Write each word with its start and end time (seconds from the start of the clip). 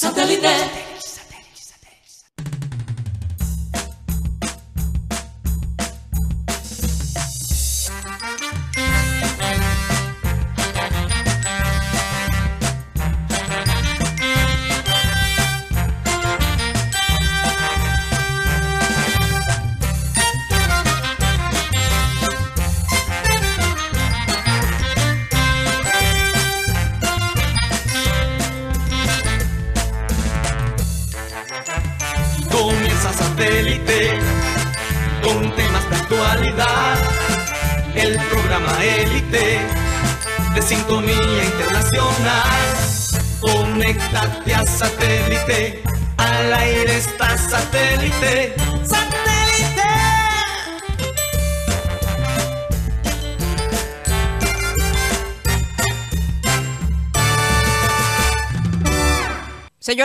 Satellite. 0.00 0.89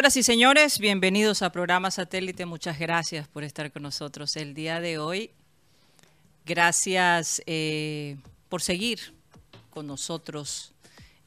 Señoras 0.06 0.18
y 0.18 0.24
señores, 0.24 0.78
bienvenidos 0.78 1.42
a 1.42 1.52
programa 1.52 1.90
Satélite. 1.90 2.46
Muchas 2.46 2.78
gracias 2.78 3.28
por 3.28 3.44
estar 3.44 3.72
con 3.72 3.82
nosotros 3.82 4.36
el 4.36 4.54
día 4.54 4.80
de 4.80 5.00
hoy. 5.00 5.32
Gracias 6.46 7.42
eh, 7.48 8.16
por 8.48 8.62
seguir 8.62 9.00
con 9.72 9.88
nosotros, 9.88 10.76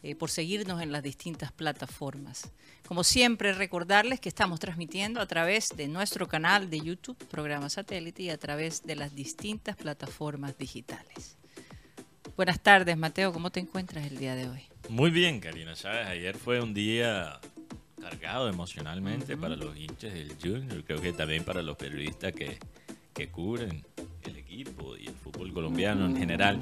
eh, 0.04 0.14
por 0.14 0.30
seguirnos 0.30 0.80
en 0.80 0.92
las 0.92 1.02
distintas 1.02 1.50
plataformas. 1.50 2.52
Como 2.86 3.02
siempre, 3.02 3.52
recordarles 3.52 4.20
que 4.20 4.28
estamos 4.28 4.60
transmitiendo 4.60 5.20
a 5.20 5.26
través 5.26 5.70
de 5.76 5.88
nuestro 5.88 6.28
canal 6.28 6.70
de 6.70 6.78
YouTube, 6.78 7.18
programa 7.26 7.68
Satélite, 7.70 8.22
y 8.22 8.30
a 8.30 8.38
través 8.38 8.84
de 8.84 8.94
las 8.94 9.12
distintas 9.12 9.74
plataformas 9.74 10.56
digitales. 10.56 11.36
Buenas 12.36 12.60
tardes, 12.60 12.96
Mateo. 12.96 13.32
¿Cómo 13.32 13.50
te 13.50 13.58
encuentras 13.58 14.06
el 14.06 14.18
día 14.18 14.36
de 14.36 14.48
hoy? 14.48 14.62
Muy 14.88 15.10
bien, 15.10 15.40
Karina. 15.40 15.74
Sabes, 15.74 16.06
ayer 16.06 16.36
fue 16.36 16.60
un 16.60 16.72
día 16.72 17.40
cargado 18.00 18.48
emocionalmente 18.48 19.36
para 19.36 19.56
los 19.56 19.76
hinchas 19.76 20.14
del 20.14 20.34
Junior, 20.40 20.82
creo 20.84 21.00
que 21.00 21.12
también 21.12 21.44
para 21.44 21.62
los 21.62 21.76
periodistas 21.76 22.32
que, 22.32 22.58
que 23.14 23.28
cubren 23.28 23.84
el 24.22 24.36
equipo 24.36 24.96
y 24.96 25.06
el 25.06 25.14
fútbol 25.14 25.52
colombiano 25.52 26.06
en 26.06 26.16
general. 26.16 26.60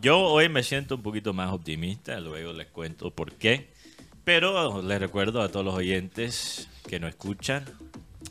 Yo 0.00 0.20
hoy 0.20 0.48
me 0.48 0.62
siento 0.62 0.96
un 0.96 1.02
poquito 1.02 1.32
más 1.32 1.52
optimista, 1.52 2.20
luego 2.20 2.52
les 2.52 2.66
cuento 2.68 3.10
por 3.10 3.32
qué, 3.32 3.68
pero 4.24 4.82
les 4.82 5.00
recuerdo 5.00 5.42
a 5.42 5.48
todos 5.48 5.64
los 5.64 5.74
oyentes 5.74 6.68
que 6.88 7.00
nos 7.00 7.10
escuchan 7.10 7.64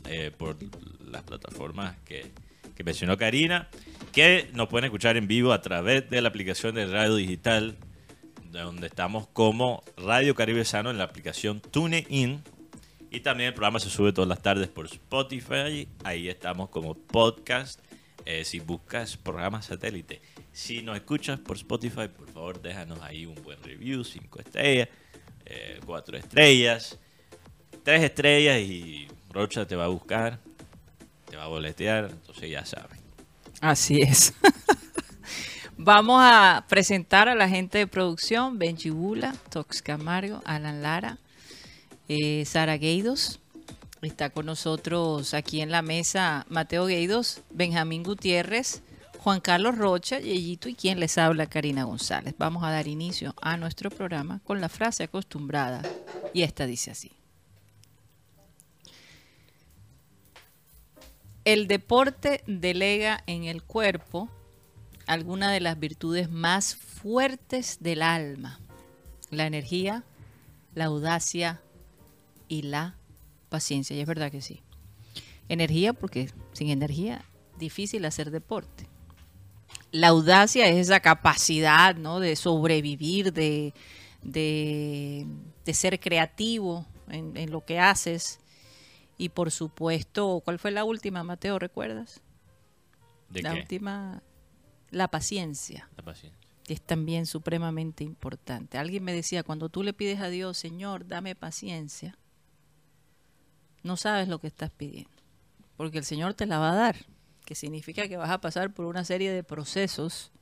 eh, 0.08 0.30
por 0.36 0.56
las 1.10 1.22
plataformas 1.22 1.96
que, 2.04 2.32
que 2.74 2.84
mencionó 2.84 3.16
Karina, 3.16 3.68
que 4.12 4.50
nos 4.52 4.68
pueden 4.68 4.84
escuchar 4.86 5.16
en 5.16 5.26
vivo 5.26 5.52
a 5.52 5.60
través 5.60 6.08
de 6.10 6.20
la 6.20 6.28
aplicación 6.28 6.74
de 6.74 6.86
radio 6.86 7.16
digital 7.16 7.76
donde 8.62 8.86
estamos 8.86 9.26
como 9.28 9.82
Radio 9.96 10.34
Caribe 10.34 10.64
Sano 10.64 10.90
en 10.90 10.98
la 10.98 11.04
aplicación 11.04 11.60
TuneIn. 11.60 12.42
Y 13.10 13.20
también 13.20 13.48
el 13.48 13.54
programa 13.54 13.78
se 13.80 13.88
sube 13.88 14.12
todas 14.12 14.28
las 14.28 14.42
tardes 14.42 14.68
por 14.68 14.86
Spotify. 14.86 15.88
Ahí 16.04 16.28
estamos 16.28 16.68
como 16.70 16.94
podcast. 16.94 17.80
eh, 18.26 18.44
si 18.44 18.58
buscas 18.60 19.16
programa 19.16 19.62
satélite. 19.62 20.20
Si 20.52 20.82
nos 20.82 20.96
escuchas 20.96 21.38
por 21.38 21.56
Spotify, 21.56 22.08
por 22.08 22.28
favor 22.30 22.60
déjanos 22.60 23.00
ahí 23.02 23.24
un 23.24 23.36
buen 23.42 23.62
review, 23.62 24.02
cinco 24.04 24.40
estrellas, 24.40 24.88
eh, 25.44 25.78
cuatro 25.86 26.16
estrellas, 26.18 26.98
tres 27.84 28.02
estrellas 28.02 28.58
y 28.58 29.06
Rocha 29.30 29.64
te 29.66 29.76
va 29.76 29.84
a 29.84 29.88
buscar, 29.88 30.40
te 31.30 31.36
va 31.36 31.44
a 31.44 31.48
boletear, 31.48 32.08
entonces 32.10 32.50
ya 32.50 32.64
saben. 32.64 32.98
Así 33.60 34.02
es. 34.02 34.34
Vamos 35.78 36.22
a 36.22 36.64
presentar 36.70 37.28
a 37.28 37.34
la 37.34 37.50
gente 37.50 37.76
de 37.76 37.86
producción, 37.86 38.58
Benji 38.58 38.88
Bula, 38.88 39.34
Tox 39.50 39.82
Camargo, 39.82 40.40
Alan 40.46 40.82
Lara, 40.82 41.18
eh, 42.08 42.46
Sara 42.46 42.78
Gueidos. 42.78 43.40
Está 44.00 44.30
con 44.30 44.46
nosotros 44.46 45.34
aquí 45.34 45.60
en 45.60 45.70
la 45.70 45.82
mesa 45.82 46.46
Mateo 46.48 46.86
Gueidos, 46.86 47.42
Benjamín 47.50 48.04
Gutiérrez, 48.04 48.82
Juan 49.18 49.40
Carlos 49.40 49.76
Rocha, 49.76 50.18
Yeyito 50.18 50.70
y 50.70 50.74
quien 50.74 50.98
les 50.98 51.18
habla, 51.18 51.46
Karina 51.46 51.84
González. 51.84 52.34
Vamos 52.38 52.64
a 52.64 52.70
dar 52.70 52.88
inicio 52.88 53.34
a 53.42 53.58
nuestro 53.58 53.90
programa 53.90 54.40
con 54.44 54.62
la 54.62 54.70
frase 54.70 55.04
acostumbrada 55.04 55.82
y 56.32 56.42
esta 56.42 56.64
dice 56.64 56.92
así. 56.92 57.12
El 61.44 61.68
deporte 61.68 62.42
delega 62.46 63.22
en 63.26 63.44
el 63.44 63.62
cuerpo 63.62 64.30
alguna 65.06 65.50
de 65.52 65.60
las 65.60 65.78
virtudes 65.78 66.30
más 66.30 66.74
fuertes 66.76 67.78
del 67.80 68.02
alma, 68.02 68.60
la 69.30 69.46
energía, 69.46 70.04
la 70.74 70.86
audacia 70.86 71.60
y 72.48 72.62
la 72.62 72.96
paciencia. 73.48 73.96
Y 73.96 74.00
es 74.00 74.06
verdad 74.06 74.30
que 74.30 74.42
sí. 74.42 74.62
Energía 75.48 75.92
porque 75.92 76.30
sin 76.52 76.70
energía 76.70 77.24
difícil 77.58 78.04
hacer 78.04 78.30
deporte. 78.30 78.88
La 79.92 80.08
audacia 80.08 80.66
es 80.68 80.76
esa 80.76 81.00
capacidad 81.00 81.94
¿no? 81.96 82.20
de 82.20 82.36
sobrevivir, 82.36 83.32
de, 83.32 83.72
de, 84.22 85.26
de 85.64 85.74
ser 85.74 86.00
creativo 86.00 86.84
en, 87.08 87.36
en 87.36 87.50
lo 87.50 87.64
que 87.64 87.78
haces. 87.78 88.40
Y 89.16 89.30
por 89.30 89.50
supuesto, 89.50 90.42
¿cuál 90.44 90.58
fue 90.58 90.72
la 90.72 90.84
última, 90.84 91.22
Mateo? 91.22 91.58
¿Recuerdas? 91.58 92.20
¿De 93.30 93.42
la 93.42 93.54
qué? 93.54 93.60
última, 93.60 94.22
la 94.96 95.08
paciencia, 95.08 95.88
La 95.96 96.02
paciencia. 96.02 96.38
que 96.64 96.72
es 96.74 96.80
también 96.80 97.26
supremamente 97.26 98.02
importante. 98.04 98.78
Alguien 98.78 99.04
me 99.04 99.12
decía, 99.12 99.42
cuando 99.42 99.68
tú 99.68 99.82
le 99.82 99.92
pides 99.92 100.20
a 100.20 100.28
Dios, 100.28 100.56
Señor, 100.56 101.06
dame 101.06 101.34
paciencia, 101.34 102.16
no 103.82 103.96
sabes 103.96 104.28
lo 104.28 104.40
que 104.40 104.46
estás 104.48 104.70
pidiendo, 104.70 105.10
porque 105.76 105.98
el 105.98 106.04
Señor 106.04 106.34
te 106.34 106.46
la 106.46 106.58
va 106.58 106.72
a 106.72 106.76
dar, 106.76 106.96
que 107.44 107.54
significa 107.54 108.08
que 108.08 108.16
vas 108.16 108.30
a 108.30 108.40
pasar 108.40 108.72
por 108.74 108.86
una 108.86 109.04
serie 109.04 109.30
de 109.30 109.44
procesos 109.44 110.32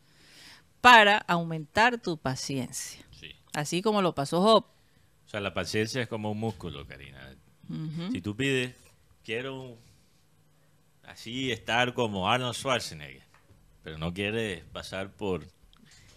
para 0.81 1.19
aumentar 1.19 1.99
tu 2.01 2.17
paciencia, 2.17 3.05
Sí. 3.11 3.31
así 3.53 3.83
como 3.83 4.01
lo 4.03 4.15
pasó 4.15 4.41
Job. 4.43 4.65
O 5.27 5.29
sea, 5.29 5.41
la 5.41 5.53
paciencia 5.53 6.01
es 6.03 6.09
como 6.09 6.31
un 6.31 6.39
músculo, 6.39 6.87
Karina. 6.87 7.35
Si 8.13 8.21
tú 8.21 8.37
pides, 8.37 8.75
quiero 9.25 9.79
así 11.03 11.51
estar 11.51 11.93
como 11.95 12.29
Arnold 12.31 12.55
Schwarzenegger, 12.55 13.25
pero 13.85 13.99
no 13.99 14.13
quieres 14.13 14.65
pasar 14.73 15.11
por 15.13 15.47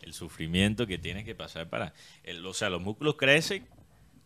el 0.02 0.14
sufrimiento 0.14 0.88
que 0.88 0.98
tienes 0.98 1.26
que 1.26 1.36
pasar 1.36 1.70
para... 1.70 1.94
el- 2.24 2.44
o 2.46 2.54
sea, 2.54 2.70
los 2.70 2.82
músculos 2.82 3.16
crecen 3.18 3.68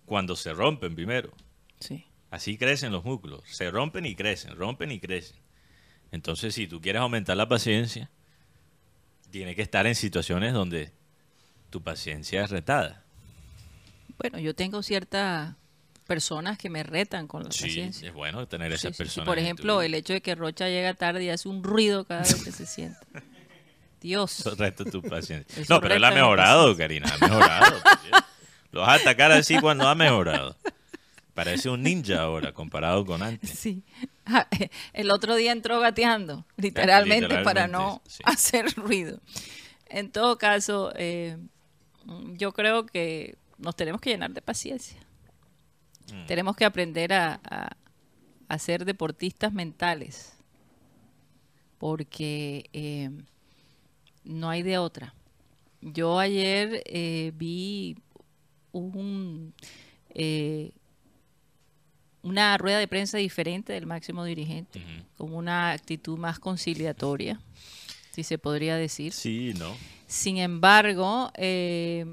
cuando 0.05 0.35
se 0.35 0.53
rompen 0.53 0.95
primero. 0.95 1.33
Sí. 1.79 2.05
Así 2.29 2.57
crecen 2.57 2.91
los 2.91 3.03
músculos. 3.03 3.41
Se 3.45 3.69
rompen 3.71 4.05
y 4.05 4.15
crecen, 4.15 4.55
rompen 4.55 4.91
y 4.91 4.99
crecen. 4.99 5.37
Entonces, 6.11 6.53
si 6.55 6.67
tú 6.67 6.79
quieres 6.79 7.01
aumentar 7.01 7.35
la 7.35 7.47
paciencia, 7.47 8.09
tienes 9.31 9.55
que 9.55 9.61
estar 9.61 9.87
en 9.87 9.95
situaciones 9.95 10.53
donde 10.53 10.91
tu 11.69 11.81
paciencia 11.81 12.43
es 12.43 12.49
retada. 12.51 13.03
Bueno, 14.17 14.37
yo 14.39 14.53
tengo 14.53 14.83
ciertas 14.83 15.55
personas 16.05 16.57
que 16.57 16.69
me 16.69 16.83
retan 16.83 17.27
con 17.27 17.43
la 17.45 17.51
Sí, 17.51 17.63
paciencia. 17.63 18.07
es 18.09 18.13
bueno 18.13 18.45
tener 18.47 18.71
esas 18.73 18.89
sí, 18.91 18.93
sí. 18.93 18.97
personas. 18.97 19.25
Por 19.27 19.39
ejemplo, 19.39 19.81
el 19.81 19.93
hecho 19.93 20.11
de 20.13 20.21
que 20.21 20.35
Rocha 20.35 20.67
llega 20.67 20.93
tarde 20.93 21.23
y 21.23 21.29
hace 21.29 21.47
un 21.47 21.63
ruido 21.63 22.05
cada 22.05 22.21
vez 22.23 22.43
que 22.43 22.51
se 22.51 22.65
sienta. 22.65 22.99
Dios. 24.01 24.43
No, 25.69 25.79
pero 25.79 25.95
él 25.95 26.03
ha 26.03 26.11
mejorado, 26.11 26.75
Karina, 26.75 27.07
ha 27.13 27.17
mejorado. 27.17 27.79
Lo 28.71 28.81
vas 28.81 28.89
a 28.89 29.01
atacar 29.01 29.31
así 29.31 29.57
cuando 29.59 29.87
ha 29.87 29.95
mejorado. 29.95 30.55
Parece 31.33 31.69
un 31.69 31.81
ninja 31.83 32.21
ahora 32.21 32.51
comparado 32.53 33.05
con 33.05 33.23
antes. 33.23 33.49
Sí. 33.51 33.83
Ah, 34.25 34.47
El 34.93 35.11
otro 35.11 35.35
día 35.35 35.51
entró 35.51 35.79
gateando, 35.79 36.45
literalmente, 36.57 37.39
para 37.43 37.67
no 37.67 38.01
sí. 38.07 38.21
hacer 38.25 38.73
ruido. 38.75 39.19
En 39.87 40.11
todo 40.11 40.37
caso, 40.37 40.91
eh, 40.95 41.37
yo 42.33 42.51
creo 42.53 42.85
que 42.85 43.35
nos 43.57 43.75
tenemos 43.75 44.01
que 44.01 44.09
llenar 44.09 44.31
de 44.31 44.41
paciencia. 44.41 44.97
Mm. 46.13 46.25
Tenemos 46.27 46.55
que 46.55 46.65
aprender 46.65 47.13
a, 47.13 47.39
a- 47.49 47.75
a 48.49 48.59
ser 48.59 48.83
deportistas 48.83 49.53
mentales, 49.53 50.33
porque 51.77 52.69
eh, 52.73 53.09
no 54.23 54.49
hay 54.49 54.63
de 54.63 54.77
otra. 54.77 55.13
Yo 55.81 56.19
ayer 56.19 56.83
eh, 56.85 57.31
vi 57.35 57.97
un, 58.71 59.53
eh, 60.09 60.71
una 62.21 62.57
rueda 62.57 62.77
de 62.79 62.87
prensa 62.87 63.17
diferente 63.17 63.73
del 63.73 63.85
máximo 63.85 64.23
dirigente, 64.23 64.81
con 65.17 65.33
una 65.33 65.71
actitud 65.71 66.17
más 66.17 66.39
conciliatoria, 66.39 67.39
si 68.11 68.23
se 68.23 68.37
podría 68.37 68.75
decir. 68.75 69.13
Sí, 69.13 69.53
no. 69.57 69.75
Sin 70.07 70.37
embargo, 70.37 71.31
eh, 71.35 72.05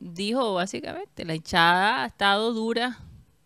dijo 0.00 0.54
básicamente, 0.54 1.24
la 1.24 1.34
hinchada 1.34 2.02
ha 2.02 2.06
estado 2.06 2.52
dura, 2.52 2.98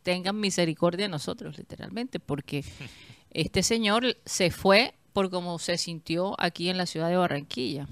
tengan 0.03 0.41
misericordia 0.41 1.05
de 1.05 1.11
nosotros, 1.11 1.59
literalmente, 1.59 2.19
porque 2.19 2.65
este 3.31 3.63
señor 3.63 4.17
se 4.25 4.51
fue 4.51 4.95
por 5.13 5.31
cómo 5.31 5.59
se 5.59 5.77
sintió 5.79 6.35
aquí 6.41 6.69
en 6.69 6.79
la 6.79 6.87
ciudad 6.87 7.09
de 7.09 7.17
Barranquilla. 7.17 7.87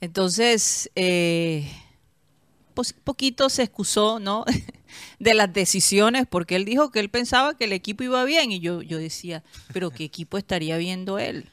Entonces, 0.00 0.90
eh, 0.94 1.70
pues, 2.74 2.92
poquito 2.92 3.48
se 3.50 3.62
excusó, 3.64 4.18
¿no? 4.18 4.44
de 5.18 5.34
las 5.34 5.52
decisiones, 5.52 6.26
porque 6.28 6.56
él 6.56 6.64
dijo 6.64 6.90
que 6.90 7.00
él 7.00 7.10
pensaba 7.10 7.56
que 7.56 7.64
el 7.64 7.72
equipo 7.72 8.02
iba 8.02 8.24
bien, 8.24 8.50
y 8.52 8.60
yo, 8.60 8.82
yo 8.82 8.98
decía, 8.98 9.42
pero 9.72 9.90
¿qué 9.90 10.04
equipo 10.04 10.38
estaría 10.38 10.76
viendo 10.78 11.18
él? 11.18 11.48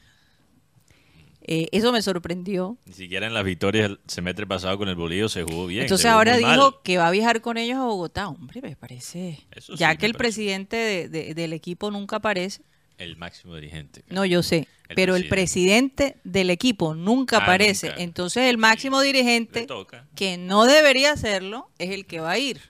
Eh, 1.50 1.68
eso 1.72 1.92
me 1.92 2.02
sorprendió. 2.02 2.76
Ni 2.84 2.92
siquiera 2.92 3.26
en 3.26 3.32
las 3.32 3.42
victorias 3.44 3.86
el 3.90 4.00
semestre 4.06 4.46
pasado 4.46 4.76
con 4.76 4.88
el 4.90 4.96
Bolillo 4.96 5.30
se 5.30 5.44
jugó 5.44 5.66
bien. 5.66 5.82
Entonces 5.84 6.04
jugó 6.06 6.18
ahora 6.18 6.36
dijo 6.36 6.48
mal. 6.50 6.74
que 6.84 6.98
va 6.98 7.08
a 7.08 7.10
viajar 7.10 7.40
con 7.40 7.56
ellos 7.56 7.78
a 7.78 7.84
Bogotá. 7.84 8.28
Hombre, 8.28 8.60
me 8.60 8.76
parece. 8.76 9.40
Eso 9.52 9.74
ya 9.74 9.92
sí 9.92 9.96
que 9.96 10.04
el 10.06 10.12
parece. 10.12 10.18
presidente 10.36 10.76
de- 10.76 11.08
de- 11.08 11.34
del 11.34 11.54
equipo 11.54 11.90
nunca 11.90 12.16
aparece. 12.16 12.60
El 12.98 13.16
máximo 13.16 13.54
dirigente. 13.54 14.04
No, 14.08 14.24
yo 14.24 14.42
sé. 14.42 14.68
El 14.88 14.96
pero 14.96 15.16
el 15.16 15.28
presidente 15.28 16.16
del 16.24 16.50
equipo 16.50 16.94
nunca 16.94 17.38
Ah, 17.38 17.42
aparece. 17.42 17.88
nunca. 17.90 18.02
Entonces 18.02 18.42
el 18.50 18.58
máximo 18.58 19.00
dirigente, 19.00 19.66
que 20.14 20.36
no 20.36 20.64
debería 20.64 21.12
hacerlo, 21.12 21.70
es 21.78 21.90
el 21.90 22.06
que 22.06 22.20
va 22.20 22.32
a 22.32 22.38
ir. 22.38 22.60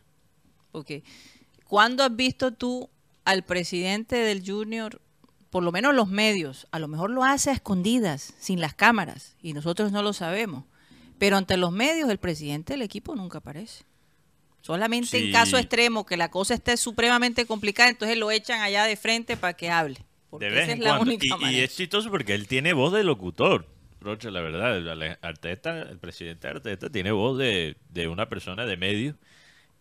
Porque 0.71 1.03
¿cuándo 1.65 2.05
has 2.05 2.15
visto 2.15 2.53
tú 2.53 2.91
al 3.25 3.43
presidente 3.45 4.17
del 4.17 4.43
Junior, 4.45 5.01
por 5.51 5.63
lo 5.63 5.73
menos 5.73 5.95
los 5.95 6.09
medios, 6.09 6.67
a 6.73 6.79
lo 6.79 6.89
mejor 6.89 7.11
lo 7.11 7.25
hace 7.25 7.51
a 7.51 7.55
escondidas, 7.55 8.35
sin 8.39 8.61
las 8.61 8.75
cámaras, 8.75 9.35
y 9.43 9.53
nosotros 9.55 9.93
no 9.93 10.03
lo 10.03 10.13
sabemos? 10.13 10.65
Pero 11.19 11.37
ante 11.37 11.57
los 11.57 11.73
medios 11.73 12.11
el 12.11 12.19
presidente 12.19 12.75
del 12.75 12.83
equipo 12.83 13.17
nunca 13.17 13.39
aparece. 13.39 13.85
Solamente 14.61 15.17
en 15.19 15.33
caso 15.33 15.57
extremo, 15.57 16.05
que 16.05 16.17
la 16.17 16.31
cosa 16.31 16.53
esté 16.53 16.77
supremamente 16.77 17.47
complicada, 17.47 17.89
entonces 17.89 18.19
lo 18.19 18.31
echan 18.31 18.61
allá 18.61 18.85
de 18.85 18.97
frente 18.97 19.37
para 19.37 19.55
que 19.55 19.71
hable. 19.71 20.05
Porque 20.31 20.47
De 20.47 20.51
vez 20.51 20.63
esa 20.65 20.73
en 20.73 20.79
es 20.79 20.85
la 20.85 20.91
cuando. 20.97 21.13
única 21.13 21.37
Y, 21.41 21.57
y 21.57 21.61
es 21.61 21.77
chistoso 21.77 22.11
porque 22.11 22.35
él 22.35 22.47
tiene 22.47 22.73
voz 22.73 22.93
de 22.93 23.05
locutor. 23.05 23.67
Rocha, 24.01 24.31
la 24.31 24.41
verdad. 24.41 25.19
Arteta, 25.23 25.83
el 25.83 25.99
presidente 25.99 26.47
Arteta 26.49 26.91
tiene 26.91 27.11
voz 27.13 27.39
de, 27.39 27.77
de 27.91 28.09
una 28.09 28.29
persona 28.29 28.65
de 28.67 28.77
medio 28.77 29.17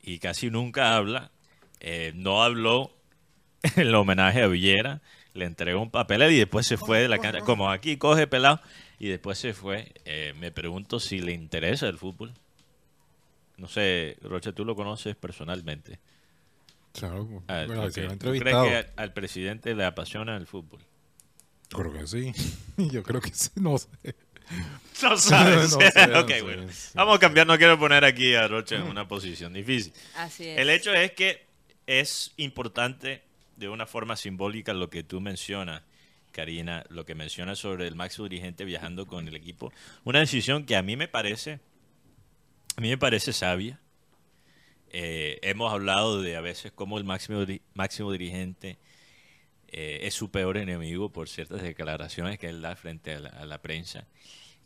y 0.01 0.19
casi 0.19 0.49
nunca 0.49 0.95
habla. 0.95 1.31
Eh, 1.79 2.13
no 2.15 2.43
habló 2.43 2.91
en 3.63 3.81
el 3.87 3.95
homenaje 3.95 4.41
a 4.41 4.47
Villera. 4.47 5.01
Le 5.33 5.45
entregó 5.45 5.81
un 5.81 5.91
papel 5.91 6.23
y 6.31 6.37
después 6.37 6.65
se 6.65 6.77
fue 6.77 6.99
de 6.99 7.09
la 7.09 7.19
cancha. 7.19 7.41
Como 7.41 7.69
aquí 7.69 7.97
coge 7.97 8.25
pelado 8.25 8.59
y 8.97 9.09
después 9.09 9.37
se 9.37 9.53
fue. 9.53 9.93
Eh, 10.05 10.33
me 10.39 10.51
pregunto 10.51 10.99
si 10.99 11.19
le 11.19 11.33
interesa 11.33 11.87
el 11.87 11.97
fútbol. 11.97 12.33
No 13.57 13.67
sé, 13.67 14.17
Rocha, 14.21 14.51
tú 14.51 14.65
lo 14.65 14.75
conoces 14.75 15.15
personalmente. 15.15 15.99
Claro, 16.97 17.43
Ah, 17.47 17.63
bueno, 17.67 17.83
ok. 17.85 17.91
se 17.91 18.01
lo 18.03 18.11
he 18.13 18.17
¿Tú 18.17 18.29
crees 18.31 18.43
que 18.43 18.75
al- 18.75 18.93
al 18.95 19.13
presidente 19.13 19.75
le 19.75 19.85
apasiona 19.85 20.35
el 20.35 20.47
fútbol? 20.47 20.81
Creo 21.69 21.93
que 21.93 22.07
sí. 22.07 22.33
Yo 22.77 23.03
creo 23.03 23.21
que 23.21 23.31
sí, 23.33 23.49
no 23.55 23.77
sé. 23.77 23.87
No 25.03 25.15
sabes. 25.17 25.71
No 25.77 25.81
sé, 25.91 26.07
no 26.07 26.19
Ok, 26.21 26.29
sé, 26.29 26.41
bueno. 26.41 26.67
sí. 26.71 26.91
Vamos 26.95 27.17
a 27.17 27.19
cambiar, 27.19 27.45
no 27.45 27.57
quiero 27.57 27.77
poner 27.77 28.03
aquí 28.05 28.33
a 28.33 28.47
Rocha 28.47 28.77
en 28.77 28.83
una 28.83 29.07
posición 29.07 29.53
difícil. 29.53 29.93
Así 30.15 30.47
es. 30.47 30.57
El 30.57 30.69
hecho 30.71 30.91
es 30.93 31.11
que 31.11 31.45
es 31.85 32.33
importante 32.37 33.21
de 33.57 33.69
una 33.69 33.85
forma 33.85 34.15
simbólica 34.15 34.73
lo 34.73 34.89
que 34.89 35.03
tú 35.03 35.19
mencionas, 35.21 35.83
Karina, 36.31 36.83
lo 36.89 37.05
que 37.05 37.13
mencionas 37.13 37.59
sobre 37.59 37.87
el 37.87 37.95
máximo 37.95 38.27
dirigente 38.27 38.65
viajando 38.65 39.05
con 39.05 39.27
el 39.27 39.35
equipo. 39.35 39.71
Una 40.03 40.19
decisión 40.19 40.65
que 40.65 40.75
a 40.75 40.81
mí 40.81 40.95
me 40.95 41.07
parece, 41.07 41.59
a 42.75 42.81
mí 42.81 42.89
me 42.89 42.97
parece 42.97 43.33
sabia. 43.33 43.79
Eh, 44.91 45.39
hemos 45.41 45.71
hablado 45.71 46.21
de 46.21 46.37
a 46.37 46.41
veces 46.41 46.71
cómo 46.71 46.97
el 46.97 47.03
máximo, 47.03 47.43
máximo 47.73 48.11
dirigente 48.11 48.77
eh, 49.69 49.99
es 50.03 50.13
su 50.13 50.31
peor 50.31 50.57
enemigo 50.57 51.11
por 51.11 51.27
ciertas 51.27 51.61
declaraciones 51.61 52.39
que 52.39 52.47
él 52.47 52.61
da 52.61 52.75
frente 52.75 53.15
a 53.15 53.45
la, 53.45 53.61
prensa. 53.61 54.07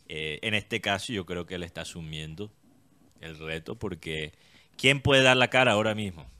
Eh, 0.08 0.38
en 0.42 0.54
este 0.54 0.80
caso 0.80 1.12
yo 1.12 1.26
creo 1.26 1.46
que 1.46 1.56
él 1.56 1.64
está 1.64 1.80
asumiendo 1.80 2.52
el 3.20 3.38
reto 3.38 3.76
porque 3.76 4.32
¿quién 4.76 5.00
puede 5.00 5.22
dar 5.22 5.36
la 5.36 5.48
cara 5.48 5.72
ahora 5.72 5.94
mismo? 5.94 6.30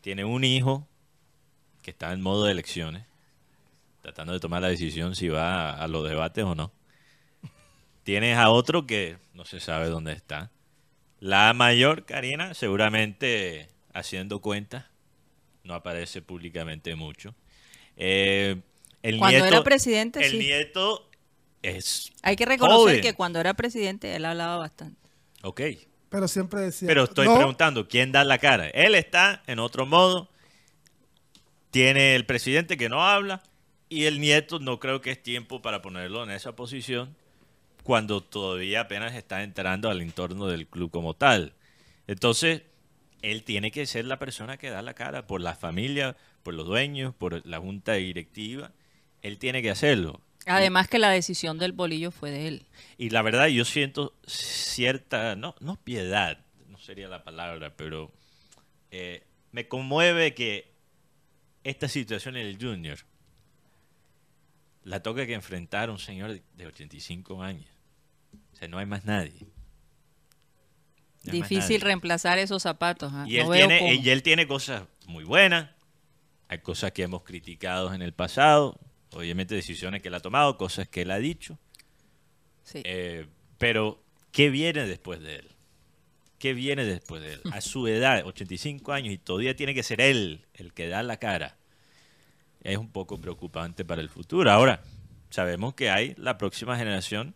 Tiene 0.00 0.24
un 0.24 0.44
hijo 0.44 0.88
que 1.82 1.90
está 1.90 2.12
en 2.12 2.22
modo 2.22 2.44
de 2.44 2.52
elecciones, 2.52 3.04
tratando 4.00 4.32
de 4.32 4.40
tomar 4.40 4.62
la 4.62 4.68
decisión 4.68 5.14
si 5.14 5.28
va 5.28 5.72
a 5.72 5.88
los 5.88 6.08
debates 6.08 6.44
o 6.44 6.54
no. 6.54 6.72
Tienes 8.02 8.38
a 8.38 8.50
otro 8.50 8.86
que 8.86 9.18
no 9.34 9.44
se 9.44 9.60
sabe 9.60 9.88
dónde 9.88 10.12
está. 10.12 10.50
La 11.20 11.52
mayor, 11.54 12.04
Karina, 12.04 12.54
seguramente 12.54 13.68
haciendo 13.94 14.40
cuentas, 14.40 14.84
no 15.64 15.74
aparece 15.74 16.20
públicamente 16.22 16.94
mucho. 16.94 17.34
Eh, 17.96 18.56
el 19.02 19.18
Cuando 19.18 19.38
nieto, 19.38 19.46
era 19.56 19.64
presidente, 19.64 20.24
el 20.24 20.32
sí. 20.32 20.38
nieto 20.38 21.08
es 21.62 22.12
Hay 22.22 22.36
que 22.36 22.44
reconocer 22.44 22.78
joven. 22.78 23.00
que 23.00 23.14
cuando 23.14 23.40
era 23.40 23.54
presidente 23.54 24.14
él 24.14 24.24
hablaba 24.24 24.58
bastante. 24.58 25.00
ok, 25.42 25.60
Pero 26.10 26.28
siempre 26.28 26.60
decía. 26.60 26.86
pero 26.86 27.04
estoy 27.04 27.26
no, 27.26 27.36
preguntando 27.36 27.88
quién 27.88 28.12
da 28.12 28.22
la 28.24 28.38
cara. 28.38 28.68
Él 28.68 28.94
está 28.94 29.42
en 29.46 29.58
otro 29.58 29.86
modo, 29.86 30.28
tiene 31.70 32.14
el 32.14 32.26
presidente 32.26 32.76
que 32.76 32.88
no 32.88 33.02
habla 33.04 33.42
y 33.88 34.04
el 34.04 34.20
nieto 34.20 34.58
no 34.58 34.78
creo 34.80 35.00
que 35.00 35.10
es 35.12 35.22
tiempo 35.22 35.62
para 35.62 35.82
ponerlo 35.82 36.22
en 36.22 36.30
esa 36.30 36.54
posición 36.56 37.16
cuando 37.86 38.20
todavía 38.22 38.80
apenas 38.82 39.14
está 39.14 39.42
entrando 39.44 39.88
al 39.88 40.02
entorno 40.02 40.46
del 40.48 40.66
club 40.66 40.90
como 40.90 41.14
tal. 41.14 41.52
Entonces, 42.08 42.62
él 43.22 43.44
tiene 43.44 43.70
que 43.70 43.86
ser 43.86 44.04
la 44.04 44.18
persona 44.18 44.56
que 44.58 44.70
da 44.70 44.82
la 44.82 44.94
cara 44.94 45.26
por 45.26 45.40
la 45.40 45.54
familia, 45.54 46.16
por 46.42 46.54
los 46.54 46.66
dueños, 46.66 47.14
por 47.14 47.46
la 47.46 47.58
junta 47.60 47.92
directiva. 47.94 48.72
Él 49.22 49.38
tiene 49.38 49.62
que 49.62 49.70
hacerlo. 49.70 50.20
Además 50.46 50.88
que 50.88 50.98
la 50.98 51.10
decisión 51.10 51.58
del 51.58 51.72
bolillo 51.72 52.10
fue 52.10 52.30
de 52.30 52.48
él. 52.48 52.66
Y 52.98 53.10
la 53.10 53.22
verdad, 53.22 53.46
yo 53.46 53.64
siento 53.64 54.14
cierta, 54.26 55.34
no, 55.36 55.54
no 55.60 55.76
piedad, 55.76 56.38
no 56.68 56.78
sería 56.78 57.08
la 57.08 57.24
palabra, 57.24 57.72
pero 57.76 58.12
eh, 58.90 59.24
me 59.52 59.66
conmueve 59.68 60.34
que 60.34 60.70
esta 61.64 61.88
situación 61.88 62.36
en 62.36 62.46
el 62.46 62.58
Junior 62.60 62.98
la 64.84 65.02
toca 65.02 65.26
que 65.26 65.34
enfrentar 65.34 65.90
un 65.90 65.98
señor 65.98 66.32
de- 66.32 66.42
de 66.56 66.66
85 66.66 67.42
años. 67.42 67.66
O 68.56 68.58
sea, 68.58 68.68
no 68.68 68.78
hay 68.78 68.86
más 68.86 69.04
nadie. 69.04 69.46
No 71.24 71.32
Difícil 71.32 71.82
reemplazar 71.82 72.38
esos 72.38 72.62
zapatos. 72.62 73.12
¿ah? 73.12 73.26
Él, 73.28 73.46
tiene, 73.52 73.94
y 73.96 74.08
él 74.08 74.22
tiene 74.22 74.46
cosas 74.46 74.84
muy 75.06 75.24
buenas, 75.24 75.68
hay 76.48 76.60
cosas 76.60 76.92
que 76.92 77.02
hemos 77.02 77.22
criticado 77.22 77.92
en 77.92 78.00
el 78.00 78.14
pasado, 78.14 78.80
obviamente 79.10 79.54
decisiones 79.54 80.00
que 80.00 80.08
él 80.08 80.14
ha 80.14 80.20
tomado, 80.20 80.56
cosas 80.56 80.88
que 80.88 81.02
él 81.02 81.10
ha 81.10 81.18
dicho. 81.18 81.58
Sí. 82.62 82.80
Eh, 82.84 83.26
pero, 83.58 84.02
¿qué 84.32 84.48
viene 84.48 84.86
después 84.86 85.20
de 85.20 85.36
él? 85.36 85.48
¿Qué 86.38 86.54
viene 86.54 86.86
después 86.86 87.20
de 87.20 87.34
él? 87.34 87.40
A 87.52 87.60
su 87.60 87.86
edad, 87.88 88.24
85 88.24 88.90
años, 88.94 89.12
y 89.12 89.18
todavía 89.18 89.54
tiene 89.54 89.74
que 89.74 89.82
ser 89.82 90.00
él 90.00 90.46
el 90.54 90.72
que 90.72 90.88
da 90.88 91.02
la 91.02 91.18
cara. 91.18 91.58
Es 92.62 92.78
un 92.78 92.90
poco 92.90 93.20
preocupante 93.20 93.84
para 93.84 94.00
el 94.00 94.08
futuro. 94.08 94.50
Ahora, 94.50 94.82
sabemos 95.28 95.74
que 95.74 95.90
hay 95.90 96.14
la 96.16 96.38
próxima 96.38 96.78
generación. 96.78 97.34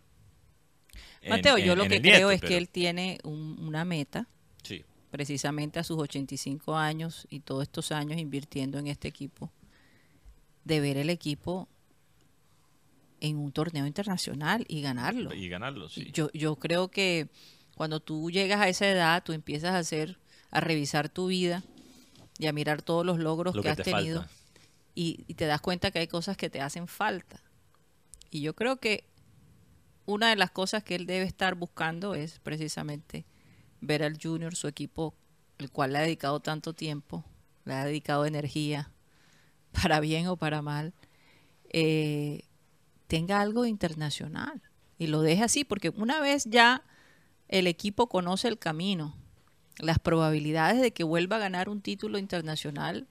En- 1.21 1.29
Mateo, 1.29 1.57
yo 1.57 1.73
en- 1.73 1.77
lo 1.77 1.83
en 1.85 1.89
que 1.89 2.01
creo 2.01 2.29
nieto, 2.29 2.31
es 2.31 2.41
que 2.41 2.57
él 2.57 2.69
tiene 2.69 3.19
un- 3.23 3.57
una 3.61 3.85
meta, 3.85 4.27
Sí, 4.63 4.83
precisamente 5.11 5.79
a 5.79 5.83
sus 5.83 5.97
85 5.97 6.75
años 6.75 7.27
y 7.29 7.39
todos 7.41 7.63
estos 7.63 7.91
años 7.91 8.19
invirtiendo 8.19 8.77
en 8.79 8.87
este 8.87 9.07
equipo, 9.07 9.51
de 10.63 10.79
ver 10.79 10.97
el 10.97 11.09
equipo 11.09 11.67
en 13.19 13.37
un 13.37 13.51
torneo 13.51 13.85
internacional 13.85 14.65
y 14.67 14.81
ganarlo. 14.81 15.33
y 15.33 15.47
ganarlo, 15.47 15.89
sí. 15.89 16.09
Yo, 16.11 16.31
yo 16.33 16.55
creo 16.55 16.89
que 16.89 17.27
cuando 17.75 17.99
tú 17.99 18.31
llegas 18.31 18.59
a 18.61 18.67
esa 18.69 18.87
edad, 18.89 19.23
tú 19.23 19.33
empiezas 19.33 19.71
a 19.73 19.77
hacer, 19.79 20.17
a 20.49 20.59
revisar 20.59 21.07
tu 21.09 21.27
vida 21.27 21.63
y 22.39 22.47
a 22.47 22.53
mirar 22.53 22.81
todos 22.81 23.05
los 23.05 23.19
logros 23.19 23.55
Lo 23.55 23.61
que, 23.61 23.67
que 23.67 23.71
has 23.71 23.77
te 23.77 23.83
tenido 23.83 24.25
y 24.93 25.33
te 25.35 25.45
das 25.45 25.61
cuenta 25.61 25.89
que 25.91 25.99
hay 25.99 26.07
cosas 26.07 26.35
que 26.35 26.49
te 26.49 26.61
hacen 26.61 26.87
falta. 26.87 27.41
Y 28.29 28.41
yo 28.41 28.55
creo 28.55 28.77
que 28.77 29.05
una 30.05 30.29
de 30.29 30.35
las 30.35 30.51
cosas 30.51 30.83
que 30.83 30.95
él 30.95 31.05
debe 31.05 31.25
estar 31.25 31.55
buscando 31.55 32.15
es 32.15 32.39
precisamente 32.39 33.25
ver 33.79 34.03
al 34.03 34.17
Junior, 34.21 34.55
su 34.55 34.67
equipo, 34.67 35.13
el 35.57 35.71
cual 35.71 35.93
le 35.93 35.99
ha 35.99 36.01
dedicado 36.01 36.39
tanto 36.39 36.73
tiempo, 36.73 37.25
le 37.65 37.73
ha 37.73 37.85
dedicado 37.85 38.25
energía, 38.25 38.91
para 39.71 39.99
bien 39.99 40.27
o 40.27 40.37
para 40.37 40.61
mal, 40.61 40.93
eh, 41.69 42.43
tenga 43.07 43.41
algo 43.41 43.65
internacional 43.65 44.61
y 44.97 45.07
lo 45.07 45.21
deje 45.21 45.43
así, 45.43 45.63
porque 45.63 45.89
una 45.89 46.19
vez 46.19 46.45
ya 46.45 46.83
el 47.47 47.67
equipo 47.67 48.07
conoce 48.07 48.47
el 48.47 48.59
camino 48.59 49.15
las 49.79 49.99
probabilidades 49.99 50.81
de 50.81 50.91
que 50.91 51.03
vuelva 51.03 51.37
a 51.37 51.39
ganar 51.39 51.69
un 51.69 51.81
título 51.81 52.17
internacional 52.17 53.07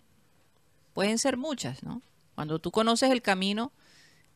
pueden 0.95 1.19
ser 1.19 1.37
muchas, 1.37 1.83
¿no? 1.83 2.03
Cuando 2.35 2.59
tú 2.59 2.71
conoces 2.71 3.11
el 3.11 3.23
camino 3.23 3.73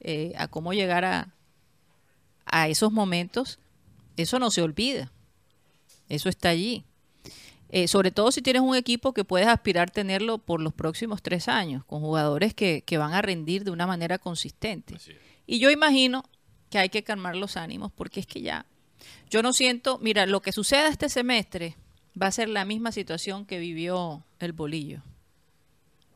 eh, 0.00 0.32
a 0.36 0.48
cómo 0.48 0.72
llegar 0.72 1.04
a, 1.04 1.34
a 2.54 2.68
esos 2.68 2.92
momentos, 2.92 3.58
eso 4.16 4.38
no 4.38 4.52
se 4.52 4.62
olvida. 4.62 5.10
Eso 6.08 6.28
está 6.28 6.50
allí. 6.50 6.84
Eh, 7.68 7.88
sobre 7.88 8.12
todo 8.12 8.30
si 8.30 8.42
tienes 8.42 8.62
un 8.62 8.76
equipo 8.76 9.12
que 9.12 9.24
puedes 9.24 9.48
aspirar 9.48 9.90
tenerlo 9.90 10.38
por 10.38 10.60
los 10.60 10.72
próximos 10.72 11.20
tres 11.20 11.48
años, 11.48 11.84
con 11.84 12.00
jugadores 12.00 12.54
que, 12.54 12.82
que 12.86 12.96
van 12.96 13.12
a 13.12 13.22
rendir 13.22 13.64
de 13.64 13.72
una 13.72 13.88
manera 13.88 14.18
consistente. 14.18 14.96
Y 15.48 15.58
yo 15.58 15.68
imagino 15.72 16.22
que 16.70 16.78
hay 16.78 16.90
que 16.90 17.02
calmar 17.02 17.34
los 17.34 17.56
ánimos 17.56 17.90
porque 17.90 18.20
es 18.20 18.26
que 18.26 18.40
ya, 18.40 18.66
yo 19.28 19.42
no 19.42 19.52
siento, 19.52 19.98
mira, 19.98 20.24
lo 20.24 20.40
que 20.40 20.52
suceda 20.52 20.86
este 20.86 21.08
semestre 21.08 21.76
va 22.20 22.28
a 22.28 22.32
ser 22.32 22.48
la 22.48 22.64
misma 22.64 22.92
situación 22.92 23.46
que 23.46 23.58
vivió 23.58 24.22
el 24.38 24.52
bolillo. 24.52 25.02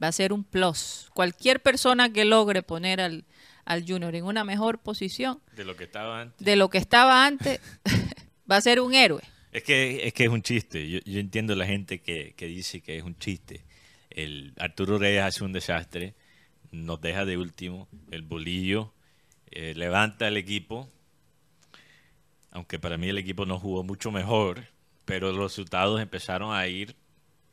Va 0.00 0.06
a 0.06 0.12
ser 0.12 0.32
un 0.32 0.44
plus. 0.44 1.10
Cualquier 1.14 1.60
persona 1.60 2.12
que 2.12 2.24
logre 2.24 2.62
poner 2.62 3.00
al, 3.00 3.24
al 3.68 3.84
junior 3.86 4.14
en 4.14 4.24
una 4.24 4.44
mejor 4.44 4.78
posición 4.78 5.40
De 5.54 5.64
lo 5.64 5.76
que 5.76 5.84
estaba 5.84 6.22
antes. 6.22 6.44
de 6.44 6.56
lo 6.56 6.70
que 6.70 6.78
estaba 6.78 7.26
antes, 7.26 7.60
va 8.50 8.56
a 8.56 8.60
ser 8.60 8.80
un 8.80 8.94
héroe. 8.94 9.22
Es 9.52 9.62
que, 9.62 10.06
es 10.06 10.14
que 10.14 10.24
es 10.24 10.30
un 10.30 10.42
chiste. 10.42 10.88
Yo, 10.88 11.00
yo 11.04 11.20
entiendo 11.20 11.54
la 11.54 11.66
gente 11.66 12.00
que, 12.00 12.34
que 12.36 12.46
dice 12.46 12.80
que 12.80 12.96
es 12.96 13.04
un 13.04 13.16
chiste. 13.18 13.64
El 14.10 14.54
Arturo 14.58 14.98
Reyes 14.98 15.22
hace 15.22 15.44
un 15.44 15.52
desastre, 15.52 16.14
nos 16.70 17.00
deja 17.00 17.24
de 17.24 17.36
último. 17.36 17.88
El 18.10 18.22
bolillo 18.22 18.92
eh, 19.50 19.74
levanta 19.76 20.28
el 20.28 20.36
equipo. 20.38 20.88
Aunque 22.50 22.78
para 22.78 22.96
mí 22.96 23.08
el 23.08 23.18
equipo 23.18 23.44
no 23.44 23.58
jugó 23.58 23.84
mucho 23.84 24.10
mejor, 24.10 24.64
pero 25.04 25.30
los 25.32 25.52
resultados 25.52 26.00
empezaron 26.00 26.54
a 26.54 26.66
ir 26.66 26.96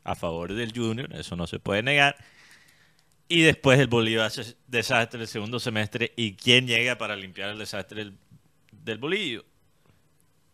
a 0.02 0.14
favor 0.14 0.54
del 0.54 0.72
Junior, 0.72 1.12
eso 1.14 1.36
no 1.36 1.46
se 1.46 1.58
puede 1.58 1.82
negar. 1.82 2.16
Y 3.28 3.42
después 3.42 3.78
el 3.80 3.88
Bolillo 3.88 4.22
hace 4.22 4.56
desastre 4.66 5.20
el 5.20 5.28
segundo 5.28 5.58
semestre. 5.58 6.12
¿Y 6.16 6.34
quién 6.34 6.66
llega 6.66 6.96
para 6.96 7.16
limpiar 7.16 7.50
el 7.50 7.58
desastre 7.58 8.04
del, 8.04 8.18
del 8.70 8.98
Bolillo? 8.98 9.44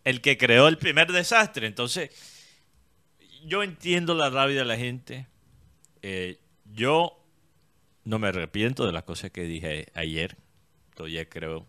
el 0.05 0.21
que 0.21 0.37
creó 0.37 0.69
el 0.69 0.79
primer 0.79 1.13
desastre. 1.13 1.67
Entonces, 1.67 2.11
yo 3.45 3.63
entiendo 3.63 4.15
la 4.15 4.31
rabia 4.31 4.59
de 4.59 4.65
la 4.65 4.77
gente. 4.77 5.27
Eh, 6.03 6.39
yo 6.73 7.19
no 8.05 8.19
me 8.19 8.29
arrepiento 8.29 8.87
de 8.87 8.93
las 8.93 9.05
cosas 9.05 9.31
que 9.31 9.45
dije 9.45 9.89
ayer. 9.95 10.37
Todavía 10.95 11.29
creo 11.29 11.67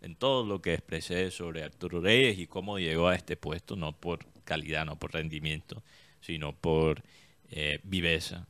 en 0.00 0.16
todo 0.16 0.44
lo 0.44 0.60
que 0.60 0.74
expresé 0.74 1.30
sobre 1.30 1.62
Arturo 1.62 2.00
Reyes 2.00 2.38
y 2.38 2.46
cómo 2.46 2.78
llegó 2.78 3.08
a 3.08 3.14
este 3.14 3.36
puesto, 3.36 3.76
no 3.76 3.92
por 3.92 4.26
calidad, 4.44 4.84
no 4.84 4.98
por 4.98 5.12
rendimiento, 5.12 5.82
sino 6.20 6.52
por 6.54 7.02
eh, 7.50 7.78
viveza, 7.84 8.48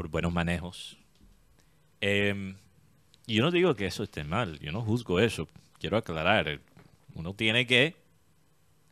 por 0.00 0.08
buenos 0.08 0.32
manejos. 0.32 0.96
Eh, 2.00 2.54
y 3.26 3.34
yo 3.34 3.42
no 3.42 3.50
digo 3.50 3.74
que 3.76 3.84
eso 3.84 4.02
esté 4.02 4.24
mal, 4.24 4.58
yo 4.60 4.72
no 4.72 4.80
juzgo 4.80 5.20
eso. 5.20 5.46
Quiero 5.78 5.98
aclarar, 5.98 6.58
uno 7.14 7.34
tiene 7.34 7.66
que, 7.66 7.96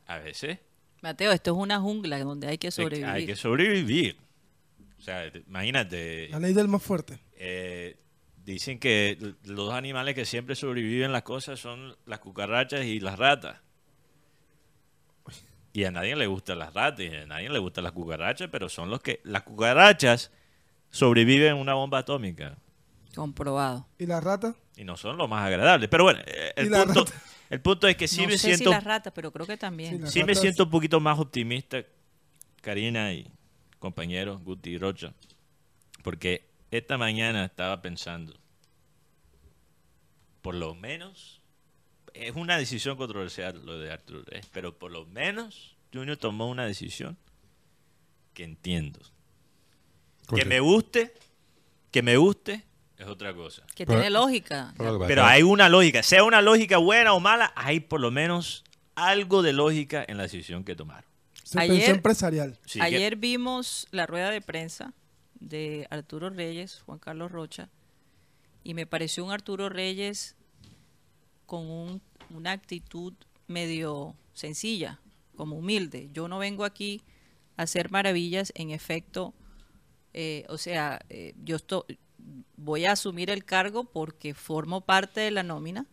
a 0.07 0.19
veces, 0.19 0.59
Mateo, 1.01 1.33
esto 1.33 1.53
es 1.53 1.57
una 1.57 1.81
jungla 1.81 2.19
donde 2.19 2.49
hay 2.49 2.59
que 2.59 2.71
sobrevivir. 2.71 3.07
hay 3.09 3.25
que 3.25 3.37
sobrevivir. 3.37 4.19
O 4.99 5.01
sea, 5.01 5.33
te- 5.33 5.39
imagínate, 5.49 6.29
La 6.29 6.41
ley 6.41 6.53
del 6.53 6.69
más 6.69 6.83
fuerte. 6.83 7.19
eh, 7.37 7.97
dicen 8.45 8.79
que 8.79 9.17
los 9.45 9.73
animales 9.73 10.15
que 10.15 10.27
siempre 10.27 10.57
sobreviven 10.57 11.11
las 11.11 11.23
cosas 11.23 11.59
son 11.59 11.97
las 12.05 12.19
cucarachas 12.19 12.85
y 12.85 13.01
las 13.01 13.19
ratas. 13.19 13.57
Y 15.73 15.85
a 15.85 15.91
nadie 15.91 16.17
le 16.17 16.27
gustan 16.27 16.59
las 16.59 16.75
ratas 16.75 17.01
y 17.07 17.09
a 17.15 17.25
nadie 17.27 17.49
le 17.49 17.59
gustan 17.61 17.85
las 17.85 17.93
cucarachas, 17.95 18.49
pero 18.53 18.69
son 18.69 18.91
los 18.91 19.01
que... 19.01 19.21
Las 19.25 19.43
cucarachas 19.45 20.33
sobreviven 20.91 21.49
en 21.53 21.57
una 21.59 21.75
bomba 21.75 21.99
atómica 21.99 22.57
Comprobado. 23.15 23.87
¿Y 23.99 24.07
la 24.07 24.21
rata? 24.21 24.55
y 24.77 24.85
no 24.85 24.97
son 24.97 25.17
los 25.17 25.29
más 25.29 25.45
agradables. 25.45 25.89
Pero 25.89 26.05
bueno, 26.05 26.21
eh, 26.25 26.53
el 26.55 26.71
punto, 26.71 27.05
el 27.51 27.61
punto 27.61 27.89
es 27.89 27.97
que 27.97 28.07
sí 28.07 28.23
no 28.23 28.29
me 28.29 28.33
sé 28.39 28.47
siento... 28.49 28.71
si 28.71 28.71
las 28.71 28.85
ratas, 28.85 29.13
pero 29.13 29.33
creo 29.33 29.45
que 29.47 29.57
también. 29.57 29.95
Sí, 29.97 29.99
las 29.99 30.13
Sí 30.13 30.21
me 30.21 30.27
ratas- 30.35 30.41
siento 30.41 30.65
un 30.65 30.71
poquito 30.71 31.01
más 31.01 31.19
optimista, 31.19 31.83
Karina 32.61 33.13
y 33.13 33.29
compañeros 33.81 34.43
Guti 34.45 34.71
y 34.71 34.79
Rocha, 34.79 35.13
porque 36.05 36.49
esta 36.71 36.97
mañana 36.97 37.45
estaba 37.45 37.83
pensando, 37.83 38.35
por 40.43 40.55
lo 40.55 40.75
menos, 40.75 41.41
es 42.15 42.37
una 42.37 42.57
decisión 42.57 42.97
controversial 42.97 43.61
lo 43.65 43.79
de 43.79 43.91
Arturo 43.93 44.23
Reyes, 44.27 44.47
pero 44.53 44.79
por 44.79 44.93
lo 44.93 45.07
menos 45.07 45.77
Junior 45.93 46.17
tomó 46.17 46.49
una 46.49 46.67
decisión 46.67 47.17
que 48.35 48.45
entiendo. 48.45 49.01
Que 50.37 50.45
me 50.45 50.61
guste, 50.61 51.15
que 51.91 52.03
me 52.03 52.17
guste, 52.17 52.65
es 52.97 53.07
otra 53.07 53.35
cosa. 53.35 53.65
que 53.75 53.87
Pero- 53.87 53.99
tiene 54.01 54.11
lógica. 54.11 54.75
Pero 55.07 55.25
hay 55.25 55.43
una 55.43 55.69
lógica, 55.69 56.03
sea 56.03 56.25
una 56.25 56.43
lógica 56.43 56.79
buena 56.79 57.13
o 57.15 57.21
mala, 57.21 57.53
hay 57.57 57.81
por 57.81 58.01
lo 58.01 58.11
menos 58.11 58.65
algo 58.95 59.43
de 59.43 59.53
lógica 59.53 60.05
en 60.07 60.17
la 60.17 60.25
decisión 60.25 60.65
que 60.65 60.75
tomaron. 60.75 61.09
Se 61.45 61.59
Ayer- 61.61 61.77
pensó 61.79 61.91
empresarial. 61.93 62.59
Sí, 62.67 62.79
que- 62.79 62.85
Ayer 62.85 63.17
vimos 63.17 63.87
la 63.91 64.07
rueda 64.07 64.31
de 64.31 64.41
prensa 64.43 64.93
de 65.41 65.87
Arturo 65.91 66.29
Reyes, 66.31 66.83
Juan 66.85 66.99
Carlos 66.99 67.31
Rocha, 67.33 67.71
y 68.65 68.75
me 68.75 68.87
pareció 68.87 69.25
un 69.25 69.31
Arturo 69.31 69.69
Reyes 69.69 70.35
con 71.47 71.71
un- 71.71 72.03
una 72.31 72.53
actitud 72.53 73.15
medio 73.47 74.15
sencilla, 74.35 75.01
como 75.37 75.57
humilde. 75.57 76.11
Yo 76.13 76.29
no 76.29 76.39
vengo 76.39 76.65
aquí 76.65 77.01
a 77.57 77.63
hacer 77.63 77.91
maravillas, 77.91 78.53
en 78.57 78.71
efecto, 78.71 79.33
eh, 80.21 80.45
o 80.49 80.59
sea, 80.59 81.01
eh, 81.11 81.33
yo 81.45 81.55
esto- 81.55 81.87
voy 82.57 82.87
a 82.87 82.93
asumir 82.93 83.31
el 83.31 83.45
cargo 83.45 83.85
porque 83.85 84.35
formo 84.35 84.81
parte 84.81 85.21
de 85.21 85.31
la 85.31 85.45
nómina, 85.45 85.87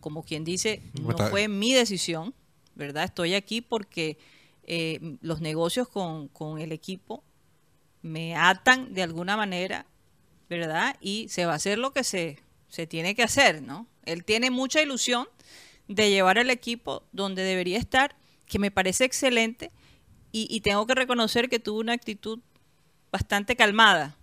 como 0.00 0.24
quien 0.24 0.42
dice, 0.42 0.82
no 1.00 1.10
Está- 1.10 1.28
fue 1.30 1.46
mi 1.46 1.72
decisión, 1.72 2.34
¿verdad? 2.74 3.04
Estoy 3.04 3.34
aquí 3.34 3.60
porque 3.60 4.18
eh, 4.64 4.98
los 5.20 5.40
negocios 5.40 5.86
con, 5.88 6.26
con 6.26 6.58
el 6.58 6.72
equipo 6.72 7.22
me 8.02 8.34
atan 8.34 8.92
de 8.94 9.02
alguna 9.04 9.36
manera, 9.36 9.86
¿verdad? 10.50 10.96
Y 11.00 11.28
se 11.28 11.46
va 11.46 11.52
a 11.52 11.56
hacer 11.56 11.78
lo 11.78 11.92
que 11.92 12.02
se, 12.02 12.40
se 12.68 12.88
tiene 12.88 13.14
que 13.14 13.22
hacer, 13.22 13.62
¿no? 13.62 13.86
Él 14.04 14.24
tiene 14.24 14.50
mucha 14.50 14.82
ilusión 14.82 15.28
de 15.86 16.10
llevar 16.10 16.36
el 16.38 16.50
equipo 16.50 17.04
donde 17.12 17.42
debería 17.44 17.78
estar, 17.78 18.16
que 18.46 18.58
me 18.58 18.72
parece 18.72 19.04
excelente, 19.04 19.70
y, 20.32 20.48
y 20.50 20.62
tengo 20.62 20.84
que 20.84 20.96
reconocer 20.96 21.48
que 21.48 21.60
tuvo 21.60 21.78
una 21.78 21.92
actitud 21.92 22.40
bastante 23.12 23.56
calmada, 23.56 24.16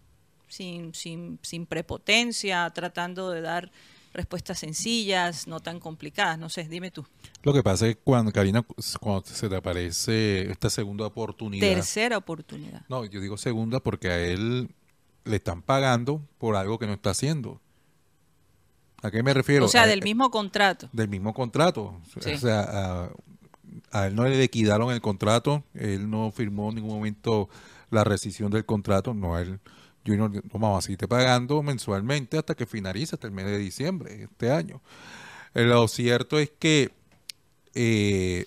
sin, 0.47 0.93
sin, 0.93 1.39
sin 1.41 1.65
prepotencia, 1.65 2.69
tratando 2.71 3.29
de 3.31 3.41
dar 3.41 3.71
respuestas 4.13 4.59
sencillas, 4.59 5.47
no 5.47 5.59
tan 5.59 5.79
complicadas. 5.79 6.37
No 6.37 6.47
sé, 6.49 6.65
dime 6.65 6.91
tú. 6.91 7.03
Lo 7.41 7.51
que 7.53 7.63
pasa 7.63 7.87
es 7.87 7.95
que 7.95 8.01
cuando, 8.03 8.31
Karina, 8.31 8.63
cuando 8.99 9.25
se 9.25 9.49
te 9.49 9.55
aparece 9.55 10.51
esta 10.51 10.69
segunda 10.69 11.07
oportunidad. 11.07 11.67
Tercera 11.67 12.17
oportunidad. 12.17 12.83
No, 12.89 13.05
yo 13.05 13.19
digo 13.19 13.37
segunda 13.37 13.79
porque 13.79 14.09
a 14.09 14.19
él 14.19 14.69
le 15.25 15.35
están 15.37 15.61
pagando 15.63 16.21
por 16.37 16.55
algo 16.55 16.77
que 16.77 16.85
no 16.85 16.93
está 16.93 17.09
haciendo. 17.11 17.59
¿A 19.01 19.11
qué 19.11 19.23
me 19.23 19.33
refiero? 19.33 19.65
O 19.65 19.67
sea, 19.67 19.83
A- 19.83 19.87
del 19.87 20.01
mismo 20.03 20.29
contrato. 20.31 20.89
del 20.93 21.07
mismo 21.09 21.33
contrato. 21.33 21.99
Sí. 22.21 22.33
O 22.33 22.37
sea, 22.37 22.61
a, 22.61 23.09
a 23.91 24.07
él 24.07 24.15
no 24.15 24.23
le 24.25 24.37
liquidaron 24.37 24.91
el 24.93 25.01
contrato, 25.01 25.63
él 25.73 26.09
no 26.09 26.31
firmó 26.31 26.69
en 26.69 26.75
ningún 26.75 26.91
momento 26.95 27.49
la 27.93 28.03
rescisión 28.03 28.51
del 28.51 28.65
contrato, 28.65 29.13
no, 29.13 29.37
él, 29.37 29.59
Junior, 30.05 30.31
vamos 30.51 30.77
a 30.77 30.81
seguirte 30.81 31.07
pagando 31.07 31.63
mensualmente 31.63 32.37
hasta 32.37 32.55
que 32.55 32.65
finalice, 32.65 33.15
hasta 33.15 33.27
el 33.27 33.33
mes 33.33 33.45
de 33.45 33.57
diciembre 33.57 34.17
de 34.17 34.23
este 34.25 34.51
año. 34.51 34.81
Eh, 35.53 35.63
Lo 35.63 35.87
cierto 35.87 36.39
es 36.39 36.51
que 36.51 36.91
eh, 37.73 38.45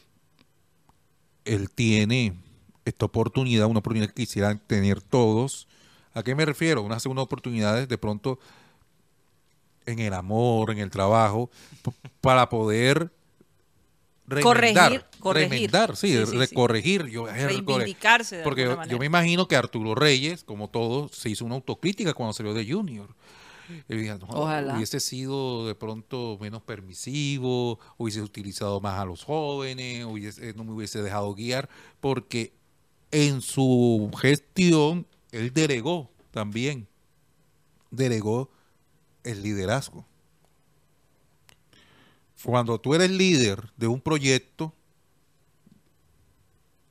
él 1.45 1.71
tiene 1.71 2.35
esta 2.85 3.07
oportunidad, 3.07 3.67
una 3.67 3.79
oportunidad 3.81 4.09
que 4.09 4.25
quisieran 4.25 4.61
tener 4.67 5.01
todos. 5.01 5.67
¿A 6.15 6.23
qué 6.23 6.35
me 6.35 6.45
refiero? 6.45 6.83
Una 6.83 7.01
segunda 7.01 7.23
oportunidad 7.23 7.87
de 7.87 7.99
pronto 7.99 8.39
en 9.87 9.99
el 10.01 10.15
amor, 10.15 10.71
en 10.71 10.79
el 10.79 10.91
trabajo, 10.91 11.51
para 12.21 12.49
poder 12.49 13.11
remendar, 14.27 15.09
corregir. 15.21 15.53
remendar, 15.53 15.97
sí, 15.97 16.09
Sí, 16.17 16.27
sí, 16.27 16.37
re- 16.39 16.47
sí. 16.47 16.55
corregir, 16.55 17.07
yo, 17.07 17.29
eh, 17.29 17.47
Reivindicarse 17.47 18.39
de 18.39 18.43
porque 18.43 18.77
yo, 18.89 18.99
me 18.99 19.07
imagino 19.07 19.47
que 19.49 19.57
Arturo 19.57 19.95
Reyes, 19.95 20.43
como 20.45 20.69
todos, 20.69 21.13
se 21.13 21.31
hizo 21.31 21.45
una 21.45 21.55
autocrítica 21.55 22.13
cuando 22.15 22.33
salió 22.33 22.53
de 22.55 22.71
Junior. 22.71 23.15
Él 23.89 24.01
dijo, 24.01 24.17
"No, 24.19 24.27
Ojalá. 24.29 24.77
hubiese 24.77 25.01
sido 25.01 25.67
de 25.67 25.75
pronto 25.75 26.39
menos 26.41 26.63
permisivo, 26.63 27.81
hubiese 27.97 28.23
utilizado 28.23 28.81
más 28.81 28.99
a 29.01 29.05
los 29.05 29.25
jóvenes, 29.25 30.05
hubiese- 30.05 30.55
no 30.55 30.63
me 30.65 30.73
hubiese 30.73 31.03
dejado 31.03 31.35
guiar, 31.35 31.69
porque 32.01 32.53
en 33.11 33.41
su 33.43 34.09
gestión 34.21 35.07
él 35.33 35.53
delegó 35.53 36.11
también, 36.31 36.87
delegó 37.91 38.51
el 39.25 39.43
liderazgo. 39.43 40.07
Cuando 42.47 42.79
tú 42.81 42.95
eres 42.95 43.11
líder 43.11 43.73
de 43.77 43.89
un 43.89 44.01
proyecto, 44.01 44.73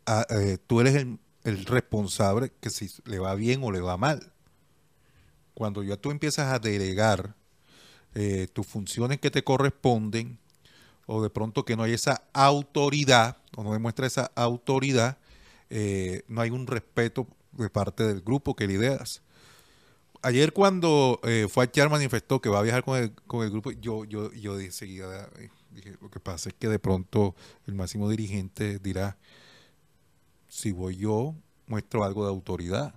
a- 0.05 0.25
eh, 0.29 0.57
tú 0.67 0.81
eres 0.81 0.95
el, 0.95 1.19
el 1.43 1.65
responsable 1.65 2.51
que 2.61 2.69
si 2.69 2.89
le 3.05 3.19
va 3.19 3.35
bien 3.35 3.61
o 3.63 3.71
le 3.71 3.81
va 3.81 3.97
mal. 3.97 4.31
Cuando 5.53 5.83
ya 5.83 5.95
tú 5.97 6.11
empiezas 6.11 6.51
a 6.51 6.59
delegar 6.59 7.35
eh, 8.15 8.47
tus 8.53 8.67
funciones 8.67 9.19
que 9.19 9.31
te 9.31 9.43
corresponden, 9.43 10.39
o 11.07 11.23
de 11.23 11.31
pronto 11.31 11.65
que 11.65 11.77
no 11.77 11.83
hay 11.83 11.93
esa 11.93 12.23
autoridad, 12.33 13.37
o 13.57 13.63
no 13.63 13.73
demuestra 13.73 14.07
esa 14.07 14.31
autoridad, 14.35 15.17
eh, 15.69 16.23
no 16.29 16.41
hay 16.41 16.51
un 16.51 16.67
respeto 16.67 17.27
de 17.53 17.69
parte 17.69 18.05
del 18.07 18.21
grupo 18.21 18.55
que 18.55 18.67
lideras. 18.67 19.21
Ayer 20.25 20.53
cuando 20.53 21.19
eh, 21.23 21.47
fue 21.47 21.65
a 21.65 21.89
manifestó 21.89 22.41
que 22.41 22.49
va 22.49 22.57
a 22.57 22.63
viajar 22.63 22.83
con 22.83 22.97
el, 22.97 23.11
con 23.27 23.43
el 23.43 23.51
grupo, 23.51 23.69
yo, 23.69 24.05
yo, 24.05 24.31
yo 24.33 24.57
de 24.57 24.71
seguida 24.71 25.29
eh, 25.37 25.49
dije, 25.69 25.95
lo 26.01 26.09
que 26.09 26.19
pasa 26.19 26.49
es 26.49 26.55
que 26.57 26.67
de 26.67 26.79
pronto 26.79 27.35
el 27.67 27.75
máximo 27.75 28.09
dirigente 28.09 28.79
dirá, 28.79 29.17
si 30.47 30.71
voy 30.71 30.97
yo, 30.97 31.35
muestro 31.67 32.03
algo 32.03 32.23
de 32.23 32.31
autoridad. 32.31 32.95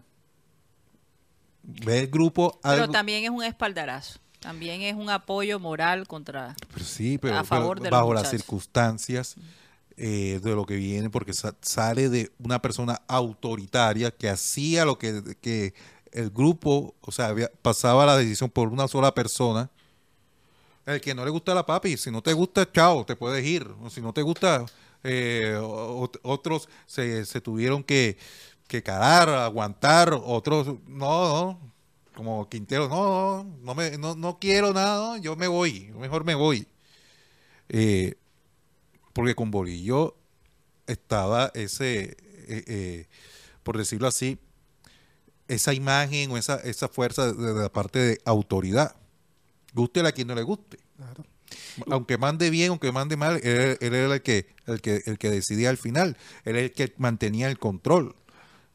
Ve 1.63 1.99
el 2.01 2.07
grupo 2.09 2.59
Pero 2.63 2.89
también 2.89 3.25
es 3.25 3.31
un 3.31 3.45
espaldarazo. 3.45 4.21
También 4.41 4.81
es 4.81 4.95
un 4.95 5.11
apoyo 5.11 5.61
moral 5.61 6.07
contra... 6.09 6.57
Pero 6.73 6.85
sí, 6.85 7.19
pero, 7.19 7.37
a 7.37 7.45
favor 7.45 7.77
pero 7.77 7.85
de 7.85 7.91
bajo 7.91 8.15
las 8.15 8.31
circunstancias 8.31 9.35
eh, 9.97 10.41
de 10.43 10.55
lo 10.55 10.65
que 10.65 10.77
viene, 10.77 11.11
porque 11.11 11.33
sa- 11.33 11.57
sale 11.61 12.09
de 12.09 12.31
una 12.39 12.63
persona 12.63 13.03
autoritaria 13.09 14.13
que 14.13 14.31
hacía 14.31 14.85
lo 14.85 14.97
que, 14.97 15.37
que 15.41 15.75
el 16.13 16.31
grupo, 16.31 16.95
o 17.01 17.13
sea, 17.13 17.35
pasaba 17.63 18.07
la 18.07 18.17
decisión 18.17 18.51
por 18.51 18.69
una 18.69 18.89
sola 18.89 19.15
persona. 19.15 19.71
El 20.87 21.01
que 21.01 21.15
no 21.15 21.25
le 21.25 21.31
gusta 21.31 21.55
la 21.55 21.67
papi, 21.67 21.97
si 21.97 22.11
no 22.11 22.23
te 22.23 22.33
gusta, 22.33 22.71
chao, 22.71 23.05
te 23.05 23.15
puedes 23.15 23.45
ir. 23.45 23.67
Si 23.91 24.01
no 24.01 24.13
te 24.13 24.23
gusta, 24.23 24.65
eh, 25.05 25.57
otros 26.23 26.69
se, 26.87 27.25
tuvieron 27.43 27.85
que, 27.85 28.17
que 28.67 28.83
calar, 28.83 29.29
aguantar, 29.29 30.13
otros, 30.15 30.67
no, 30.87 31.57
no, 31.57 31.61
como 32.15 32.49
Quintero, 32.49 32.89
no, 32.89 33.45
no, 33.45 33.57
no, 33.63 33.75
me, 33.75 33.99
no, 33.99 34.15
no 34.15 34.39
quiero 34.39 34.73
nada, 34.73 35.19
yo 35.19 35.37
me 35.37 35.47
voy, 35.47 35.93
mejor 35.99 36.25
me 36.25 36.35
voy. 36.35 36.67
Eh, 37.69 38.15
porque 39.13 39.35
con 39.35 39.51
Bolillo 39.51 40.17
estaba 40.87 41.51
ese, 41.55 42.17
eh, 42.49 43.07
por 43.63 43.77
decirlo 43.77 44.09
así, 44.09 44.39
esa 45.49 45.73
imagen 45.75 46.31
o 46.31 46.37
esa, 46.39 46.57
esa 46.57 46.89
fuerza 46.89 47.33
de, 47.33 47.55
de 47.55 47.63
la 47.63 47.69
parte 47.73 47.99
de 47.99 48.21
autoridad. 48.25 48.95
Guste 49.75 50.01
a 50.01 50.13
quien 50.13 50.29
no 50.29 50.35
le 50.35 50.43
guste. 50.43 50.79
Claro. 50.97 51.25
Aunque 51.91 52.19
mande 52.19 52.51
bien, 52.51 52.71
aunque 52.71 52.93
mande 52.93 53.17
mal, 53.17 53.41
él, 53.43 53.79
él 53.81 53.95
era 53.95 54.15
el 54.15 54.23
que, 54.23 54.47
el, 54.67 54.81
que, 54.81 55.03
el 55.07 55.19
que 55.19 55.31
decidía 55.31 55.71
al 55.71 55.79
final. 55.79 56.17
Él 56.45 56.57
era 56.57 56.61
el 56.67 56.73
que 56.73 56.93
mantenía 56.99 57.49
el 57.49 57.59
control 57.59 58.15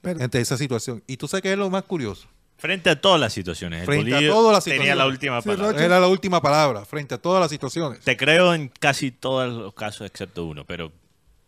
Pero- 0.02 0.20
entre 0.22 0.42
esa 0.42 0.58
situación. 0.58 1.04
Y 1.08 1.18
tú 1.18 1.28
sabes 1.28 1.44
que 1.44 1.52
es 1.52 1.58
lo 1.58 1.70
más 1.70 1.84
curioso. 1.84 2.28
Frente 2.58 2.90
a 2.90 3.00
todas 3.02 3.20
las 3.20 3.34
situaciones. 3.34 3.82
El 3.82 3.86
Frente 3.86 4.16
a 4.16 4.20
todas 4.30 4.54
las 4.54 4.64
tenía 4.64 4.96
la 4.96 5.06
última 5.06 5.42
palabra. 5.42 5.84
Era 5.84 6.00
la 6.00 6.08
última 6.08 6.42
palabra 6.42 6.86
frente 6.86 7.14
a 7.16 7.18
todas 7.18 7.42
las 7.42 7.50
situaciones. 7.50 8.00
Te 8.00 8.16
creo 8.16 8.54
en 8.54 8.70
casi 8.80 9.12
todos 9.12 9.52
los 9.54 9.74
casos 9.74 10.08
excepto 10.08 10.46
uno, 10.46 10.64
pero 10.66 10.92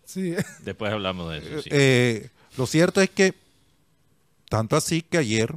Sí, 0.03 0.36
después 0.60 0.91
hablamos 0.91 1.32
de 1.32 1.38
eso. 1.39 1.62
sí. 1.62 1.70
Eh, 1.72 2.29
lo 2.58 2.67
cierto 2.67 3.01
es 3.01 3.10
que, 3.10 3.34
tanto 4.55 4.77
así 4.77 5.01
que 5.01 5.17
ayer, 5.17 5.53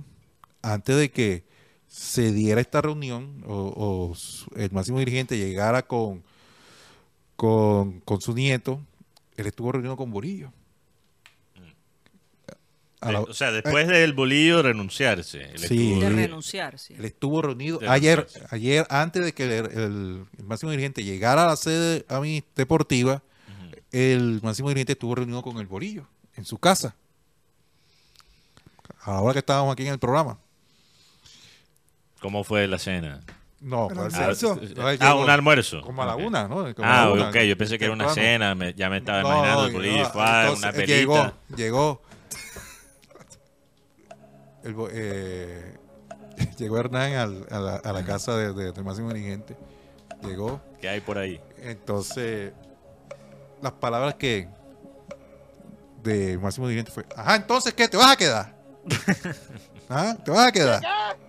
antes 0.61 0.97
de 0.97 1.12
que 1.12 1.45
se 1.87 2.33
diera 2.33 2.61
esta 2.61 2.81
reunión, 2.83 3.45
o, 3.47 4.12
el 4.57 4.73
máximo 4.73 4.99
dirigente 4.99 5.38
llegara 5.38 5.87
con, 5.87 6.25
con, 7.37 8.00
con 8.00 8.21
su 8.21 8.35
nieto, 8.35 8.81
él 9.37 9.47
estuvo 9.47 9.71
reunido 9.71 9.97
con 9.97 10.11
la- 13.12 13.21
De- 13.21 13.26
o 13.31 13.35
sea, 13.35 13.52
después 13.52 13.87
del 13.87 14.14
bolillo 14.14 14.62
renunciarse. 14.62 15.43
él 15.52 15.59
Sí. 15.61 15.93
estuvo- 15.93 16.00
De 16.00 16.07
Eh, 16.09 16.11
renunciar, 16.26 16.76
sí. 16.81 16.95
Él 16.99 17.05
estuvo 17.05 17.40
reunido 17.40 17.78
De 17.78 17.88
ayer, 17.88 18.17
renunciarse. 18.19 18.55
ayer 18.57 18.85
antes 18.90 19.25
de 19.25 19.33
que 19.33 19.44
el, 19.44 19.53
el- 19.53 20.25
el 20.38 20.44
máximo 20.44 20.73
dirigente 20.73 21.05
llegara 21.05 21.44
a 21.44 21.46
la 21.46 21.57
sede 21.57 22.05
a 22.09 22.18
mí 22.18 22.42
deportiva, 22.57 23.23
el 23.92 24.40
máximo 24.42 24.68
dirigente 24.70 24.94
estuvo 24.94 25.14
reunido 25.14 25.40
con 25.42 25.59
el 25.59 25.68
Borillo 25.68 26.09
en 26.35 26.44
su 26.44 26.59
casa. 26.59 26.96
Ahora 29.03 29.33
que 29.33 29.38
estábamos 29.40 29.72
aquí 29.72 29.87
en 29.87 29.92
el 29.92 29.98
programa. 29.98 30.38
¿Cómo 32.20 32.42
fue 32.44 32.66
la 32.66 32.79
cena? 32.79 33.20
No, 33.61 33.88
El 33.90 33.96
parece- 33.96 34.18
almuerzo. 34.18 34.61
no, 34.77 34.88
él 34.88 34.98
Ah, 35.01 35.14
un 35.14 35.31
almuerzo. 35.31 35.81
Como 35.83 36.03
a 36.03 36.07
la 36.07 36.16
una, 36.16 36.46
¿no? 36.48 36.74
Como 36.74 36.88
Ah, 36.88 37.11
una, 37.12 37.29
ok, 37.31 37.37
yo 37.40 37.57
pensé 37.59 37.79
que 37.79 37.85
era 37.87 37.94
una 37.94 38.07
temprano. 38.07 38.29
cena, 38.29 38.55
me- 38.55 38.74
ya 38.74 38.88
me 38.90 38.98
estaba 38.98 39.22
No, 39.22 39.29
imaginando 39.31 39.66
el 39.66 39.72
no, 39.72 39.79
bolillo, 39.79 40.03
no, 40.05 40.11
fue 40.11 40.22
entonces, 40.22 40.59
una 40.59 40.68
él 40.68 40.74
pelita. 40.74 40.94
Llegó, 40.96 41.33
llegó. 41.57 42.03
El 44.64 44.74
eh, 44.92 45.79
llegó 46.59 46.79
Hernán 46.79 47.12
al- 47.14 47.46
a, 47.51 47.59
la, 47.59 47.77
a 47.77 47.92
la 47.92 48.05
casa 48.05 48.37
de- 48.37 48.53
de- 48.53 48.72
del 48.72 48.85
máximo 48.85 49.12
dirigente. 49.12 49.57
Llegó. 50.22 50.61
¿Qué 50.81 50.88
hay 50.88 51.01
por 51.01 51.18
ahí? 51.18 51.40
Entonces, 51.59 52.53
las 53.62 53.72
palabras 53.72 54.14
que 54.14 54.48
del 56.03 56.38
máximo 56.40 56.66
dirigente 56.68 56.92
fue, 56.92 57.05
ajá, 57.16 57.37
entonces, 57.37 57.72
¿qué? 57.74 57.88
¿Te 57.88 57.96
vas 57.96 58.11
a 58.12 58.16
quedar? 58.16 58.55
¿Ah? 59.88 60.16
¿Te 60.24 60.31
vas 60.31 60.48
a 60.48 60.53
quedar? 60.53 60.83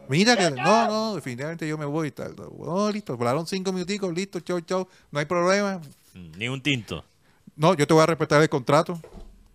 Mira 0.09 0.35
que, 0.35 0.51
no, 0.51 0.87
no, 0.87 1.15
definitivamente 1.15 1.67
yo 1.67 1.77
me 1.77 1.85
voy 1.85 2.09
y 2.09 2.11
tal. 2.11 2.35
No, 2.35 2.91
listo, 2.91 3.15
volaron 3.15 3.45
cinco 3.47 3.71
minuticos, 3.71 4.13
listo, 4.13 4.39
chau, 4.41 4.59
chau, 4.61 4.87
no 5.11 5.19
hay 5.19 5.25
problema. 5.25 5.79
Ni 6.13 6.47
un 6.49 6.61
tinto. 6.61 7.03
No, 7.55 7.73
yo 7.75 7.85
te 7.87 7.93
voy 7.93 8.03
a 8.03 8.07
respetar 8.07 8.41
el 8.41 8.49
contrato, 8.49 8.99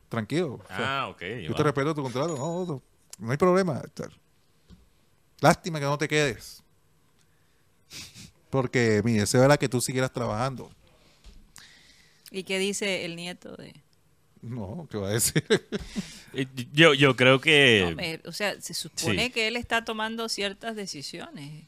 tranquilo. 0.08 0.54
O 0.54 0.66
sea, 0.68 1.02
Ah, 1.02 1.08
ok. 1.08 1.22
yo 1.42 1.50
va. 1.50 1.56
te 1.56 1.62
respeto 1.64 1.94
tu 1.94 2.02
contrato, 2.02 2.36
no, 2.36 2.64
no, 2.66 2.82
no 3.18 3.30
hay 3.30 3.36
problema. 3.36 3.82
tal. 3.94 4.10
Lástima 5.40 5.78
que 5.80 5.86
no 5.86 5.98
te 5.98 6.08
quedes. 6.08 6.62
Porque 8.50 9.02
mi 9.04 9.14
deseo 9.14 9.42
era 9.42 9.56
que 9.56 9.68
tú 9.68 9.80
siguieras 9.80 10.12
trabajando. 10.12 10.70
¿Y 12.30 12.44
qué 12.44 12.58
dice 12.58 13.04
el 13.04 13.16
nieto 13.16 13.54
de...? 13.56 13.74
No, 14.44 14.86
¿qué 14.90 14.98
va 14.98 15.08
a 15.08 15.12
decir? 15.12 15.44
Eh, 16.36 16.46
Yo, 16.72 16.94
yo 16.94 17.14
creo 17.14 17.40
que... 17.40 17.86
No, 17.90 17.94
me- 17.96 18.20
o 18.24 18.32
sea, 18.32 18.60
se 18.60 18.74
supone 18.74 19.26
Sí. 19.26 19.30
que 19.30 19.46
él 19.46 19.54
está 19.56 19.84
tomando 19.84 20.28
ciertas 20.28 20.74
decisiones. 20.74 21.62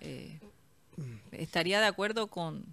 Eh, 0.00 0.38
estaría 1.32 1.80
de 1.80 1.86
acuerdo 1.86 2.28
con, 2.28 2.64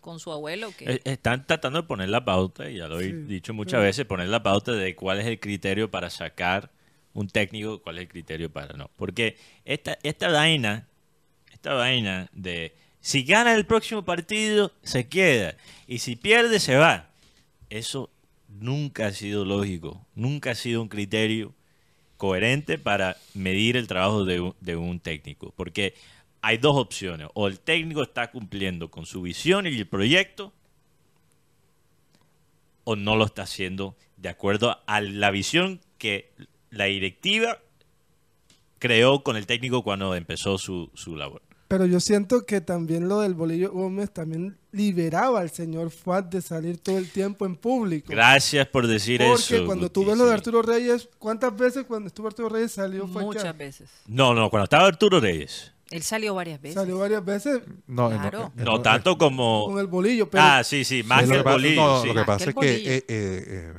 con 0.00 0.18
su 0.20 0.32
abuelo 0.32 0.72
que... 0.76 0.90
Eh, 0.90 1.00
Están 1.04 1.46
tratando 1.46 1.82
de 1.82 1.86
poner 1.86 2.08
la 2.08 2.24
pauta, 2.24 2.70
y 2.70 2.78
ya 2.78 2.88
lo 2.88 2.98
he 2.98 3.10
Sí, 3.10 3.12
dicho 3.12 3.52
muchas 3.52 3.82
veces, 3.82 4.06
poner 4.06 4.28
la 4.28 4.42
pauta 4.42 4.72
de 4.72 4.96
cuál 4.96 5.20
es 5.20 5.26
el 5.26 5.38
criterio 5.38 5.90
para 5.90 6.08
sacar 6.08 6.70
un 7.12 7.28
técnico, 7.28 7.82
cuál 7.82 7.98
es 7.98 8.02
el 8.04 8.08
criterio 8.08 8.50
para 8.50 8.72
no. 8.74 8.90
Porque 8.96 9.36
esta, 9.66 9.98
esta 10.02 10.28
vaina, 10.30 10.88
esta 11.52 11.74
vaina 11.74 12.30
de 12.32 12.74
si 13.02 13.22
gana 13.24 13.54
el 13.54 13.66
próximo 13.66 14.02
partido, 14.06 14.72
se 14.82 15.08
queda. 15.08 15.56
Y 15.86 15.98
si 15.98 16.16
pierde, 16.16 16.58
se 16.58 16.76
va. 16.76 17.10
Eso 17.68 18.08
nunca 18.60 19.06
ha 19.06 19.12
sido 19.12 19.44
lógico, 19.44 20.06
nunca 20.14 20.52
ha 20.52 20.54
sido 20.54 20.82
un 20.82 20.88
criterio 20.88 21.54
coherente 22.16 22.78
para 22.78 23.16
medir 23.34 23.76
el 23.76 23.86
trabajo 23.86 24.24
de 24.24 24.40
un, 24.40 24.54
de 24.60 24.76
un 24.76 25.00
técnico. 25.00 25.52
Porque 25.56 25.94
hay 26.40 26.58
dos 26.58 26.76
opciones. 26.76 27.28
O 27.34 27.48
el 27.48 27.58
técnico 27.58 28.02
está 28.02 28.30
cumpliendo 28.30 28.90
con 28.90 29.06
su 29.06 29.22
visión 29.22 29.66
y 29.66 29.70
el 29.70 29.86
proyecto, 29.86 30.52
o 32.84 32.96
no 32.96 33.16
lo 33.16 33.24
está 33.24 33.42
haciendo 33.42 33.96
de 34.16 34.28
acuerdo 34.28 34.78
a 34.86 35.00
la 35.00 35.30
visión 35.30 35.80
que 35.98 36.32
la 36.70 36.84
directiva 36.84 37.58
creó 38.78 39.22
con 39.22 39.36
el 39.36 39.46
técnico 39.46 39.82
cuando 39.82 40.14
empezó 40.14 40.58
su, 40.58 40.90
su 40.94 41.16
labor. 41.16 41.40
pero 41.68 41.86
yo 41.86 42.00
siento 42.00 42.44
que 42.44 42.60
también 42.60 43.08
lo 43.08 43.20
del 43.20 43.34
Bolillo 43.34 43.72
Gómez 43.72 44.10
también 44.12 44.58
liberaba 44.74 45.40
al 45.40 45.50
señor 45.50 45.90
Fuad 45.90 46.24
de 46.24 46.42
salir 46.42 46.78
todo 46.78 46.98
el 46.98 47.08
tiempo 47.10 47.46
en 47.46 47.56
público. 47.56 48.08
Gracias 48.10 48.66
por 48.68 48.86
decir 48.86 49.20
Porque 49.26 49.56
eso. 49.56 49.66
cuando 49.66 49.84
Guti, 49.86 49.92
tú 49.94 50.04
ves 50.06 50.18
lo 50.18 50.26
de. 50.26 50.34
Arturo 50.34 50.62
Reyes, 50.62 51.08
¿cuántas 51.18 51.56
veces 51.56 51.84
cuando 51.86 52.08
estuvo 52.08 52.26
Arturo 52.26 52.48
Reyes 52.48 52.72
salió 52.72 53.06
fue 53.06 53.22
muchas 53.22 53.56
veces. 53.56 53.88
No, 54.06 54.34
no, 54.34 54.50
cuando 54.50 54.64
estaba 54.64 54.86
Arturo 54.86 55.20
Reyes. 55.20 55.70
Él 55.90 56.02
salió 56.02 56.34
varias 56.34 56.60
veces. 56.60 56.74
salió 56.74 56.98
varias 56.98 57.24
veces 57.24 57.60
No, 57.86 58.08
Claro. 58.10 58.52
no, 58.56 58.64
No 58.64 58.82
tanto 58.82 59.16
como... 59.18 59.66
con 59.66 59.78
el 59.78 59.86
bolillo, 59.86 60.28
pero 60.28 60.42
Ah, 60.42 60.64
sí, 60.64 60.82
sí, 60.84 61.02
más 61.04 61.20
Sí, 61.22 61.26
que 61.28 61.32
lo 61.34 61.38
el 61.38 61.44
bolillo. 61.44 61.80
no, 61.86 62.02
sí. 62.02 62.08
Lo 62.08 62.14
que 62.14 62.24
pasa 62.24 62.44
que 62.44 62.50
es 62.50 62.54
que 62.56 62.94
eh, 62.96 63.04
eh, 63.06 63.72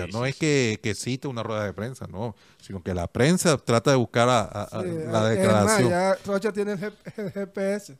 eh, 0.00 0.06
no 0.12 0.22
sí, 0.24 0.30
es 0.30 0.36
que, 0.36 0.80
que 0.82 0.94
cite 0.94 1.28
una 1.28 1.42
rueda 1.42 1.64
de 1.64 1.72
prensa, 1.74 2.06
no, 2.06 2.34
sino 2.62 2.82
que 2.82 2.94
la 2.94 3.06
prensa 3.08 3.58
trata 3.58 3.90
de 3.90 3.96
buscar 3.96 4.28
a, 4.28 4.40
a- 4.40 4.62
a 4.64 4.82
sí, 4.82 4.88
la 4.88 4.92
es 5.02 5.06
más, 5.12 5.28
declaración. 5.30 5.90
ya 5.90 6.16
Rocha 6.24 6.52
tiene 6.52 6.72
el, 6.72 6.80
G- 6.80 6.92
el 7.16 7.30
GPS. 7.32 7.98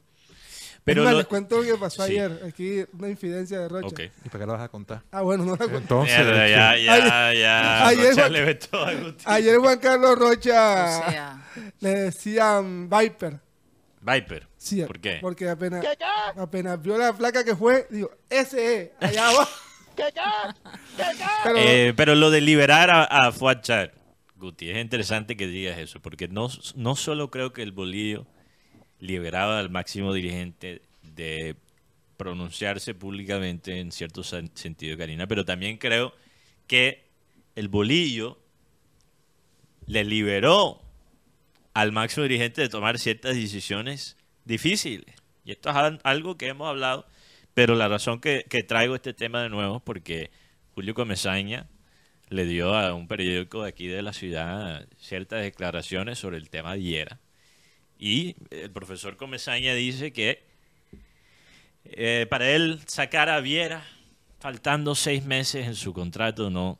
Pero 0.84 1.04
más, 1.04 1.12
lo- 1.12 1.18
les 1.18 1.26
cuento 1.26 1.58
lo 1.58 1.62
que 1.64 1.74
pasó 1.76 2.04
Sí. 2.06 2.12
ayer. 2.12 2.40
Aquí 2.46 2.84
una 2.94 3.08
infidencia 3.10 3.60
de 3.60 3.68
Rocha. 3.68 3.86
Ok. 3.88 4.00
¿Y 4.24 4.28
para 4.28 4.38
qué 4.44 4.46
la 4.46 4.52
vas 4.54 4.62
a 4.62 4.68
contar? 4.68 5.02
Ah, 5.10 5.20
bueno, 5.22 5.44
no 5.44 5.52
la 5.52 5.58
cuento. 5.58 5.78
Entonces, 5.78 6.16
Mierda, 6.18 6.48
ya, 6.48 6.76
ya, 6.78 7.32
ya. 7.34 7.86
Ayer- 7.88 8.10
Rocha 8.10 8.28
le 8.30 8.44
vetó 8.44 8.84
a 8.84 8.94
Guti. 8.94 9.24
Ayer 9.26 9.56
Juan 9.58 9.78
Carlos 9.78 10.18
Rocha 10.18 10.84
O 11.06 11.10
sea, 11.10 11.42
le 11.80 11.90
decían 11.90 12.88
Viper. 12.88 13.38
Viper. 14.00 14.48
Sí, 14.56 14.82
¿Por 14.82 14.98
qué? 15.00 15.18
Porque 15.20 15.48
apenas, 15.48 15.84
apenas 16.36 16.80
vio 16.80 16.96
la 16.96 17.12
placa 17.12 17.44
que 17.44 17.54
fue, 17.54 17.86
digo, 17.90 18.10
ese 18.30 18.82
es, 18.82 18.90
allá 19.00 19.28
abajo. 19.28 19.50
Pero, 21.44 21.58
Eh, 21.58 21.92
pero 21.96 22.14
lo 22.14 22.30
de 22.30 22.40
liberar 22.40 22.90
a, 22.90 23.04
a 23.04 23.32
Fuad 23.32 23.60
Char, 23.62 23.92
Guti, 24.36 24.70
es 24.70 24.78
interesante 24.78 25.36
que 25.36 25.46
digas 25.46 25.78
eso, 25.78 26.00
porque 26.00 26.28
no, 26.28 26.48
no 26.76 26.96
solo 26.96 27.30
creo 27.30 27.52
que 27.52 27.62
el 27.62 27.72
bolillo 27.72 28.26
liberaba 29.00 29.58
al 29.58 29.70
máximo 29.70 30.12
dirigente 30.12 30.82
de 31.02 31.56
pronunciarse 32.16 32.94
públicamente 32.94 33.78
en 33.78 33.92
cierto 33.92 34.22
sen- 34.22 34.50
sentido, 34.54 34.96
Karina, 34.98 35.26
pero 35.26 35.44
también 35.44 35.76
creo 35.78 36.12
que 36.66 37.04
el 37.54 37.68
bolillo 37.68 38.38
le 39.86 40.04
liberó 40.04 40.82
al 41.74 41.92
máximo 41.92 42.24
dirigente 42.24 42.60
de 42.60 42.68
tomar 42.68 42.98
ciertas 42.98 43.34
decisiones 43.36 44.16
difíciles. 44.44 45.14
Y 45.44 45.52
esto 45.52 45.70
es 45.70 45.76
al- 45.76 46.00
algo 46.02 46.36
que 46.36 46.48
hemos 46.48 46.68
hablado, 46.68 47.06
pero 47.54 47.74
la 47.74 47.88
razón 47.88 48.20
que, 48.20 48.44
traigo 48.66 48.94
este 48.94 49.14
tema 49.14 49.42
de 49.42 49.48
nuevo 49.48 49.80
porque 49.80 50.30
Julio 50.74 50.94
Comesaña 50.94 51.66
le 52.28 52.44
dio 52.44 52.74
a 52.74 52.92
un 52.94 53.08
periódico 53.08 53.62
de 53.62 53.68
aquí 53.70 53.86
de 53.86 54.02
la 54.02 54.12
ciudad 54.12 54.86
ciertas 54.98 55.42
declaraciones 55.42 56.18
sobre 56.18 56.36
el 56.36 56.50
tema 56.50 56.74
de 56.74 56.82
Hiera. 56.82 57.20
Y 57.98 58.36
el 58.50 58.70
profesor 58.70 59.16
Comesaña 59.16 59.74
dice 59.74 60.12
que 60.12 60.46
eh, 61.84 62.26
para 62.30 62.50
él 62.50 62.80
sacar 62.86 63.28
a 63.28 63.40
Viera 63.40 63.84
faltando 64.38 64.94
seis 64.94 65.24
meses 65.24 65.66
en 65.66 65.74
su 65.74 65.92
contrato 65.92 66.48
no 66.48 66.78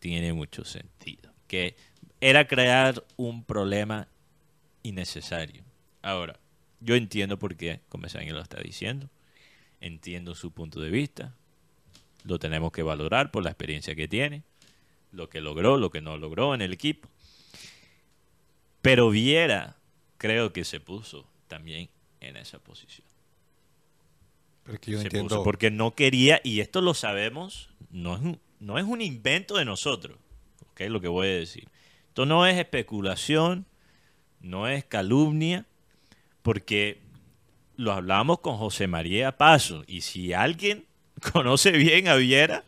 tiene 0.00 0.32
mucho 0.32 0.64
sentido. 0.64 1.32
Que 1.46 1.76
era 2.20 2.46
crear 2.46 3.04
un 3.16 3.44
problema 3.44 4.08
innecesario. 4.82 5.64
Ahora, 6.02 6.38
yo 6.80 6.94
entiendo 6.94 7.38
por 7.38 7.56
qué 7.56 7.80
Comesaña 7.88 8.34
lo 8.34 8.42
está 8.42 8.60
diciendo. 8.60 9.08
Entiendo 9.80 10.34
su 10.34 10.52
punto 10.52 10.80
de 10.80 10.90
vista. 10.90 11.34
Lo 12.24 12.38
tenemos 12.38 12.72
que 12.72 12.82
valorar 12.82 13.30
por 13.30 13.44
la 13.44 13.50
experiencia 13.50 13.94
que 13.94 14.08
tiene, 14.08 14.42
lo 15.12 15.28
que 15.28 15.40
logró, 15.40 15.76
lo 15.76 15.90
que 15.90 16.00
no 16.00 16.16
logró 16.16 16.54
en 16.54 16.62
el 16.62 16.72
equipo. 16.72 17.08
Pero 18.82 19.10
Viera 19.10 19.76
creo 20.24 20.54
que 20.54 20.64
se 20.64 20.80
puso 20.80 21.26
también 21.48 21.90
en 22.20 22.38
esa 22.38 22.58
posición. 22.58 23.06
Pero 24.62 24.74
es 24.76 24.80
que 24.80 24.90
yo 24.92 24.96
no 24.96 25.00
Se 25.02 25.08
entiendo. 25.08 25.28
puso 25.28 25.44
porque 25.44 25.70
no 25.70 25.94
quería, 25.94 26.40
y 26.42 26.60
esto 26.60 26.80
lo 26.80 26.94
sabemos, 26.94 27.68
no 27.90 28.14
es 28.14 28.22
un, 28.22 28.40
no 28.58 28.78
es 28.78 28.86
un 28.86 29.02
invento 29.02 29.58
de 29.58 29.66
nosotros, 29.66 30.16
¿ok? 30.70 30.80
Lo 30.88 31.02
que 31.02 31.08
voy 31.08 31.26
a 31.26 31.32
decir. 31.32 31.68
Esto 32.08 32.24
no 32.24 32.46
es 32.46 32.56
especulación, 32.56 33.66
no 34.40 34.66
es 34.66 34.86
calumnia, 34.86 35.66
porque 36.40 37.02
lo 37.76 37.92
hablamos 37.92 38.38
con 38.38 38.56
José 38.56 38.86
María 38.86 39.36
Paso, 39.36 39.84
y 39.86 40.00
si 40.00 40.32
alguien 40.32 40.86
conoce 41.34 41.72
bien 41.72 42.08
a 42.08 42.14
Viera, 42.14 42.64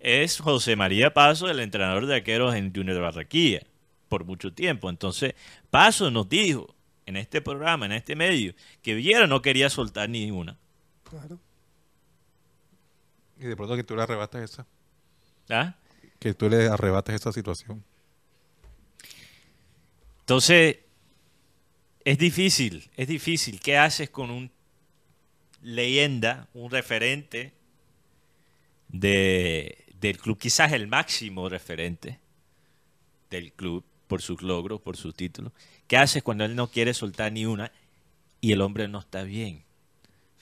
es 0.00 0.40
José 0.40 0.74
María 0.74 1.12
Paso, 1.12 1.50
el 1.50 1.60
entrenador 1.60 2.06
de 2.06 2.14
arqueros 2.14 2.54
en 2.54 2.74
Junior 2.74 2.94
de 2.96 3.02
Barranquilla, 3.02 3.60
por 4.08 4.24
mucho 4.24 4.54
tiempo. 4.54 4.88
Entonces, 4.88 5.34
Paso 5.68 6.10
nos 6.10 6.30
dijo 6.30 6.73
en 7.06 7.16
este 7.16 7.40
programa, 7.40 7.86
en 7.86 7.92
este 7.92 8.16
medio, 8.16 8.54
que 8.82 8.94
Viera 8.94 9.26
no 9.26 9.42
quería 9.42 9.70
soltar 9.70 10.08
ni 10.08 10.30
una. 10.30 10.56
claro. 11.08 11.38
Y 13.38 13.46
de 13.46 13.56
pronto 13.56 13.74
que 13.74 13.82
tú 13.82 13.96
le 13.96 14.02
arrebates 14.02 14.52
esa. 14.52 14.66
¿Ah? 15.50 15.74
Que 16.20 16.34
tú 16.34 16.48
le 16.48 16.68
arrebates 16.68 17.16
esa 17.16 17.32
situación. 17.32 17.82
Entonces, 20.20 20.78
es 22.04 22.16
difícil, 22.16 22.88
es 22.96 23.08
difícil. 23.08 23.60
¿Qué 23.60 23.76
haces 23.76 24.08
con 24.08 24.30
un 24.30 24.50
leyenda, 25.62 26.48
un 26.54 26.70
referente 26.70 27.52
de, 28.88 29.84
del 30.00 30.16
club? 30.18 30.38
Quizás 30.38 30.72
el 30.72 30.86
máximo 30.86 31.48
referente 31.48 32.20
del 33.30 33.52
club 33.52 33.84
por 34.06 34.22
sus 34.22 34.42
logros, 34.42 34.80
por 34.80 34.96
sus 34.96 35.14
títulos. 35.14 35.52
¿Qué 35.86 35.96
haces 35.96 36.22
cuando 36.22 36.44
él 36.44 36.56
no 36.56 36.70
quiere 36.70 36.94
soltar 36.94 37.32
ni 37.32 37.46
una 37.46 37.72
y 38.40 38.52
el 38.52 38.60
hombre 38.60 38.88
no 38.88 38.98
está 38.98 39.22
bien 39.22 39.64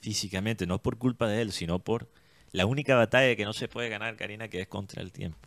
físicamente? 0.01 0.67
No 0.67 0.81
por 0.81 0.99
culpa 0.99 1.27
de 1.27 1.43
él, 1.43 1.53
sino 1.53 1.79
por 1.79 2.09
la 2.53 2.67
única 2.67 2.95
batalla 2.95 3.35
que 3.35 3.45
no 3.45 3.53
se 3.53 3.69
puede 3.69 3.89
ganar, 3.89 4.17
Karina, 4.17 4.49
que 4.49 4.61
es 4.61 4.69
contra 4.69 5.03
el 5.03 5.11
tiempo. 5.11 5.39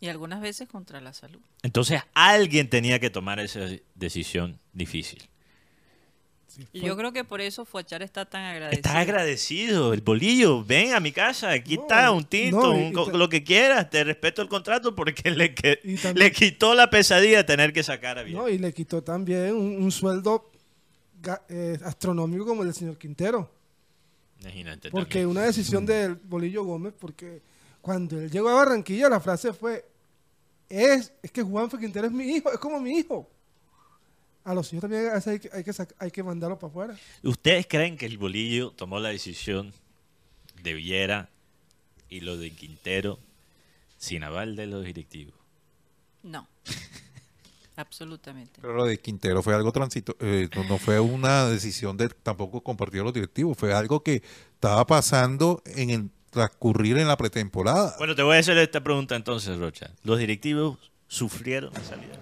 Y 0.00 0.08
algunas 0.08 0.40
veces 0.40 0.68
contra 0.68 1.00
la 1.00 1.12
salud. 1.12 1.40
Entonces 1.62 2.02
alguien 2.14 2.68
tenía 2.68 2.98
que 2.98 3.10
tomar 3.10 3.40
esa 3.40 3.60
decisión 3.94 4.58
difícil. 4.72 5.28
Y 6.72 6.80
yo 6.80 6.96
creo 6.96 7.12
que 7.12 7.22
por 7.24 7.40
eso 7.40 7.64
Fuachar 7.64 8.02
está 8.02 8.24
tan 8.24 8.42
agradecido. 8.44 8.78
Estás 8.78 8.96
agradecido, 8.96 9.92
el 9.92 10.00
bolillo, 10.00 10.64
ven 10.64 10.94
a 10.94 11.00
mi 11.00 11.12
casa, 11.12 11.50
aquí 11.50 11.76
No, 11.76 11.82
está 11.82 12.10
un 12.10 12.24
tinto, 12.24 12.72
no, 12.72 12.78
y- 12.78 12.82
un 12.84 12.88
y 12.88 12.92
co- 12.92 13.10
te- 13.10 13.18
lo 13.18 13.28
que 13.28 13.44
quieras, 13.44 13.90
te 13.90 14.04
respeto 14.04 14.40
el 14.42 14.48
contrato 14.48 14.94
porque 14.94 15.30
le, 15.30 15.54
que- 15.54 15.80
Y 15.84 15.96
también- 15.96 16.26
le 16.28 16.32
quitó 16.32 16.74
la 16.74 16.88
pesadilla 16.88 17.38
de 17.38 17.44
tener 17.44 17.72
que 17.72 17.82
sacar 17.82 18.18
a 18.18 18.22
bien. 18.22 18.36
No, 18.38 18.48
y 18.48 18.58
le 18.58 18.72
quitó 18.72 19.02
también 19.02 19.54
un, 19.54 19.82
un 19.82 19.92
sueldo 19.92 20.50
eh, 21.48 21.78
astronómico 21.84 22.46
como 22.46 22.62
el 22.62 22.68
del 22.68 22.74
señor 22.74 22.96
Quintero. 22.98 23.50
Imagínate 24.40 24.90
Porque 24.90 25.20
también. 25.20 25.28
una 25.28 25.42
decisión 25.42 25.84
del 25.86 26.14
Bolillo 26.14 26.62
Gómez, 26.64 26.92
porque 26.98 27.40
cuando 27.80 28.20
él 28.20 28.30
llegó 28.30 28.48
a 28.50 28.54
Barranquilla, 28.54 29.08
la 29.08 29.18
frase 29.20 29.52
fue, 29.52 29.84
es, 30.68 31.12
es 31.22 31.30
que 31.30 31.42
Juanfe 31.42 31.78
Quintero 31.78 32.06
es 32.06 32.12
mi 32.12 32.24
hijo, 32.36 32.52
es 32.52 32.58
como 32.58 32.78
mi 32.80 32.98
hijo. 32.98 33.28
A 34.46 34.54
los 34.54 34.72
hijos 34.72 34.82
también 34.82 35.08
a 35.08 35.16
hay 35.16 35.40
que, 35.40 35.50
hay 35.52 35.64
que, 35.64 35.72
hay 35.98 36.10
que 36.12 36.22
mandarlos 36.22 36.60
para 36.60 36.70
afuera. 36.70 36.96
¿Ustedes 37.24 37.66
creen 37.66 37.96
que 37.96 38.06
el 38.06 38.16
bolillo 38.16 38.70
tomó 38.70 39.00
la 39.00 39.08
decisión 39.08 39.72
de 40.62 40.72
Viera 40.74 41.30
y 42.08 42.20
lo 42.20 42.36
de 42.36 42.52
Quintero 42.52 43.18
sin 43.98 44.22
aval 44.22 44.54
de 44.54 44.68
los 44.68 44.84
directivos? 44.84 45.34
No. 46.22 46.46
Absolutamente. 47.74 48.60
Pero 48.60 48.74
lo 48.74 48.84
de 48.84 49.00
Quintero 49.00 49.42
fue 49.42 49.52
algo 49.52 49.72
transito, 49.72 50.16
eh, 50.20 50.48
no, 50.54 50.62
no 50.62 50.78
fue 50.78 51.00
una 51.00 51.46
decisión 51.46 51.96
de 51.96 52.08
tampoco 52.08 52.60
compartir 52.62 53.02
los 53.02 53.12
directivos, 53.12 53.58
fue 53.58 53.74
algo 53.74 54.04
que 54.04 54.22
estaba 54.54 54.86
pasando 54.86 55.60
en 55.66 55.90
el 55.90 56.10
transcurrir 56.30 56.98
en 56.98 57.08
la 57.08 57.16
pretemporada. 57.16 57.96
Bueno, 57.98 58.14
te 58.14 58.22
voy 58.22 58.36
a 58.36 58.38
hacer 58.38 58.56
esta 58.58 58.80
pregunta 58.80 59.16
entonces, 59.16 59.58
Rocha. 59.58 59.90
¿Los 60.04 60.20
directivos 60.20 60.78
sufrieron 61.08 61.72
la 61.74 61.82
salida 61.82 62.14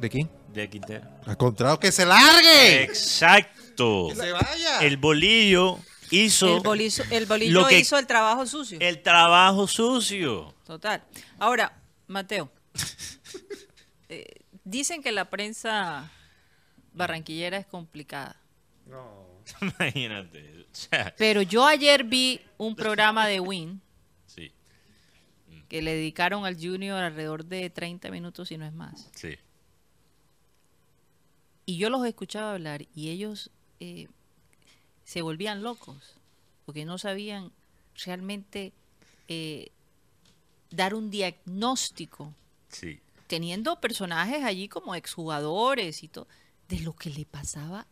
¿De 0.00 0.10
quién? 0.10 0.28
De 0.62 0.70
Quintero? 0.70 1.08
Al 1.26 1.36
contrario, 1.36 1.78
que 1.78 1.90
se 1.92 2.04
largue. 2.06 2.82
Exacto. 2.84 4.06
Que 4.10 4.16
se 4.16 4.32
vaya. 4.32 4.80
El 4.80 4.96
bolillo 4.96 5.78
hizo 6.10 6.56
El 6.56 6.62
bolillo, 6.62 7.04
el 7.10 7.26
bolillo 7.26 7.60
lo 7.62 7.66
que- 7.68 7.78
hizo 7.80 7.98
el 7.98 8.06
trabajo 8.06 8.46
sucio. 8.46 8.78
el 8.80 9.02
trabajo 9.02 9.66
sucio. 9.66 10.54
Total. 10.64 11.02
Ahora, 11.38 11.72
Mateo, 12.06 12.50
eh, 14.08 14.24
dicen 14.64 15.02
que 15.02 15.12
la 15.12 15.24
prensa 15.30 16.10
barranquillera 16.92 17.56
es 17.58 17.66
complicada. 17.66 18.36
Imagínate. 19.60 20.66
O 20.72 20.76
sea, 20.76 21.14
Pero 21.16 21.42
yo 21.42 21.66
ayer 21.66 22.04
vi 22.04 22.40
un 22.58 22.74
programa 22.74 23.26
de 23.26 23.40
Win 23.40 23.80
sí, 24.26 24.52
que 25.68 25.82
le 25.82 25.94
dedicaron 25.94 26.44
al 26.46 26.56
Junior 26.56 26.98
alrededor 27.02 27.44
de 27.44 27.70
30 27.70 28.10
minutos, 28.10 28.48
si 28.48 28.56
no 28.58 28.66
es 28.66 28.72
más. 28.72 29.08
sí. 29.14 29.36
Y 31.66 31.76
yo 31.78 31.90
los 31.90 32.04
escuchaba 32.06 32.52
hablar 32.52 32.86
y 32.94 33.10
ellos 33.10 33.50
eh, 33.80 34.08
se 35.04 35.22
volvían 35.22 35.62
locos 35.62 35.96
porque 36.66 36.84
no 36.84 36.98
sabían 36.98 37.52
realmente 38.04 38.72
eh, 39.28 39.70
dar 40.70 40.94
un 40.94 41.10
diagnóstico 41.10 42.34
Sí. 42.68 43.00
teniendo 43.28 43.80
personajes 43.80 44.42
allí 44.44 44.68
como 44.68 44.94
exjugadores 44.94 46.02
y 46.02 46.08
todo, 46.08 46.26
de 46.68 46.80
lo 46.80 46.92
que 46.94 47.10
le 47.10 47.24
pasaba 47.24 47.86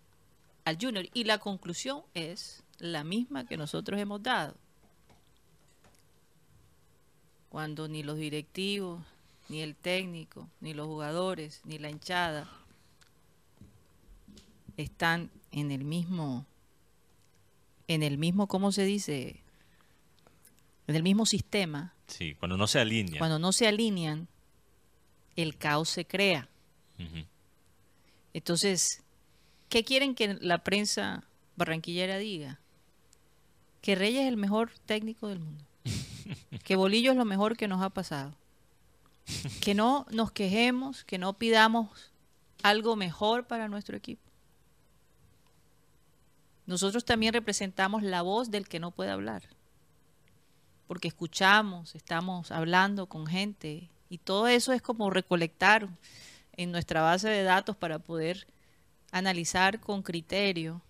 al 0.64 0.76
Junior. 0.80 1.06
Y 1.14 1.24
la 1.24 1.38
conclusión 1.38 2.02
es 2.14 2.64
la 2.78 3.04
misma 3.04 3.46
que 3.46 3.56
nosotros 3.56 4.00
hemos 4.00 4.22
dado. 4.22 4.56
Cuando 7.48 7.86
ni 7.88 8.02
los 8.02 8.16
directivos, 8.16 9.02
ni 9.48 9.60
el 9.60 9.76
técnico, 9.76 10.48
ni 10.60 10.74
los 10.74 10.86
jugadores, 10.86 11.60
ni 11.64 11.78
la 11.78 11.90
hinchada 11.90 12.48
están 14.76 15.30
en 15.50 15.70
el 15.70 15.84
mismo, 15.84 16.46
en 17.88 18.02
el 18.02 18.18
mismo, 18.18 18.46
¿cómo 18.46 18.72
se 18.72 18.84
dice? 18.84 19.42
En 20.86 20.96
el 20.96 21.02
mismo 21.02 21.26
sistema, 21.26 21.94
Sí, 22.08 22.34
cuando 22.34 22.56
no 22.56 22.66
se 22.66 22.78
alinea. 22.80 23.18
cuando 23.18 23.38
no 23.38 23.52
se 23.52 23.66
alinean, 23.68 24.28
el 25.36 25.56
caos 25.56 25.88
se 25.88 26.04
crea. 26.04 26.48
Entonces, 28.34 29.02
¿qué 29.68 29.84
quieren 29.84 30.14
que 30.14 30.34
la 30.40 30.58
prensa 30.64 31.24
barranquillera 31.56 32.18
diga? 32.18 32.60
Que 33.80 33.94
Reyes 33.94 34.22
es 34.22 34.28
el 34.28 34.36
mejor 34.36 34.70
técnico 34.86 35.28
del 35.28 35.40
mundo. 35.40 35.64
que 36.64 36.76
Bolillo 36.76 37.10
es 37.12 37.16
lo 37.16 37.24
mejor 37.24 37.56
que 37.56 37.68
nos 37.68 37.82
ha 37.82 37.90
pasado. 37.90 38.34
Que 39.60 39.74
no 39.74 40.06
nos 40.10 40.32
quejemos, 40.32 41.04
que 41.04 41.18
no 41.18 41.34
pidamos 41.34 42.12
algo 42.62 42.96
mejor 42.96 43.46
para 43.46 43.68
nuestro 43.68 43.96
equipo. 43.96 44.22
Nosotros 46.66 47.04
también 47.04 47.32
representamos 47.34 48.02
la 48.02 48.22
voz 48.22 48.50
del 48.50 48.68
que 48.68 48.78
no 48.80 48.90
puede 48.90 49.10
hablar. 49.10 49.42
porque 50.88 51.08
escuchamos, 51.08 51.94
estamos 51.94 52.50
hablando 52.50 53.06
con 53.06 53.26
gente 53.26 53.88
y 54.10 54.18
todo 54.18 54.46
eso 54.46 54.74
es 54.74 54.82
como 54.82 55.08
recolectar 55.08 55.88
en 56.54 56.70
nuestra 56.70 57.00
base 57.00 57.30
de 57.30 57.44
datos 57.44 57.76
para 57.76 57.98
poder 57.98 58.46
analizar 59.10 59.80
con 59.80 60.02
criterio 60.02 60.82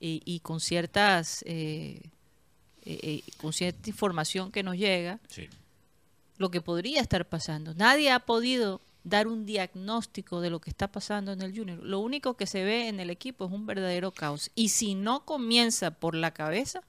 y, 0.00 0.22
y 0.24 0.40
con 0.40 0.60
ciertas 0.60 1.42
eh, 1.46 2.00
eh, 2.84 3.00
eh, 3.02 3.22
con 3.38 3.52
cierta 3.52 3.90
información 3.90 4.52
que 4.52 4.62
nos 4.62 4.76
llega 4.76 5.18
Sí. 5.28 5.48
lo 6.38 6.50
que 6.52 6.60
podría 6.60 7.00
estar 7.00 7.26
pasando. 7.28 7.74
Nadie 7.74 8.12
ha 8.12 8.20
podido 8.20 8.80
dar 9.04 9.26
un 9.28 9.46
diagnóstico 9.46 10.40
de 10.40 10.50
lo 10.50 10.60
que 10.60 10.70
está 10.70 10.90
pasando 10.92 11.32
en 11.32 11.42
el 11.42 11.56
Junior. 11.56 11.78
Lo 11.82 12.00
único 12.00 12.34
que 12.34 12.46
se 12.46 12.64
ve 12.64 12.88
en 12.88 13.00
el 13.00 13.10
equipo 13.10 13.46
es 13.46 13.52
un 13.52 13.66
verdadero 13.66 14.12
caos. 14.12 14.50
Y 14.54 14.68
si 14.70 14.94
no 14.94 15.24
comienza 15.24 15.90
por 15.90 16.14
la 16.14 16.32
cabeza, 16.32 16.82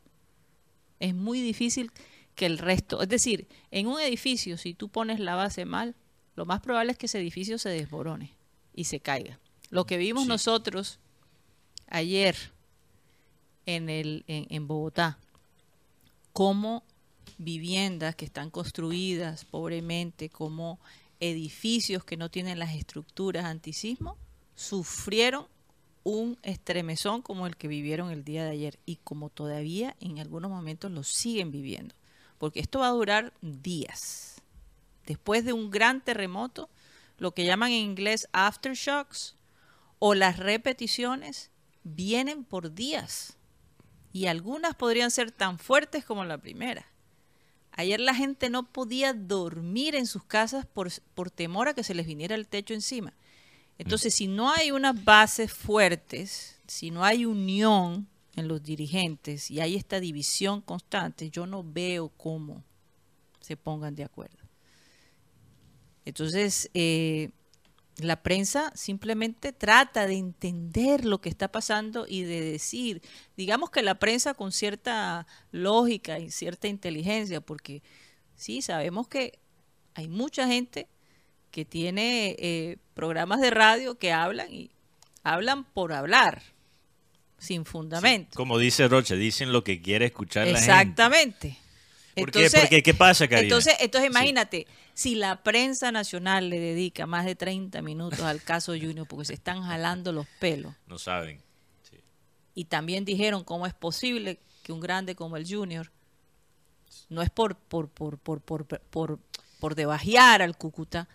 es 1.00 1.15
muy 1.15 1.41
difícil 1.41 1.91
que 2.36 2.45
el 2.45 2.58
resto, 2.58 3.02
es 3.02 3.10
decir, 3.10 3.47
en 3.71 3.88
un 3.88 4.00
edificio, 4.00 4.58
si 4.58 4.74
tú 4.74 4.89
pones 4.89 5.19
la 5.19 5.36
base 5.36 5.65
mal, 5.65 5.95
lo 6.36 6.45
más 6.45 6.62
probable 6.62 6.91
es 6.93 6.97
que 6.97 7.06
ese 7.06 7.19
edificio 7.19 7.58
se 7.58 7.69
desborone 7.69 8.34
y 8.74 8.86
se 8.86 9.00
caiga. 9.00 9.39
Lo 9.69 9.86
que 9.86 9.97
vimos 9.97 10.24
Sí. 10.24 10.30
nosotros 10.30 11.00
ayer 11.88 12.36
en, 13.65 13.89
el, 13.89 14.24
en, 14.28 14.47
en 14.50 14.67
Bogotá, 14.67 15.17
cómo 16.34 16.84
viviendas 17.38 18.15
que 18.15 18.26
están 18.26 18.50
construidas 18.50 19.45
pobremente, 19.45 20.30
como 20.30 20.80
edificios 21.21 22.03
que 22.03 22.17
no 22.17 22.29
tienen 22.29 22.60
las 22.60 22.75
estructuras 22.75 23.45
antisismo, 23.45 24.17
sufrieron 24.55 25.47
un 26.03 26.38
estremezón 26.41 27.21
como 27.21 27.47
el 27.47 27.55
que 27.55 27.67
vivieron 27.67 28.12
el 28.12 28.23
día 28.23 28.43
de 28.43 28.51
ayer 28.51 28.79
y 28.86 28.97
como 28.97 29.29
todavía 29.29 29.95
en 29.99 30.19
algunos 30.19 30.51
momentos 30.51 30.91
lo 30.91 31.03
siguen 31.03 31.51
viviendo. 31.51 31.95
Porque 32.38 32.60
esto 32.60 32.79
va 32.79 32.88
a 32.88 32.91
durar 32.91 33.34
días. 33.41 34.41
Después 35.05 35.45
de 35.45 35.53
un 35.53 35.69
gran 35.69 36.01
terremoto, 36.03 36.69
lo 37.17 37.34
que 37.34 37.45
llaman 37.45 37.71
en 37.71 37.84
inglés 37.84 38.27
aftershocks 38.34 39.36
o 39.99 40.15
las 40.15 40.38
repeticiones 40.38 41.51
vienen 41.84 42.43
por 42.43 42.73
días 42.73 43.38
y 44.12 44.25
algunas 44.25 44.75
podrían 44.75 45.12
ser 45.12 45.31
tan 45.31 45.60
fuertes 45.60 46.03
como 46.03 46.25
la 46.25 46.39
primera. 46.39 46.88
Ayer 47.71 47.99
la 47.99 48.13
gente 48.13 48.49
no 48.49 48.71
podía 48.71 49.13
dormir 49.13 49.95
en 49.95 50.05
sus 50.05 50.23
casas 50.23 50.65
por, 50.65 50.91
por 51.13 51.31
temor 51.31 51.67
a 51.67 51.73
que 51.73 51.84
se 51.84 51.93
les 51.93 52.05
viniera 52.05 52.36
el 52.36 52.47
techo 52.47 52.73
encima. 52.73 53.13
Entonces, 53.77 54.13
si 54.13 54.27
no 54.27 54.51
hay 54.51 54.71
unas 54.71 55.03
bases 55.03 55.51
fuertes, 55.51 56.60
si 56.67 56.91
no 56.91 57.03
hay 57.03 57.25
unión 57.25 58.07
en 58.36 58.47
los 58.47 58.62
dirigentes 58.62 59.49
y 59.49 59.60
hay 59.60 59.75
esta 59.75 59.99
división 59.99 60.62
constante, 60.62 61.29
yo 61.29 61.47
no 61.47 61.63
veo 61.63 62.10
cómo 62.10 62.63
se 63.39 63.57
pongan 63.57 63.95
de 63.95 64.03
acuerdo. 64.03 64.38
Entonces, 66.05 66.69
eh, 66.73 67.31
la 67.97 68.23
prensa 68.23 68.71
simplemente 68.75 69.54
trata 69.54 70.08
de 70.08 70.15
entender 70.15 71.06
lo 71.06 71.21
que 71.21 71.30
está 71.30 71.51
pasando 71.51 72.06
y 72.08 72.23
de 72.23 72.41
decir, 72.41 73.01
digamos 73.38 73.69
que 73.69 73.84
la 73.84 73.95
prensa 73.95 74.34
con 74.34 74.51
cierta 74.51 75.27
lógica 75.51 76.19
y 76.19 76.32
cierta 76.32 76.67
inteligencia, 76.67 77.41
porque 77.41 77.84
sí, 78.36 78.62
sabemos 78.62 79.08
que 79.08 79.39
hay 79.93 80.08
mucha 80.08 80.47
gente 80.47 80.88
que 81.51 81.65
tiene 81.65 82.36
eh, 82.39 82.77
programas 82.93 83.41
de 83.41 83.51
radio 83.51 83.95
que 83.95 84.13
hablan 84.13 84.51
y 84.51 84.71
hablan 85.23 85.65
por 85.65 85.93
hablar, 85.93 86.41
sin 87.38 87.65
fundamento. 87.65 88.36
Como 88.36 88.58
dice 88.58 88.88
Rocha, 88.88 89.15
dicen 89.15 89.51
lo 89.51 89.63
que 89.63 89.82
quiere 89.82 90.06
escuchar 90.06 90.47
la 90.47 90.58
gente. 90.58 90.71
Exactamente. 90.71 91.58
¿Por 92.15 92.32
qué? 92.32 92.50
Porque, 92.50 92.84
¿qué 92.84 92.93
pasa, 92.93 93.28
Karina? 93.28 93.43
Entonces, 93.43 93.76
entonces 93.80 94.10
Sí. 94.12 94.17
imagínate, 94.17 94.67
si 94.93 95.15
la 95.15 95.41
prensa 95.43 95.91
nacional 95.91 96.50
le 96.50 96.60
dedica 96.60 97.06
más 97.08 97.26
de 97.26 97.36
30 97.36 97.82
minutos 97.82 98.19
al 98.21 98.41
caso 98.43 98.74
Junior 98.74 99.08
porque 99.08 99.26
se 99.26 99.34
están 99.34 99.63
jalando 99.63 100.12
los 100.12 100.28
pelos 100.39 100.74
No 100.88 100.97
saben. 101.00 101.41
Sí. 101.89 101.97
y 102.56 102.65
también 102.65 103.06
dijeron 103.06 103.43
cómo 103.43 103.65
es 103.67 103.74
posible 103.74 104.39
que 104.63 104.71
un 104.74 104.80
grande 104.82 105.15
como 105.15 105.38
el 105.38 105.47
Junior 105.47 105.91
no 107.10 107.21
es 107.21 107.30
por 107.30 107.56
por 107.56 107.89
por 107.89 108.17
por 108.17 108.41
por 108.41 108.65
por, 108.65 109.19
por 109.60 109.76
debajear 109.76 110.41
al 110.41 110.58
Cúcuta 110.58 111.08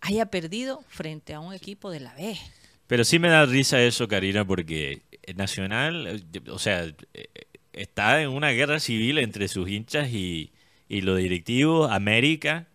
haya 0.00 0.26
perdido 0.26 0.82
frente 0.88 1.34
a 1.34 1.40
un 1.40 1.52
equipo 1.52 1.90
de 1.90 2.00
la 2.00 2.14
B. 2.14 2.36
Pero 2.86 3.04
sí 3.04 3.18
me 3.18 3.28
da 3.28 3.44
risa 3.46 3.80
eso, 3.82 4.08
Karina, 4.08 4.44
porque 4.44 5.02
Nacional, 5.36 6.06
eh, 6.32 6.40
o 6.50 6.58
sea, 6.58 6.84
eh, 7.14 7.28
está 7.72 8.20
en 8.22 8.30
una 8.30 8.50
guerra 8.50 8.80
civil 8.80 9.18
entre 9.18 9.48
sus 9.48 9.68
hinchas 9.68 10.08
y, 10.12 10.52
y 10.88 11.00
los 11.02 11.18
directivos. 11.18 11.90
América 11.90 12.66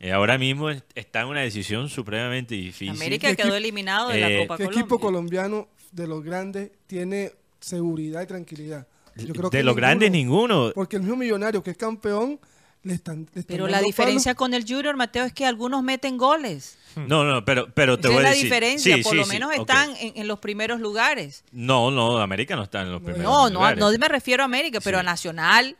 eh, 0.00 0.12
ahora 0.12 0.36
mismo 0.38 0.70
es- 0.70 0.82
está 0.94 1.20
en 1.22 1.28
una 1.28 1.40
decisión 1.40 1.88
supremamente 1.88 2.54
difícil. 2.56 2.90
América 2.90 3.28
¿Qué 3.34 3.36
quedó 3.42 3.54
eliminado 3.54 4.08
de 4.08 4.20
la 4.20 4.30
Eh, 4.30 4.38
Copa 4.42 4.56
¿Qué 4.56 4.64
Colombia. 4.64 4.80
equipo 4.80 4.98
colombiano 4.98 5.68
de 5.92 6.06
los 6.08 6.22
grandes 6.24 6.70
tiene 6.86 7.30
seguridad 7.60 8.22
y 8.22 8.26
tranquilidad? 8.26 8.86
Yo 9.14 9.32
creo 9.34 9.50
de 9.50 9.58
que 9.58 9.62
los 9.62 9.76
grandes 9.76 10.10
ninguno. 10.10 10.72
Porque 10.74 10.96
el 10.96 11.02
mismo 11.02 11.16
millonario 11.16 11.62
que 11.62 11.70
es 11.72 11.76
campeón 11.76 12.40
le 12.84 12.94
están, 12.94 13.28
le 13.32 13.40
están 13.40 13.44
Pero 13.56 13.68
la 13.68 13.80
diferencia 13.80 14.30
palos. 14.34 14.38
con 14.38 14.54
el 14.54 14.62
Junior, 14.66 14.96
Mateo, 14.96 15.24
es 15.24 15.32
que 15.32 15.46
algunos 15.46 15.82
meten 15.82 16.16
goles. 16.18 16.76
No, 16.96 17.24
no, 17.24 17.44
pero, 17.44 17.72
pero 17.72 17.98
te 17.98 18.08
Esa 18.08 18.16
voy 18.16 18.16
es 18.16 18.20
a 18.20 18.22
la 18.22 18.30
decir. 18.30 18.44
diferencia, 18.44 18.96
Sí, 18.96 19.02
por 19.02 19.12
sí, 19.12 19.16
lo 19.18 19.24
sí, 19.24 19.30
menos 19.30 19.52
están 19.54 19.90
en, 20.00 20.12
en 20.16 20.26
los 20.28 20.38
primeros 20.40 20.80
lugares. 20.80 21.44
No, 21.52 21.90
no, 21.90 22.18
América 22.18 22.56
no 22.56 22.64
está 22.64 22.82
en 22.82 22.90
los 22.92 23.00
primeros 23.00 23.22
No, 23.24 23.48
no, 23.48 23.54
lugares. 23.54 23.78
no 23.78 23.90
me 23.98 24.08
refiero 24.08 24.42
a 24.42 24.46
América, 24.46 24.80
pero 24.80 24.98
Sí. 24.98 25.00
a 25.00 25.02
Nacional. 25.04 25.76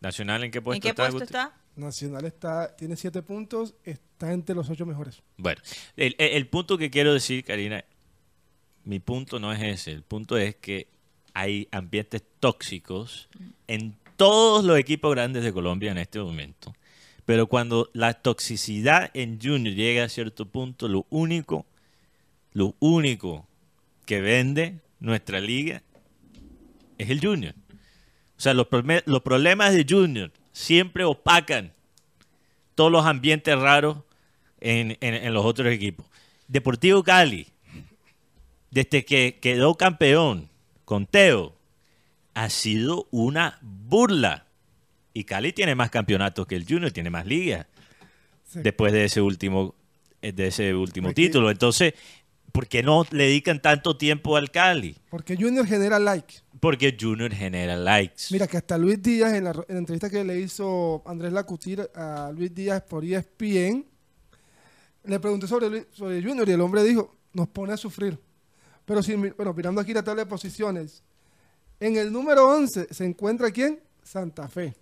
Nacional, 0.00 0.44
¿en 0.44 0.50
qué 0.50 0.62
puesto 0.62 0.76
¿En 0.76 0.80
qué 0.82 0.88
está? 0.88 1.02
puesto 1.10 1.18
Guti? 1.18 1.24
está? 1.26 1.52
Nacional 1.76 2.24
está, 2.24 2.74
tiene 2.76 2.96
siete 2.96 3.22
puntos, 3.22 3.74
está 3.84 4.32
entre 4.32 4.54
los 4.54 4.68
ocho 4.70 4.84
mejores. 4.86 5.22
Bueno, 5.36 5.60
el, 5.96 6.14
el- 6.18 6.30
el 6.32 6.46
punto 6.48 6.76
que 6.78 6.90
quiero 6.90 7.12
decir, 7.14 7.44
Karina, 7.44 7.84
mi 8.84 9.00
punto 9.00 9.38
no 9.38 9.52
es 9.52 9.62
ese. 9.62 9.92
El 9.92 10.02
punto 10.02 10.36
es 10.38 10.56
que 10.56 10.88
hay 11.34 11.68
ambientes 11.70 12.22
tóxicos 12.40 13.28
en 13.68 13.92
todos 14.18 14.62
los 14.64 14.78
equipos 14.78 15.12
grandes 15.14 15.42
de 15.44 15.52
Colombia 15.54 15.90
en 15.92 15.96
este 15.98 16.18
momento. 16.20 16.74
Pero 17.24 17.46
cuando 17.46 17.88
la 17.94 18.14
toxicidad 18.14 19.10
en 19.14 19.38
Junior 19.40 19.74
llega 19.74 20.04
a 20.04 20.08
cierto 20.10 20.44
punto, 20.46 20.88
lo 20.88 21.06
único, 21.08 21.64
lo 22.52 22.74
único 22.80 23.46
que 24.04 24.20
vende 24.20 24.80
nuestra 25.00 25.40
liga 25.40 25.82
es 26.98 27.08
el 27.10 27.20
Junior. 27.20 27.54
O 28.36 28.40
sea, 28.40 28.54
los, 28.54 28.66
problemas 29.22 29.72
de 29.74 29.86
Junior 29.88 30.32
siempre 30.52 31.04
opacan 31.04 31.72
todos 32.74 32.90
los 32.90 33.04
ambientes 33.06 33.58
raros 33.58 33.98
en, 34.60 34.96
en- 35.00 35.14
en 35.14 35.32
los 35.34 35.44
otros 35.44 35.68
equipos. 35.72 36.06
Deportivo 36.48 37.02
Cali, 37.02 37.46
desde 38.70 39.04
que 39.04 39.38
quedó 39.40 39.74
campeón 39.74 40.48
con 40.84 41.06
Teo, 41.06 41.54
ha 42.44 42.50
sido 42.50 43.08
una 43.10 43.58
burla. 43.62 44.46
Y 45.12 45.24
Cali 45.24 45.52
tiene 45.52 45.74
más 45.74 45.90
campeonatos 45.90 46.46
que 46.46 46.54
el 46.56 46.64
Junior, 46.66 46.92
tiene 46.92 47.10
más 47.10 47.26
ligas 47.26 47.66
Sí. 48.44 48.60
después 48.62 48.92
de 48.92 49.04
ese 49.04 49.20
último, 49.20 49.74
eh, 50.22 50.32
de 50.32 50.46
ese 50.46 50.74
último 50.74 51.08
Porque- 51.08 51.22
título. 51.22 51.50
Entonces, 51.50 51.94
¿por 52.52 52.66
qué 52.68 52.82
no 52.82 53.04
le 53.10 53.24
dedican 53.24 53.60
tanto 53.60 53.96
tiempo 53.96 54.36
al 54.36 54.50
Cali? 54.50 54.96
Porque 55.10 55.36
Junior 55.36 55.66
genera 55.66 55.98
like. 55.98 56.34
Porque 56.60 56.96
Junior 56.98 57.32
genera 57.34 57.76
likes. 57.76 58.24
Mira 58.30 58.46
que 58.46 58.56
hasta 58.56 58.78
Luis 58.78 59.02
Díaz, 59.02 59.34
en 59.34 59.44
la, 59.44 59.50
en 59.50 59.64
la 59.68 59.78
entrevista 59.78 60.08
que 60.10 60.24
le 60.24 60.40
hizo 60.40 61.02
Andrés 61.06 61.32
Lacutir 61.32 61.88
a 61.94 62.32
Luis 62.34 62.54
Díaz 62.54 62.82
por 62.82 63.04
ESPN, 63.04 63.84
le 65.04 65.20
pregunté 65.20 65.46
sobre, 65.46 65.68
Luis- 65.70 65.86
sobre 65.92 66.22
Junior 66.22 66.48
y 66.48 66.52
el 66.52 66.60
hombre 66.60 66.82
dijo, 66.84 67.16
nos 67.32 67.48
pone 67.48 67.72
a 67.72 67.76
sufrir. 67.76 68.18
Pero 68.84 69.02
si, 69.02 69.14
bueno, 69.14 69.52
mirando 69.54 69.80
aquí 69.80 69.92
la 69.92 70.02
tabla 70.02 70.24
de 70.24 70.30
posiciones, 70.30 71.02
en 71.80 71.96
el 71.96 72.12
número 72.12 72.46
11 72.46 72.92
se 72.92 73.04
encuentra 73.04 73.50
quién? 73.50 73.80
Santa 74.02 74.48
Fe. 74.48 74.74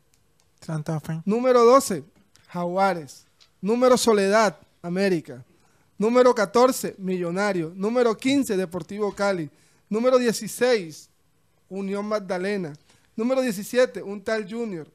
Santa 0.60 0.98
Fe. 1.00 1.20
Número 1.24 1.64
12, 1.64 2.04
Jaguares. 2.48 3.26
Número 3.60 3.96
Soledad, 3.96 4.56
América. 4.82 5.44
Número 5.98 6.34
14, 6.34 6.94
Millonario. 6.98 7.72
Número 7.74 8.16
15, 8.16 8.56
Deportivo 8.56 9.12
Cali. 9.12 9.50
Número 9.88 10.18
16, 10.18 11.08
Unión 11.68 12.06
Magdalena. 12.06 12.72
Número 13.14 13.40
17, 13.40 14.02
un 14.02 14.22
tal 14.22 14.50
Junior. 14.50 14.86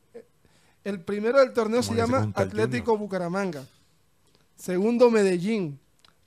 El 0.84 1.02
primero 1.02 1.40
del 1.40 1.54
torneo 1.54 1.82
se 1.82 1.90
¿Cómo 1.90 2.02
dice 2.02 2.12
llama 2.12 2.32
Atlético 2.36 2.98
Bucaramanga. 2.98 3.66
Segundo, 4.56 5.10
Medellín. 5.10 5.80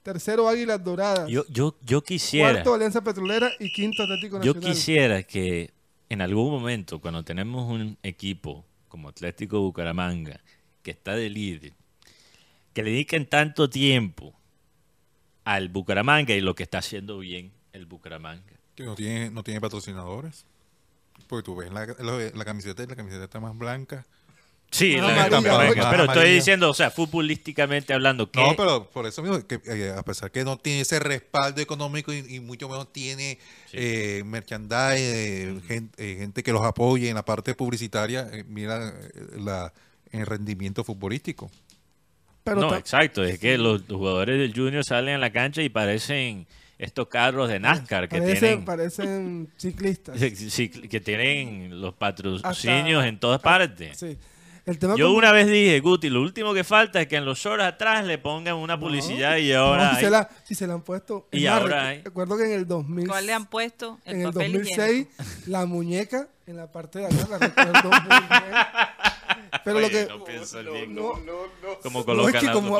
Tercero, 0.04 0.46
Águilas 0.48 0.84
Doradas. 0.84 1.28
Yo, 1.30 1.44
yo, 1.48 1.76
yo 1.82 2.02
quisiera. 2.04 2.52
Cuarto, 2.52 2.74
Alianza 2.74 3.02
Petrolera. 3.02 3.50
Y 3.58 3.72
quinto, 3.72 4.02
Atlético 4.02 4.40
Yo 4.42 4.52
Nacional. 4.52 4.62
quisiera 4.74 5.22
que 5.22 5.70
en 6.10 6.20
algún 6.20 6.50
momento, 6.52 7.00
cuando 7.00 7.24
tenemos 7.24 7.68
un 7.68 7.96
equipo 8.02 8.64
como 8.88 9.08
Atlético 9.08 9.60
Bucaramanga, 9.60 10.40
que 10.82 10.90
está 10.90 11.16
de 11.16 11.30
líder, 11.30 11.72
que 12.74 12.82
le 12.82 12.90
dediquen 12.90 13.26
tanto 13.26 13.70
tiempo 13.70 14.34
al 15.44 15.70
Bucaramanga 15.70 16.34
y 16.34 16.42
lo 16.42 16.54
que 16.54 16.64
está 16.64 16.78
haciendo 16.78 17.18
bien 17.18 17.50
el 17.72 17.86
Bucaramanga. 17.86 18.52
Que 18.74 18.84
no 18.84 18.94
tiene, 18.94 19.30
no 19.30 19.42
tiene 19.42 19.60
patrocinadores. 19.60 20.44
Porque 21.28 21.44
tú 21.44 21.56
ves 21.56 21.72
la, 21.72 21.86
la, 21.86 22.30
la 22.34 22.44
camiseta 22.44 22.82
y 22.82 22.86
la 22.86 22.96
camiseta 22.96 23.24
está 23.24 23.40
más 23.40 23.56
blanca. 23.56 24.04
Sí, 24.74 24.92
la 24.96 25.02
amarilla, 25.04 25.24
estampa 25.26 25.50
amarilla. 25.54 25.72
blanca. 25.74 25.90
pero 25.90 26.04
estoy 26.04 26.34
diciendo, 26.34 26.68
o 26.70 26.74
sea, 26.74 26.90
futbolísticamente 26.90 27.92
hablando, 27.94 28.30
que 28.30 28.40
No, 28.40 28.56
pero 28.56 28.90
por 28.90 29.06
eso 29.06 29.22
mismo, 29.22 29.38
que 29.46 29.60
eh, 29.66 29.94
a 29.96 30.02
pesar 30.02 30.30
que 30.32 30.42
no 30.44 30.56
tiene 30.58 30.80
ese 30.80 30.98
respaldo 30.98 31.60
económico 31.60 32.12
y, 32.12 32.24
y 32.28 32.40
mucho 32.40 32.68
menos 32.68 32.92
tiene 32.92 33.38
Sí. 33.70 33.76
eh, 33.78 34.22
merchandise, 34.26 34.96
eh, 34.98 35.60
eh, 35.98 36.16
gente, 36.18 36.42
que 36.42 36.52
los 36.52 36.62
apoye 36.64 37.08
en 37.08 37.14
la 37.14 37.24
parte 37.24 37.54
publicitaria, 37.54 38.28
eh, 38.32 38.44
mira 38.48 38.92
la, 39.38 39.72
el 40.10 40.26
rendimiento 40.26 40.82
futbolístico. 40.82 41.50
Pero 42.42 42.60
no, 42.60 42.74
exacto, 42.76 43.22
es 43.24 43.38
que 43.38 43.56
los, 43.56 43.88
los 43.88 43.96
jugadores 43.98 44.38
del 44.38 44.52
Junior 44.54 44.84
salen 44.84 45.14
a 45.14 45.18
la 45.18 45.30
cancha 45.32 45.62
y 45.62 45.68
parecen 45.68 46.46
estos 46.78 47.06
carros 47.08 47.48
de 47.48 47.60
NASCAR 47.60 48.08
que 48.08 48.18
parecen, 48.18 48.38
tienen 48.40 48.64
parecen 48.64 49.48
ciclistas. 49.56 50.18
que 50.20 51.00
tienen 51.00 51.80
los 51.80 51.94
patrocinios 51.94 52.98
Hasta- 52.98 53.08
en 53.08 53.18
todas 53.20 53.40
partes. 53.40 53.96
Sí. 53.98 54.18
El 54.66 54.78
tema 54.78 54.94
Yo 54.96 55.08
con- 55.08 55.16
una 55.16 55.30
vez 55.32 55.46
dije, 55.46 55.78
Guti, 55.80 56.08
lo 56.08 56.22
último 56.22 56.54
que 56.54 56.64
falta 56.64 57.00
es 57.02 57.06
que 57.06 57.16
en 57.16 57.26
los 57.26 57.38
shorts 57.38 57.62
atrás 57.64 58.04
le 58.06 58.16
pongan 58.16 58.56
una 58.56 58.80
publicidad 58.80 59.36
y 59.36 59.52
No, 59.52 59.58
ahora 59.60 59.90
si, 59.90 59.96
hay- 59.96 60.04
se 60.04 60.10
la, 60.10 60.30
si 60.44 60.54
se 60.54 60.66
la 60.66 60.74
han 60.74 60.82
puesto. 60.82 61.28
Y 61.32 61.44
más, 61.44 61.60
ahora 61.60 61.88
hay- 61.88 62.02
Recuerdo 62.02 62.36
que 62.38 62.44
en 62.44 62.52
el 62.52 62.66
2000, 62.66 63.06
¿Cuál 63.08 63.26
le 63.26 63.32
han 63.34 63.46
puesto? 63.46 63.98
El 64.06 64.14
en 64.14 64.20
el 64.22 64.32
papel 64.32 64.52
2006, 64.54 64.78
higiénico. 65.10 65.50
la 65.50 65.66
muñeca 65.66 66.28
en 66.46 66.56
la 66.56 66.72
parte 66.72 66.98
de 67.00 67.06
acá 67.06 67.26
la 67.30 67.38
recuerdo 67.38 67.90
muy 67.90 68.00
bien. 68.08 68.24
Pero 69.64 69.80
lo 69.80 69.88
que. 69.88 70.06
no 70.06 70.24
pienso 70.24 70.62
bien 70.72 70.94
no, 70.94 71.02
cómo- 71.02 71.20
no, 71.20 71.32
no. 71.62 71.68
No, 71.90 71.98
es 72.00 72.04
colocan 72.04 72.40
que 72.40 72.52
como 72.52 72.78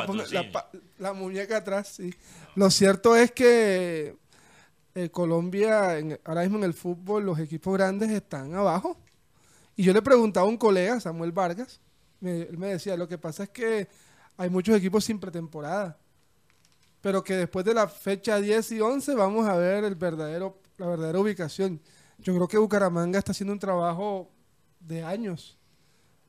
la, 0.98 1.12
muñeca 1.12 1.58
atrás, 1.58 1.88
sí. 1.96 2.14
Lo 2.56 2.70
cierto 2.70 3.14
es 3.16 3.30
que 3.32 4.16
eh, 4.94 5.08
Colombia, 5.10 5.98
en- 5.98 6.18
ahora 6.24 6.42
mismo 6.42 6.58
en 6.58 6.64
el 6.64 6.74
fútbol, 6.74 7.24
los 7.26 7.38
equipos 7.38 7.74
grandes 7.76 8.10
están 8.10 8.54
abajo. 8.54 8.96
Y 9.76 9.82
yo 9.82 9.92
le 9.92 10.02
preguntaba 10.02 10.46
a 10.46 10.48
un 10.48 10.56
colega, 10.56 11.00
Samuel 11.00 11.32
Vargas, 11.32 11.80
él 12.22 12.56
me 12.56 12.68
decía, 12.68 12.96
lo 12.96 13.08
que 13.08 13.18
pasa 13.18 13.44
es 13.44 13.48
que 13.50 13.88
hay 14.36 14.50
muchos 14.50 14.76
equipos 14.76 15.04
sin 15.04 15.18
pretemporada. 15.18 15.98
Pero 17.00 17.22
que 17.22 17.34
después 17.34 17.64
de 17.64 17.74
la 17.74 17.86
fecha 17.86 18.40
10 18.40 18.72
y 18.72 18.80
11 18.80 19.14
vamos 19.14 19.46
a 19.46 19.56
ver 19.56 19.84
el 19.84 19.94
verdadero, 19.94 20.62
la 20.78 20.86
verdadera 20.86 21.18
ubicación. 21.18 21.80
Yo 22.18 22.34
creo 22.34 22.48
que 22.48 22.56
Bucaramanga 22.56 23.18
está 23.18 23.32
haciendo 23.32 23.52
un 23.52 23.58
trabajo 23.58 24.32
de 24.80 25.02
años. 25.02 25.58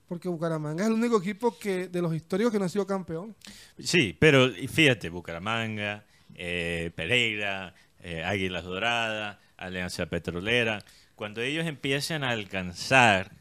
Porque 0.08 0.28
Bucaramanga 0.28 0.84
es 0.84 0.90
el 0.90 0.96
único 0.96 1.18
equipo 1.18 1.58
que 1.58 1.88
de 1.88 2.02
los 2.02 2.14
históricos 2.14 2.52
que 2.52 2.60
no 2.60 2.66
ha 2.66 2.70
sido 2.70 2.86
campeón. 2.86 3.36
Sí, 3.80 4.16
pero 4.20 4.50
fíjate, 4.52 5.10
Bucaramanga, 5.10 6.06
eh, 6.36 6.92
Pereira, 6.96 7.74
eh, 8.02 8.24
Águilas 8.24 8.66
Doradas, 8.66 9.38
Alianza 9.58 10.06
Petrolera, 10.06 10.84
cuando 11.16 11.42
ellos 11.42 11.66
empiezan 11.66 12.24
a 12.24 12.30
alcanzar 12.30 13.32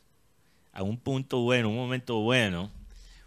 a 0.72 0.82
un 0.82 0.98
punto 0.98 1.40
bueno, 1.40 1.68
un 1.68 1.76
momento 1.76 2.20
bueno, 2.20 2.70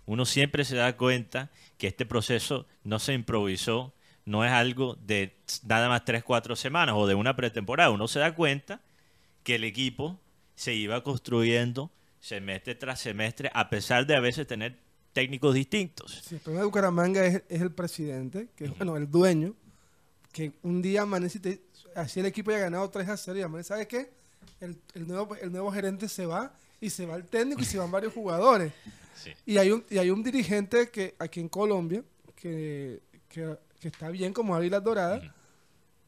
uno 0.05 0.25
siempre 0.25 0.65
se 0.65 0.75
da 0.75 0.95
cuenta 0.95 1.49
que 1.77 1.87
este 1.87 2.05
proceso 2.05 2.65
no 2.83 2.99
se 2.99 3.13
improvisó, 3.13 3.93
no 4.25 4.43
es 4.45 4.51
algo 4.51 4.95
de 4.95 5.37
nada 5.63 5.89
más 5.89 6.05
tres, 6.05 6.23
cuatro 6.23 6.55
semanas 6.55 6.95
o 6.97 7.07
de 7.07 7.15
una 7.15 7.35
pretemporada. 7.35 7.89
Uno 7.89 8.07
se 8.07 8.19
da 8.19 8.35
cuenta 8.35 8.81
que 9.43 9.55
el 9.55 9.63
equipo 9.63 10.19
se 10.55 10.73
iba 10.73 11.03
construyendo 11.03 11.91
semestre 12.19 12.75
tras 12.75 12.99
semestre, 12.99 13.49
a 13.53 13.69
pesar 13.69 14.05
de 14.05 14.15
a 14.15 14.19
veces 14.19 14.47
tener 14.47 14.77
técnicos 15.13 15.53
distintos. 15.55 16.21
Sí, 16.25 16.35
problema 16.35 16.61
de 16.61 16.65
Bucaramanga 16.65 17.25
es, 17.25 17.43
el 17.49 17.71
presidente, 17.71 18.49
que 18.55 18.65
es 18.65 18.77
bueno, 18.77 18.97
el 18.97 19.09
dueño, 19.09 19.55
que 20.31 20.53
un 20.63 20.81
día 20.81 21.03
amanece 21.03 21.39
y 21.43 21.61
así 21.95 22.19
el 22.19 22.25
equipo 22.25 22.51
ya 22.51 22.57
ha 22.57 22.61
ganado 22.61 22.89
3 22.89 23.07
a 23.09 23.17
0 23.17 23.39
y 23.39 23.41
amanece, 23.41 23.69
¿sabes 23.69 23.87
qué? 23.87 24.11
El, 24.59 24.77
el 24.93 25.07
nuevo, 25.07 25.35
el 25.35 25.51
nuevo 25.51 25.71
gerente 25.71 26.07
se 26.07 26.25
va 26.25 26.53
y 26.81 26.89
se 26.89 27.05
va 27.05 27.15
el 27.15 27.25
técnico 27.25 27.61
y 27.61 27.65
se 27.65 27.77
van 27.77 27.91
varios 27.91 28.13
jugadores. 28.13 28.73
Sí. 29.17 29.31
Y 29.47 29.57
hay 29.57 29.71
un, 29.71 29.83
y 29.89 29.97
hay 29.97 30.11
un 30.11 30.21
dirigente 30.21 30.91
que 30.91 31.15
aquí 31.17 31.39
en 31.39 31.49
Colombia, 31.49 32.03
que, 32.35 33.01
que, 33.27 33.57
que 33.79 33.87
está 33.87 34.09
bien 34.11 34.31
como 34.31 34.55
Águilas 34.55 34.83
Doradas, 34.83 35.23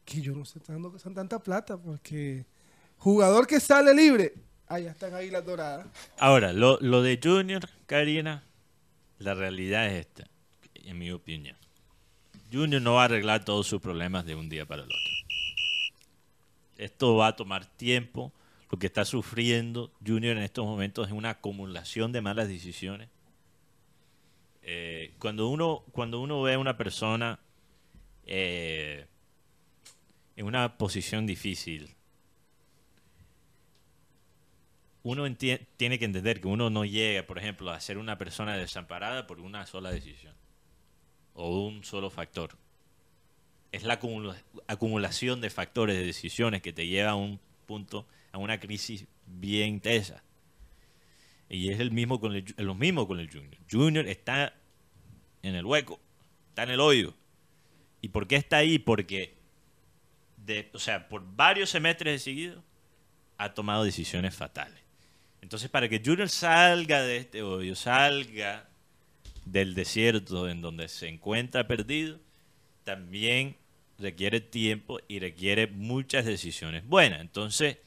que 0.04 0.20
yo 0.20 0.32
no 0.32 0.44
sé 0.44 0.60
está 0.60 0.74
dando 0.74 0.96
son 0.96 1.12
tanta 1.12 1.40
plata, 1.40 1.76
porque 1.76 2.46
jugador 2.98 3.48
que 3.48 3.58
sale 3.58 3.92
libre, 3.92 4.34
allá 4.68 4.92
están 4.92 5.12
Águilas 5.12 5.44
Doradas. 5.44 5.88
Ahora, 6.20 6.52
lo, 6.52 6.78
lo 6.80 7.02
de 7.02 7.18
Junior, 7.20 7.68
Karina, 7.86 8.44
la 9.18 9.34
realidad 9.34 9.88
es 9.88 10.06
esta, 10.06 10.28
en 10.74 10.96
mi 10.96 11.10
opinión. 11.10 11.56
Junior 12.52 12.80
no 12.80 12.94
va 12.94 13.02
a 13.02 13.04
arreglar 13.06 13.44
todos 13.44 13.66
sus 13.66 13.80
problemas 13.80 14.24
de 14.24 14.34
un 14.34 14.48
día 14.48 14.66
para 14.66 14.82
el 14.82 14.88
otro. 14.88 15.12
Esto 16.76 17.16
va 17.16 17.28
a 17.28 17.36
tomar 17.36 17.66
tiempo. 17.66 18.32
Lo 18.70 18.78
que 18.78 18.86
está 18.86 19.04
sufriendo 19.04 19.92
Junior 20.06 20.36
en 20.36 20.44
estos 20.44 20.64
momentos 20.64 21.08
es 21.08 21.12
una 21.12 21.30
acumulación 21.30 22.12
de 22.12 22.20
malas 22.20 22.48
decisiones. 22.48 23.08
Eh, 24.62 25.14
cuando, 25.18 25.48
uno, 25.48 25.82
cuando 25.90 26.20
uno 26.20 26.40
ve 26.42 26.54
a 26.54 26.58
una 26.58 26.76
persona 26.76 27.40
eh, 28.26 29.06
en 30.36 30.46
una 30.46 30.78
posición 30.78 31.26
difícil, 31.26 31.96
uno 35.02 35.24
tiene 35.34 35.98
que 35.98 36.04
entender 36.04 36.40
que 36.40 36.46
uno 36.46 36.70
no 36.70 36.84
llega, 36.84 37.26
por 37.26 37.38
ejemplo, 37.38 37.70
a 37.70 37.80
ser 37.80 37.98
una 37.98 38.18
persona 38.18 38.56
desamparada 38.56 39.26
por 39.26 39.40
una 39.40 39.66
sola 39.66 39.90
decisión 39.90 40.34
o 41.34 41.66
un 41.66 41.82
solo 41.82 42.10
factor. 42.10 42.50
Es 43.72 43.82
la 43.82 43.94
acumula- 43.94 44.40
acumulación 44.68 45.40
de 45.40 45.50
factores, 45.50 45.96
de 45.96 46.04
decisiones 46.04 46.60
que 46.62 46.72
te 46.72 46.86
lleva 46.86 47.10
a 47.10 47.14
un 47.16 47.40
punto, 47.66 48.06
a 48.32 48.38
una 48.38 48.60
crisis 48.60 49.06
bien 49.26 49.80
tesa. 49.80 50.22
Y 51.48 51.70
es 51.70 51.80
el 51.80 51.90
mismo 51.90 52.20
con 52.20 52.34
el, 52.34 52.44
Ju- 52.44 52.62
lo 52.62 52.74
mismo 52.74 53.06
con 53.08 53.18
el 53.18 53.28
Junior. 53.28 53.58
Junior 53.70 54.06
está 54.06 54.54
en 55.42 55.54
el 55.54 55.64
hueco, 55.64 56.00
está 56.48 56.62
en 56.62 56.70
el 56.70 56.80
hoyo. 56.80 57.14
¿Y 58.00 58.08
por 58.08 58.26
qué 58.28 58.36
está 58.36 58.58
ahí? 58.58 58.78
Porque, 58.78 59.34
de, 60.36 60.70
o 60.72 60.78
sea, 60.78 61.08
por 61.08 61.24
varios 61.36 61.70
semestres 61.70 62.22
seguidos 62.22 62.62
ha 63.36 63.52
tomado 63.52 63.84
decisiones 63.84 64.34
fatales. 64.34 64.80
Entonces, 65.42 65.70
para 65.70 65.88
que 65.88 66.02
Junior 66.04 66.28
salga 66.28 67.02
de 67.02 67.16
este 67.16 67.42
hoyo, 67.42 67.74
salga 67.74 68.68
del 69.44 69.74
desierto 69.74 70.48
en 70.48 70.60
donde 70.60 70.88
se 70.88 71.08
encuentra 71.08 71.66
perdido, 71.66 72.20
también 72.84 73.56
requiere 73.98 74.40
tiempo 74.40 75.00
y 75.08 75.18
requiere 75.18 75.66
muchas 75.66 76.24
decisiones 76.26 76.86
buenas. 76.86 77.20
Entonces, 77.20 77.78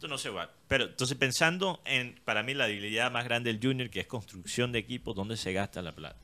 esto 0.00 0.08
no 0.08 0.16
se 0.16 0.30
va. 0.30 0.50
Pero 0.66 0.84
entonces 0.84 1.14
pensando 1.18 1.82
en, 1.84 2.18
para 2.24 2.42
mí, 2.42 2.54
la 2.54 2.66
debilidad 2.66 3.12
más 3.12 3.26
grande 3.26 3.52
del 3.52 3.62
Junior, 3.62 3.90
que 3.90 4.00
es 4.00 4.06
construcción 4.06 4.72
de 4.72 4.78
equipos, 4.78 5.14
donde 5.14 5.36
se 5.36 5.52
gasta 5.52 5.82
la 5.82 5.94
plata. 5.94 6.16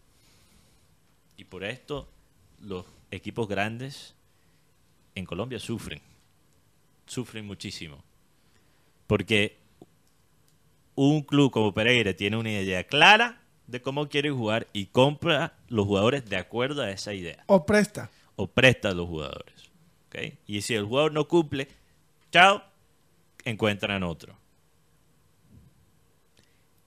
Y 1.37 1.45
por 1.45 1.63
esto 1.63 2.09
los 2.63 2.87
equipos 3.11 3.47
grandes 3.47 4.15
en 5.15 5.27
Colombia 5.27 5.59
sufren. 5.59 6.01
Sufren 7.05 7.47
muchísimo. 7.47 8.03
Porque 9.07 9.59
un 10.95 11.21
club 11.21 11.51
como 11.51 11.75
Pereira 11.75 12.15
tiene 12.15 12.39
una 12.39 12.53
idea 12.53 12.85
clara 12.85 13.43
de 13.67 13.83
cómo 13.83 14.09
quiere 14.09 14.31
jugar 14.31 14.69
y 14.73 14.87
compra 14.87 15.53
los 15.69 15.85
jugadores 15.85 16.25
de 16.25 16.39
acuerdo 16.39 16.81
a 16.81 16.91
esa 16.91 17.13
idea. 17.13 17.45
O 17.47 17.67
presta. 17.67 18.11
O 18.37 18.47
presta 18.47 18.89
a 18.89 18.95
los 18.95 19.07
jugadores. 19.07 19.55
Y 20.47 20.63
si 20.63 20.75
el 20.75 20.87
jugador 20.87 21.13
no 21.13 21.29
cumple, 21.29 21.69
chao, 22.33 22.63
encuentran 23.47 24.03
otro. 24.03 24.37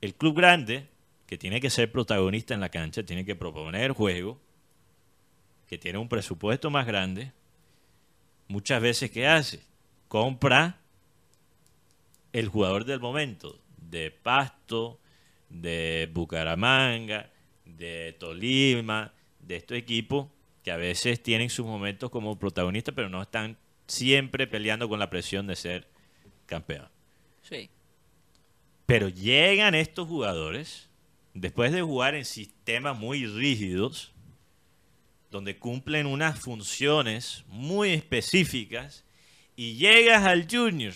El 0.01 0.13
club 0.13 0.35
grande, 0.35 0.87
que 1.25 1.37
tiene 1.37 1.59
que 1.59 1.69
ser 1.69 1.91
protagonista 1.91 2.53
en 2.53 2.59
la 2.59 2.69
cancha, 2.69 3.03
tiene 3.03 3.25
que 3.25 3.35
proponer 3.35 3.91
juego, 3.93 4.39
que 5.67 5.77
tiene 5.77 5.97
un 5.97 6.09
presupuesto 6.09 6.69
más 6.69 6.85
grande, 6.85 7.31
muchas 8.47 8.81
veces 8.81 9.09
¿qué 9.09 9.27
hace? 9.27 9.61
Compra 10.07 10.79
el 12.33 12.47
jugador 12.47 12.85
del 12.85 12.99
momento, 12.99 13.59
de 13.77 14.11
Pasto, 14.11 14.99
de 15.49 16.09
Bucaramanga, 16.11 17.29
de 17.65 18.15
Tolima, 18.19 19.13
de 19.39 19.55
estos 19.55 19.77
equipos 19.77 20.27
que 20.63 20.71
a 20.71 20.77
veces 20.77 21.23
tienen 21.23 21.49
sus 21.49 21.65
momentos 21.65 22.09
como 22.09 22.37
protagonistas, 22.37 22.93
pero 22.93 23.09
no 23.09 23.21
están 23.21 23.57
siempre 23.87 24.45
peleando 24.45 24.89
con 24.89 24.99
la 24.99 25.09
presión 25.09 25.47
de 25.47 25.55
ser 25.55 25.87
campeón. 26.49 26.89
Sí. 27.41 27.69
Pero 28.85 29.07
llegan 29.07 29.75
estos 29.75 30.07
jugadores, 30.07 30.89
después 31.33 31.71
de 31.71 31.81
jugar 31.81 32.15
en 32.15 32.25
sistemas 32.25 32.97
muy 32.97 33.25
rígidos, 33.25 34.11
donde 35.31 35.57
cumplen 35.57 36.07
unas 36.07 36.39
funciones 36.39 37.45
muy 37.47 37.91
específicas, 37.91 39.05
y 39.55 39.75
llegas 39.75 40.23
al 40.25 40.47
junior, 40.49 40.93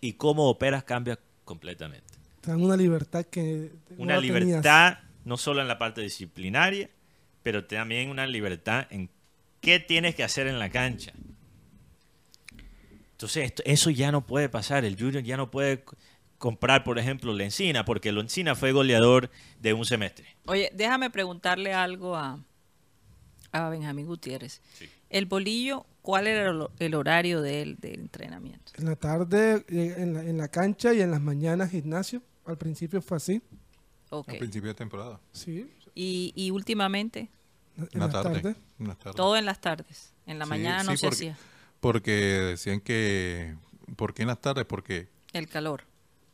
y 0.00 0.12
cómo 0.12 0.48
operas 0.50 0.84
cambia 0.84 1.18
completamente. 1.44 2.12
Te 2.42 2.50
dan 2.50 2.62
una 2.62 2.76
libertad 2.76 3.24
que 3.24 3.72
no 3.96 4.02
Una 4.02 4.20
tenías. 4.20 4.38
libertad, 4.44 4.98
no 5.24 5.38
solo 5.38 5.62
en 5.62 5.68
la 5.68 5.78
parte 5.78 6.02
disciplinaria, 6.02 6.90
pero 7.42 7.64
también 7.64 8.10
una 8.10 8.26
libertad 8.26 8.86
en 8.90 9.08
qué 9.62 9.80
tienes 9.80 10.14
que 10.14 10.24
hacer 10.24 10.46
en 10.46 10.58
la 10.58 10.68
cancha. 10.68 11.14
Entonces, 13.24 13.44
esto- 13.46 13.62
eso 13.64 13.88
ya 13.90 14.12
no 14.12 14.26
puede 14.26 14.48
pasar. 14.50 14.84
El 14.84 14.98
Junior 14.98 15.22
ya 15.22 15.36
no 15.38 15.50
puede 15.50 15.82
comprar, 16.38 16.84
por 16.84 16.98
ejemplo, 16.98 17.32
la 17.32 17.44
Encina, 17.44 17.84
porque 17.86 18.12
la 18.12 18.20
Encina 18.20 18.54
fue 18.54 18.72
goleador 18.72 19.30
de 19.60 19.72
un 19.72 19.86
semestre. 19.86 20.26
Oye, 20.46 20.70
déjame 20.74 21.08
preguntarle 21.10 21.72
algo 21.72 22.16
a, 22.16 22.38
a 23.52 23.68
Benjamín 23.70 24.06
Gutiérrez. 24.06 24.60
Sí. 24.74 24.88
El 25.08 25.24
bolillo, 25.26 25.86
¿cuál 26.02 26.26
era 26.26 26.50
el, 26.50 26.66
el 26.80 26.94
horario 26.94 27.40
de 27.40 27.62
él 27.62 27.76
del 27.80 28.00
entrenamiento? 28.00 28.72
En 28.76 28.84
la 28.84 28.96
tarde, 28.96 29.64
eh, 29.68 29.94
en 29.96 30.12
la, 30.14 30.20
en 30.22 30.36
la 30.36 30.48
cancha 30.48 30.92
y 30.92 31.00
en 31.00 31.10
las 31.10 31.20
mañanas 31.20 31.70
gimnasio. 31.70 32.20
Al 32.44 32.58
principio 32.58 33.00
fue 33.00 33.16
así. 33.16 33.40
Ok. 34.10 34.28
Al 34.28 34.38
principio 34.38 34.68
de 34.68 34.74
temporada. 34.74 35.18
Sí. 35.32 35.70
Y, 35.94 36.32
y 36.36 36.50
últimamente, 36.50 37.30
En 37.78 37.88
En 37.92 38.00
la 38.00 38.10
tarde. 38.10 38.40
tardes. 38.40 38.56
en 38.80 38.88
la 38.88 38.94
tarde. 38.96 39.16
todo 39.16 39.36
en 39.36 39.46
las 39.46 39.60
tardes. 39.60 40.12
En 40.26 40.38
la 40.38 40.44
Sí, 40.44 40.50
mañana 40.50 40.82
no 40.82 40.90
sí, 40.92 40.96
se 40.98 41.06
porque- 41.06 41.30
hacía 41.30 41.38
Porque 41.84 42.12
decían 42.12 42.80
que... 42.80 43.56
¿Por 43.96 44.14
qué 44.14 44.22
en 44.22 44.28
las 44.28 44.40
tardes? 44.40 44.64
Porque 44.64 45.10
el 45.34 45.48
calor. 45.48 45.84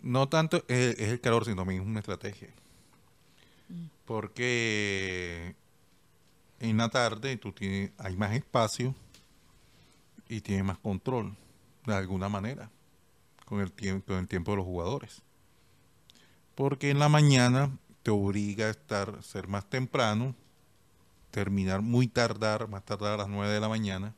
no 0.01 0.29
tanto 0.29 0.59
es, 0.69 0.97
es 0.97 1.09
el 1.09 1.21
calor, 1.21 1.45
sino 1.45 1.57
también 1.57 1.83
es 1.83 1.89
una 1.89 1.99
estrategia. 1.99 2.55
Mm. 3.69 3.87
Porque 4.05 5.57
en 6.61 6.77
la 6.77 6.89
tarde 6.89 7.37
tú 7.37 7.51
tienes, 7.51 7.91
hay 7.99 8.17
más 8.17 8.33
espacio 8.33 8.95
y 10.29 10.41
tienes 10.41 10.65
más 10.65 10.79
control, 10.79 11.37
de 11.85 11.95
alguna 11.95 12.29
manera, 12.29 12.71
con 13.45 13.61
el, 13.61 13.73
tiempo, 13.73 14.07
con 14.07 14.19
el 14.19 14.29
tiempo 14.29 14.53
de 14.53 14.59
los 14.59 14.67
jugadores. 14.67 15.21
Porque 16.55 16.91
en 16.91 17.01
la 17.01 17.09
mañana 17.09 17.77
te 18.05 18.13
obliga 18.13 18.67
a 18.67 18.71
estar, 18.71 19.21
ser 19.25 19.49
más 19.49 19.69
temprano, 19.69 20.37
terminar 21.33 21.83
muy 21.83 22.07
tardar, 22.07 22.69
más 22.69 22.85
tardar 22.85 23.15
a 23.15 23.17
las 23.17 23.29
9 23.29 23.53
de 23.53 23.61
la 23.61 23.69
mañana, 23.69 24.15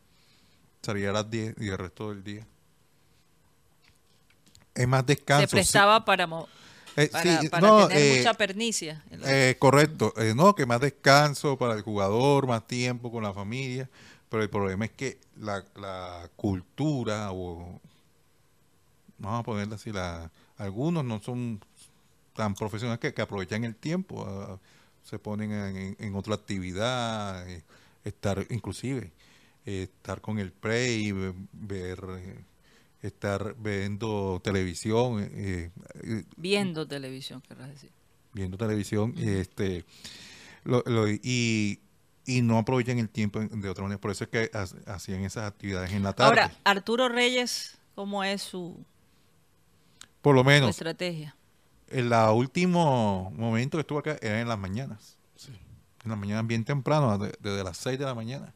salir 0.83 1.09
a 1.09 1.13
las 1.13 1.31
10 1.31 1.55
y 1.59 1.69
el 1.69 1.79
resto 1.79 2.11
del 2.11 2.23
día. 2.25 2.47
Es 4.75 4.89
más 4.89 5.05
descanso. 5.07 5.43
Se 5.43 5.49
sí. 5.49 5.57
prestaba 5.57 6.05
para, 6.05 6.27
Eh, 6.97 7.09
para, 7.11 7.41
sí, 7.41 7.49
para 7.49 7.69
no, 7.69 7.89
tener 7.89 7.99
eh, 7.99 8.19
mucha 8.19 8.35
pernicia. 8.35 9.03
eh, 9.11 9.57
correcto, 9.59 10.13
eh, 10.17 10.35
no, 10.35 10.55
que 10.55 10.67
más 10.67 10.81
descanso 10.81 11.57
para 11.59 11.75
el 11.75 11.83
jugador, 11.83 12.47
más 12.47 12.67
tiempo 12.67 13.11
con 13.11 13.23
la 13.23 13.33
familia, 13.33 13.89
pero 14.29 14.43
el 14.43 14.51
problema 14.51 14.85
es 14.87 14.93
que 14.93 15.19
la, 15.37 15.65
la 15.77 16.29
cultura, 16.37 17.33
o 17.33 17.81
vamos 19.19 19.41
a 19.41 19.43
ponerla 19.43 19.77
así, 19.77 19.93
la, 19.93 20.31
algunos 20.57 21.05
no 21.05 21.21
son 21.23 21.61
tan 22.35 22.55
profesionales 22.55 23.01
que, 23.01 23.15
que 23.15 23.23
aprovechan 23.23 23.65
el 23.65 23.77
tiempo, 23.77 24.25
ah, 24.29 24.59
se 25.05 25.19
ponen 25.19 25.53
en, 25.53 25.77
en- 25.77 25.97
en 25.99 26.17
otra 26.17 26.35
actividad, 26.37 27.49
eh, 27.49 27.65
estar 28.05 28.47
inclusive, 28.51 29.13
eh, 29.67 29.85
estar 29.85 30.21
con 30.21 30.39
el 30.39 30.53
ve- 31.13 31.35
ver, 31.53 32.05
eh, 32.19 32.45
estar 33.03 33.55
viendo 33.59 34.41
televisión, 34.43 35.21
eh, 35.33 35.71
eh, 36.03 36.25
Viendo 36.37 36.87
televisión, 36.87 37.41
querrás 37.41 37.69
decir. 37.71 37.91
viendo 38.33 38.57
televisión 38.57 39.15
este 39.19 39.85
lo- 40.65 40.83
lo- 40.87 41.09
y, 41.09 41.81
y 42.25 42.41
no 42.43 42.59
aprovechan 42.59 42.99
el 42.99 43.09
tiempo 43.09 43.41
en- 43.41 43.61
de 43.61 43.69
otra 43.69 43.83
manera. 43.83 44.01
Por 44.01 44.11
eso 44.13 44.25
es 44.25 44.31
que 44.31 44.51
ha- 44.55 44.95
hacían 44.95 45.23
esas 45.25 45.45
actividades 45.49 45.93
en 45.93 46.03
la 46.05 46.13
tarde. 46.13 46.29
Ahora, 46.43 46.53
Arturo 46.65 47.09
Reyes, 47.09 47.77
¿cómo 47.95 48.23
es 48.25 48.43
su, 48.43 48.85
Por 50.21 50.35
lo 50.37 50.43
su 50.43 50.47
menos, 50.47 50.71
estrategia? 50.71 51.35
el 51.89 52.09
la 52.11 52.31
último 52.33 53.31
momento 53.37 53.77
que 53.77 53.81
estuve 53.83 53.99
acá 53.99 54.17
era 54.23 54.41
en 54.41 54.49
las 54.49 54.59
mañanas. 54.59 55.19
En 56.05 56.11
las 56.11 56.19
mañanas 56.19 56.47
bien 56.47 56.65
temprano, 56.65 57.17
de- 57.19 57.35
desde 57.41 57.63
las 57.63 57.77
6 57.77 57.97
de 57.99 58.05
la 58.05 58.15
mañana. 58.15 58.53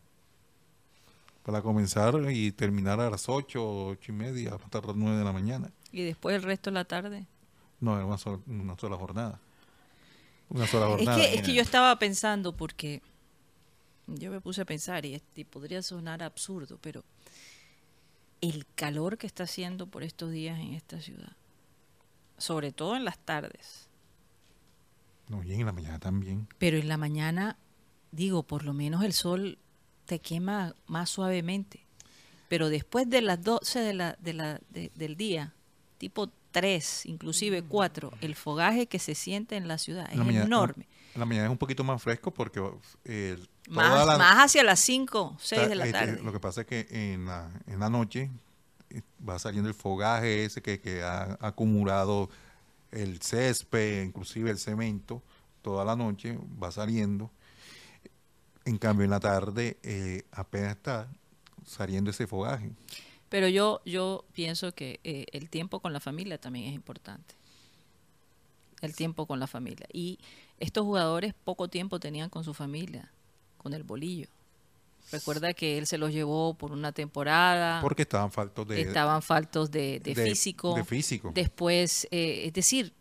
Para 1.46 1.62
comenzar 1.62 2.14
y 2.32 2.50
terminar 2.50 2.98
a 3.00 3.08
las 3.08 3.28
8, 3.28 3.86
8 3.90 4.12
y 4.12 4.14
media, 4.14 4.54
hasta 4.56 4.80
las 4.80 4.96
9 4.96 5.16
de 5.16 5.24
la 5.24 5.32
mañana. 5.32 5.70
Y 5.92 6.02
después 6.02 6.34
el 6.34 6.42
resto 6.42 6.70
de 6.70 6.74
la 6.74 6.84
tarde. 6.84 7.24
No, 7.78 7.94
era 7.94 8.04
una 8.04 8.18
sola, 8.18 8.40
una 8.48 8.76
sola 8.76 8.96
jornada. 8.96 9.38
Una 10.48 10.66
sola 10.66 10.86
Es 10.86 10.90
jornada. 10.96 11.16
que, 11.18 11.34
es 11.36 11.42
que 11.42 11.54
yo 11.54 11.62
estaba 11.62 11.96
pensando 12.00 12.56
porque 12.56 13.00
yo 14.08 14.32
me 14.32 14.40
puse 14.40 14.62
a 14.62 14.64
pensar 14.64 15.06
y, 15.06 15.14
este, 15.14 15.44
podría 15.44 15.82
sonar 15.82 16.20
absurdo, 16.24 16.78
pero 16.80 17.04
el 18.40 18.66
calor 18.74 19.16
que 19.16 19.28
está 19.28 19.44
haciendo 19.44 19.86
por 19.86 20.02
estos 20.02 20.32
días 20.32 20.58
en 20.58 20.74
esta 20.74 21.00
ciudad, 21.00 21.32
sobre 22.38 22.72
todo 22.72 22.96
en 22.96 23.04
las 23.04 23.18
tardes, 23.18 23.88
No, 25.28 25.44
y 25.44 25.52
en 25.54 25.64
la 25.64 25.72
mañana 25.72 25.98
también. 26.00 26.48
pero 26.58 26.76
en 26.76 26.88
la 26.88 26.96
mañana, 26.96 27.56
digo, 28.10 28.42
por 28.42 28.64
lo 28.64 28.72
menos 28.72 29.04
el 29.04 29.12
sol 29.12 29.58
te 30.06 30.18
quema 30.20 30.74
más 30.86 31.10
suavemente, 31.10 31.80
pero 32.48 32.68
después 32.68 33.08
de 33.10 33.22
las 33.22 33.42
12 33.42 33.80
de 33.80 33.94
la, 33.94 34.16
de 34.20 34.32
la, 34.32 34.60
de- 34.70 34.90
del 34.94 35.16
día, 35.16 35.52
tipo 35.98 36.30
3, 36.52 37.06
inclusive 37.06 37.62
4, 37.62 38.12
el 38.20 38.34
fogaje 38.34 38.86
que 38.86 38.98
se 38.98 39.14
siente 39.14 39.56
en 39.56 39.68
la 39.68 39.78
ciudad 39.78 40.06
es 40.06 40.12
En 40.12 40.18
la 40.20 40.24
mañana- 40.24 40.44
enorme. 40.46 40.86
En 41.14 41.20
la 41.20 41.26
mañana 41.26 41.46
es 41.46 41.50
un 41.50 41.58
poquito 41.58 41.82
más 41.84 42.02
fresco 42.02 42.30
porque 42.30 42.62
eh, 43.04 43.38
Más, 43.68 44.06
la- 44.06 44.16
más 44.18 44.44
hacia 44.44 44.62
las 44.62 44.80
5, 44.80 45.36
6 45.40 45.62
ta- 45.62 45.68
de 45.68 45.74
la 45.74 45.86
este, 45.86 45.98
tarde. 45.98 46.22
Lo 46.22 46.32
que 46.32 46.40
pasa 46.40 46.60
es 46.62 46.66
que 46.66 46.86
en 46.90 47.24
la, 47.26 47.50
en 47.66 47.80
la 47.80 47.90
noche 47.90 48.30
eh, 48.90 49.02
va 49.26 49.38
saliendo 49.38 49.68
el 49.68 49.74
fogaje 49.74 50.44
ese 50.44 50.62
que, 50.62 50.80
que 50.80 51.02
ha 51.02 51.36
acumulado 51.40 52.30
el 52.92 53.20
césped, 53.20 54.02
inclusive 54.04 54.50
el 54.50 54.58
cemento, 54.58 55.22
toda 55.62 55.84
la 55.84 55.96
noche 55.96 56.38
va 56.62 56.70
saliendo. 56.70 57.30
En 58.66 58.76
cambio, 58.78 59.04
en 59.04 59.10
la 59.10 59.20
tarde 59.20 59.78
eh, 59.82 60.24
apenas 60.32 60.76
está 60.76 61.08
saliendo 61.64 62.10
ese 62.10 62.26
fogaje. 62.26 62.70
Pero 63.30 63.48
yo, 63.48 63.80
yo 63.86 64.24
pienso 64.34 64.72
que 64.72 65.00
eh, 65.04 65.24
el 65.32 65.48
tiempo 65.48 65.80
con 65.80 65.92
la 65.92 66.00
familia 66.00 66.38
también 66.38 66.66
es 66.68 66.74
importante. 66.74 67.34
El 68.82 68.94
tiempo 68.94 69.26
con 69.26 69.40
la 69.40 69.46
familia. 69.46 69.86
Y 69.92 70.18
estos 70.60 70.84
jugadores 70.84 71.32
poco 71.44 71.68
tiempo 71.68 71.98
tenían 71.98 72.28
con 72.28 72.44
su 72.44 72.52
familia, 72.54 73.10
con 73.56 73.72
el 73.72 73.82
bolillo. 73.84 74.28
Recuerda 75.12 75.54
que 75.54 75.78
él 75.78 75.86
se 75.86 75.98
los 75.98 76.12
llevó 76.12 76.54
por 76.54 76.72
una 76.72 76.90
temporada, 76.92 77.80
Porque 77.80 78.02
estaban 78.02 78.32
faltos 78.32 78.66
de, 78.66 78.80
estaban 78.80 79.22
faltos 79.22 79.70
de, 79.70 80.00
de 80.00 80.14
de- 80.14 80.24
físico. 80.24 80.74
de 80.74 80.84
físico. 80.84 81.30
Después, 81.32 82.06
eh, 82.10 82.42
es 82.46 82.52
decir, 82.52 82.92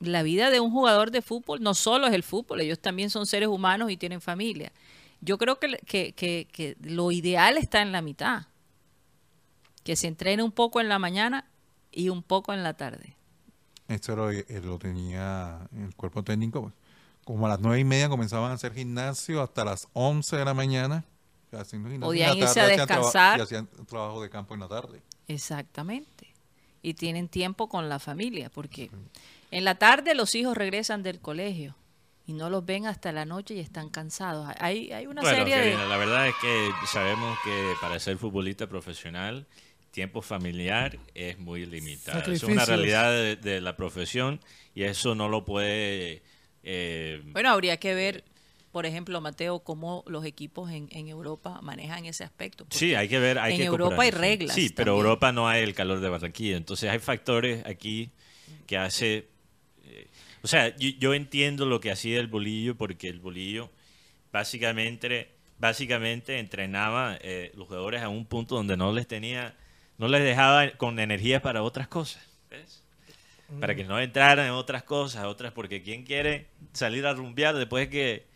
la 0.00 0.22
vida 0.22 0.48
de 0.50 0.60
un 0.60 0.70
jugador 0.70 1.10
de 1.10 1.20
fútbol 1.20 1.62
no 1.62 1.74
solo 1.74 2.06
es 2.06 2.14
el 2.14 2.22
fútbol, 2.22 2.62
ellos 2.62 2.78
también 2.78 3.10
son 3.10 3.26
seres 3.26 3.48
humanos 3.50 3.90
y 3.90 3.98
tienen 3.98 4.22
familia. 4.22 4.72
Yo 5.20 5.36
creo 5.38 5.58
que, 5.58 5.76
que, 5.86 6.12
que- 6.12 6.48
que 6.50 6.76
lo 6.82 7.10
ideal 7.12 7.56
está 7.58 7.82
en 7.82 7.92
la 7.92 8.00
mitad, 8.02 8.46
que 9.84 9.96
se 9.96 10.06
entrene 10.08 10.42
un 10.42 10.52
poco 10.52 10.80
en 10.80 10.88
la 10.88 10.98
mañana 10.98 11.46
y 11.92 12.08
un 12.08 12.22
poco 12.22 12.52
en 12.52 12.62
la 12.62 12.74
tarde. 12.74 13.16
Esto 13.88 14.14
lo, 14.16 14.30
eh, 14.30 14.44
lo 14.62 14.78
tenía 14.78 15.68
el 15.76 15.94
cuerpo 15.96 16.22
técnico. 16.22 16.62
pues. 16.62 16.74
Como 17.24 17.46
a 17.46 17.50
las 17.50 17.60
nueve 17.60 17.80
y 17.80 17.84
media 17.84 18.08
comenzaban 18.08 18.50
a 18.50 18.54
hacer 18.54 18.72
gimnasio 18.74 19.42
hasta 19.42 19.64
las 19.64 19.88
11 19.92 20.36
de 20.36 20.44
la 20.44 20.54
mañana. 20.54 21.04
Haciendo 21.52 21.88
gimnasio 21.90 22.08
Podían 22.10 22.30
en 22.32 22.38
la 22.40 22.44
irse 22.46 22.60
a 22.60 22.66
descansar. 22.66 23.38
Y 23.38 23.42
hacían 23.42 23.68
trabajo 23.88 24.22
de 24.22 24.30
campo 24.30 24.54
en 24.54 24.60
la 24.60 24.68
tarde. 24.68 25.02
Exactamente. 25.26 26.28
Y 26.82 26.94
tienen 26.94 27.28
tiempo 27.28 27.68
con 27.68 27.88
la 27.88 27.98
familia, 27.98 28.50
porque 28.50 28.90
en 29.50 29.64
la 29.64 29.74
tarde 29.74 30.14
los 30.14 30.34
hijos 30.34 30.56
regresan 30.56 31.02
del 31.02 31.20
colegio 31.20 31.74
y 32.30 32.32
no 32.32 32.48
los 32.48 32.64
ven 32.64 32.86
hasta 32.86 33.10
la 33.10 33.24
noche 33.24 33.54
y 33.54 33.58
están 33.60 33.88
cansados. 33.90 34.48
Hay, 34.60 34.92
hay 34.92 35.06
una 35.06 35.20
Bueno, 35.20 35.38
serie 35.38 35.56
de... 35.56 35.62
Karina, 35.72 35.86
la 35.86 35.96
verdad 35.96 36.28
es 36.28 36.34
que 36.40 36.70
sabemos 36.86 37.36
que 37.44 37.72
para 37.80 37.98
ser 37.98 38.18
futbolista 38.18 38.68
profesional, 38.68 39.46
tiempo 39.90 40.22
familiar 40.22 40.96
es 41.14 41.38
muy 41.38 41.66
limitado. 41.66 42.32
Es 42.32 42.44
una 42.44 42.64
realidad 42.64 43.10
de, 43.10 43.34
de 43.34 43.60
la 43.60 43.74
profesión 43.74 44.40
y 44.76 44.84
eso 44.84 45.16
no 45.16 45.28
lo 45.28 45.44
puede... 45.44 46.22
eh, 46.62 47.20
Bueno, 47.32 47.50
habría 47.50 47.78
que 47.78 47.94
ver, 47.94 48.22
por 48.70 48.86
ejemplo, 48.86 49.20
Mateo, 49.20 49.58
cómo 49.64 50.04
los 50.06 50.24
equipos 50.24 50.70
en, 50.70 50.88
en 50.92 51.08
Europa 51.08 51.58
manejan 51.62 52.06
ese 52.06 52.22
aspecto. 52.22 52.64
porque 52.64 52.78
Sí, 52.78 52.94
hay 52.94 53.08
que 53.08 53.18
ver. 53.18 53.40
Hay 53.40 53.54
en 53.54 53.58
que 53.58 53.64
Europa 53.64 54.02
hay 54.02 54.10
comparar, 54.10 54.20
reglas 54.20 54.54
Sí, 54.54 54.68
pero 54.68 54.92
también. 54.92 55.06
Europa 55.06 55.32
no 55.32 55.48
hay 55.48 55.64
el 55.64 55.74
calor 55.74 55.98
de 55.98 56.08
Barranquilla. 56.08 56.56
Entonces 56.56 56.88
hay 56.88 57.00
factores 57.00 57.66
aquí 57.66 58.12
que 58.68 58.76
hace. 58.78 59.29
O 60.42 60.48
sea, 60.48 60.76
yo, 60.76 60.90
yo 60.98 61.14
entiendo 61.14 61.66
lo 61.66 61.80
que 61.80 61.90
hacía 61.90 62.18
el 62.20 62.26
bolillo 62.26 62.76
porque 62.76 63.08
el 63.08 63.20
bolillo 63.20 63.70
básicamente, 64.32 65.30
básicamente 65.58 66.38
entrenaba 66.38 67.18
eh, 67.20 67.52
los 67.54 67.66
jugadores 67.66 68.02
a 68.02 68.08
un 68.08 68.26
punto 68.26 68.54
donde 68.54 68.76
no 68.76 68.92
les 68.92 69.06
tenía, 69.06 69.56
no 69.98 70.08
les 70.08 70.22
dejaba 70.22 70.70
con 70.72 70.98
energía 70.98 71.42
para 71.42 71.62
otras 71.62 71.88
cosas. 71.88 72.26
¿ves? 72.48 72.82
Para 73.58 73.74
que 73.74 73.84
no 73.84 73.98
entraran 73.98 74.46
en 74.46 74.52
otras 74.52 74.84
cosas, 74.84 75.24
otras, 75.24 75.52
porque 75.52 75.82
¿quién 75.82 76.04
quiere 76.04 76.46
salir 76.72 77.04
a 77.06 77.14
rumbear 77.14 77.56
después 77.56 77.88
que 77.88 78.26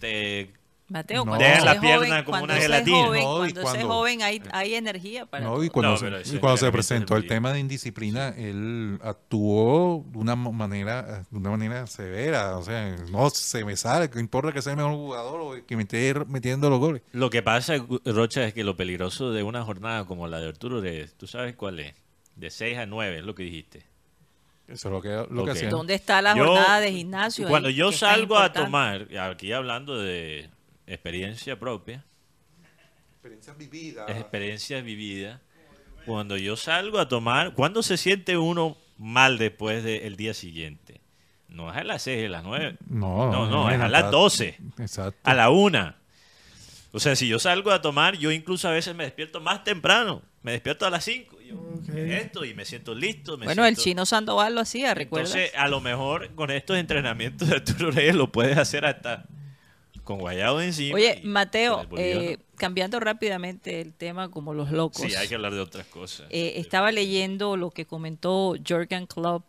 te 0.00 0.52
Mateo, 0.92 1.24
No. 1.24 1.30
cuando 1.32 1.44
la 1.44 1.72
es 1.72 1.80
pierna 1.80 1.96
joven, 1.96 2.10
como 2.24 2.30
cuando 2.38 2.44
una 2.44 2.56
es 2.56 2.62
gelatina. 2.62 2.96
joven, 3.06 3.22
No, 3.24 3.34
y 3.46 3.52
cuando 3.52 3.54
se 3.54 3.60
es 3.60 3.64
cuando- 3.84 3.88
joven 3.88 4.22
hay, 4.22 4.42
hay 4.52 4.74
energía 4.74 5.26
para 5.26 5.44
No, 5.44 5.64
y 5.64 5.68
cuando, 5.70 5.90
No, 5.92 5.96
se, 6.24 6.36
y 6.36 6.38
cuando 6.38 6.56
se 6.58 6.70
presentó 6.70 7.16
es 7.16 7.22
el 7.24 7.28
tema 7.28 7.52
de 7.52 7.58
indisciplina, 7.60 8.28
él 8.36 8.98
actuó 9.02 10.04
de 10.06 10.18
una 10.18 10.36
manera, 10.36 11.24
de 11.30 11.36
una 11.38 11.50
manera 11.50 11.86
severa. 11.86 12.56
O 12.58 12.62
sea, 12.62 12.96
no 13.10 13.30
se 13.30 13.64
me 13.64 13.76
sale, 13.76 14.10
que 14.10 14.20
importa 14.20 14.52
que 14.52 14.62
sea 14.62 14.72
el 14.72 14.76
mejor 14.76 14.92
jugador 14.94 15.40
o 15.40 15.66
que 15.66 15.76
me 15.76 15.82
esté 15.82 16.14
metiendo 16.28 16.68
los 16.70 16.78
goles. 16.78 17.02
Lo 17.12 17.30
que 17.30 17.42
pasa, 17.42 17.74
Rocha, 18.04 18.44
es 18.44 18.54
que 18.54 18.64
lo 18.64 18.76
peligroso 18.76 19.30
de 19.32 19.42
una 19.42 19.64
jornada 19.64 20.04
como 20.04 20.28
la 20.28 20.38
de 20.40 20.48
Arturo, 20.48 20.80
de, 20.80 21.08
¿tú 21.16 21.26
sabes 21.26 21.56
cuál 21.56 21.80
es? 21.80 21.94
De 22.36 22.50
6 22.50 22.78
a 22.78 22.86
9, 22.86 23.18
es 23.18 23.24
lo 23.24 23.34
que 23.34 23.42
dijiste. 23.42 23.86
Eso 24.68 24.88
es 24.88 24.92
lo 24.92 25.02
que, 25.02 25.26
lo 25.30 25.44
que. 25.44 25.66
¿Dónde 25.68 25.94
está 25.94 26.22
la 26.22 26.34
Yo- 26.34 26.46
jornada 26.46 26.80
de 26.80 26.92
gimnasio? 26.92 27.48
Cuando 27.48 27.68
ahí, 27.68 27.74
yo 27.74 27.90
es 27.90 27.98
salgo 27.98 28.38
a 28.38 28.52
tomar, 28.52 29.08
aquí 29.18 29.52
hablando 29.52 29.98
de 29.98 30.48
experiencia 30.94 31.58
propia, 31.58 32.04
Experiencias 33.14 33.56
vividas. 33.56 34.10
experiencia 34.10 34.80
vivida, 34.80 35.40
cuando 36.06 36.36
yo 36.36 36.56
salgo 36.56 36.98
a 36.98 37.08
tomar, 37.08 37.54
¿cuándo 37.54 37.82
se 37.82 37.96
siente 37.96 38.36
uno 38.36 38.76
mal 38.98 39.38
después 39.38 39.84
del 39.84 40.16
día 40.16 40.34
siguiente? 40.34 41.00
No 41.48 41.70
es 41.70 41.76
a 41.76 41.84
las 41.84 42.02
6, 42.02 42.26
a 42.26 42.28
las 42.30 42.42
9. 42.44 42.78
No, 42.88 43.30
no, 43.30 43.46
no, 43.48 43.70
es 43.70 43.80
a 43.80 43.88
las 43.88 44.10
12, 44.10 44.58
Exacto. 44.78 45.18
a 45.22 45.34
la 45.34 45.50
1. 45.50 45.94
O 46.94 46.98
sea, 47.00 47.14
si 47.14 47.28
yo 47.28 47.38
salgo 47.38 47.70
a 47.70 47.80
tomar, 47.80 48.16
yo 48.16 48.30
incluso 48.32 48.68
a 48.68 48.72
veces 48.72 48.94
me 48.94 49.04
despierto 49.04 49.40
más 49.40 49.62
temprano. 49.64 50.22
Me 50.42 50.52
despierto 50.52 50.84
a 50.84 50.90
las 50.90 51.04
5. 51.04 51.40
Y 51.42 51.48
yo, 51.48 51.80
¿qué 51.86 52.16
es 52.16 52.24
esto? 52.24 52.44
Y 52.44 52.54
me 52.54 52.64
siento 52.64 52.94
listo. 52.94 53.38
me 53.38 53.44
Bueno, 53.46 53.64
el 53.64 53.76
chino 53.76 54.04
Sandoval 54.04 54.54
lo 54.54 54.60
hacía, 54.62 54.94
¿recuerdas? 54.94 55.34
Entonces, 55.34 55.56
a 55.58 55.68
lo 55.68 55.80
mejor 55.80 56.34
con 56.34 56.50
estos 56.50 56.76
entrenamientos 56.76 57.48
de 57.48 57.54
Arturo 57.56 57.92
Reyes 57.92 58.14
lo 58.16 58.32
puedes 58.32 58.58
hacer 58.58 58.84
hasta 58.84 59.26
con 60.04 60.18
guayado 60.18 60.60
encima. 60.60 60.96
Oye, 60.96 61.20
Mateo, 61.24 61.86
eh, 61.96 62.38
cambiando 62.56 62.98
rápidamente 63.00 63.80
el 63.80 63.92
tema 63.94 64.30
como 64.30 64.52
los 64.54 64.70
locos. 64.70 65.02
sí, 65.02 65.14
hay 65.14 65.28
que 65.28 65.34
hablar 65.34 65.54
de 65.54 65.60
otras 65.60 65.86
cosas. 65.86 66.26
Eh, 66.30 66.54
estaba 66.56 66.90
leyendo 66.92 67.56
lo 67.56 67.70
que 67.70 67.86
comentó 67.86 68.54
Jürgen 68.64 69.06
Klopp 69.06 69.44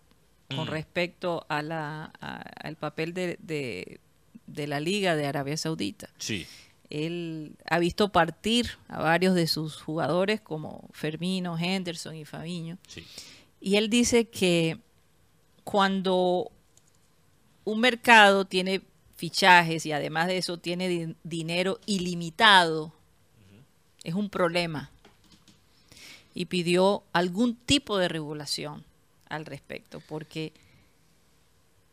con 0.55 0.65
Mm. 0.67 0.69
respecto 0.69 1.45
a 1.49 1.61
la, 1.61 2.11
a- 2.21 2.41
al 2.67 2.75
papel 2.75 3.13
de, 3.13 3.37
de- 3.41 3.99
de 4.45 4.67
la 4.67 4.79
Liga 4.79 5.15
de 5.15 5.25
Arabia 5.25 5.57
Saudita. 5.57 6.09
sí, 6.17 6.45
Él 6.89 7.55
ha 7.67 7.79
visto 7.79 8.09
partir 8.09 8.69
a 8.87 9.01
varios 9.01 9.33
de 9.33 9.47
sus 9.47 9.81
jugadores 9.81 10.41
como 10.41 10.89
Fermino, 10.91 11.57
Henderson 11.57 12.15
y 12.15 12.25
Fabiño. 12.25 12.77
sí. 12.87 13.03
Y 13.59 13.77
él 13.77 13.89
dice 13.89 14.27
que 14.27 14.77
cuando 15.63 16.51
un 17.63 17.79
mercado 17.79 18.45
tiene 18.45 18.81
fichajes 19.23 19.85
y 19.85 19.93
además 19.93 20.27
de 20.27 20.37
eso 20.37 20.57
tiene 20.57 20.89
di- 20.89 21.15
dinero 21.23 21.79
ilimitado, 21.85 22.91
es 24.03 24.13
un 24.15 24.29
problema. 24.29 24.91
Y 26.33 26.45
pidió 26.47 27.03
algún 27.13 27.55
tipo 27.55 27.97
de 27.97 28.09
regulación 28.09 28.83
al 29.29 29.45
respecto, 29.45 30.01
porque 30.09 30.51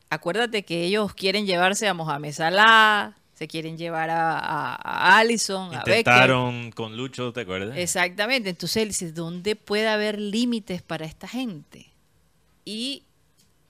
acuérdate 0.09 0.65
que 0.65 0.83
ellos 0.87 1.15
quieren 1.15 1.47
llevarse 1.47 1.87
a 1.87 1.95
Mohamed 1.95 2.33
Salah, 2.33 3.15
se 3.35 3.47
quieren 3.47 3.79
llevar 3.79 4.11
a, 4.11 4.37
a, 4.37 4.75
a 4.75 5.19
Allison, 5.19 5.67
a 5.73 5.85
Becker. 5.85 5.99
Intentaron 5.99 6.73
con 6.73 6.97
Lucho, 6.97 7.33
¿te 7.33 7.43
acuerdas? 7.43 7.77
Exactamente. 7.79 8.51
Entonces 8.51 8.83
él 8.83 8.89
dice, 8.89 9.13
¿dónde 9.13 9.55
puede 9.55 9.87
haber 9.87 10.19
límites 10.19 10.83
para 10.83 11.07
esta 11.07 11.29
gente? 11.29 11.87
Y 12.65 13.05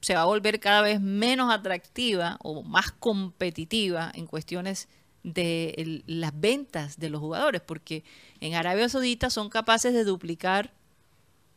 se 0.00 0.14
va 0.14 0.22
a 0.22 0.26
volver 0.26 0.60
cada 0.60 0.82
vez 0.82 1.00
menos 1.00 1.52
atractiva 1.52 2.38
o 2.42 2.62
más 2.62 2.90
competitiva 2.92 4.10
en 4.14 4.26
cuestiones 4.26 4.88
de 5.22 5.74
el- 5.76 6.04
las 6.06 6.32
ventas 6.38 6.98
de 6.98 7.10
los 7.10 7.20
jugadores, 7.20 7.60
porque 7.60 8.04
en 8.40 8.54
Arabia 8.54 8.88
Saudita 8.88 9.28
son 9.30 9.50
capaces 9.50 9.92
de 9.92 10.04
duplicar 10.04 10.72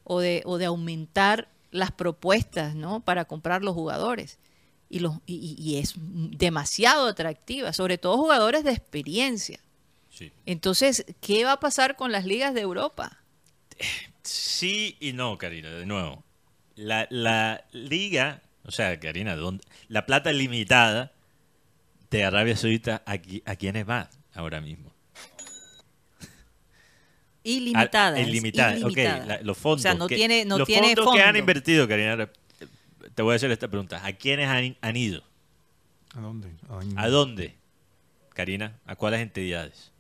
o 0.04 0.20
de, 0.20 0.42
o 0.46 0.58
de 0.58 0.66
aumentar 0.66 1.48
las 1.72 1.92
propuestas 1.92 2.76
¿no? 2.76 3.00
para 3.00 3.26
comprar 3.26 3.64
los 3.64 3.74
jugadores. 3.74 4.38
Y, 4.90 5.00
los, 5.00 5.16
y- 5.26 5.78
es 5.78 5.94
demasiado 5.96 7.08
atractiva, 7.08 7.74
sobre 7.74 7.98
todo 7.98 8.18
jugadores 8.18 8.64
de 8.64 8.72
experiencia. 8.72 9.60
Sí. 10.12 10.32
Entonces, 10.46 11.06
¿qué 11.22 11.46
va 11.46 11.54
a 11.54 11.60
pasar 11.60 11.96
con 11.96 12.12
las 12.12 12.26
ligas 12.26 12.54
de 12.54 12.62
Europa? 12.62 13.24
Sí 14.22 14.98
y 15.00 15.14
no, 15.14 15.38
Karina, 15.38 15.70
de 15.72 15.86
nuevo. 15.86 16.23
La, 16.76 17.08
la 17.12 17.66
liga, 17.72 18.42
o 18.66 18.72
sea, 18.72 19.00
Karina, 19.00 19.36
¿dónde- 19.36 19.64
la 19.90 20.06
plata 20.06 20.32
limitada 20.32 21.12
de 22.10 22.24
Arabia 22.24 22.56
Saudita, 22.56 23.04
¿a, 23.06 23.16
qui- 23.18 23.44
a 23.46 23.56
quiénes 23.56 23.88
va 23.88 24.10
ahora 24.34 24.62
mismo? 24.62 24.92
Ilimitada. 27.44 28.18
Ah, 28.18 28.22
ilimitada, 28.22 28.88
ok, 28.88 28.98
la- 29.28 29.42
los 29.42 29.58
fondos. 29.58 29.82
O 29.82 29.84
sea, 29.84 29.94
no 29.96 30.08
que- 30.08 30.16
tiene, 30.16 30.46
no 30.46 30.58
los 30.58 30.68
tiene 30.68 30.96
fondos 30.96 31.14
que 31.14 31.20
han 31.22 31.28
fondo. 31.28 31.40
invertido, 31.40 31.88
Karina, 31.88 32.30
te 33.14 33.22
voy 33.22 33.34
a 33.34 33.36
hacer 33.36 33.52
esta 33.52 33.68
pregunta. 33.68 34.04
¿A 34.06 34.14
quiénes 34.14 34.48
han, 34.48 34.78
han 34.82 34.96
ido? 34.96 35.24
¿A 36.16 36.20
dónde? 36.22 36.50
Ay, 36.70 36.90
¿A 36.96 37.08
dónde? 37.10 37.56
Karina, 38.34 38.80
¿a 38.86 38.96
cuáles 38.96 39.20
entidades? 39.22 39.92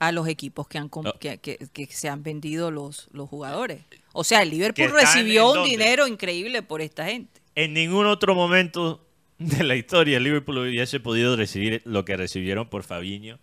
A 0.00 0.10
los 0.12 0.26
equipos 0.26 0.66
que, 0.66 0.78
han 0.78 0.90
No. 0.92 1.12
que, 1.20 1.38
que- 1.38 1.58
que 1.72 1.86
se 1.86 2.08
han 2.08 2.22
vendido 2.24 2.70
los, 2.72 3.08
los 3.12 3.28
jugadores. 3.28 3.82
O 4.12 4.24
sea, 4.24 4.42
el 4.42 4.50
Liverpool 4.50 4.74
¿Que 4.74 4.84
están 4.98 5.00
recibió 5.14 5.48
un 5.50 5.54
dónde? 5.56 5.70
dinero 5.70 6.06
increíble 6.08 6.62
por 6.62 6.80
esta 6.80 7.04
gente. 7.06 7.40
En 7.54 7.74
ningún 7.74 8.06
otro 8.06 8.34
momento 8.34 9.06
de 9.38 9.62
la 9.62 9.76
historia 9.76 10.16
el 10.16 10.24
Liverpool 10.24 10.58
hubiese 10.58 10.98
podido 11.00 11.36
recibir 11.36 11.82
lo 11.84 12.04
que 12.04 12.16
recibieron 12.16 12.68
por 12.68 12.82
Fabiño 12.82 13.38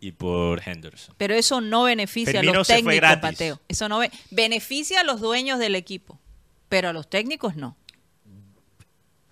y 0.00 0.12
por 0.12 0.60
Henderson. 0.66 1.14
Pero 1.18 1.34
eso 1.34 1.60
no 1.60 1.84
beneficia 1.84 2.32
Firmino 2.40 2.52
a 2.52 2.56
los 2.58 2.66
técnicos. 2.68 3.18
Mateo. 3.22 3.60
Eso 3.68 3.88
no 3.88 3.98
be- 4.00 4.10
beneficia 4.30 5.00
a 5.00 5.04
los 5.04 5.20
dueños 5.20 5.58
del 5.58 5.74
equipo, 5.76 6.18
pero 6.68 6.88
a 6.90 6.92
los 6.92 7.08
técnicos 7.08 7.56
no. 7.56 7.76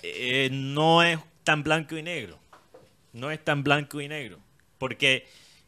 Eh, 0.02 0.48
no 0.52 1.02
es 1.02 1.18
tan 1.44 1.62
blanco 1.62 1.96
y 1.96 2.02
negro. 2.02 2.38
No 3.12 3.30
es 3.30 3.44
tan 3.44 3.62
blanco 3.62 4.00
y 4.00 4.08
negro. 4.08 4.38
Porque 4.78 5.26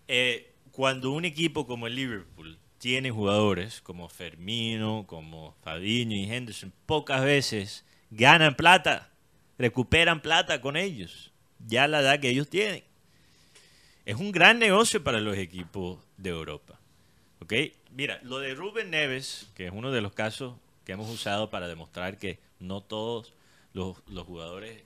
eh, 0.09 0.52
cuando 0.73 1.13
un 1.13 1.25
equipo 1.25 1.67
como 1.67 1.87
el 1.87 1.95
Liverpool 1.95 2.59
tiene 2.79 3.11
jugadores 3.11 3.81
como 3.81 4.09
Fermino, 4.09 5.05
como 5.07 5.55
Fabinho 5.63 6.17
y 6.17 6.25
Henderson, 6.25 6.73
pocas 6.87 7.23
veces 7.23 7.85
ganan 8.11 8.57
plata, 8.57 9.11
recuperan 9.59 10.21
plata 10.21 10.61
con 10.61 10.77
ellos, 10.77 11.31
ya 11.65 11.87
la 11.87 12.01
edad 12.01 12.19
que 12.19 12.31
ellos 12.31 12.49
tienen. 12.49 12.83
Es 14.05 14.17
un 14.17 14.33
gran 14.33 14.59
negocio 14.59 15.05
para 15.05 15.21
los 15.21 15.37
equipos 15.37 16.01
de 16.17 16.31
Europa. 16.31 16.81
¿Ok? 17.41 17.53
Mira, 17.93 18.19
lo 18.25 18.39
de 18.39 18.55
Rubén 18.55 18.91
Neves, 18.91 19.49
que 19.55 19.67
es 19.67 19.73
uno 19.73 19.93
de 19.93 20.01
los 20.01 20.13
casos 20.13 20.57
que 20.85 20.93
hemos 20.93 21.09
usado 21.09 21.51
para 21.51 21.69
demostrar 21.69 22.19
que 22.19 22.41
no 22.59 22.81
todos 22.81 23.33
los, 23.75 24.03
los 24.09 24.27
jugadores 24.27 24.83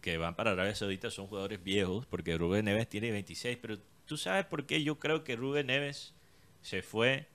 que 0.00 0.18
van 0.18 0.34
para 0.34 0.52
Arabia 0.52 0.74
Saudita 0.74 1.10
son 1.10 1.28
jugadores 1.28 1.62
viejos, 1.62 2.06
porque 2.06 2.36
Rubén 2.36 2.64
Neves 2.66 2.88
tiene 2.88 3.10
26, 3.10 3.58
pero 3.60 3.78
tú 4.06 4.16
sabes 4.16 4.46
por 4.46 4.64
qué 4.64 4.82
yo 4.82 4.98
creo 4.98 5.24
que 5.24 5.36
Rubén 5.36 5.66
Neves 5.66 6.14
se 6.62 6.82
fue 6.82 7.26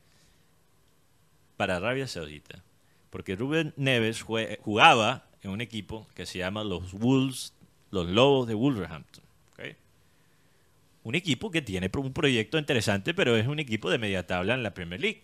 para 1.58 1.78
Arabia 1.78 2.08
Saudita. 2.08 2.64
Porque 3.10 3.36
Rubén 3.36 3.74
Neves 3.76 4.24
jugaba 4.24 5.26
en 5.44 5.52
un 5.52 5.62
equipo 5.62 6.08
que 6.16 6.26
se 6.26 6.40
llama 6.40 6.64
los 6.64 6.94
Wolves, 6.94 7.54
los 7.92 8.08
Lobos 8.08 8.48
de 8.48 8.56
Wolverhampton. 8.56 9.24
Un 11.04 11.16
equipo 11.16 11.50
que 11.50 11.64
tiene 11.64 11.90
un 11.96 12.14
proyecto 12.14 12.60
interesante, 12.60 13.16
pero 13.16 13.36
es 13.36 13.48
un 13.48 13.60
equipo 13.60 13.90
de 13.90 13.98
media 13.98 14.28
tabla 14.28 14.54
en 14.54 14.62
la 14.62 14.76
Premier 14.76 15.02
League. 15.02 15.24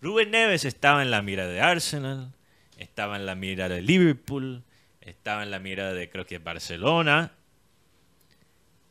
Rubén 0.00 0.30
Neves 0.30 0.64
estaba 0.64 1.02
en 1.02 1.10
la 1.10 1.22
mira 1.22 1.48
de 1.48 1.60
Arsenal, 1.60 2.32
estaba 2.78 3.16
en 3.16 3.26
la 3.26 3.34
mira 3.34 3.68
de 3.68 3.82
Liverpool, 3.82 4.62
estaba 5.00 5.42
en 5.42 5.50
la 5.50 5.58
mira 5.58 5.92
de 5.92 6.08
creo 6.08 6.24
que 6.24 6.38
Barcelona, 6.38 7.32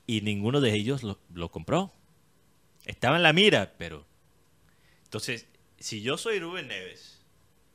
y 0.08 0.22
ninguno 0.22 0.62
de 0.62 0.74
ellos 0.74 1.04
lo, 1.04 1.20
lo 1.34 1.50
compró. 1.50 1.92
Estaba 2.86 3.18
en 3.18 3.24
la 3.24 3.34
mira, 3.34 3.74
pero... 3.78 4.06
Entonces, 5.04 5.48
si 5.80 6.02
yo 6.02 6.18
soy 6.18 6.40
Rubén 6.40 6.68
Neves 6.68 7.22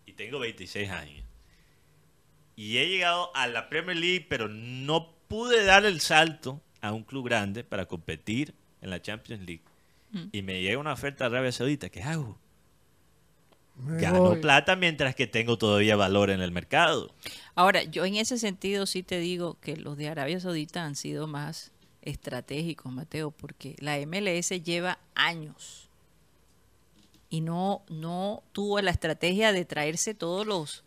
y 0.06 0.12
tengo 0.12 0.38
26 0.38 0.90
años, 0.90 1.24
y 2.56 2.76
he 2.76 2.88
llegado 2.88 3.34
a 3.34 3.46
la 3.46 3.68
Premier 3.68 3.96
League, 3.96 4.26
pero 4.28 4.48
no 4.48 5.14
pude 5.28 5.64
dar 5.64 5.86
el 5.86 6.00
salto 6.00 6.60
a 6.80 6.92
un 6.92 7.04
club 7.04 7.24
grande 7.26 7.64
para 7.64 7.86
competir 7.86 8.54
en 8.82 8.90
la 8.90 9.00
Champions 9.00 9.42
League, 9.44 9.62
y 10.32 10.42
me 10.42 10.60
llega 10.60 10.78
una 10.78 10.92
oferta 10.92 11.24
de 11.24 11.36
Arabia 11.36 11.52
Saudita, 11.52 11.88
¿qué 11.88 12.02
hago? 12.02 12.36
Me 13.76 14.00
Gano 14.00 14.20
voy. 14.20 14.40
plata 14.40 14.76
mientras 14.76 15.14
que 15.14 15.26
tengo 15.26 15.56
todavía 15.56 15.96
valor 15.96 16.30
en 16.30 16.40
el 16.42 16.50
mercado. 16.50 17.14
Ahora, 17.54 17.84
yo 17.84 18.04
en 18.04 18.16
ese 18.16 18.36
sentido 18.38 18.86
sí 18.86 19.02
te 19.02 19.18
digo 19.20 19.58
que 19.60 19.76
los 19.76 19.96
de 19.96 20.08
Arabia 20.08 20.40
Saudita 20.40 20.84
han 20.84 20.96
sido 20.96 21.26
más 21.26 21.72
estratégicos, 22.02 22.92
Mateo, 22.92 23.30
porque 23.30 23.76
la 23.78 23.96
MLS 24.06 24.48
lleva 24.62 24.98
años 25.14 25.88
y 27.28 27.40
no, 27.42 27.82
no 27.88 28.42
tuvo 28.52 28.80
la 28.80 28.90
estrategia 28.90 29.52
de 29.52 29.64
traerse 29.64 30.14
todos 30.14 30.46
los 30.46 30.82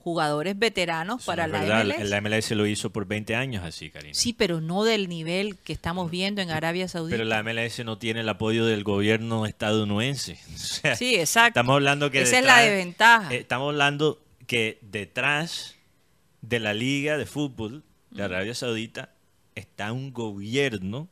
jugadores 0.00 0.58
veteranos 0.58 1.20
Eso 1.22 1.26
para 1.30 1.46
no 1.46 1.52
la 1.52 1.60
verdad, 1.60 1.84
MLS. 1.84 2.10
La 2.10 2.20
MLS 2.20 2.50
lo 2.52 2.66
hizo 2.66 2.90
por 2.90 3.06
20 3.06 3.36
años 3.36 3.62
así, 3.64 3.88
Karina. 3.90 4.14
Sí, 4.14 4.32
pero 4.32 4.60
no 4.60 4.82
del 4.82 5.08
nivel 5.08 5.56
que 5.58 5.72
estamos 5.72 6.10
viendo 6.10 6.42
en 6.42 6.50
Arabia 6.50 6.88
Saudita. 6.88 7.16
Pero 7.16 7.24
la 7.28 7.40
MLS 7.44 7.84
no 7.84 7.98
tiene 7.98 8.20
el 8.20 8.28
apoyo 8.28 8.66
del 8.66 8.82
gobierno 8.82 9.46
estadounidense. 9.46 10.40
O 10.54 10.58
sea, 10.58 10.96
Sí, 10.96 11.14
exacto. 11.14 11.60
Estamos 11.60 11.74
hablando 11.74 12.10
que 12.10 12.22
Esa 12.22 12.40
es 12.40 12.44
la 12.44 12.56
detrás- 12.58 12.64
desventaja. 12.70 13.32
eh, 13.34 13.36
estamos 13.38 13.68
hablando 13.68 14.20
que 14.48 14.78
detrás 14.82 15.76
de 16.40 16.58
la 16.58 16.74
liga 16.74 17.16
de 17.16 17.26
fútbol 17.26 17.84
de 18.10 18.24
Arabia 18.24 18.54
Saudita 18.56 19.10
está 19.54 19.92
un 19.92 20.12
gobierno 20.12 21.08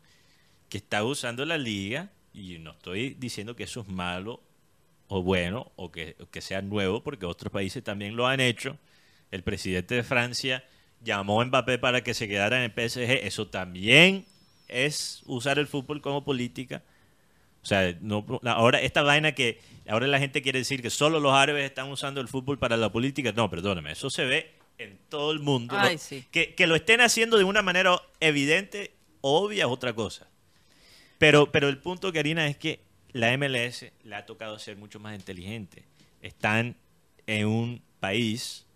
que 0.69 0.79
está 0.79 1.05
usando 1.05 1.45
la 1.45 1.59
liga 1.59 2.11
y 2.33 2.59
no 2.59 2.73
estoy 2.73 3.15
diciendo 3.15 3.57
que 3.57 3.65
eso 3.65 3.81
es 3.81 3.89
malo 3.89 4.41
o 5.09 5.23
bueno 5.23 5.73
o 5.77 5.91
que, 5.91 6.17
que 6.31 6.41
sea 6.41 6.63
nuevo 6.63 7.03
porque 7.03 7.27
otros 7.27 7.53
países 7.53 7.83
también 7.83 8.17
lo 8.17 8.27
han 8.27 8.41
hecho. 8.41 8.79
El 9.31 9.43
presidente 9.43 9.95
de 9.95 10.03
Francia 10.03 10.65
llamó 11.03 11.41
a 11.41 11.45
Mbappé 11.45 11.79
para 11.79 12.03
que 12.03 12.15
se 12.15 12.29
quedara 12.29 12.65
en 12.65 12.71
el 12.71 12.89
PSG. 12.91 13.27
Eso 13.27 13.49
también 13.49 14.27
es 14.69 15.23
usar 15.27 15.59
el 15.59 15.67
fútbol 15.67 16.01
como 16.01 16.25
política. 16.25 16.83
O 17.63 17.67
sea, 17.67 17.95
no, 18.01 18.25
ahora 18.45 18.81
esta 18.81 19.03
vaina 19.03 19.33
que 19.33 19.61
ahora 19.89 20.07
la 20.07 20.19
gente 20.19 20.41
quiere 20.43 20.61
decir 20.61 20.81
que 20.81 20.91
solo 20.91 21.21
los 21.21 21.33
árabes 21.33 21.65
están 21.65 21.91
usando 21.91 22.21
el 22.21 22.29
fútbol 22.29 22.59
para 22.59 22.77
la 22.77 22.91
política. 22.91 23.33
No, 23.33 23.51
perdóname, 23.51 23.93
eso 23.93 24.09
se 24.09 24.25
ve 24.25 24.60
en 24.83 24.99
todo 25.09 25.33
el 25.33 25.41
mundo. 25.41 25.75
Ay, 25.79 25.95
Lo- 25.95 25.99
sí. 25.99 26.25
que, 26.31 26.55
que 26.55 26.67
lo 26.67 26.75
estén 26.77 27.01
haciendo 27.01 27.37
de 27.39 27.45
una 27.45 27.63
manera 27.63 28.01
evidente, 28.21 28.95
obvia, 29.21 29.65
es 29.65 29.71
otra 29.71 29.95
cosa. 29.95 30.29
Pero, 31.19 31.53
pero 31.53 31.69
el 31.69 31.79
punto, 31.79 32.13
Karina, 32.13 32.47
es 32.47 32.57
que 32.57 32.81
la 33.13 33.37
MLS 33.37 33.87
le 34.05 34.15
ha 34.17 34.25
tocado 34.27 34.59
ser 34.59 34.77
mucho 34.77 34.99
más 35.01 35.15
inteligente. 35.19 35.85
Están 36.23 36.77
en 37.27 37.47
un 37.47 37.83
país 38.01 38.67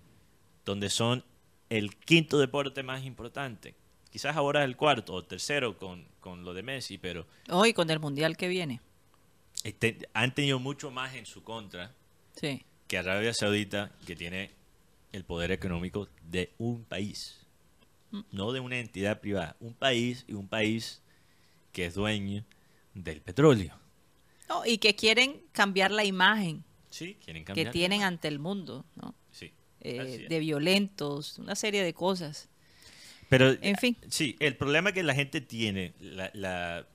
donde 0.64 0.90
son 0.90 1.24
el 1.70 1.96
quinto 1.96 2.38
deporte 2.38 2.82
más 2.82 3.04
importante. 3.04 3.74
Quizás 4.10 4.36
ahora 4.36 4.60
es 4.60 4.66
el 4.66 4.76
cuarto 4.76 5.14
o 5.14 5.24
tercero 5.24 5.76
con, 5.78 6.06
con 6.20 6.44
lo 6.44 6.52
de 6.54 6.62
Messi, 6.62 6.98
pero 6.98 7.26
Hoy 7.48 7.72
con 7.72 7.88
el 7.90 7.98
mundial 7.98 8.36
que 8.36 8.48
viene. 8.48 8.80
este, 9.64 10.08
han 10.14 10.34
tenido 10.34 10.58
mucho 10.58 10.90
más 10.90 11.14
en 11.14 11.26
su 11.26 11.42
contra 11.42 11.92
Sí. 12.36 12.62
que 12.86 12.98
Arabia 12.98 13.32
Saudita, 13.32 13.90
que 14.06 14.14
tiene 14.14 14.50
el 15.14 15.24
poder 15.24 15.52
económico 15.52 16.08
de 16.30 16.52
un 16.58 16.84
país, 16.84 17.40
no 18.32 18.52
de 18.52 18.60
una 18.60 18.78
entidad 18.78 19.20
privada, 19.20 19.56
un 19.60 19.74
país 19.74 20.24
y 20.28 20.34
un 20.34 20.48
país 20.48 21.00
que 21.72 21.86
es 21.86 21.94
dueño 21.94 22.44
del 22.94 23.20
petróleo. 23.20 23.74
No, 24.48 24.64
y 24.66 24.78
que 24.78 24.94
quieren 24.94 25.40
cambiar 25.52 25.90
la 25.90 26.04
imagen 26.04 26.64
Sí, 26.90 27.16
quieren 27.24 27.44
que 27.44 27.66
tienen 27.66 28.02
ante 28.02 28.28
el 28.28 28.38
mundo, 28.38 28.84
¿no? 28.94 29.14
Sí, 29.32 29.52
Eh, 29.80 30.26
de 30.28 30.38
violentos, 30.38 31.38
una 31.38 31.54
serie 31.56 31.82
de 31.82 31.92
cosas. 31.92 32.48
Pero, 33.28 33.56
En 33.60 33.76
fin. 33.76 33.96
Sí, 34.08 34.36
el 34.38 34.56
problema 34.56 34.92
que 34.92 35.02
la 35.02 35.14
gente 35.14 35.40
tiene, 35.40 35.94
la, 36.00 36.30
la- 36.34 36.86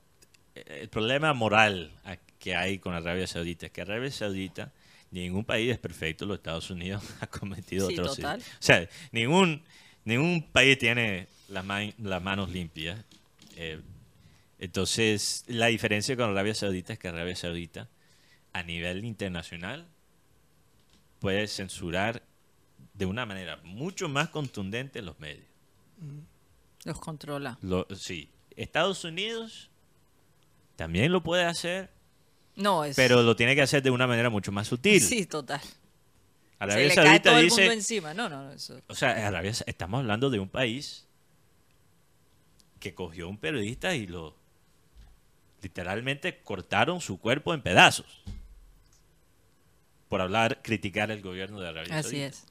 el 0.55 0.89
problema 0.89 1.33
moral 1.33 1.91
que 2.39 2.55
hay 2.55 2.79
con 2.79 2.93
Arabia 2.93 3.27
Saudita 3.27 3.65
es 3.65 3.71
que 3.71 3.81
Arabia 3.81 4.09
Saudita, 4.11 4.71
ningún 5.11 5.43
país 5.45 5.71
es 5.71 5.77
perfecto, 5.79 6.25
los 6.25 6.37
Estados 6.37 6.69
Unidos 6.69 7.03
ha 7.21 7.27
cometido 7.27 7.87
Sí, 7.87 7.93
atrocidades. 7.93 8.43
total. 8.45 8.57
O 8.59 8.63
sea, 8.63 8.89
ningún, 9.11 9.63
ningún 10.05 10.43
país 10.51 10.77
tiene 10.77 11.27
las, 11.47 11.63
ma- 11.65 11.81
las 11.97 12.21
manos 12.21 12.49
limpias. 12.51 13.03
Eh, 13.55 13.81
entonces, 14.59 15.45
la 15.47 15.67
diferencia 15.67 16.15
con 16.15 16.29
Arabia 16.29 16.53
Saudita 16.53 16.93
es 16.93 16.99
que 16.99 17.07
Arabia 17.07 17.35
Saudita, 17.35 17.87
a 18.53 18.63
nivel 18.63 19.05
internacional, 19.05 19.87
puede 21.19 21.47
censurar 21.47 22.23
de 22.93 23.05
una 23.05 23.25
manera 23.25 23.57
mucho 23.63 24.09
más 24.09 24.29
contundente 24.29 25.01
los 25.01 25.19
medios. 25.19 25.45
Los 26.85 26.99
controla. 26.99 27.57
Lo- 27.61 27.87
sí, 27.95 28.29
Estados 28.55 29.03
Unidos 29.03 29.69
también 30.75 31.11
lo 31.11 31.23
puede 31.23 31.43
hacer, 31.45 31.89
No, 32.59 32.83
es. 32.85 32.95
pero 32.95 33.23
lo 33.23 33.35
tiene 33.35 33.55
que 33.55 33.61
hacer 33.61 33.81
de 33.81 33.89
una 33.89 34.05
manera 34.05 34.29
mucho 34.29 34.51
más 34.51 34.67
sutil. 34.67 35.01
Sí, 35.01 35.25
total. 35.25 35.61
Arabia 36.59 36.83
Se 36.83 36.89
le 36.89 36.95
cae 36.95 37.05
Saudita 37.05 37.29
todo 37.29 37.39
el 37.39 37.47
mundo 37.47 37.61
dice, 37.63 37.73
encima. 37.73 38.13
No, 38.13 38.29
no, 38.29 38.43
no. 38.43 38.51
Eso. 38.51 38.81
o 38.87 38.95
sea, 38.95 39.27
Arabia, 39.27 39.51
estamos 39.65 39.99
hablando 39.99 40.29
de 40.29 40.39
un 40.39 40.49
país 40.49 41.07
que 42.79 42.93
cogió 42.93 43.25
a 43.25 43.29
un 43.29 43.37
periodista 43.37 43.95
y 43.95 44.07
lo 44.07 44.35
literalmente 45.61 46.41
cortaron 46.43 47.01
su 47.01 47.19
cuerpo 47.19 47.53
en 47.53 47.61
pedazos 47.61 48.23
por 50.07 50.21
hablar, 50.21 50.61
criticar 50.63 51.11
el 51.11 51.21
gobierno 51.21 51.59
de 51.59 51.69
Arabia 51.69 51.95
Así 51.95 52.09
Saudita. 52.09 52.27
es. 52.27 52.45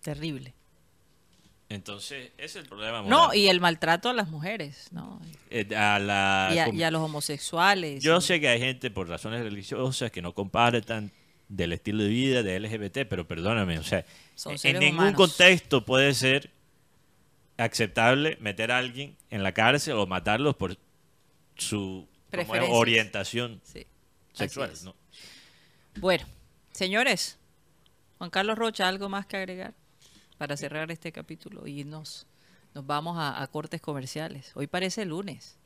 Terrible. 0.00 0.54
Entonces, 1.74 2.30
ese 2.36 2.44
es 2.44 2.56
el 2.56 2.66
problema. 2.68 3.02
No, 3.02 3.32
y 3.34 3.48
el 3.48 3.60
maltrato 3.60 4.08
a 4.10 4.12
las 4.12 4.28
mujeres, 4.28 4.88
¿no? 4.92 5.20
Eh, 5.50 5.66
a 5.74 5.98
la 5.98 6.50
Y 6.54 6.58
a, 6.58 6.64
com- 6.66 6.76
y 6.76 6.82
a 6.82 6.90
los 6.90 7.00
homosexuales. 7.02 8.02
Yo 8.02 8.20
sé 8.20 8.40
que 8.40 8.48
hay 8.48 8.58
gente 8.60 8.90
por 8.90 9.08
razones 9.08 9.42
religiosas 9.42 10.10
que 10.10 10.20
no 10.22 10.34
compartan 10.34 11.10
del 11.48 11.72
estilo 11.72 12.02
de 12.02 12.08
vida 12.08 12.42
de 12.42 12.58
LGBT, 12.60 13.06
pero 13.08 13.26
perdóname, 13.26 13.78
o 13.78 13.82
sea, 13.82 14.04
Son 14.34 14.56
en 14.62 14.78
ningún 14.78 14.98
humanos. 15.00 15.16
contexto 15.16 15.84
puede 15.84 16.14
ser 16.14 16.50
aceptable 17.58 18.36
meter 18.40 18.72
a 18.72 18.78
alguien 18.78 19.16
en 19.30 19.42
la 19.42 19.52
cárcel 19.52 19.94
o 19.94 20.06
matarlos 20.06 20.56
por 20.56 20.76
su 21.56 22.08
es, 22.32 22.46
orientación 22.70 23.60
Sí, 23.64 23.86
sexual. 24.32 24.72
¿no? 24.84 24.94
Bueno, 25.96 26.24
señores, 26.72 27.38
Juan 28.18 28.30
Carlos 28.30 28.56
Rocha, 28.56 28.88
¿algo 28.88 29.08
más 29.08 29.26
que 29.26 29.36
agregar 29.36 29.74
para 30.42 30.56
cerrar 30.56 30.90
este 30.90 31.12
capítulo? 31.12 31.68
Y 31.68 31.84
nos, 31.84 32.26
nos 32.74 32.84
vamos 32.84 33.16
a, 33.16 33.40
a 33.40 33.46
cortes 33.46 33.80
comerciales. 33.80 34.50
Hoy 34.56 34.66
parece 34.66 35.04
lunes. 35.04 35.56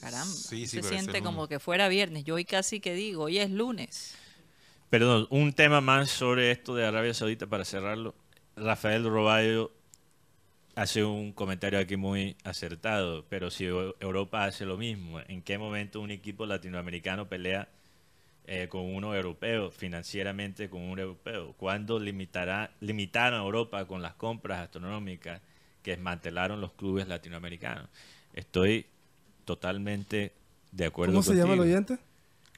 Caramba, 0.00 0.24
Sí, 0.24 0.68
sí, 0.68 0.80
se 0.80 0.84
siente 0.84 1.20
como 1.20 1.48
que 1.48 1.58
fuera 1.58 1.88
viernes. 1.88 2.22
Yo 2.22 2.36
hoy 2.36 2.44
casi 2.44 2.78
que 2.78 2.94
digo, 2.94 3.24
hoy 3.24 3.38
es 3.38 3.50
lunes. 3.50 4.14
Perdón, 4.88 5.26
un 5.30 5.52
tema 5.52 5.80
más 5.80 6.10
sobre 6.10 6.52
esto 6.52 6.76
de 6.76 6.86
Arabia 6.86 7.12
Saudita 7.12 7.48
para 7.48 7.64
cerrarlo. 7.64 8.14
Rafael 8.54 9.02
Roballo 9.04 9.72
hace 10.76 11.02
un 11.02 11.32
comentario 11.32 11.80
aquí 11.80 11.96
muy 11.96 12.36
acertado, 12.44 13.24
pero 13.28 13.50
si 13.50 13.64
Eu- 13.64 13.96
Europa 13.98 14.44
hace 14.44 14.64
lo 14.64 14.76
mismo, 14.76 15.18
¿en 15.26 15.42
qué 15.42 15.58
momento 15.58 16.00
un 16.00 16.12
equipo 16.12 16.46
latinoamericano 16.46 17.28
pelea 17.28 17.68
eh, 18.46 18.68
con 18.68 18.82
uno 18.82 19.14
europeo, 19.14 19.70
financieramente 19.70 20.68
con 20.70 20.82
un 20.82 20.98
europeo? 20.98 21.52
¿Cuándo 21.56 21.98
limitará, 21.98 22.72
limitaron 22.80 23.40
a 23.40 23.44
Europa 23.44 23.86
con 23.86 24.02
las 24.02 24.14
compras 24.14 24.60
astronómicas 24.60 25.40
que 25.82 25.92
desmantelaron 25.92 26.60
los 26.60 26.72
clubes 26.72 27.06
latinoamericanos? 27.08 27.88
Estoy 28.34 28.86
totalmente 29.44 30.32
de 30.72 30.86
acuerdo 30.86 31.12
¿Cómo 31.14 31.22
se 31.22 31.34
llama 31.34 31.54
el 31.54 31.60
oyente? 31.60 31.98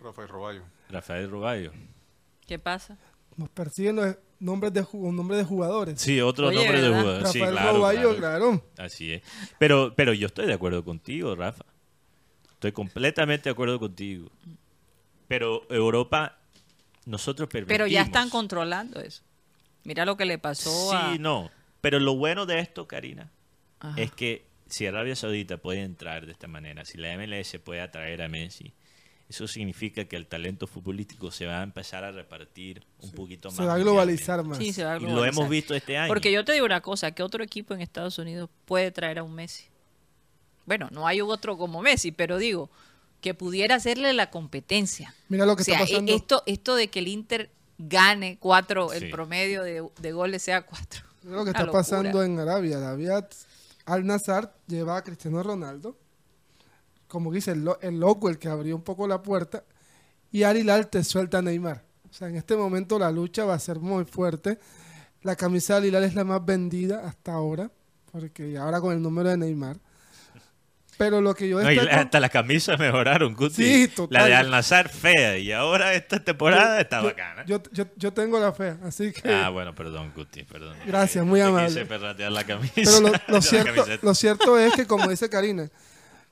Rafael 0.00 0.28
Roballo. 0.28 0.62
Rafael 0.90 1.30
Roballo. 1.30 1.72
¿Qué 2.46 2.58
pasa? 2.58 2.98
Nos 3.36 3.48
persiguen 3.48 3.96
los 3.96 4.16
nombres 4.40 4.72
de, 4.74 4.82
ju- 4.82 5.12
nombres 5.12 5.38
de 5.38 5.44
jugadores. 5.44 6.00
Sí, 6.00 6.20
otro 6.20 6.48
Oye, 6.48 6.56
nombre 6.56 6.80
de 6.82 6.88
¿verdad? 6.90 7.00
jugador. 7.02 7.26
Sí, 7.28 7.38
Rafael 7.38 7.54
claro, 7.56 7.72
Roballo, 7.76 8.16
claro. 8.16 8.16
claro. 8.18 8.66
Así 8.78 9.12
es. 9.12 9.22
Pero, 9.58 9.94
pero 9.96 10.12
yo 10.12 10.26
estoy 10.26 10.46
de 10.46 10.52
acuerdo 10.52 10.84
contigo, 10.84 11.34
Rafa. 11.34 11.64
Estoy 12.52 12.72
completamente 12.72 13.44
de 13.44 13.50
acuerdo 13.52 13.78
contigo. 13.78 14.30
Pero 15.32 15.62
Europa, 15.70 16.36
nosotros 17.06 17.48
permitimos. 17.48 17.78
Pero 17.78 17.86
ya 17.86 18.02
están 18.02 18.28
controlando 18.28 19.00
eso. 19.00 19.22
Mira 19.82 20.04
lo 20.04 20.18
que 20.18 20.26
le 20.26 20.36
pasó 20.36 20.92
a... 20.92 21.12
Sí, 21.14 21.18
no. 21.18 21.50
Pero 21.80 21.98
lo 22.00 22.14
bueno 22.16 22.44
de 22.44 22.58
esto, 22.58 22.86
Karina, 22.86 23.30
Ajá. 23.80 23.98
es 23.98 24.12
que 24.12 24.44
si 24.66 24.86
Arabia 24.86 25.16
Saudita 25.16 25.56
puede 25.56 25.84
entrar 25.84 26.26
de 26.26 26.32
esta 26.32 26.48
manera, 26.48 26.84
si 26.84 26.98
la 26.98 27.16
MLS 27.16 27.58
puede 27.64 27.80
atraer 27.80 28.20
a 28.20 28.28
Messi, 28.28 28.74
eso 29.26 29.48
significa 29.48 30.04
que 30.04 30.16
el 30.16 30.26
talento 30.26 30.66
futbolístico 30.66 31.30
se 31.30 31.46
va 31.46 31.60
a 31.60 31.62
empezar 31.62 32.04
a 32.04 32.12
repartir 32.12 32.84
un 33.00 33.12
poquito 33.12 33.48
más. 33.48 33.56
Se 33.56 33.64
va 33.64 33.76
a 33.76 33.78
globalizar 33.78 34.44
más. 34.44 34.58
Sí, 34.58 34.74
se 34.74 34.84
va 34.84 34.92
a 34.92 34.96
Y 34.98 35.00
lo 35.00 35.06
globalizar. 35.08 35.32
hemos 35.32 35.48
visto 35.50 35.74
este 35.74 35.96
año. 35.96 36.08
Porque 36.08 36.30
yo 36.30 36.44
te 36.44 36.52
digo 36.52 36.66
una 36.66 36.82
cosa, 36.82 37.12
¿qué 37.12 37.22
otro 37.22 37.42
equipo 37.42 37.72
en 37.72 37.80
Estados 37.80 38.18
Unidos 38.18 38.50
puede 38.66 38.90
traer 38.90 39.18
a 39.18 39.22
un 39.22 39.34
Messi? 39.34 39.64
Bueno, 40.66 40.90
no 40.92 41.06
hay 41.06 41.22
otro 41.22 41.56
como 41.56 41.80
Messi, 41.80 42.12
pero 42.12 42.36
digo, 42.36 42.68
que 43.22 43.32
pudiera 43.32 43.76
hacerle 43.76 44.12
la 44.12 44.28
competencia. 44.30 45.14
Mira 45.30 45.46
lo 45.46 45.56
que 45.56 45.62
o 45.62 45.64
sea, 45.64 45.76
está 45.80 45.86
pasando. 45.86 46.12
esto, 46.12 46.42
esto 46.44 46.74
de 46.74 46.88
que 46.88 46.98
el 46.98 47.08
Inter 47.08 47.50
gane 47.78 48.36
cuatro, 48.38 48.90
Sí. 48.90 48.98
el 49.04 49.10
promedio 49.10 49.62
de, 49.62 49.88
de 49.98 50.12
goles 50.12 50.42
sea 50.42 50.66
cuatro. 50.66 51.02
Mira 51.22 51.36
lo 51.36 51.44
que 51.44 51.50
Una 51.50 51.58
está 51.60 51.62
locura. 51.64 51.82
pasando 51.82 52.22
en 52.22 52.38
Arabia. 52.38 52.76
Arabia 52.76 53.26
Al 53.86 54.04
Nazar 54.06 54.54
lleva 54.66 54.96
a 54.98 55.02
Cristiano 55.02 55.42
Ronaldo, 55.42 55.96
como 57.08 57.32
dice 57.32 57.52
el, 57.52 57.64
lo- 57.64 57.80
el 57.80 57.98
loco, 58.00 58.28
el 58.28 58.38
que 58.38 58.48
abrió 58.48 58.76
un 58.76 58.82
poco 58.82 59.06
la 59.08 59.22
puerta, 59.22 59.64
y 60.30 60.42
Al 60.44 60.56
Hilal 60.56 60.88
te 60.88 61.02
suelta 61.04 61.38
a 61.38 61.42
Neymar. 61.42 61.84
O 62.10 62.12
sea, 62.14 62.28
en 62.28 62.36
este 62.36 62.56
momento 62.56 62.98
la 62.98 63.10
lucha 63.10 63.44
va 63.44 63.54
a 63.54 63.58
ser 63.58 63.78
muy 63.80 64.04
fuerte. 64.04 64.58
La 65.22 65.36
camisa 65.36 65.76
del 65.76 65.86
Hilal 65.86 66.04
es 66.04 66.14
la 66.14 66.24
más 66.24 66.44
vendida 66.44 67.06
hasta 67.06 67.32
ahora, 67.32 67.70
porque 68.10 68.56
ahora 68.58 68.80
con 68.80 68.92
el 68.92 69.00
número 69.02 69.28
de 69.30 69.36
Neymar. 69.36 69.78
Pero 71.03 71.20
lo 71.20 71.34
que 71.34 71.48
yo 71.48 71.61
No, 71.61 71.68
hasta 71.90 72.20
las 72.20 72.30
camisas 72.30 72.78
mejoraron, 72.78 73.34
Guti. 73.34 73.55
Sí, 73.55 73.88
total. 73.88 74.22
La 74.22 74.26
de 74.28 74.34
Al-Nazar 74.34 74.88
fea 74.88 75.36
y 75.38 75.50
ahora 75.53 75.94
esta 75.94 76.22
temporada 76.22 76.80
está 76.80 77.00
yo, 77.00 77.07
bacana. 77.09 77.44
Yo, 77.44 77.61
yo, 77.72 77.84
yo 77.96 78.12
tengo 78.12 78.38
la 78.38 78.53
fe, 78.53 78.76
así 78.84 79.12
que... 79.12 79.28
Ah, 79.32 79.48
bueno, 79.48 79.74
perdón, 79.74 80.12
Guti, 80.14 80.44
perdón. 80.44 80.76
Gracias, 80.86 81.24
muy 81.24 81.40
amable. 81.40 81.68
quise 81.68 81.86
perratear 81.86 82.30
la 82.30 82.44
camisa. 82.44 82.72
Pero 82.76 83.00
lo, 83.28 83.42
cierto, 83.42 83.84
lo 84.03 84.14
cierto 84.14 84.59
es 84.59 84.74
que, 84.74 84.86
como 84.86 85.09
dice 85.09 85.28
Karina, 85.28 85.68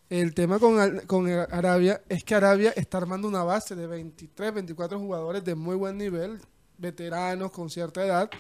el 0.09 0.35
tema 0.35 0.59
con, 0.59 0.79
Al- 0.79 1.03
con 1.07 1.29
Arabia 1.29 2.01
es 2.09 2.23
que 2.25 2.35
Arabia 2.35 2.73
está 2.77 2.99
armando 2.99 3.27
una 3.29 3.43
base 3.45 3.75
de 3.77 3.87
23, 3.87 4.55
24 4.55 4.99
jugadores 4.99 5.45
de 5.45 5.55
muy 5.55 5.77
buen 5.77 5.97
nivel, 5.99 6.39
veteranos 6.79 7.51
con 7.51 7.69
cierta 7.71 8.05
edad, 8.05 8.31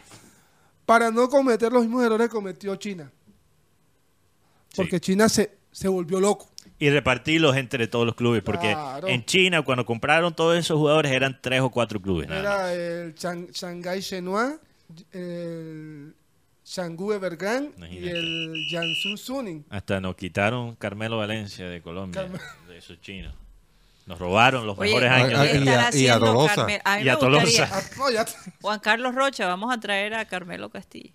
para 0.86 1.10
no 1.10 1.28
cometer 1.28 1.72
los 1.72 1.82
mismos 1.82 2.04
errores 2.04 2.28
que 2.28 2.34
cometió 2.34 2.74
China. 2.76 3.10
Porque 4.76 4.96
Sí. 4.96 5.00
China 5.00 5.28
se, 5.28 5.58
se 5.72 5.88
volvió 5.88 6.20
loco. 6.20 6.48
Y 6.78 6.88
repartirlos 6.90 7.56
entre 7.56 7.86
todos 7.88 8.06
los 8.06 8.14
clubes, 8.14 8.42
porque 8.42 8.72
Claro. 8.72 9.06
en 9.08 9.24
China, 9.26 9.62
cuando 9.62 9.84
compraron 9.84 10.34
todos 10.34 10.58
esos 10.58 10.78
jugadores, 10.78 11.12
eran 11.12 11.38
tres 11.42 11.60
o 11.60 11.70
cuatro 11.70 12.00
clubes. 12.00 12.28
nada. 12.28 12.72
Era 12.72 13.02
el 13.04 13.14
Chang- 13.14 13.50
Shanghai 13.52 14.00
Shenhua, 14.00 14.58
el 15.12 16.14
Evergrande 17.14 17.72
y 17.90 18.08
el 18.08 18.54
Jiangsu 18.68 19.16
Suning. 19.16 19.64
Hasta 19.70 20.00
nos 20.00 20.14
quitaron 20.16 20.74
Carmelo 20.76 21.18
Valencia 21.18 21.68
de 21.68 21.82
Colombia, 21.82 22.22
Carme- 22.22 22.40
de 22.68 22.78
esos 22.78 23.00
chinos. 23.00 23.34
Nos 24.06 24.18
robaron 24.18 24.66
los 24.66 24.78
Oye, 24.78 24.88
mejores 24.94 25.10
años. 25.10 25.38
ay, 25.38 25.48
¿qué 25.52 25.58
y 25.58 25.60
a- 25.60 25.64
y 25.64 25.68
a 25.76 25.88
haciendo 25.88 26.26
Tolosa. 26.26 26.66
A 26.84 27.00
Y 27.00 27.08
a 27.08 27.18
Ah. 27.70 28.26
Juan 28.60 28.80
Carlos 28.80 29.14
Rocha, 29.14 29.46
vamos 29.46 29.72
a 29.72 29.78
traer 29.78 30.14
a 30.14 30.24
Carmelo 30.24 30.68
Castillo. 30.70 31.12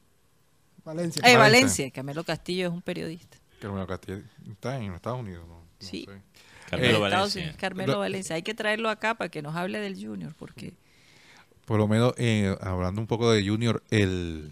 Valencia. 0.84 1.20
Eh, 1.22 1.36
Valencia. 1.36 1.40
Valencia, 1.40 1.92
Carmelo 1.92 2.24
Castillo 2.24 2.68
es 2.68 2.74
un 2.74 2.82
periodista. 2.82 3.38
Carmelo 3.68 3.88
Castillo 3.88 4.22
está 4.52 4.78
en 4.78 4.94
Estados 4.94 5.20
Unidos, 5.20 5.48
¿no? 5.48 5.56
No 5.56 5.66
Sí. 5.80 6.06
sé. 6.08 6.22
Carmelo 6.70 6.98
Eh, 6.98 7.02
Valencia. 7.02 7.42
Unidos, 7.42 7.58
Carmelo 7.60 7.94
Lo- 7.94 8.00
Valencia. 8.00 8.36
Hay 8.36 8.42
que 8.44 8.54
traerlo 8.54 8.90
acá 8.90 9.16
para 9.16 9.30
que 9.30 9.42
nos 9.42 9.56
hable 9.56 9.80
del 9.80 9.96
Junior, 10.04 10.34
porque 10.38 10.74
Por 11.66 11.80
lo 11.80 11.88
menos, 11.88 12.14
eh, 12.18 12.56
hablando 12.62 13.02
un 13.02 13.08
poco 13.08 13.32
de 13.32 13.44
Junior, 13.48 13.82
el, 13.90 14.52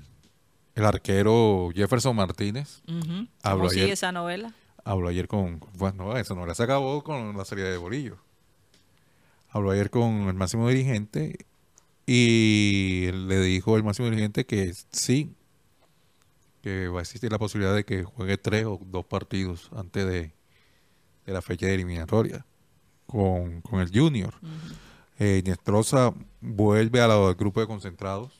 el 0.76 0.86
arquero 0.86 1.70
Jefferson 1.76 2.16
Martínez 2.16 2.82
ujú, 2.88 3.28
Hablo 3.44 3.60
¿cómo 3.60 3.70
sigue 3.70 3.84
ayer. 3.84 3.94
esa 3.94 4.12
novela? 4.12 4.54
habló 4.84 5.08
ayer 5.10 5.28
con. 5.28 5.60
Bueno, 5.78 6.18
eso 6.18 6.34
no 6.36 6.52
se 6.54 6.64
acabó 6.64 7.04
con 7.04 7.38
la 7.38 7.46
serie 7.46 7.64
de 7.66 7.78
Bolillo. 7.78 8.18
Habló 9.50 9.72
ayer 9.72 9.90
con 9.92 10.28
el 10.28 10.34
máximo 10.34 10.68
dirigente 10.68 11.46
y 12.08 13.10
le 13.12 13.40
dijo 13.42 13.78
el 13.78 13.84
máximo 13.84 14.10
dirigente 14.10 14.46
que 14.46 14.74
sí, 14.92 15.32
que 16.64 16.88
va 16.88 17.00
a 17.00 17.02
existir 17.02 17.30
la 17.32 17.38
posibilidad 17.38 17.76
de 17.76 17.84
que 17.84 18.04
juegue 18.04 18.38
tres 18.38 18.66
o 18.66 18.80
dos 18.84 19.06
partidos 19.06 19.70
antes 19.76 20.08
de, 20.08 20.32
de 21.26 21.34
la 21.34 21.42
fecha 21.44 21.66
de 21.68 21.76
eliminatoria 21.76 22.46
con, 23.06 23.62
con 23.62 23.82
el 23.82 23.92
Junior. 23.94 24.34
Eh, 25.20 25.42
Inestrosa 25.46 26.14
vuelve 26.42 27.02
a 27.02 27.08
la- 27.08 27.28
al 27.28 27.36
grupo 27.36 27.60
de 27.60 27.68
concentrados. 27.68 28.32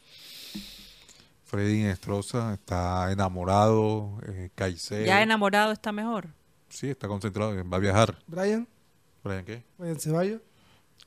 Freddy 1.44 1.82
Inestrosa 1.82 2.54
está 2.54 3.12
enamorado. 3.12 4.18
Eh, 4.28 4.50
Caicedo. 4.56 5.06
Ya 5.06 5.22
enamorado 5.22 5.72
está 5.72 5.92
mejor. 5.92 6.30
Sí, 6.70 6.90
está 6.90 7.08
concentrado. 7.08 7.54
Va 7.70 7.78
a 7.78 7.80
viajar. 7.80 8.18
Brian, 8.26 8.68
¿Brian 9.24 9.46
qué? 9.46 9.64
Brian 9.78 10.00
Ceballos. 10.00 10.42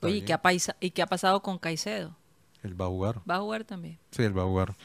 Oye, 0.01 0.17
¿y 0.17 0.21
qué, 0.21 0.33
ha 0.33 0.41
¿y 0.79 0.91
qué 0.91 1.01
ha 1.01 1.07
pasado 1.07 1.41
con 1.41 1.57
Caicedo? 1.57 2.15
Él 2.63 2.79
va 2.79 2.85
a 2.85 2.89
jugar. 2.89 3.21
¿Va 3.29 3.35
a 3.35 3.39
jugar 3.39 3.63
también? 3.65 3.97
Sí, 4.11 4.21
él 4.23 4.37
va 4.37 4.43
a 4.43 4.45
jugar. 4.45 4.75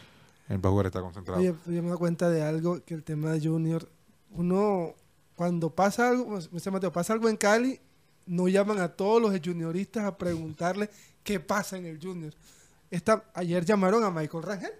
Él 0.48 0.64
va 0.64 0.68
a 0.68 0.72
jugar, 0.72 0.86
está 0.86 1.00
concentrado. 1.00 1.40
Oye, 1.40 1.54
yo 1.66 1.82
me 1.82 1.88
doy 1.88 1.98
cuenta 1.98 2.28
de 2.28 2.42
algo, 2.42 2.82
que 2.84 2.94
el 2.94 3.02
tema 3.02 3.32
de 3.32 3.40
Junior, 3.40 3.88
uno, 4.30 4.94
cuando 5.36 5.70
pasa 5.70 6.08
algo, 6.08 6.24
como 6.24 6.40
dice 6.40 6.70
Mateo, 6.70 6.92
pasa 6.92 7.12
algo 7.12 7.28
en 7.28 7.36
Cali, 7.36 7.80
no 8.26 8.48
llaman 8.48 8.78
a 8.78 8.88
todos 8.88 9.20
los 9.20 9.38
junioristas 9.40 10.04
a 10.04 10.16
preguntarle 10.16 10.90
qué 11.24 11.40
pasa 11.40 11.76
en 11.76 11.86
el 11.86 12.00
Junior. 12.00 12.32
Esta, 12.90 13.24
ayer 13.34 13.64
llamaron 13.64 14.04
a 14.04 14.10
Michael 14.10 14.42
Rangel. 14.42 14.72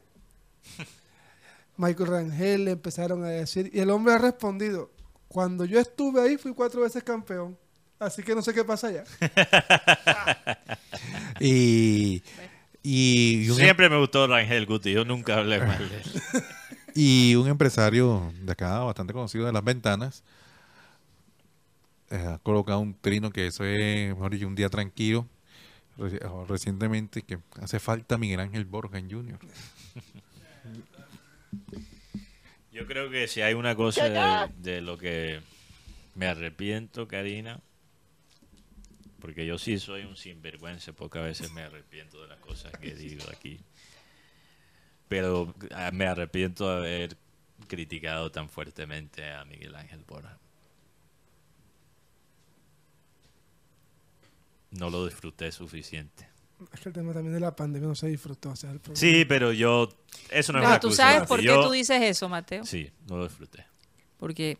Michael 1.76 2.08
Rangel 2.08 2.64
le 2.66 2.70
empezaron 2.72 3.24
a 3.24 3.28
decir, 3.28 3.70
y 3.72 3.80
el 3.80 3.90
hombre 3.90 4.14
ha 4.14 4.18
respondido, 4.18 4.90
cuando 5.28 5.64
yo 5.64 5.80
estuve 5.80 6.20
ahí 6.20 6.36
fui 6.36 6.52
cuatro 6.52 6.82
veces 6.82 7.02
campeón, 7.02 7.56
así 7.98 8.22
que 8.22 8.34
no 8.34 8.42
sé 8.42 8.52
qué 8.52 8.64
pasa 8.64 8.88
allá. 8.88 9.04
Y, 11.40 12.22
y, 12.82 13.48
un, 13.48 13.56
Siempre 13.56 13.88
me 13.88 13.98
gustó 13.98 14.26
Rangel 14.26 14.66
Guti, 14.66 14.92
yo 14.92 15.04
nunca 15.04 15.38
hablé 15.38 15.58
mal 15.60 15.88
de 15.88 15.96
él. 15.96 16.02
y 16.94 17.34
un 17.36 17.48
empresario 17.48 18.32
de 18.42 18.52
acá, 18.52 18.80
bastante 18.80 19.12
conocido 19.12 19.46
de 19.46 19.52
las 19.52 19.62
ventanas, 19.64 20.22
eh, 22.10 22.16
ha 22.34 22.38
colocado 22.38 22.80
un 22.80 22.94
trino 22.94 23.30
que 23.30 23.46
eso 23.46 23.64
es, 23.64 24.08
mejor 24.14 24.32
dicho, 24.32 24.46
un 24.46 24.54
día 24.54 24.68
tranquilo. 24.68 25.26
Reci- 25.98 26.46
Recientemente 26.46 27.22
que 27.22 27.38
hace 27.60 27.78
falta 27.78 28.16
Miguel 28.18 28.40
Ángel 28.40 28.64
Borja 28.64 28.98
en 28.98 29.10
Junior. 29.10 29.38
Yo 32.72 32.86
creo 32.86 33.10
que 33.10 33.28
si 33.28 33.42
hay 33.42 33.54
una 33.54 33.74
cosa 33.76 34.08
de, 34.08 34.50
de 34.58 34.80
lo 34.80 34.96
que 34.96 35.40
me 36.14 36.26
arrepiento, 36.26 37.06
Karina, 37.06 37.60
porque 39.22 39.46
yo 39.46 39.56
sí 39.56 39.78
soy 39.78 40.02
un 40.02 40.16
sinvergüenza, 40.16 40.92
pocas 40.92 41.22
veces 41.22 41.52
me 41.52 41.62
arrepiento 41.62 42.20
de 42.20 42.26
las 42.26 42.40
cosas 42.40 42.72
que 42.72 42.92
digo 42.92 43.24
aquí. 43.30 43.60
Pero 45.06 45.54
ah, 45.70 45.92
me 45.92 46.06
arrepiento 46.08 46.68
de 46.68 46.76
haber 46.76 47.16
criticado 47.68 48.32
tan 48.32 48.48
fuertemente 48.48 49.30
a 49.30 49.44
Miguel 49.44 49.76
Ángel 49.76 50.02
Borja. 50.08 50.40
No 54.72 54.90
lo 54.90 55.06
disfruté 55.06 55.52
suficiente. 55.52 56.28
Es 56.72 56.80
que 56.80 56.88
el 56.88 56.92
tema 56.92 57.12
también 57.12 57.34
de 57.34 57.40
la 57.40 57.54
pandemia 57.54 57.86
no 57.88 57.94
se 57.94 58.08
disfrutó. 58.08 58.50
o 58.50 58.56
sea, 58.56 58.72
el 58.72 58.80
Sí, 58.94 59.24
pero 59.24 59.52
yo... 59.52 59.88
Eso 60.30 60.52
no 60.52 60.58
es 60.58 60.64
No, 60.64 60.70
una 60.70 60.80
¿Tú 60.80 60.90
sabes 60.90 61.28
por 61.28 61.38
qué 61.38 61.46
Yo- 61.46 61.62
tú 61.62 61.70
dices 61.70 62.02
eso, 62.02 62.28
Mateo? 62.28 62.66
Sí, 62.66 62.90
no 63.08 63.18
lo 63.18 63.28
disfruté. 63.28 63.64
Porque 64.18 64.58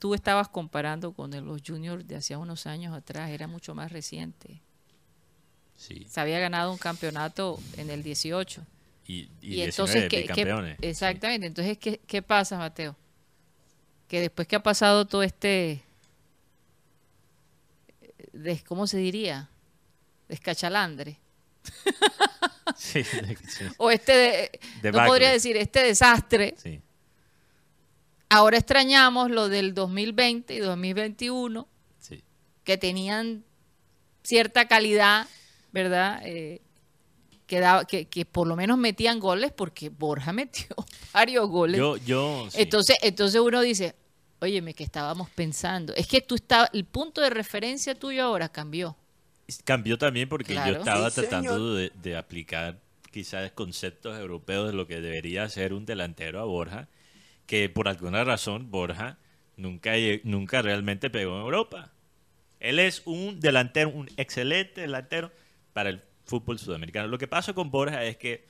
tú 0.00 0.14
estabas 0.14 0.48
comparando 0.48 1.12
con 1.12 1.30
los 1.46 1.62
juniors 1.64 2.04
de 2.08 2.16
hacía 2.16 2.38
unos 2.38 2.66
años 2.66 2.92
atrás, 2.96 3.30
era 3.30 3.46
mucho 3.46 3.74
más 3.76 3.92
reciente. 3.92 4.60
Sí. 5.76 6.04
Se 6.10 6.20
había 6.20 6.40
ganado 6.40 6.72
un 6.72 6.78
campeonato 6.78 7.58
en 7.76 7.88
el 7.90 8.02
18. 8.02 8.66
Y, 9.06 9.28
y, 9.40 9.54
Y, 9.54 9.62
entonces, 9.62 10.08
19 10.08 10.76
¿qué, 10.78 10.88
exactamente, 10.88 11.46
entonces, 11.46 11.78
¿qué, 11.78 12.00
¿qué 12.06 12.22
pasa, 12.22 12.58
Mateo? 12.58 12.96
Que 14.08 14.20
después 14.20 14.46
que 14.48 14.56
ha 14.56 14.62
pasado 14.62 15.06
todo 15.06 15.22
este, 15.22 15.82
des- 18.32 18.62
¿cómo 18.64 18.86
se 18.86 18.98
diría? 18.98 19.48
Descachalandre. 20.28 21.18
Sí, 22.76 23.02
sí, 23.04 23.18
O 23.78 23.90
este, 23.90 24.12
de- 24.80 24.92
no 24.92 25.04
podría 25.04 25.30
decir, 25.32 25.56
este 25.56 25.82
desastre. 25.82 26.54
sí. 26.56 26.80
Ahora 28.30 28.56
extrañamos 28.58 29.30
lo 29.30 29.48
del 29.48 29.74
2020 29.74 30.54
y 30.54 30.58
2021, 30.60 31.68
sí. 31.98 32.22
que 32.64 32.78
tenían 32.78 33.44
cierta 34.22 34.68
calidad, 34.68 35.26
¿verdad? 35.72 36.22
Eh, 36.24 36.62
que, 37.46 37.58
daba- 37.60 37.84
que, 37.84 38.06
que 38.06 38.24
por 38.24 38.46
lo 38.46 38.54
menos 38.54 38.78
metían 38.78 39.18
goles, 39.18 39.52
porque 39.52 39.88
Borja 39.88 40.32
metió 40.32 40.66
varios 41.12 41.48
goles. 41.48 41.78
Yo, 41.78 41.96
yo, 41.98 42.46
sí. 42.50 42.62
Entonces, 42.62 42.96
entonces 43.02 43.40
uno 43.40 43.60
dice, 43.60 43.96
óyeme, 44.40 44.74
que 44.74 44.84
estábamos 44.84 45.28
pensando. 45.30 45.92
Es 45.96 46.06
que 46.06 46.20
tú 46.20 46.36
estabas, 46.36 46.70
el 46.72 46.84
punto 46.84 47.20
de 47.20 47.30
referencia 47.30 47.94
tuyo 47.96 48.22
ahora 48.24 48.48
cambió. 48.48 48.96
cambió 49.64 49.98
también 49.98 50.28
porque 50.28 50.52
Claro. 50.52 50.74
yo 50.74 50.78
estaba 50.78 51.10
Sí, 51.10 51.20
tratando 51.22 51.74
de, 51.74 51.90
de 52.00 52.16
aplicar 52.16 52.78
quizás 53.10 53.50
conceptos 53.50 54.16
europeos 54.16 54.68
de 54.68 54.72
lo 54.74 54.86
que 54.86 55.00
debería 55.00 55.48
ser 55.48 55.72
un 55.72 55.84
delantero 55.84 56.38
a 56.40 56.44
Borja, 56.44 56.88
que 57.50 57.68
por 57.68 57.88
alguna 57.88 58.22
razón 58.22 58.70
Borja 58.70 59.18
nunca, 59.56 59.96
lle- 59.96 60.20
nunca 60.22 60.62
realmente 60.62 61.10
pegó 61.10 61.34
en 61.34 61.40
Europa. 61.42 61.90
Él 62.60 62.78
es 62.78 63.02
un 63.06 63.40
delantero, 63.40 63.88
un 63.90 64.08
excelente 64.16 64.82
delantero 64.82 65.32
para 65.72 65.90
el 65.90 66.00
fútbol 66.26 66.60
sudamericano. 66.60 67.08
Lo 67.08 67.18
que 67.18 67.26
pasa 67.26 67.52
con 67.52 67.72
Borja 67.72 68.04
es 68.04 68.16
que 68.18 68.46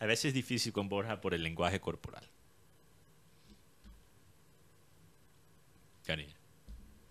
a 0.00 0.06
veces 0.06 0.24
es 0.26 0.34
difícil 0.34 0.72
con 0.72 0.88
Borja 0.88 1.20
por 1.20 1.34
el 1.34 1.44
lenguaje 1.44 1.78
corporal. 1.78 2.24
Cariño, 6.06 6.35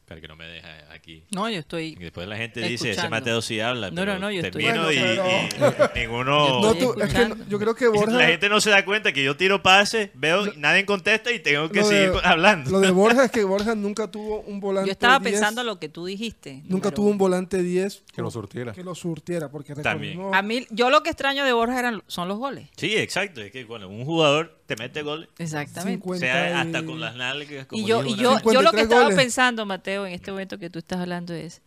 para 0.05 0.21
que 0.21 0.27
no 0.27 0.35
me 0.35 0.45
deje 0.45 0.67
aquí. 0.91 1.23
No, 1.31 1.49
yo 1.49 1.59
estoy... 1.59 1.95
Y 1.99 2.03
después 2.03 2.27
la 2.27 2.37
gente 2.37 2.61
dice, 2.61 2.91
ese. 2.91 3.09
Mateo 3.09 3.41
sí 3.41 3.59
habla. 3.59 3.89
No, 3.89 3.95
pero 3.95 4.13
no, 4.13 4.19
no, 4.21 4.31
yo 4.31 4.41
estoy- 4.41 4.63
termino 4.63 4.91
y, 4.91 4.97
ninguno... 5.95 6.61
No, 6.61 6.75
tú- 6.75 6.93
es 7.01 7.13
que 7.13 7.27
no- 7.27 7.37
yo 7.47 7.59
creo 7.59 7.75
que 7.75 7.87
Borja... 7.89 8.17
La 8.17 8.27
gente 8.27 8.49
no 8.49 8.61
se 8.61 8.69
da 8.69 8.85
cuenta 8.85 9.11
que 9.13 9.23
yo 9.23 9.35
tiro 9.35 9.61
pases, 9.63 10.09
veo, 10.13 10.47
y 10.47 10.57
nadie 10.57 10.85
contesta 10.85 11.31
y 11.31 11.39
tengo 11.39 11.69
que 11.69 11.79
de- 11.79 11.85
seguir 11.85 12.11
hablando. 12.23 12.69
Lo 12.71 12.79
de 12.79 12.91
Borja 12.91 13.25
es 13.25 13.31
que 13.31 13.43
Borja 13.43 13.75
nunca 13.75 14.09
tuvo 14.09 14.41
un 14.41 14.59
volante 14.59 14.87
Yo 14.87 14.91
estaba 14.91 15.19
10, 15.19 15.31
pensando 15.31 15.63
lo 15.63 15.79
que 15.79 15.89
tú 15.89 16.05
dijiste. 16.05 16.61
Nunca 16.65 16.91
tuvo 16.91 17.09
un 17.09 17.17
volante 17.17 17.61
10 17.63 18.03
Que 18.13 18.21
lo 18.21 18.31
surtiera. 18.31 18.73
que 18.73 18.83
lo 18.83 18.95
surtiera, 18.95 19.49
porque 19.49 19.73
También. 19.75 20.19
A 20.33 20.41
mí, 20.41 20.65
yo 20.69 20.89
lo 20.89 21.03
que 21.03 21.09
extraño 21.09 21.45
de 21.45 21.53
Borja 21.53 21.79
eran, 21.79 22.03
son 22.07 22.27
los 22.27 22.37
goles. 22.37 22.69
Sí, 22.77 22.95
exacto. 22.95 23.41
Es 23.41 23.51
que 23.51 23.65
bueno, 23.65 23.87
un 23.89 24.05
jugador 24.05 24.59
te 24.65 24.75
mete 24.75 25.01
goles. 25.03 25.29
Exactamente. 25.37 25.99
O 26.09 26.13
50 26.15 26.25
sea, 26.25 26.61
hasta 26.61 26.85
con 26.85 26.99
las 26.99 27.15
nalgas. 27.15 27.65
Como 27.67 27.81
Y 27.81 27.85
yo, 27.85 28.03
y 28.03 28.15
yo, 28.15 28.39
yo 28.41 28.61
lo 28.61 28.71
que 28.71 28.77
53 28.77 28.83
estaba 28.83 29.03
goles. 29.03 29.17
pensando, 29.17 29.65
Mateo, 29.65 30.05
en 30.07 30.13
este 30.13 30.31
momento 30.31 30.57
que 30.57 30.69
tú 30.69 30.79
estás 30.79 30.99
hablando 30.99 31.33
es, 31.33 31.61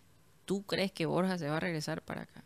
¿tú 0.44 0.62
crees 0.64 0.90
que 0.92 1.06
Borja 1.06 1.38
se 1.38 1.48
va 1.48 1.58
a 1.58 1.60
regresar 1.60 2.02
para 2.02 2.22
acá? 2.22 2.42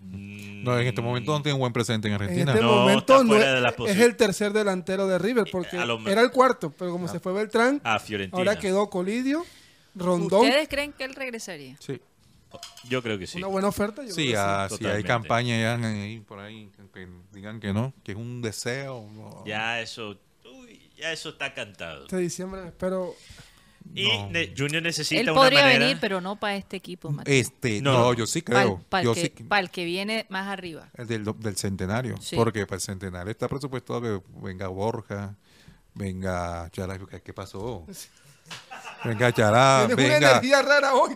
No, 0.00 0.78
en 0.78 0.86
este 0.86 1.02
momento 1.02 1.32
no 1.32 1.42
tiene 1.42 1.54
un 1.54 1.60
buen 1.60 1.72
presente 1.74 2.08
en 2.08 2.14
En 2.14 2.20
Argentina. 2.22 2.52
este 2.52 2.64
No, 2.64 2.72
momento 2.72 3.22
no 3.22 3.36
es, 3.86 3.98
el 3.98 4.16
tercer 4.16 4.52
delantero 4.54 5.06
de 5.06 5.18
River, 5.18 5.44
porque 5.52 5.76
lo 5.84 5.98
me- 5.98 6.10
era 6.10 6.22
el 6.22 6.30
cuarto, 6.30 6.70
pero 6.78 6.90
como 6.90 7.06
se 7.06 7.20
fue 7.20 7.34
Beltrán, 7.34 7.82
A 7.84 7.98
Fiorentina. 7.98 8.38
ahora 8.38 8.58
quedó 8.58 8.88
Colidio, 8.88 9.44
Rondón, 9.94 10.46
¿Ustedes 10.46 10.68
creen 10.68 10.92
que 10.92 11.04
él 11.04 11.14
regresaría? 11.14 11.76
Sí, 11.80 12.00
Yo 12.88 13.02
creo 13.02 13.18
que 13.18 13.26
sí. 13.26 13.38
una 13.38 13.46
buena 13.48 13.68
oferta. 13.68 14.02
yo 14.02 14.08
sí, 14.14 14.28
creo 14.28 14.32
que 14.32 14.36
ah, 14.38 14.68
si 14.78 14.86
hay 14.86 15.02
campaña 15.04 15.58
ya 15.60 15.74
ahí, 15.76 16.20
por 16.20 16.38
ahí 16.40 16.70
que 16.92 17.08
digan 17.32 17.60
que 17.60 17.72
no, 17.72 17.92
que 18.02 18.12
es 18.12 18.18
un 18.18 18.42
deseo. 18.42 19.08
no. 19.14 19.42
Ya 19.46 19.80
eso, 19.80 20.18
uy, 20.44 20.90
ya 20.96 21.12
eso 21.12 21.30
está 21.30 21.52
cantado. 21.54 22.04
Este 22.04 22.18
diciembre 22.18 22.66
espero. 22.66 23.14
Y 23.94 24.08
No. 24.08 24.30
ne- 24.30 24.54
Junior 24.56 24.82
necesita 24.82 25.20
Él 25.20 25.28
una 25.30 25.38
podría 25.40 25.60
manera. 25.60 25.78
venir, 25.78 25.98
pero 26.00 26.20
no 26.22 26.36
para 26.36 26.56
este 26.56 26.76
equipo, 26.78 27.10
Mateo. 27.10 27.34
Este, 27.34 27.82
No, 27.82 27.92
no, 27.92 28.14
yo 28.14 28.26
sí 28.26 28.40
Para 28.40 28.62
creo. 28.62 28.80
el, 28.92 29.04
yo 29.04 29.12
que, 29.14 29.20
sí, 29.36 29.44
pa'l 29.44 29.64
el 29.64 29.70
que 29.70 29.84
viene 29.84 30.24
más 30.30 30.48
arriba. 30.48 30.88
el 30.94 31.06
del, 31.06 31.24
del 31.38 31.56
centenario. 31.56 32.16
Sí. 32.18 32.34
Porque 32.34 32.64
para 32.66 32.76
el 32.76 32.80
centenario 32.80 33.30
está 33.30 33.46
presupuestado 33.46 34.00
que 34.00 34.22
venga 34.40 34.68
Borja, 34.68 35.36
venga 35.92 36.70
Chará. 36.70 36.98
¿Qué 36.98 37.32
pasó? 37.34 37.86
Venga 39.04 39.32
Chará, 39.32 39.84
Tienes 39.86 40.06
una 40.06 40.16
energía 40.16 40.62
rara 40.62 40.94
hoy. 40.94 41.14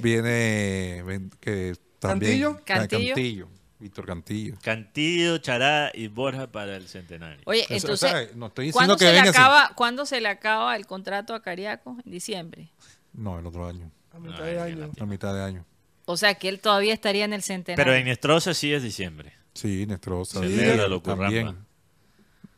viene 0.00 1.02
ven- 1.04 1.30
que 1.40 1.74
también 1.98 2.42
¿Cantillo? 2.42 2.64
Ca- 2.64 2.88
Cantillo. 2.88 3.48
Víctor 3.80 4.06
Cantillo. 4.06 4.54
Cantillo, 4.62 5.38
Chará 5.38 5.90
y 5.94 6.08
Borja 6.08 6.48
para 6.50 6.74
el 6.76 6.88
centenario. 6.88 7.40
Oye, 7.44 7.62
Eso, 7.68 7.74
entonces, 7.74 8.12
o 8.12 8.16
sea, 8.16 8.28
no 8.34 8.46
estoy 8.48 8.66
diciendo 8.66 8.72
¿cuándo, 8.72 8.96
que 8.96 9.04
se 9.06 9.12
le 9.12 9.20
acaba, 9.28 9.70
¿cuándo 9.76 10.04
se 10.06 10.20
le 10.20 10.28
acaba 10.28 10.74
el 10.74 10.86
contrato 10.86 11.32
a 11.34 11.42
Cariaco? 11.42 11.96
En 12.04 12.10
diciembre. 12.10 12.70
No, 13.12 13.38
el 13.38 13.46
otro 13.46 13.66
año, 13.68 13.90
A 14.12 14.18
mitad 14.18 14.38
No, 14.38 14.44
de 14.44 14.60
año. 14.60 14.90
a 15.00 15.06
mitad 15.06 15.32
de 15.34 15.42
año. 15.44 15.64
O 16.06 16.16
sea, 16.16 16.34
que 16.34 16.48
él 16.48 16.58
todavía 16.60 16.92
estaría 16.92 17.24
en 17.24 17.32
el 17.32 17.42
centenario. 17.42 17.84
Pero 17.84 17.96
en 17.96 18.08
Estroza 18.08 18.52
sí 18.54 18.72
es 18.72 18.82
diciembre. 18.82 19.34
Sí, 19.54 19.86
Nestrosa. 19.86 20.40
Celébralo, 20.40 20.98
Didier 20.98 21.02
también. 21.18 21.46
Curramba. 21.46 21.66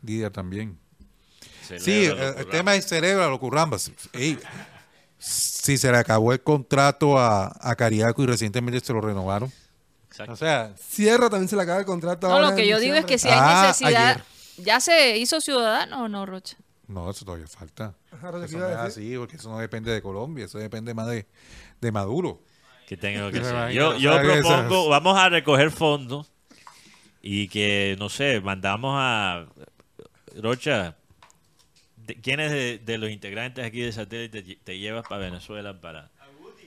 Didier 0.03 0.31
también. 0.31 0.79
Sí, 1.69 1.79
Celébralo, 1.79 2.39
el, 2.39 2.47
tema 2.47 2.75
es 2.77 2.87
cerebro, 2.87 3.39
currambas. 3.39 3.91
Ey, 4.13 4.39
si 5.21 5.79
se 5.79 5.93
le 5.93 5.99
acabó 5.99 6.33
el 6.33 6.43
contrato 6.43 7.19
a, 7.19 7.53
a 7.61 7.77
Cariaco 7.77 8.23
y 8.23 8.27
recientemente 8.27 8.81
se 8.81 8.93
lo 8.93 9.01
renovaron. 9.01 9.53
Exacto. 10.09 10.33
O 10.33 10.37
sea, 10.37 10.75
Sierra 10.77 11.31
también 11.31 11.49
se 11.49 11.55
le 11.55 11.63
acaba 11.63 11.79
el 11.79 11.85
contrato. 11.87 12.27
no, 12.27 12.35
ahora 12.35 12.51
lo 12.51 12.57
que 12.57 12.67
yo 12.67 12.81
digo 12.81 12.97
es 12.97 13.05
que 13.05 13.19
si 13.19 13.29
hay 13.29 13.39
Ah, 13.41 13.65
necesidad. 13.69 14.11
ayer. 14.11 14.25
¿Ya 14.57 14.81
se 14.81 15.17
hizo 15.19 15.41
ciudadano 15.41 16.05
o 16.05 16.09
no, 16.09 16.27
Rocha? 16.27 16.57
no, 16.89 17.09
eso 17.09 17.25
todavía 17.25 17.47
falta. 17.47 17.95
Ajá, 18.11 18.33
lo 18.33 18.41
que 18.41 18.47
Eso 18.47 18.59
no 18.59 18.69
es 18.69 18.77
así, 18.77 19.17
porque 19.17 19.37
eso 19.37 19.49
no 19.49 19.59
depende 19.59 19.93
de 19.93 20.03
Colombia, 20.03 20.47
eso 20.47 20.59
depende 20.59 20.93
más 20.93 21.07
de, 21.07 21.25
de 21.81 21.93
Maduro. 21.93 22.43
que 22.89 22.97
tengo 22.97 23.31
que 23.31 23.39
hacer. 23.41 23.71
Yo, 23.71 23.97
yo 23.97 24.21
propongo, 24.21 24.89
vamos 24.89 25.17
a 25.17 25.29
recoger 25.29 25.71
fondos 25.71 26.33
y 27.23 27.47
que, 27.49 27.95
no 27.99 28.09
sé, 28.09 28.41
mandamos 28.41 28.97
a 28.99 29.47
Rocha. 30.43 30.97
De- 32.07 32.15
¿Quiénes 32.21 32.51
de, 32.51 32.79
de 32.79 32.99
los 32.99 33.11
integrantes 33.11 33.65
aquí 33.65 33.81
de 33.81 33.93
satélite 33.93 34.43
te, 34.43 34.57
te 34.57 34.79
llevas 34.79 35.07
para 35.09 35.23
Venezuela 35.23 35.81
para 35.81 36.11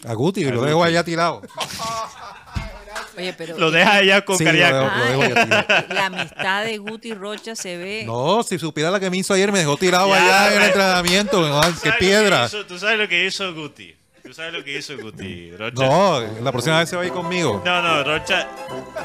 A 0.06 0.14
Guti, 0.14 0.44
A 0.46 0.50
lo 0.50 0.58
Guti. 0.60 0.68
dejo 0.70 0.84
allá 0.84 1.04
tirado. 1.04 1.42
Oye, 3.18 3.34
pero 3.34 3.58
lo 3.58 3.70
dejas 3.72 3.96
allá 3.96 4.26
con 4.26 4.38
Sí, 4.38 4.44
lo 4.44 4.50
Cariaco? 4.52 4.78
dejo- 4.78 5.30
lo 5.30 5.36
dejo 5.36 5.94
la 5.94 6.06
amistad 6.08 6.64
de 6.66 6.78
Guti 6.78 7.14
Rocha 7.14 7.56
se 7.56 7.78
ve. 7.78 8.04
No, 8.06 8.42
si 8.44 8.58
supiera 8.58 8.90
la 8.92 9.00
que 9.00 9.10
me 9.10 9.18
hizo 9.18 9.34
ayer, 9.34 9.52
me 9.52 9.60
dejó 9.60 9.78
tirado 9.78 10.10
Ya, 10.10 10.16
allá 10.46 10.56
en 10.56 10.62
el 10.62 10.68
entrenamiento. 10.68 11.48
¿no? 11.48 11.62
¿Tú 11.62 11.80
¡Qué 11.84 11.90
lo 11.90 11.94
que 11.96 12.00
piedra! 12.00 12.46
hizo- 12.46 12.66
Tú 12.66 12.78
sabes 12.80 12.98
lo 13.00 13.08
que 13.08 13.26
hizo 13.26 13.54
Guti. 13.54 13.96
Tú 14.24 14.34
sabes 14.34 14.54
lo 14.54 14.64
que 14.64 14.78
hizo 14.78 14.98
Guti, 14.98 15.52
Rocha. 15.52 15.86
No, 15.86 16.22
la 16.42 16.52
próxima 16.52 16.80
vez 16.80 16.90
se 16.90 16.96
va 16.96 17.04
a 17.04 17.06
ir 17.06 17.12
conmigo. 17.12 17.62
No, 17.66 17.82
no, 17.82 18.04
Rocha. 18.04 18.48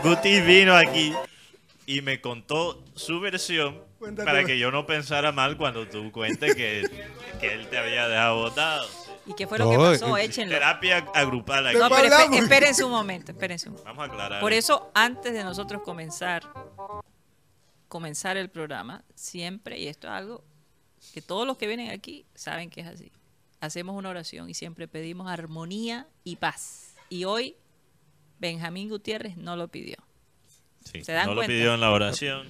Guti 0.03 0.41
vino 0.41 0.75
aquí 0.77 1.13
y 1.87 2.01
me 2.03 2.21
contó 2.21 2.83
su 2.95 3.21
versión 3.21 3.79
Para 4.25 4.45
que 4.45 4.59
yo 4.59 4.71
no 4.71 4.87
pensara 4.87 5.33
mal 5.33 5.57
cuando 5.57 5.87
tú 5.89 6.11
cuentes 6.13 6.55
que, 6.55 6.89
que 7.41 7.53
él 7.55 7.69
te 7.69 7.79
había 7.79 8.07
dejado 8.09 8.37
botado. 8.37 8.89
¿Y 9.27 9.35
qué 9.35 9.47
fue 9.47 9.59
lo 9.59 9.69
que 9.71 9.77
pasó? 9.77 10.17
eh, 10.17 10.25
Échenlo. 10.25 10.55
Terapia 10.55 10.99
agrupal 11.15 11.67
aquí. 11.67 11.77
No, 11.79 11.89
pero 11.91 12.03
espe- 12.03 12.13
hablamos. 12.15 12.39
espérense 12.39 12.85
un 12.85 12.91
momento, 12.93 13.33
un 13.33 13.39
momento. 13.39 13.83
Vamos 13.85 14.03
a 14.03 14.05
aclarar. 14.07 14.41
Por 14.41 14.53
eso, 14.53 14.91
antes 14.95 15.33
de 15.35 15.45
nosotros 15.45 15.83
comenzar, 15.83 16.43
comenzar 17.89 18.37
el 18.37 18.49
programa, 18.51 19.05
siempre, 19.15 19.79
y 19.79 19.89
esto 19.89 20.07
es 20.07 20.13
algo 20.15 20.45
que 21.13 21.23
todos 21.23 21.47
los 21.47 21.57
que 21.59 21.67
vienen 21.67 21.91
aquí 21.91 22.25
saben 22.35 22.71
que 22.71 22.81
es 22.81 22.87
así, 22.87 23.13
hacemos 23.61 23.97
una 23.97 24.09
oración 24.11 24.49
y 24.49 24.55
siempre 24.55 24.89
pedimos 24.89 25.29
armonía 25.29 26.07
y 26.25 26.37
paz. 26.37 26.95
Y 27.09 27.25
hoy, 27.25 27.57
Benjamín 28.39 28.89
Gutiérrez 28.89 29.37
no 29.37 29.57
lo 29.57 29.69
pidió. 29.69 29.97
Sí, 30.85 31.03
¿se 31.05 31.13
dan 31.13 31.27
no 31.27 31.35
cuenta? 31.35 31.53
lo 31.53 31.59
pidió 31.59 31.75
en 31.75 31.81
la 31.81 31.91
oración. 31.91 32.47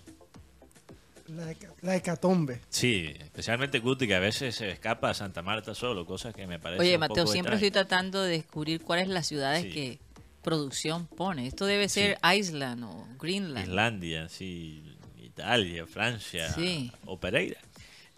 La, 1.27 1.53
la 1.81 1.95
hecatombe. 1.97 2.61
Sí, 2.69 3.13
especialmente 3.19 3.79
Guti, 3.79 4.07
que 4.07 4.15
a 4.15 4.19
veces 4.19 4.55
se 4.55 4.69
escapa 4.71 5.09
a 5.09 5.13
Santa 5.13 5.41
Marta 5.41 5.75
solo, 5.75 6.05
cosas 6.05 6.33
que 6.33 6.47
me 6.47 6.57
parecen 6.57 6.81
Oye, 6.81 6.93
un 6.95 7.01
Mateo, 7.01 7.25
poco 7.25 7.33
siempre 7.33 7.55
estoy 7.55 7.69
tratando 7.71 8.23
de 8.23 8.31
descubrir 8.31 8.81
cuáles 8.81 9.09
las 9.09 9.27
ciudades 9.27 9.63
Sí. 9.63 9.69
que 9.71 9.99
producción 10.41 11.05
pone. 11.05 11.45
Esto 11.45 11.65
debe 11.65 11.89
ser 11.89 12.17
Iceland 12.35 12.83
o 12.85 13.07
Greenland. 13.19 13.67
Islandia, 13.67 14.29
sí, 14.29 14.81
Italia, 15.21 15.85
Francia 15.85 16.49
Sí. 16.53 16.91
o 17.05 17.19
Pereira. 17.19 17.59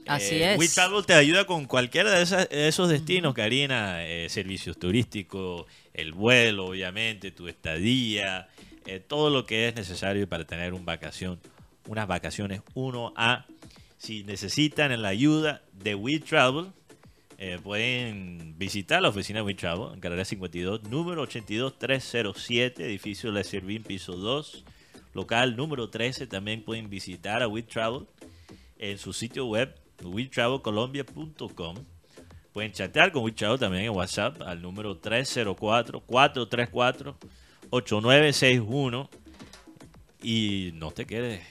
Así 0.10 0.36
Eh, 0.36 0.54
es. 0.54 0.60
We 0.60 0.68
Travel 0.68 1.06
te 1.06 1.14
ayuda 1.14 1.46
con 1.46 1.66
cualquiera 1.66 2.12
de, 2.12 2.24
esas- 2.24 2.50
de 2.50 2.68
esos 2.68 2.90
destinos, 2.90 3.34
Karina, 3.34 4.06
eh, 4.06 4.28
servicios 4.30 4.78
turísticos, 4.78 5.66
el 5.94 6.14
vuelo, 6.14 6.66
obviamente, 6.68 7.32
tu 7.32 7.48
estadía, 7.48 8.48
eh, 8.86 9.00
todo 9.00 9.30
lo 9.30 9.46
que 9.46 9.68
es 9.68 9.76
necesario 9.76 10.28
para 10.28 10.46
tener 10.46 10.74
un 10.74 10.86
vacación, 10.86 11.40
unas 11.88 12.08
vacaciones 12.08 12.62
1A. 12.76 13.46
Si 13.98 14.24
necesitan 14.24 15.02
la 15.02 15.10
ayuda 15.10 15.62
de 15.74 15.94
We 15.96 16.20
Travel, 16.20 16.68
eh, 17.38 17.58
pueden 17.64 18.56
visitar 18.58 19.02
la 19.02 19.10
oficina 19.10 19.40
de 19.40 19.44
We 19.46 19.54
Travel 19.56 19.94
en 19.94 20.00
carrera 20.00 20.26
52, 20.26 20.84
número 20.84 21.22
82307, 21.26 22.86
edificio 22.86 23.32
Le 23.32 23.44
Servín, 23.44 23.84
piso 23.84 24.14
2, 24.14 24.64
local 25.14 25.56
número 25.56 25.90
13. 25.90 26.28
También 26.28 26.64
pueden 26.64 26.90
visitar 26.90 27.42
a 27.42 27.48
We 27.48 27.64
Travel 27.64 28.06
en 28.78 28.98
su 28.98 29.12
sitio 29.14 29.46
web, 29.46 29.74
wetravelcolombia.com. 30.04 31.76
Pueden 32.54 32.72
chatear 32.72 33.12
con 33.12 33.24
We 33.24 33.32
Travel 33.32 33.60
también 33.60 33.84
en 33.86 33.92
WhatsApp 33.92 34.42
al 34.42 34.62
número 34.62 35.00
304-434-8961. 37.72 39.10
Y 40.22 40.72
no 40.74 40.92
te 40.92 41.06
quedes 41.06 41.42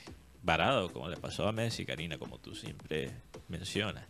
varado 0.42 0.92
como 0.92 1.08
le 1.08 1.16
pasó 1.16 1.48
a 1.48 1.52
Messi, 1.52 1.86
Karina, 1.86 2.18
como 2.18 2.38
tú 2.38 2.54
siempre 2.54 3.10
mencionas. 3.48 4.04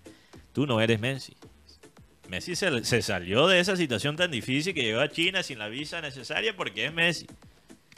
Tú 0.52 0.66
no 0.66 0.80
eres 0.80 0.98
Messi. 1.00 1.36
Messi 2.28 2.56
se, 2.56 2.84
se 2.84 3.00
salió 3.02 3.46
de 3.46 3.60
esa 3.60 3.76
situación 3.76 4.16
tan 4.16 4.30
difícil 4.30 4.74
que 4.74 4.82
llegó 4.82 5.00
a 5.00 5.08
China 5.08 5.42
sin 5.42 5.58
la 5.58 5.68
visa 5.68 6.00
necesaria 6.00 6.54
porque 6.56 6.86
es 6.86 6.92
Messi. 6.92 7.26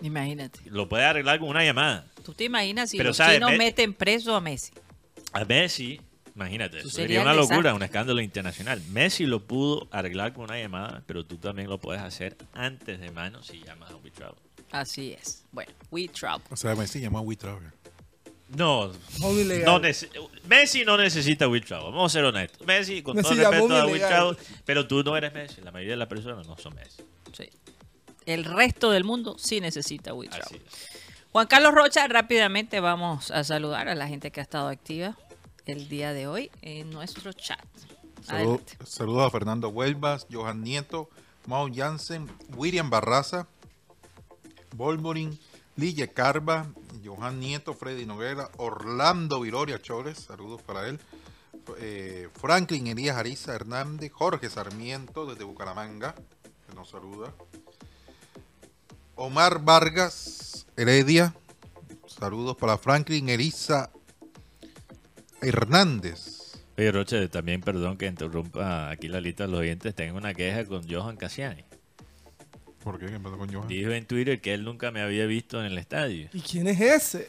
Imagínate. 0.03 0.61
Lo 0.66 0.88
puede 0.88 1.05
arreglar 1.05 1.38
con 1.41 1.49
una 1.49 1.64
llamada. 1.64 2.07
¿Tú 2.24 2.32
te 2.32 2.45
imaginas 2.45 2.91
si 2.91 2.97
Pero, 2.99 3.09
los 3.11 3.16
¿sabes? 3.16 3.36
chinos 3.36 3.51
Me- 3.53 3.59
meten 3.59 3.93
preso 3.95 4.34
a 4.36 4.41
Messi? 4.41 4.72
A 5.32 5.45
Messi, 5.45 6.01
imagínate, 6.35 6.78
Eso 6.78 6.91
sería 6.91 7.07
sería 7.07 7.22
una 7.22 7.33
locura, 7.35 7.57
desastre. 7.57 7.72
un 7.76 7.83
escándalo 7.83 8.20
internacional. 8.20 8.83
Messi 8.91 9.26
lo 9.26 9.41
pudo 9.41 9.89
arreglar 9.91 10.33
con 10.33 10.45
una 10.45 10.59
llamada, 10.59 11.03
pero 11.07 11.24
tú 11.24 11.37
también 11.39 11.68
lo 11.68 11.78
puedes 11.78 12.03
hacer 12.03 12.37
antes 12.53 13.01
de 13.01 13.11
mano 13.11 13.43
si 13.43 13.61
llamas 13.64 13.91
a 13.91 13.97
WeTravel. 13.97 14.37
Así 14.70 15.12
es. 15.12 15.45
Bueno, 15.53 15.72
We 15.91 16.09
Travel. 16.09 16.43
O 16.51 16.57
sea, 16.57 16.74
Messi 16.74 17.01
llamó 17.01 17.18
a 17.18 17.22
We 17.22 17.37
Travel. 17.37 17.70
No, 18.57 18.91
no 19.20 19.81
Messi 20.49 20.85
no 20.85 20.97
necesita 20.97 21.47
WeTravel, 21.49 21.87
vamos 21.93 22.12
a 22.12 22.18
ser 22.18 22.24
honestos. 22.24 22.66
Messi, 22.66 23.03
con 23.03 23.16
Messi 23.16 23.37
todo 23.37 23.51
respeto 23.51 23.76
a. 23.76 23.87
WeTravel, 23.87 24.37
pero 24.64 24.87
tú 24.89 25.05
no 25.05 25.16
eres 25.16 25.33
Messi, 25.33 25.61
la 25.61 25.70
mayoría 25.70 25.93
de 25.93 25.99
las 25.99 26.09
personas 26.09 26.47
no 26.47 26.57
son 26.59 26.74
Messi. 26.74 27.03
Sí. 27.33 27.49
El 28.26 28.45
resto 28.45 28.91
del 28.91 29.05
mundo 29.05 29.37
sí 29.39 29.61
necesita 29.61 30.14
We 30.14 30.28
Así 30.28 30.41
Travel. 30.41 30.62
es. 30.66 31.01
Juan 31.33 31.47
Carlos 31.47 31.72
Rocha, 31.74 32.09
rápidamente 32.09 32.81
vamos 32.81 33.31
a 33.31 33.45
saludar 33.45 33.89
a 33.89 33.95
la 33.95 34.09
gente 34.09 34.33
que 34.33 34.41
ha 34.41 34.43
estado 34.43 34.66
activa 34.68 35.16
el 35.71 35.89
día 35.89 36.12
de 36.12 36.27
hoy 36.27 36.51
en 36.62 36.91
nuestro 36.91 37.33
chat. 37.33 37.64
Saludos 38.23 39.27
a 39.27 39.31
Fernando 39.31 39.68
Huelvas, 39.71 40.27
Johan 40.31 40.62
Nieto, 40.62 41.09
Mao 41.47 41.68
Jansen, 41.73 42.31
William 42.57 42.91
Barraza, 42.91 43.47
Volmorin, 44.77 45.39
Lille 45.77 46.09
Carva, 46.09 46.71
Johan 47.05 47.41
Nieto, 47.41 47.73
Freddy 47.75 48.05
Noguera, 48.05 48.51
Orlando 48.59 49.41
Viloria 49.41 49.81
Chores, 49.81 50.18
saludos 50.18 50.61
para 50.62 50.89
él. 50.89 51.01
eh, 51.79 52.29
Franklin 52.35 52.89
Elías 52.89 53.16
Ariza 53.16 53.55
Hernández, 53.55 54.11
Jorge 54.12 54.51
Sarmiento 54.51 55.27
desde 55.27 55.45
Bucaramanga, 55.45 56.14
que 56.66 56.75
nos 56.75 56.91
saluda. 56.91 57.33
Omar 59.14 59.62
Vargas 59.64 60.66
Heredia, 60.77 61.35
saludos 62.07 62.57
para 62.57 62.77
Franklin 62.79 63.29
Elisa 63.29 63.91
Hernández. 65.43 66.57
Oye, 66.78 66.93
Roche, 66.93 67.28
también 67.28 67.61
perdón 67.61 67.97
que 67.97 68.07
interrumpa 68.07 68.91
aquí 68.91 69.09
la 69.09 69.20
lista 69.20 69.45
de 69.45 69.51
los 69.53 69.61
oyentes, 69.61 69.95
tengo 69.95 70.16
una 70.16 70.34
queja 70.34 70.64
con 70.64 70.88
Johan 70.88 71.16
Cassiani. 71.16 71.64
¿Por 72.82 72.99
qué? 72.99 73.07
¿Qué 73.07 73.20
pasó 73.20 73.36
con 73.36 73.53
Johan? 73.53 73.68
Dijo 73.68 73.91
en 73.91 74.07
Twitter 74.07 74.41
que 74.41 74.55
él 74.55 74.64
nunca 74.64 74.91
me 74.91 75.03
había 75.03 75.26
visto 75.26 75.61
en 75.61 75.66
el 75.66 75.76
estadio. 75.78 76.28
¿Y 76.32 76.41
quién 76.41 76.66
es 76.68 76.80
ese? 76.80 77.28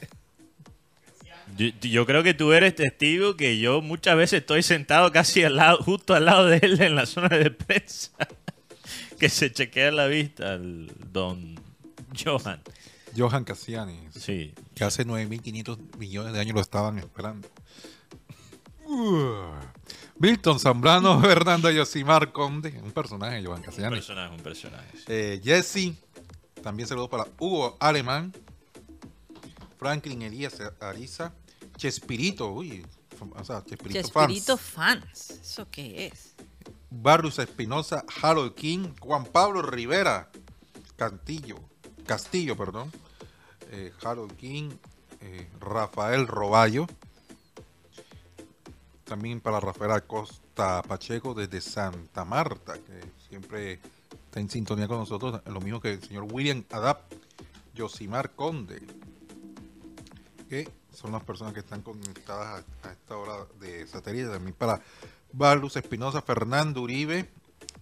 Yo, 1.57 1.67
yo 1.81 2.05
creo 2.05 2.23
que 2.23 2.33
tú 2.33 2.53
eres 2.53 2.75
testigo 2.75 3.35
que 3.35 3.59
yo 3.59 3.81
muchas 3.81 4.15
veces 4.15 4.39
estoy 4.39 4.63
sentado 4.63 5.11
casi 5.11 5.43
al 5.43 5.57
lado, 5.57 5.79
justo 5.83 6.13
al 6.13 6.25
lado 6.25 6.45
de 6.47 6.57
él 6.61 6.81
en 6.81 6.95
la 6.95 7.05
zona 7.05 7.35
de 7.37 7.51
prensa. 7.51 8.11
que 9.19 9.27
se 9.27 9.51
chequea 9.51 9.91
la 9.91 10.07
vista 10.07 10.53
al 10.53 10.89
don 11.11 11.55
Johan. 12.23 12.61
Johan 13.17 13.43
Cassiani, 13.43 13.99
Sí. 14.11 14.53
que 14.73 14.85
hace 14.85 15.05
9.500 15.05 15.97
millones 15.97 16.31
de 16.33 16.39
años 16.39 16.55
lo 16.55 16.61
estaban 16.61 16.97
esperando. 16.97 17.49
Uh. 18.91 19.55
Milton 20.19 20.59
Zambrano, 20.59 21.19
Fernando 21.21 21.69
Yosimar 21.71 22.31
Conde, 22.31 22.79
un 22.83 22.91
personaje, 22.91 23.41
Johan 23.43 23.59
Un 23.59 23.63
Cassiani. 23.63 23.95
personaje, 23.95 24.35
un 24.35 24.41
personaje. 24.43 24.97
sí. 24.97 25.03
Eh, 25.07 25.41
Jesse, 25.43 25.95
también 26.61 26.87
saludos 26.87 27.09
para 27.09 27.25
Hugo 27.39 27.77
Alemán, 27.79 28.33
Franklin 29.77 30.21
Elías 30.23 30.57
Ariza, 30.79 31.33
Chespirito, 31.77 32.51
uy, 32.51 32.85
o 33.19 33.43
sea, 33.43 33.63
Chespirito, 33.63 33.99
Chespirito 34.01 34.57
fans. 34.57 35.01
fans. 35.29 35.39
¿Eso 35.41 35.67
qué 35.71 36.07
es? 36.07 36.35
Barrios 36.89 37.39
Espinosa, 37.39 38.03
Harold 38.21 38.53
King, 38.53 38.89
Juan 38.99 39.25
Pablo 39.25 39.61
Rivera, 39.61 40.29
Cantillo, 40.97 41.55
Castillo, 42.05 42.57
perdón, 42.57 42.91
eh, 43.71 43.93
Harold 44.03 44.35
King, 44.35 44.71
eh, 45.21 45.49
Rafael 45.59 46.27
Roballo, 46.27 46.85
también 49.11 49.41
para 49.41 49.59
Rafael 49.59 49.91
Acosta 49.91 50.81
Pacheco 50.83 51.33
desde 51.33 51.59
Santa 51.59 52.23
Marta, 52.23 52.75
que 52.75 53.11
siempre 53.27 53.81
está 54.09 54.39
en 54.39 54.49
sintonía 54.49 54.87
con 54.87 54.99
nosotros, 54.99 55.41
lo 55.47 55.59
mismo 55.59 55.81
que 55.81 55.91
el 55.91 56.01
señor 56.01 56.27
William 56.31 56.63
Adap, 56.71 57.11
Yosimar 57.75 58.31
Conde, 58.31 58.81
que 60.47 60.71
son 60.93 61.11
las 61.11 61.25
personas 61.25 61.53
que 61.53 61.59
están 61.59 61.81
conectadas 61.81 62.63
a, 62.83 62.91
esta 62.93 63.17
hora 63.17 63.45
de 63.59 63.85
satélite, 63.85 64.29
también 64.29 64.55
para 64.55 64.81
Barluz 65.33 65.75
Espinosa, 65.75 66.21
Fernando 66.21 66.81
Uribe, 66.81 67.29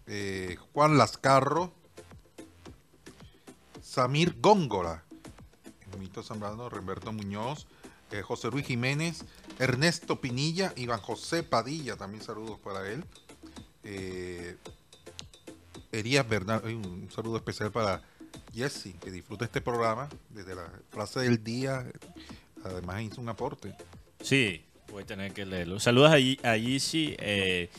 eh, 0.07 0.57
Juan 0.73 0.97
Lascarro, 0.97 1.71
Samir 3.83 4.35
Góngora, 4.41 5.03
Mito 5.99 6.23
Zambrano, 6.23 6.69
Roberto 6.69 7.13
Muñoz, 7.13 7.67
eh, 8.11 8.21
José 8.21 8.49
Luis 8.49 8.65
Jiménez, 8.65 9.23
Ernesto 9.59 10.21
Pinilla, 10.21 10.73
Iván 10.75 10.99
José 10.99 11.43
Padilla, 11.43 11.95
también 11.95 12.23
saludos 12.23 12.59
para 12.59 12.89
él. 12.89 13.03
Eh, 13.83 14.55
Elías 15.91 16.27
Bernal, 16.27 16.63
un 16.65 17.09
saludo 17.11 17.37
especial 17.37 17.71
para 17.71 18.01
Jesse, 18.53 18.95
que 19.01 19.11
disfruta 19.11 19.45
este 19.45 19.61
programa 19.61 20.09
desde 20.29 20.55
la 20.55 20.71
frase 20.89 21.21
del 21.21 21.43
día. 21.43 21.85
Además 22.63 23.01
hizo 23.01 23.21
un 23.21 23.29
aporte. 23.29 23.73
Sí, 24.21 24.63
voy 24.91 25.03
a 25.03 25.05
tener 25.05 25.33
que 25.33 25.45
leerlo. 25.45 25.79
Saludos 25.79 26.11
a, 26.11 26.49
a 26.49 26.57
Yeezy. 26.57 27.15
eh, 27.19 27.69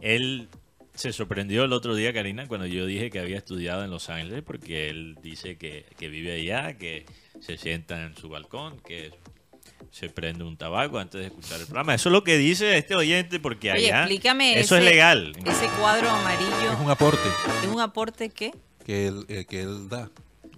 él 0.00 0.48
se 0.94 1.12
sorprendió 1.12 1.64
el 1.64 1.72
otro 1.72 1.94
día, 1.94 2.12
Karina, 2.12 2.48
cuando 2.48 2.66
yo 2.66 2.84
dije 2.84 3.10
que 3.10 3.20
había 3.20 3.38
estudiado 3.38 3.84
en 3.84 3.90
Los 3.90 4.10
Ángeles, 4.10 4.42
porque 4.42 4.90
él 4.90 5.16
dice 5.22 5.56
que, 5.56 5.86
que 5.96 6.08
vive 6.08 6.32
allá, 6.32 6.76
que 6.76 7.06
se 7.40 7.56
sienta 7.56 8.04
en 8.04 8.16
su 8.16 8.28
balcón, 8.28 8.80
que 8.80 9.12
se 9.90 10.08
prende 10.10 10.44
un 10.44 10.56
tabaco 10.56 10.98
antes 10.98 11.20
de 11.20 11.26
escuchar 11.28 11.58
el 11.60 11.66
programa. 11.66 11.94
Eso 11.94 12.08
es 12.08 12.12
lo 12.12 12.24
que 12.24 12.36
dice 12.38 12.76
este 12.76 12.94
oyente, 12.94 13.40
porque 13.40 13.72
Oye, 13.72 13.86
allá 13.86 14.00
explícame 14.02 14.58
eso 14.60 14.76
es 14.76 14.84
legal. 14.84 15.32
Ese 15.44 15.66
cuadro 15.80 16.06
Es 16.06 16.12
amarillo, 16.12 16.78
un 16.84 16.90
aporte 16.90 17.28
¿es 17.62 17.68
un 17.68 17.80
aporte 17.80 18.30
qué? 18.30 18.52
que 18.84 19.06
él, 19.08 19.24
eh, 19.28 19.44
que 19.48 19.62
él 19.62 19.88
da. 19.88 20.10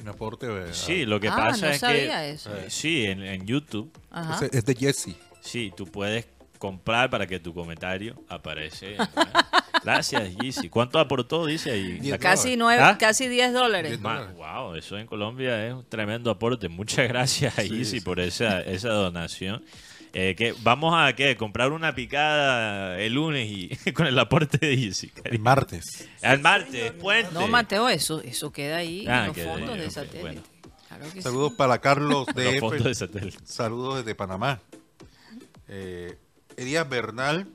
Un 0.02 0.08
aporte. 0.08 0.46
eh, 0.46 0.72
Sí, 0.72 1.04
lo 1.04 1.20
que 1.20 1.28
Ah, 1.28 1.36
pasa 1.36 1.66
no 1.66 1.72
es 1.72 1.80
sabía 1.80 2.20
que 2.22 2.30
eso. 2.30 2.54
eh, 2.56 2.66
sí, 2.68 3.04
en, 3.04 3.22
en 3.22 3.46
YouTube 3.46 3.92
Ajá. 4.10 4.46
es, 4.46 4.52
es 4.54 4.64
de 4.64 4.74
Jesse. 4.74 5.16
Sí, 5.42 5.72
tú 5.76 5.86
puedes 5.86 6.26
comprar 6.60 7.08
para 7.10 7.26
que 7.26 7.40
tu 7.40 7.52
comentario 7.54 8.22
aparece. 8.28 8.96
Gracias, 9.82 10.36
Yeezy. 10.36 10.68
¿Cuánto 10.68 10.98
aportó? 10.98 11.46
Dice 11.46 11.70
ahí. 11.70 12.12
Casi 12.20 12.56
nueve, 12.56 12.82
¿Ah? 12.82 12.98
casi 12.98 13.28
10 13.28 13.54
dólares. 13.54 13.98
Wow, 14.02 14.74
eso 14.74 14.98
en 14.98 15.06
Colombia 15.06 15.66
es 15.66 15.72
un 15.72 15.84
tremendo 15.88 16.30
aporte. 16.30 16.68
Muchas 16.68 17.08
gracias 17.08 17.58
a 17.58 17.62
Sí, 17.62 17.70
Yeezy 17.70 17.98
sí. 17.98 18.00
por 18.02 18.20
esa, 18.20 18.60
esa 18.60 18.90
donación. 18.90 19.64
Eh, 20.12 20.34
que 20.36 20.54
vamos 20.62 20.92
a 20.94 21.14
¿qué? 21.14 21.36
comprar 21.36 21.72
una 21.72 21.94
picada 21.94 23.00
el 23.00 23.14
lunes 23.14 23.48
y 23.48 23.68
con 23.94 24.06
el 24.06 24.18
aporte 24.18 24.58
de 24.58 24.76
Yeezy. 24.76 25.12
El 25.24 25.38
martes. 25.38 26.08
Al 26.20 26.40
martes, 26.40 26.92
puente. 26.92 27.32
No, 27.32 27.48
Mateo, 27.48 27.88
eso, 27.88 28.20
eso 28.20 28.52
queda 28.52 28.76
ahí 28.78 29.06
Ah, 29.08 29.20
en 29.22 29.26
los 29.28 29.34
queda 29.36 29.54
ahí, 29.54 29.58
fondos 29.60 29.78
de 29.78 29.90
satélite. 29.90 30.20
bueno. 30.20 30.42
Claro 30.88 31.04
que 31.04 31.10
sí. 31.12 31.22
Saludos 31.22 31.52
para 31.54 31.78
Carlos 31.80 32.26
Los 32.34 32.56
fondos 32.58 32.84
de 32.84 32.94
satélite. 32.94 33.38
Saludos 33.44 33.98
desde 34.04 34.14
Panamá. 34.14 34.60
Eh, 35.68 36.18
Elías 36.60 36.88
Bernal. 36.88 37.46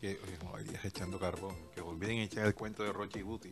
Que, 0.00 0.18
oye, 0.24 0.38
no, 0.42 0.56
Elías 0.56 0.84
echando 0.84 1.18
carbón. 1.18 1.54
Que 1.74 1.80
olviden 1.80 2.18
echar 2.18 2.46
el 2.46 2.54
cuento 2.54 2.82
de 2.84 2.92
Rochi 2.92 3.20
Guti. 3.20 3.50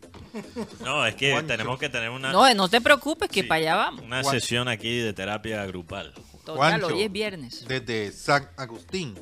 No, 0.84 1.04
es 1.04 1.14
que 1.16 1.32
Juancho. 1.32 1.48
tenemos 1.48 1.78
que 1.78 1.88
tener 1.88 2.08
una, 2.10 2.32
No, 2.32 2.54
no 2.54 2.68
te 2.68 2.80
preocupes, 2.80 3.28
que 3.28 3.42
Sí. 3.42 3.46
para 3.48 3.58
allá 3.60 3.74
vamos. 3.76 4.02
una 4.04 4.22
Juan- 4.22 4.34
sesión 4.40 4.68
aquí 4.68 4.98
de 4.98 5.12
terapia 5.12 5.64
grupal. 5.66 6.14
Total, 6.44 6.56
Juancho, 6.56 6.86
hoy 6.86 7.02
es 7.02 7.12
viernes. 7.12 7.64
Desde 7.68 8.12
San 8.12 8.48
Agustín. 8.56 9.14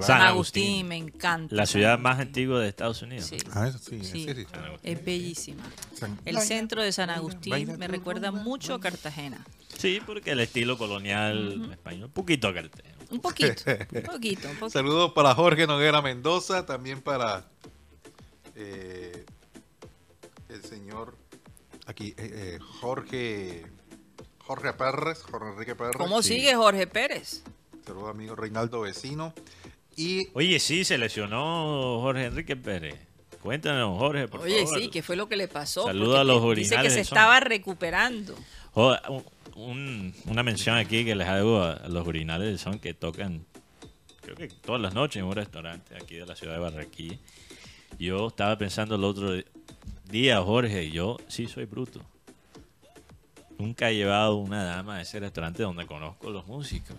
San 0.00 0.20
Agustín. 0.22 0.26
Agustín, 0.26 0.88
me 0.88 0.96
encanta. 0.96 1.54
La 1.54 1.66
ciudad 1.66 1.98
más 1.98 2.18
antigua 2.20 2.60
de 2.60 2.68
Estados 2.68 3.00
Unidos. 3.02 3.26
Sí. 3.26 3.36
Ah, 3.52 3.68
eso 3.68 3.78
sí, 3.78 4.04
Sí. 4.04 4.28
Agustín. 4.28 4.46
Es 4.82 5.04
bellísima. 5.04 5.62
San- 5.94 6.18
El 6.24 6.38
centro 6.40 6.82
de 6.82 6.92
San 6.92 7.10
Agustín 7.10 7.50
baila 7.50 7.76
me 7.76 7.88
recuerda 7.88 8.30
mucho 8.32 8.74
a 8.74 8.80
Cartagena. 8.80 9.44
Sí, 9.78 10.00
porque 10.04 10.32
el 10.32 10.40
estilo 10.40 10.78
colonial 10.78 11.68
español, 11.72 12.04
un 12.06 12.10
poquito 12.12 12.48
a 12.48 12.54
Cartagena. 12.54 12.94
Un 13.14 13.20
poquito, 13.20 13.62
un 13.92 14.02
poquito, 14.02 14.48
un 14.48 14.56
poquito. 14.56 14.70
Saludos 14.70 15.12
para 15.12 15.34
Jorge 15.34 15.66
Noguera 15.66 16.02
Mendoza, 16.02 16.66
también 16.66 17.00
para 17.00 17.46
eh, 18.56 19.24
el 20.48 20.62
señor 20.64 21.16
aquí 21.86 22.08
eh, 22.16 22.16
eh, 22.18 22.58
Jorge 22.80 23.66
Jorge 24.38 24.72
Pérez, 24.74 25.22
Jorge 25.22 25.48
Enrique 25.52 25.74
Pérez. 25.74 25.96
¿Cómo 25.96 26.22
Sí. 26.22 26.34
sigue 26.34 26.54
Jorge 26.54 26.86
Pérez? 26.86 27.42
Saludos 27.86 28.10
amigo 28.10 28.34
Reinaldo 28.36 28.80
Vecino 28.82 29.32
y 29.96 30.28
Oye, 30.34 30.58
sí, 30.58 30.84
se 30.84 30.98
lesionó 30.98 32.00
Jorge 32.00 32.24
Enrique 32.26 32.56
Pérez. 32.56 32.96
Cuéntanos, 33.42 33.98
Jorge, 33.98 34.26
por 34.26 34.40
Oye, 34.40 34.64
favor. 34.64 34.80
sí, 34.80 34.88
¿qué 34.88 35.02
fue 35.02 35.16
lo 35.16 35.28
que 35.28 35.36
le 35.36 35.48
pasó? 35.48 35.84
Saluda 35.84 36.06
Porque 36.06 36.20
a 36.20 36.24
los 36.24 36.42
te- 36.54 36.60
Dice 36.60 36.76
que 36.82 36.90
se 36.90 37.00
estaba 37.00 37.40
recuperando. 37.40 38.34
Un- 39.56 39.62
un- 39.70 40.14
una 40.26 40.42
mención 40.42 40.76
aquí 40.76 41.04
que 41.04 41.14
les 41.14 41.26
hago 41.28 41.60
a, 41.62 41.72
a 41.74 41.88
los 41.88 42.06
orinales 42.06 42.48
del 42.48 42.58
son 42.58 42.78
que 42.78 42.94
tocan, 42.94 43.44
creo 44.22 44.36
que 44.36 44.48
todas 44.48 44.80
las 44.80 44.94
noches 44.94 45.16
en 45.20 45.24
un 45.26 45.34
restaurante 45.34 45.94
aquí 45.96 46.16
de 46.16 46.26
la 46.26 46.34
ciudad 46.36 46.54
de 46.54 46.60
Barranquilla. 46.60 47.18
Yo 47.98 48.28
estaba 48.28 48.58
pensando 48.58 48.96
el 48.96 49.04
otro 49.04 49.32
día, 50.10 50.40
Jorge, 50.42 50.90
yo 50.90 51.16
sí 51.28 51.46
soy 51.46 51.64
bruto. 51.66 52.00
Nunca 53.58 53.90
he 53.90 53.94
llevado 53.94 54.36
una 54.36 54.64
dama 54.64 54.96
a 54.96 55.02
ese 55.02 55.20
restaurante 55.20 55.62
donde 55.62 55.86
conozco 55.86 56.30
los 56.30 56.46
músicos. 56.46 56.96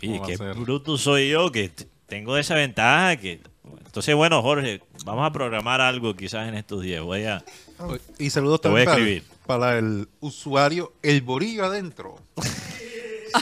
Y 0.00 0.08
¿Cómo 0.08 0.20
va 0.20 0.26
qué 0.26 0.36
bruto 0.60 0.96
soy 0.98 1.30
yo 1.30 1.50
que 1.50 1.70
tengo 2.06 2.36
esa 2.36 2.54
ventaja 2.54 3.16
que... 3.16 3.40
Entonces, 3.84 4.14
bueno, 4.14 4.40
Jorge, 4.42 4.80
vamos 5.04 5.26
a 5.26 5.32
programar 5.32 5.80
algo 5.80 6.14
quizás 6.16 6.48
en 6.48 6.54
estos 6.54 6.82
días. 6.82 7.02
Voy 7.02 7.24
a... 7.24 7.44
y 8.18 8.30
saludos 8.30 8.60
Te 8.60 8.68
voy 8.68 8.80
a 8.82 8.84
escribir. 8.84 9.24
Para 9.46 9.78
el 9.78 10.08
usuario 10.20 10.92
El 11.02 11.22
Borillo 11.22 11.64
Adentro. 11.64 12.16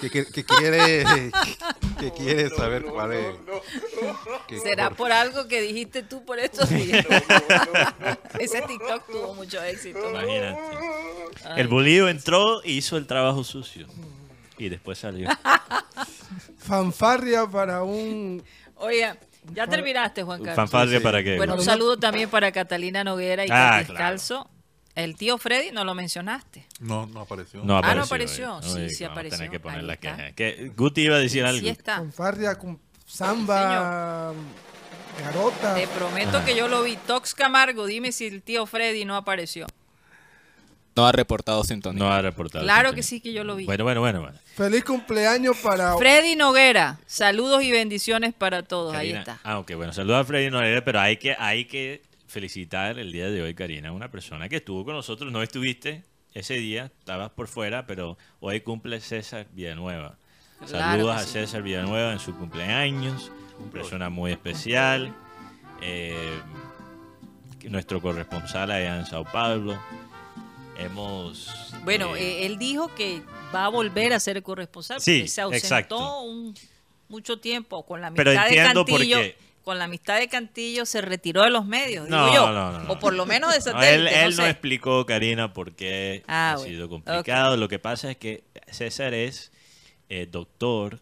que, 0.00 0.08
que- 0.10 0.26
que 0.26 0.44
quiere 0.44 1.04
que 1.98 2.12
quiere 2.12 2.48
saber 2.50 2.84
cuál 2.84 3.12
es. 3.12 3.26
que- 4.46 4.60
¿Será 4.60 4.90
por- 4.90 5.12
algo 5.12 5.46
que 5.48 5.60
dijiste 5.60 6.02
tú 6.02 6.24
por 6.24 6.38
estos 6.38 6.68
días? 6.70 7.04
Ese 8.38 8.62
TikTok 8.62 9.06
tuvo 9.10 9.34
mucho 9.34 9.62
éxito. 9.62 9.98
Imagínate. 10.10 10.58
El 11.56 11.68
bolillo 11.68 12.08
entró 12.08 12.62
e 12.62 12.70
hizo 12.72 12.96
el 12.96 13.06
trabajo 13.06 13.42
sucio. 13.44 13.86
Y 14.58 14.68
después 14.68 14.98
salió. 14.98 15.28
Fanfarria 16.58 17.46
para 17.46 17.82
un... 17.82 18.42
Oye, 18.76 19.12
ya 19.52 19.66
terminaste, 19.66 20.22
Juan 20.22 20.38
Carlos. 20.40 20.56
Fanfarria 20.56 20.98
sí. 20.98 21.02
para 21.04 21.22
que. 21.22 21.36
Bueno, 21.36 21.54
un 21.54 21.62
saludo 21.62 21.98
también 21.98 22.28
para 22.30 22.52
Catalina 22.52 23.02
Noguera 23.04 23.44
y 23.44 23.48
Ah, 23.50 23.82
claro. 23.86 23.98
El 24.94 25.16
tío 25.16 25.38
Freddy 25.38 25.70
no 25.70 25.84
lo 25.84 25.94
mencionaste. 25.94 26.66
No, 26.80 27.06
no 27.06 27.20
apareció. 27.20 27.62
no 27.64 27.76
Ah, 27.76 27.78
apareció. 27.78 27.96
no 27.98 28.04
apareció. 28.04 28.56
hoy. 28.56 28.88
Sí, 28.88 28.94
sí 28.96 29.04
vamos 29.04 29.18
a 29.18 29.20
tener 29.22 29.34
apareció. 29.34 29.50
que 29.50 29.60
poner 29.60 29.84
la 29.84 29.96
queja. 29.96 30.32
Que 30.32 30.72
Guti 30.76 31.02
iba 31.02 31.16
a 31.16 31.20
decir 31.20 31.44
algo. 31.44 31.60
Sí 31.60 31.68
está. 31.68 31.96
Fanfarria 31.96 32.56
con 32.58 32.78
samba, 33.06 34.32
garota. 35.24 35.74
Te 35.74 35.86
prometo 35.88 36.44
que 36.44 36.56
yo 36.56 36.68
lo 36.68 36.82
vi. 36.82 36.96
Tox 37.06 37.34
Camargo, 37.34 37.86
dime 37.86 38.12
si 38.12 38.26
el 38.26 38.42
tío 38.42 38.66
Freddy 38.66 39.04
no 39.04 39.16
apareció. 39.16 39.66
No 40.96 41.06
ha 41.06 41.12
reportado 41.12 41.62
sintonía. 41.64 41.98
No 42.04 42.12
ha 42.12 42.20
reportado. 42.20 42.64
Claro 42.64 42.88
sintonía. 42.88 42.96
que 42.96 43.02
sí 43.04 43.20
que 43.20 43.32
yo 43.32 43.44
lo 43.44 43.56
vi. 43.56 43.64
Bueno, 43.64 43.84
bueno, 43.84 44.00
bueno. 44.00 44.20
bueno. 44.22 44.38
Feliz 44.56 44.84
cumpleaños 44.84 45.56
para... 45.58 45.96
Freddy 45.96 46.36
Noguera, 46.36 46.98
saludos 47.06 47.62
y 47.62 47.70
bendiciones 47.70 48.34
para 48.34 48.62
todos. 48.64 48.94
Ahí 48.94 49.12
está. 49.12 49.38
Ah, 49.44 49.58
ok, 49.60 49.72
bueno, 49.76 49.92
saludos 49.94 50.20
a 50.20 50.24
Freddy 50.24 50.50
Noguera, 50.50 50.84
pero 50.84 51.00
hay 51.00 51.16
que, 51.16 51.34
hay 51.38 51.64
que 51.64 52.02
felicitar 52.30 52.98
el 52.98 53.12
día 53.12 53.28
de 53.30 53.42
hoy, 53.42 53.54
Karina, 53.54 53.92
una 53.92 54.10
persona 54.10 54.48
que 54.48 54.56
estuvo 54.56 54.84
con 54.84 54.94
nosotros. 54.94 55.30
No 55.32 55.42
estuviste 55.42 56.04
ese 56.32 56.54
día, 56.54 56.92
estabas 57.00 57.30
por 57.30 57.48
fuera, 57.48 57.86
pero 57.86 58.16
hoy 58.38 58.60
cumple 58.60 59.00
César 59.00 59.46
Villanueva. 59.52 60.16
Saludos 60.64 61.16
a. 61.16 61.24
César 61.24 61.62
Villanueva 61.62 62.12
en 62.12 62.20
su 62.20 62.34
cumpleaños, 62.36 63.30
una 63.58 63.70
persona 63.72 64.08
muy 64.10 64.32
especial. 64.32 65.14
eh, 65.82 66.38
nuestro 67.68 68.00
corresponsal 68.00 68.70
allá 68.70 68.98
en 69.00 69.06
Sao 69.06 69.24
Paulo. 69.24 69.78
Hemos. 70.78 71.74
Bueno, 71.84 72.16
eh, 72.16 72.42
eh, 72.42 72.46
él 72.46 72.58
dijo 72.58 72.94
que 72.94 73.22
va 73.54 73.66
a 73.66 73.68
volver 73.68 74.12
a 74.14 74.20
ser 74.20 74.42
corresponsal 74.42 75.00
Sí, 75.00 75.18
porque 75.18 75.28
se 75.28 75.40
ausentó 75.42 76.22
un, 76.22 76.54
mucho 77.08 77.38
tiempo 77.38 77.84
con 77.84 78.00
la 78.00 78.10
Pero 78.12 78.30
amistad 78.30 78.48
de 78.48 78.56
entiendo 78.56 78.84
por 78.86 78.98
Cantillo. 78.98 79.18
qué. 79.18 79.36
Con 79.64 79.78
la 79.78 79.84
amistad 79.84 80.18
de 80.18 80.28
Cantillo 80.28 80.86
se 80.86 81.00
retiró 81.02 81.42
de 81.42 81.50
los 81.50 81.66
medios, 81.66 82.06
digo 82.06 82.16
No, 82.16 82.34
yo. 82.34 82.50
no, 82.52 82.72
no, 82.72 82.78
no. 82.84 82.92
O 82.92 82.98
por 82.98 83.12
lo 83.12 83.26
menos 83.26 83.50
de 83.52 83.58
No, 83.58 83.64
satélite, 83.64 83.94
él 83.94 84.04
no 84.04 84.10
él 84.10 84.36
no 84.36 84.42
sé. 84.44 84.50
explicó, 84.50 85.04
Karina, 85.06 85.52
por 85.52 85.74
qué 85.74 86.22
Ah, 86.26 86.52
ha 86.52 86.56
bueno. 86.56 86.70
sido 86.70 86.88
complicado. 86.88 87.56
Lo 87.56 87.68
que 87.68 87.78
pasa 87.78 88.10
es 88.10 88.16
que 88.16 88.44
César 88.68 89.12
es 89.14 89.52
eh, 90.08 90.26
doctor. 90.30 91.00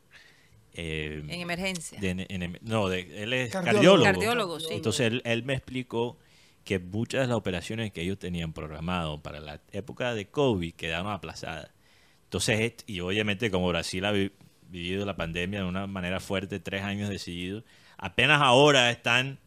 eh, 0.74 1.22
En 1.28 1.40
emergencia. 1.40 1.98
de- 2.00 2.26
en- 2.28 2.58
no, 2.62 2.88
de- 2.88 3.22
él 3.22 3.32
es 3.32 3.50
Cardiólogo. 3.50 4.04
cardiólogo. 4.04 4.04
Cardiólogo, 4.04 4.60
sí. 4.60 4.66
Entonces 4.74 5.06
él, 5.08 5.22
él 5.24 5.42
me 5.44 5.54
explicó 5.54 6.18
que 6.64 6.78
muchas 6.78 7.22
de 7.22 7.26
las 7.28 7.36
operaciones 7.36 7.90
que 7.92 8.02
ellos 8.02 8.18
tenían 8.18 8.52
programado 8.52 9.20
para 9.22 9.40
la 9.40 9.60
época 9.72 10.14
de 10.14 10.26
COVID 10.28 10.74
quedaron 10.74 11.10
aplazadas. 11.10 11.70
Entonces, 12.24 12.74
y 12.86 13.00
obviamente 13.00 13.50
como 13.50 13.66
Brasil 13.68 14.04
ha 14.04 14.12
vi- 14.12 14.30
vivido 14.68 15.06
la 15.06 15.16
pandemia 15.16 15.60
de 15.60 15.64
una 15.66 15.86
manera 15.86 16.20
fuerte, 16.20 16.60
tres 16.60 16.82
años 16.82 17.08
decididos, 17.08 17.64
apenas 17.98 18.40
ahora 18.40 18.90
están 18.90 19.38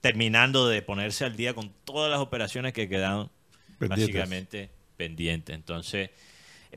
terminando 0.00 0.68
de 0.68 0.82
ponerse 0.82 1.24
al 1.24 1.36
día 1.36 1.54
con 1.54 1.72
todas 1.84 2.10
las 2.10 2.20
operaciones 2.20 2.72
que 2.72 2.88
quedaron 2.88 3.30
Pendientes. 3.78 3.88
básicamente 3.88 4.70
pendientes. 4.96 5.54
Entonces, 5.54 6.10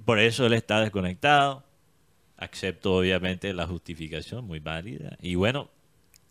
por 0.06 0.20
eso 0.20 0.46
él 0.46 0.54
está 0.54 0.80
desconectado. 0.80 1.64
Acepto 2.38 2.96
obviamente 2.96 3.54
la 3.54 3.68
justificación, 3.68 4.46
muy 4.46 4.60
válida. 4.60 5.18
Y 5.22 5.36
bueno, 5.36 5.70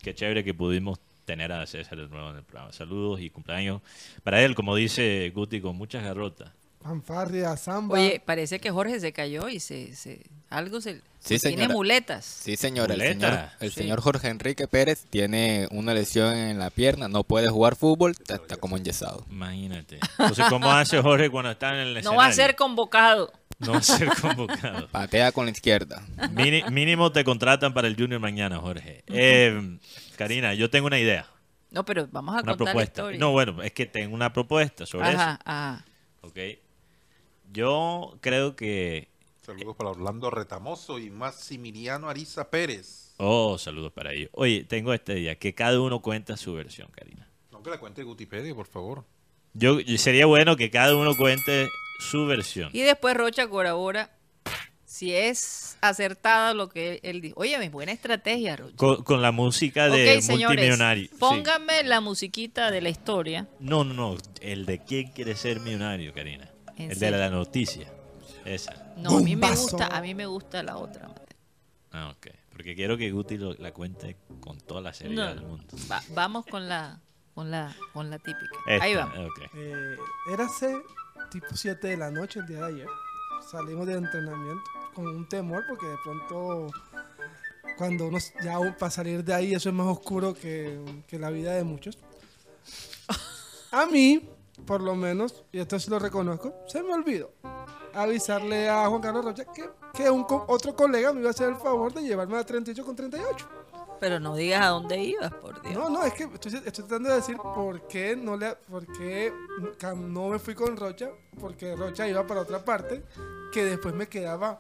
qué 0.03 0.15
chévere 0.15 0.43
que 0.43 0.55
pudimos 0.55 1.01
tener 1.25 1.53
a 1.53 1.67
César 1.67 1.99
de 1.99 2.09
nuevo 2.09 2.31
en 2.31 2.37
el 2.37 2.43
programa. 2.43 2.73
Saludos 2.73 3.21
y 3.21 3.29
cumpleaños 3.29 3.83
para 4.23 4.43
él, 4.43 4.55
como 4.55 4.75
dice 4.75 5.31
Guti, 5.35 5.61
con 5.61 5.77
muchas 5.77 6.03
garrotas. 6.03 6.51
Fanfarria, 6.89 7.57
samba. 7.57 7.95
Oye, 7.99 8.23
parece 8.25 8.59
que 8.61 8.71
Jorge 8.71 8.99
se 9.01 9.13
cayó 9.13 9.49
y 9.49 9.61
se, 9.61 9.95
se 9.95 10.23
algo 10.51 10.81
se 10.81 11.03
Sí, 11.21 11.39
tiene 11.39 11.57
señora. 11.57 11.75
muletas. 11.75 12.25
Sí, 12.25 12.57
señor. 12.57 12.91
El, 12.93 13.01
señor. 13.01 13.39
el 13.61 13.71
Sí. 13.71 13.81
señor 13.81 14.01
Jorge 14.01 14.29
Enrique 14.29 14.67
Pérez 14.69 15.05
tiene 15.11 15.67
una 15.73 15.93
lesión 15.93 16.35
en 16.35 16.59
la 16.59 16.71
pierna, 16.71 17.09
no 17.09 17.25
puede 17.25 17.49
jugar 17.49 17.77
fútbol, 17.77 18.13
está, 18.13 18.37
está 18.37 18.57
como 18.57 18.77
enyesado. 18.77 19.27
Imagínate. 19.31 19.99
Entonces, 20.19 20.47
¿cómo 20.49 20.71
hace 20.71 21.03
Jorge 21.03 21.29
cuando 21.29 21.51
está 21.51 21.75
en 21.75 21.89
el 21.97 22.03
No 22.05 22.15
va 22.15 22.27
a 22.27 22.33
ser 22.33 22.57
convocado. 22.57 23.33
No 23.59 23.73
va 23.73 23.79
a 23.79 23.83
ser 23.83 24.09
convocado. 24.21 24.89
Patea 24.93 25.33
con 25.33 25.45
la 25.47 25.51
izquierda. 25.51 26.03
Mini- 26.31 26.63
mínimo 26.71 27.13
te 27.13 27.25
contratan 27.25 27.75
para 27.75 27.89
el 27.89 27.97
Junior 27.97 28.21
mañana, 28.21 28.59
Jorge. 28.59 29.03
Eh, 29.09 29.79
Karina, 30.17 30.55
yo 30.55 30.71
tengo 30.71 30.87
una 30.87 30.99
idea, 31.01 31.27
No, 31.71 31.85
pero 31.85 32.09
vamos 32.11 32.37
a 32.37 32.39
una 32.39 32.53
contar 32.53 32.59
la 32.61 32.65
propuesta. 32.73 33.01
historia. 33.03 33.19
No, 33.21 33.33
bueno, 33.33 33.61
es 33.63 33.73
que 33.73 33.85
tengo 33.87 34.15
una 34.15 34.33
propuesta 34.33 34.87
sobre 34.87 35.09
ajá, 35.09 35.33
eso. 35.33 35.43
ajá. 35.45 35.85
¿ok? 36.23 36.39
Yo 37.53 38.19
creo 38.21 38.57
que... 38.57 39.09
Saludos 39.41 39.77
para 39.77 39.91
Orlando 39.91 40.31
Retamoso 40.31 40.99
y 40.99 41.09
Maximiliano 41.09 42.09
Ariza 42.11 42.51
Pérez. 42.51 43.15
Oh, 43.17 43.57
saludos 43.59 43.93
para 43.93 44.13
ellos. 44.13 44.31
Oye, 44.33 44.65
tengo 44.65 44.93
este 44.93 45.15
día, 45.15 45.39
que 45.39 45.55
cada 45.55 45.81
uno 45.81 46.01
cuenta 46.01 46.37
su 46.37 46.53
versión, 46.53 46.89
Karina. 46.91 47.29
No 47.51 47.63
que 47.63 47.71
la 47.71 47.81
cuente 47.81 48.03
Gutipedia, 48.03 48.55
por 48.55 48.67
favor. 48.67 49.05
Yo, 49.55 49.79
sería 49.97 50.27
bueno 50.27 50.57
que 50.57 50.71
cada 50.71 50.95
uno 50.95 51.17
cuente 51.17 51.67
su 51.99 52.27
versión. 52.27 52.71
Y 52.73 52.81
después 52.81 53.17
Rocha 53.17 53.49
colabora 53.49 54.11
si 54.85 55.15
es 55.15 55.77
acertada 55.81 56.55
lo 56.55 56.69
que 56.69 57.01
él 57.03 57.21
dijo. 57.21 57.41
Oye, 57.41 57.57
es 57.63 57.73
buena 57.73 57.93
estrategia, 57.93 58.57
Rocha. 58.57 58.77
Con, 58.77 59.03
con 59.03 59.23
la 59.23 59.33
música 59.33 59.89
de 59.89 60.17
ok, 60.17 60.21
señores, 60.23 60.49
multimillonario. 60.49 61.09
Sí. 61.09 61.17
pónganme 61.19 61.83
la 61.85 62.01
musiquita 62.01 62.71
de 62.71 62.83
la 62.83 62.91
historia. 62.91 63.49
No, 63.59 63.83
no, 63.83 63.95
no. 63.95 64.17
El 64.41 64.67
de 64.67 64.85
quién 64.85 65.11
quiere 65.11 65.35
ser 65.35 65.61
millonario, 65.61 66.13
Karina. 66.13 66.51
¿En 66.79 66.91
El 66.91 66.97
serio? 66.97 67.17
de 67.17 67.23
la 67.25 67.31
noticia. 67.31 67.93
Esa. 68.45 68.95
No, 68.97 69.19
a 69.19 69.21
mí 69.21 69.37
me 69.37 69.51
gusta, 69.51 69.87
a 69.89 70.01
mí 70.01 70.15
me 70.15 70.27
gusta 70.27 70.63
la 70.63 70.77
otra. 70.79 71.09
Ah, 71.93 72.15
ok. 72.17 72.29
Porque 72.53 72.75
quiero 72.75 72.97
que 72.97 73.11
Guti 73.11 73.37
lo- 73.39 73.55
la 73.55 73.73
cuente 73.73 74.17
con 74.41 74.59
toda 74.59 74.81
la 74.81 74.93
seriedad 74.93 75.35
No. 75.35 75.41
del 75.41 75.45
mundo. 75.47 75.65
Va- 75.91 76.03
vamos 76.11 76.45
con 76.47 76.69
la, 76.69 76.99
con 77.35 77.51
la, 77.51 77.75
con 77.93 78.11
la 78.11 78.19
típica. 78.19 78.57
Esta, 78.67 78.85
Ahí 78.85 78.95
vamos. 78.95 79.17
ok. 79.19 79.41
Eh, 79.55 79.97
érase 80.33 80.83
tipo 81.31 81.47
7 81.55 81.89
de 81.89 81.97
la 81.97 82.11
noche 82.11 82.41
el 82.41 82.47
día 82.47 82.59
de 82.59 82.67
ayer. 82.75 82.89
Salimos 83.51 83.87
de 83.87 83.95
entrenamiento 83.95 84.63
con 84.95 85.07
un 85.09 85.29
temor 85.29 85.65
porque 85.69 85.87
de 85.87 85.97
pronto 86.03 86.71
cuando 87.77 88.07
uno 88.09 88.19
ya 88.43 88.59
para 88.77 88.91
salir 88.91 89.23
de 89.25 89.33
ahí 89.35 89.55
eso 89.55 89.69
es 89.69 89.75
más 89.75 89.87
oscuro 89.87 90.35
que, 90.35 90.81
que 91.07 91.19
la 91.19 91.31
vida 91.31 91.53
de 91.53 91.63
muchos. 91.65 91.97
A 93.71 93.87
mí 93.87 94.29
por 94.67 94.81
lo 94.83 94.95
menos, 94.95 95.45
y 95.53 95.59
esto 95.61 95.79
sí 95.79 95.91
lo 95.91 95.99
reconozco, 95.99 96.55
se 96.67 96.83
me 96.83 96.93
olvidó 96.93 97.31
avisarle 97.95 98.69
a 98.69 98.87
Juan 98.87 99.01
Carlos 99.01 99.25
Rocha 99.25 99.45
que, 99.53 99.69
que 99.95 100.11
un 100.11 100.25
co- 100.25 100.45
otro 100.49 100.77
colega 100.77 101.13
me 101.13 101.21
iba 101.21 101.29
a 101.29 101.31
hacer 101.31 101.49
el 101.49 101.57
favor 101.57 101.93
de 101.93 102.03
llevarme 102.03 102.37
a 102.37 102.45
38 102.45 102.85
con 102.85 102.95
38. 102.95 103.49
Pero 103.99 104.21
no 104.21 104.37
digas 104.37 104.63
a 104.65 104.69
dónde 104.69 104.97
ibas, 104.99 105.33
por 105.35 105.61
Dios. 105.63 105.75
No, 105.75 105.91
no, 105.91 106.05
es 106.05 106.13
que 106.13 106.25
estoy, 106.25 106.55
estoy 106.55 106.85
tratando 106.85 107.09
de 107.09 107.17
decir 107.17 107.37
por 107.39 107.89
qué 107.89 108.15
no 108.15 108.37
le, 108.37 108.55
por 108.71 108.87
qué 108.93 109.33
no 109.97 110.29
me 110.29 110.39
fui 110.39 110.55
con 110.55 110.77
Rocha, 110.77 111.11
porque 111.41 111.75
Rocha 111.75 112.07
iba 112.07 112.25
para 112.25 112.43
otra 112.43 112.65
parte, 112.65 113.03
que 113.53 113.65
después 113.65 113.95
me 113.95 114.07
quedaba 114.07 114.57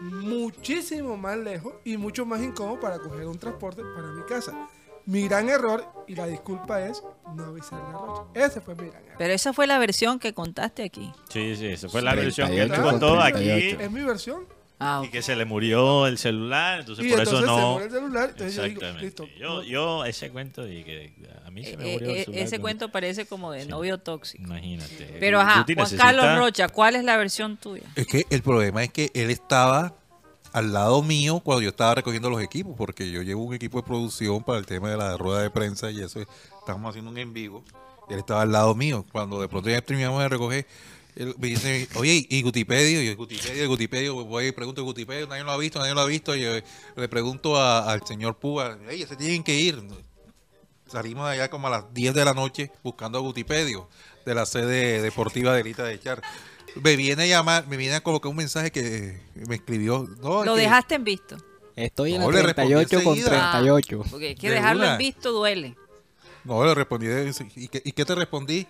muchísimo 0.00 1.16
más 1.16 1.36
lejos 1.36 1.74
y 1.84 1.96
mucho 1.96 2.24
más 2.26 2.40
incómodo 2.40 2.80
para 2.80 2.98
coger 2.98 3.26
un 3.26 3.38
transporte 3.38 3.82
para 3.94 4.08
mi 4.08 4.22
casa. 4.24 4.68
Mi 5.06 5.26
gran 5.28 5.48
error, 5.48 5.84
y 6.06 6.14
la 6.14 6.26
disculpa 6.26 6.80
es 6.86 7.02
no 7.34 7.44
avisarle 7.46 7.84
a 7.88 7.92
Rocha. 7.92 8.22
Ese 8.34 8.60
fue 8.60 8.74
mi 8.74 8.88
gran 8.88 9.02
error. 9.04 9.16
Pero 9.18 9.32
esa 9.32 9.52
fue 9.52 9.66
la 9.66 9.78
versión 9.78 10.18
que 10.18 10.32
contaste 10.34 10.82
aquí. 10.84 11.12
Sí, 11.28 11.56
sí, 11.56 11.66
esa 11.66 11.88
fue 11.88 12.02
la 12.02 12.14
versión 12.14 12.48
que 12.50 12.60
él 12.62 12.68
38 12.68 12.90
contó 12.90 13.08
con 13.16 13.20
aquí 13.26 13.32
38. 13.44 13.80
Es 13.80 13.90
mi 13.90 14.02
versión. 14.02 14.46
Ah, 14.82 15.02
y 15.04 15.10
que 15.10 15.20
se 15.20 15.36
le 15.36 15.44
murió 15.44 16.06
el 16.06 16.16
celular, 16.16 16.80
entonces 16.80 17.04
Y 17.04 17.10
por 17.10 17.18
entonces 17.18 17.44
eso 17.44 17.54
se 17.54 17.60
no. 17.60 17.72
muere 17.72 17.84
el 17.86 17.92
celular, 17.92 18.28
entonces 18.30 18.54
yo 18.56 18.62
digo, 18.62 18.80
Exactamente. 18.80 19.04
listo. 19.04 19.28
yo, 19.38 19.48
no- 19.56 19.62
yo 19.62 20.04
ese 20.06 20.30
cuento 20.30 20.66
y 20.66 20.84
que 20.84 21.12
a 21.44 21.50
mí 21.50 21.62
se 21.64 21.76
me 21.76 21.90
Eh, 21.90 21.92
murió 21.92 22.10
el 22.10 22.16
eh, 22.16 22.24
celular. 22.24 22.44
ese 22.46 22.56
con- 22.56 22.62
cuento 22.62 22.88
parece 22.90 23.26
como 23.26 23.52
de 23.52 23.64
Sí. 23.64 23.68
novio 23.68 23.98
tóxico. 23.98 24.42
Imagínate. 24.44 25.16
Pero 25.20 25.38
ajá, 25.40 25.52
Juan 25.64 25.64
necesita- 25.76 26.02
Carlos 26.02 26.38
Rocha, 26.38 26.68
¿cuál 26.70 26.96
es 26.96 27.04
la 27.04 27.18
versión 27.18 27.58
tuya? 27.58 27.84
Es 27.94 28.06
que 28.06 28.24
el 28.30 28.40
problema 28.42 28.82
es 28.82 28.90
que 28.90 29.10
él 29.12 29.28
estaba 29.30 29.92
al 30.52 30.72
lado 30.72 31.02
mío 31.02 31.40
cuando 31.44 31.62
yo 31.62 31.68
estaba 31.70 31.94
recogiendo 31.96 32.28
los 32.30 32.42
equipos, 32.42 32.74
porque 32.76 33.10
yo 33.10 33.22
llevo 33.22 33.44
un 33.44 33.54
equipo 33.54 33.78
de 33.80 33.86
producción 33.86 34.42
para 34.42 34.58
el 34.58 34.66
tema 34.66 34.90
de 34.90 34.96
la 34.96 35.16
rueda 35.16 35.42
de 35.42 35.50
prensa 35.50 35.90
y 35.90 36.00
eso, 36.00 36.20
estamos 36.58 36.88
haciendo 36.90 37.10
un 37.10 37.18
en 37.18 37.32
vivo. 37.32 37.62
Él 38.08 38.18
estaba 38.18 38.42
al 38.42 38.50
lado 38.52 38.74
mío. 38.74 39.04
Cuando 39.12 39.40
de 39.40 39.48
pronto 39.48 39.70
ya 39.70 39.80
terminamos 39.80 40.20
de 40.20 40.28
recoger, 40.28 40.66
él 41.14 41.34
me 41.38 41.48
dice, 41.48 41.88
oye, 41.94 42.26
¿y 42.28 42.42
Gutipedio? 42.42 43.02
Y 43.02 43.06
yo, 43.06 43.16
Gutipedio, 43.16 43.68
Gutipedio, 43.68 44.24
voy 44.24 44.46
y 44.46 44.52
pregunto 44.52 44.82
Gutipedio, 44.82 45.26
nadie 45.28 45.44
lo 45.44 45.52
ha 45.52 45.56
visto, 45.56 45.78
nadie 45.78 45.94
lo 45.94 46.00
ha 46.00 46.06
visto. 46.06 46.34
Y 46.34 46.42
yo 46.42 46.50
le 46.96 47.08
pregunto 47.08 47.56
a- 47.56 47.90
al 47.92 48.04
señor 48.06 48.36
Púa, 48.38 48.76
oye, 48.88 49.06
se 49.06 49.14
tienen 49.16 49.44
que 49.44 49.54
ir. 49.54 49.80
Salimos 50.86 51.26
de 51.28 51.34
allá 51.34 51.48
como 51.50 51.68
a 51.68 51.70
las 51.70 51.94
10 51.94 52.14
de 52.14 52.24
la 52.24 52.34
noche 52.34 52.72
buscando 52.82 53.18
a 53.18 53.20
Gutipedio 53.20 53.88
de 54.26 54.34
la 54.34 54.44
sede 54.44 55.00
deportiva 55.02 55.54
de 55.54 55.60
Elita 55.60 55.84
de 55.84 56.00
Char. 56.00 56.20
Me 56.82 56.96
viene 56.96 57.24
a 57.24 57.26
llamar, 57.26 57.66
me 57.66 57.76
viene 57.76 57.96
a 57.96 58.00
colocar 58.02 58.30
un 58.30 58.36
mensaje 58.36 58.70
que 58.70 59.20
me 59.34 59.56
escribió. 59.56 60.08
No, 60.22 60.44
Lo 60.44 60.54
que- 60.54 60.60
dejaste 60.62 60.94
en 60.96 61.04
visto. 61.04 61.36
Estoy 61.76 62.14
en 62.14 62.20
No, 62.20 62.30
respondí 62.30 62.42
38 62.52 62.88
con 63.04 63.16
enseguida. 63.16 63.50
38. 63.52 64.02
Ah, 64.04 64.08
porque 64.10 64.26
hay 64.28 64.34
que 64.34 64.48
De 64.48 64.54
dejarlo 64.56 64.82
una. 64.82 64.92
en 64.92 64.98
visto 64.98 65.32
duele. 65.32 65.76
No, 66.44 66.64
le 66.64 66.74
respondí. 66.74 67.06
¿Y 67.56 67.68
qué, 67.68 67.82
y 67.84 67.92
qué 67.92 68.04
te 68.04 68.14
respondí? 68.14 68.66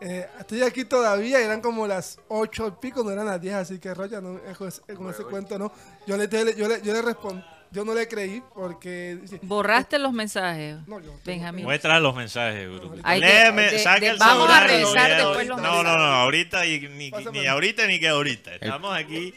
Eh, 0.00 0.26
estoy 0.38 0.62
aquí 0.62 0.84
todavía, 0.86 1.40
eran 1.40 1.60
como 1.60 1.86
las 1.86 2.18
8 2.28 2.68
y 2.68 2.80
pico, 2.80 3.02
no 3.04 3.10
eran 3.10 3.26
las 3.26 3.40
10, 3.40 3.54
así 3.54 3.78
que 3.78 3.92
Rocha, 3.92 4.20
no, 4.22 4.36
eh, 4.38 4.54
con 4.96 5.10
ese, 5.10 5.24
cuento 5.24 5.58
no. 5.58 5.70
Yo 6.06 6.16
le, 6.16 6.26
yo 6.28 6.42
le, 6.44 6.56
yo 6.56 6.68
le, 6.68 6.80
yo 6.80 6.92
le 6.94 7.02
respondí, 7.02 7.42
yo 7.72 7.84
no 7.84 7.94
le 7.94 8.08
creí 8.08 8.42
porque... 8.54 9.18
Borraste 9.42 9.98
los 9.98 10.12
mensajes, 10.12 10.76
No, 10.86 11.00
yo- 11.00 11.18
Benjamín. 11.24 11.64
Muestra 11.64 12.00
los 12.00 12.14
mensajes, 12.14 12.68
Guru. 12.68 12.96
Léeme, 12.96 13.62
de- 13.70 13.78
saca 13.78 14.00
de- 14.00 14.08
el 14.08 14.18
vamos 14.18 14.48
celular 14.48 14.62
a 14.62 14.66
y 14.66 14.80
lo 14.80 14.86
revisar 14.92 15.10
leo. 15.10 15.28
después 15.28 15.46
los 15.48 15.56
No, 15.58 15.62
no, 15.62 15.74
mensajes. 15.82 15.98
no, 15.98 16.04
ahorita 16.14 16.66
y 16.66 16.80
ni, 16.88 17.10
ni 17.32 17.46
ahorita 17.46 17.86
ni 17.86 18.00
que 18.00 18.08
ahorita. 18.08 18.54
Estamos 18.56 18.96
aquí. 18.96 19.34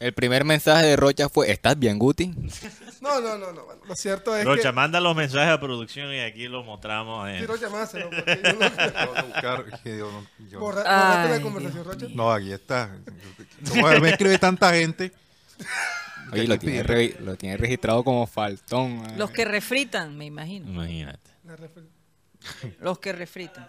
El 0.00 0.12
primer 0.12 0.44
mensaje 0.44 0.84
de 0.84 0.96
Rocha 0.96 1.28
fue, 1.30 1.50
¿estás 1.50 1.78
bien, 1.78 1.98
Guti? 1.98 2.26
No, 3.00 3.20
no, 3.20 3.38
no, 3.38 3.52
no, 3.52 3.64
bueno, 3.64 3.80
lo 3.86 3.96
cierto 3.96 4.36
es 4.36 4.44
Rocha, 4.44 4.68
que... 4.70 4.72
manda 4.72 5.00
los 5.00 5.14
mensajes 5.16 5.48
a 5.48 5.60
producción 5.60 6.12
y 6.12 6.20
aquí 6.20 6.46
los 6.48 6.64
mostramos. 6.66 7.28
en- 7.28 7.40
Sí, 7.40 7.46
Rocha, 7.46 7.68
mándaselo, 7.70 8.10
yo 8.10 8.52
no- 8.54 8.64
a 8.98 9.22
buscar, 9.22 9.64
yo 9.84 10.10
no- 10.10 10.26
yo- 10.50 10.60
Borra- 10.60 10.84
la 11.28 11.40
conversación, 11.40 11.84
Rocha. 11.84 12.06
No, 12.10 12.30
aquí 12.32 12.52
está. 12.52 12.90
Como 13.70 13.88
me 14.00 14.10
escribe 14.10 14.38
tanta 14.38 14.72
gente. 14.74 15.12
Oye, 16.32 16.46
lo 16.46 16.58
tiene, 16.58 16.82
re- 16.82 17.16
lo 17.20 17.36
tiene 17.36 17.56
registrado 17.56 18.02
como 18.04 18.26
faltón. 18.26 18.92
eh. 19.10 19.14
Los 19.16 19.30
que 19.30 19.44
refritan, 19.44 20.16
me 20.16 20.24
imagino. 20.26 20.68
Imagínate. 20.68 21.30
Los 22.80 22.98
que 22.98 23.12
refritan. 23.12 23.66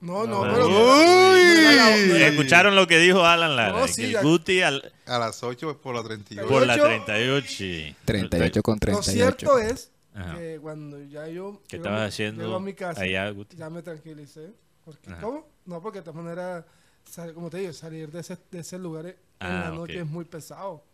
No, 0.00 0.26
no, 0.26 0.46
No, 0.46 0.54
pero... 0.54 0.66
Uy. 0.66 2.22
¿Escucharon 2.22 2.74
lo 2.74 2.86
que 2.86 2.98
dijo 2.98 3.22
Alan 3.26 3.54
Lara? 3.54 3.78
No, 3.80 3.84
que 3.86 3.92
sí, 3.92 4.04
el 4.04 4.12
ya- 4.12 4.22
Guti 4.22 4.62
al- 4.62 4.92
A 5.06 5.18
las 5.18 5.42
8 5.42 5.78
por 5.78 5.94
la 5.94 6.02
31. 6.02 6.48
por 6.48 6.66
la 6.66 6.78
38. 6.78 7.46
38. 7.46 7.96
38 8.06 8.62
con 8.62 8.74
Lo 8.76 8.80
38. 8.80 9.12
cierto 9.12 9.58
es 9.58 9.90
Ajá. 10.14 10.36
que 10.38 10.58
cuando 10.58 11.02
ya 11.04 11.28
yo... 11.28 11.60
¿Qué 11.68 11.76
llego 11.76 11.84
estabas 11.84 11.98
a 12.00 12.02
mi- 12.04 12.08
haciendo 12.08 12.44
llego 12.44 12.56
a 12.56 12.60
mi 12.60 12.72
casa, 12.72 13.02
allá, 13.02 13.28
Guti? 13.30 13.56
ya 13.58 13.68
me 13.68 13.82
tranquilicé. 13.82 14.52
Porque. 14.86 15.10
¿Cómo? 15.20 15.46
No, 15.66 15.82
porque 15.82 15.98
de 15.98 16.04
todas 16.06 16.22
maneras, 16.24 16.64
como 17.34 17.50
te 17.50 17.58
digo, 17.58 17.72
salir 17.72 18.10
de 18.10 18.20
ese, 18.20 18.38
de 18.50 18.58
ese 18.60 18.78
lugar 18.78 19.06
en 19.06 19.16
Ah, 19.40 19.68
la 19.68 19.70
noche 19.70 20.00
es 20.00 20.06
muy 20.06 20.24
pesado. 20.24 20.84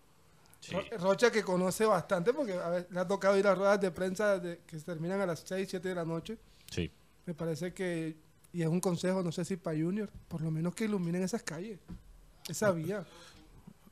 Sí. 0.60 0.72
Ro- 0.74 0.98
Rocha 0.98 1.30
que 1.30 1.42
conoce 1.42 1.84
bastante 1.84 2.32
porque 2.32 2.54
a 2.54 2.68
ver, 2.70 2.86
le 2.90 3.00
ha 3.00 3.06
tocado 3.06 3.36
ir 3.36 3.46
a 3.46 3.54
ruedas 3.54 3.80
de 3.80 3.90
prensa 3.90 4.38
de- 4.38 4.58
que 4.66 4.78
se 4.78 4.84
terminan 4.84 5.20
a 5.20 5.26
las 5.26 5.40
6, 5.40 5.68
7 5.70 5.88
de 5.88 5.94
la 5.94 6.04
noche. 6.04 6.38
Sí. 6.70 6.90
Me 7.26 7.34
parece 7.34 7.72
que, 7.74 8.16
y 8.52 8.62
es 8.62 8.68
un 8.68 8.80
consejo, 8.80 9.22
no 9.22 9.30
sé 9.32 9.44
si 9.44 9.56
para 9.56 9.76
Junior, 9.78 10.08
por 10.28 10.40
lo 10.40 10.50
menos 10.50 10.74
que 10.74 10.84
iluminen 10.84 11.22
esas 11.22 11.42
calles, 11.42 11.78
esa 12.48 12.70
vía, 12.72 13.04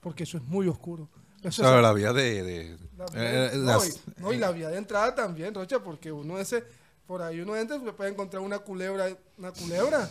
porque 0.01 0.23
eso 0.25 0.39
es 0.39 0.45
muy 0.45 0.67
oscuro. 0.69 1.09
Eso 1.43 1.63
O 1.63 1.65
sea, 1.67 1.77
es- 1.77 1.83
la 1.83 1.93
vía 1.93 2.13
de... 2.13 2.43
de- 2.43 2.79
la 2.97 3.05
eh, 3.15 3.51
vía- 3.53 3.59
no, 3.59 3.65
las- 3.67 3.89
y, 3.89 4.21
no, 4.23 4.33
y 4.33 4.39
la 4.39 4.51
vía 4.53 4.69
de 4.71 4.79
entrada 4.79 5.15
también, 5.15 5.53
Rocha, 5.55 5.81
porque 5.81 6.11
uno 6.11 6.39
ese, 6.39 6.65
por 7.07 7.21
ahí 7.23 7.41
uno 7.41 7.55
entra 7.57 7.77
y 7.77 7.81
puede 7.93 8.11
encontrar 8.11 8.41
una 8.43 8.59
culebra, 8.61 9.09
una 9.37 9.53
culebra. 9.53 10.09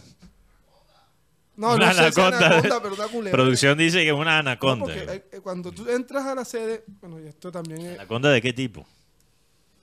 No, 1.56 1.76
Una 1.76 1.88
no 1.88 1.94
sé 1.94 2.12
si 2.12 2.20
anaconda. 2.22 2.48
anaconda, 2.48 2.82
pero 2.82 2.96
una 2.96 3.08
culebra. 3.08 3.32
Producción 3.32 3.78
dice 3.78 4.00
que 4.00 4.08
es 4.08 4.14
una 4.14 4.42
No, 4.42 4.50
anaconda. 4.50 4.86
porque 4.86 5.00
hay- 5.10 5.24
eh, 5.32 5.40
cuando 5.42 5.72
tú 5.72 5.88
entras 5.90 6.26
a 6.26 6.34
la 6.36 6.46
sede, 6.46 6.84
bueno, 7.00 7.20
y 7.20 7.28
esto 7.28 7.52
también 7.52 7.82
es, 7.86 8.00
¿Anaconda 8.00 8.30
de 8.32 8.42
qué 8.42 8.54
tipo? 8.54 8.88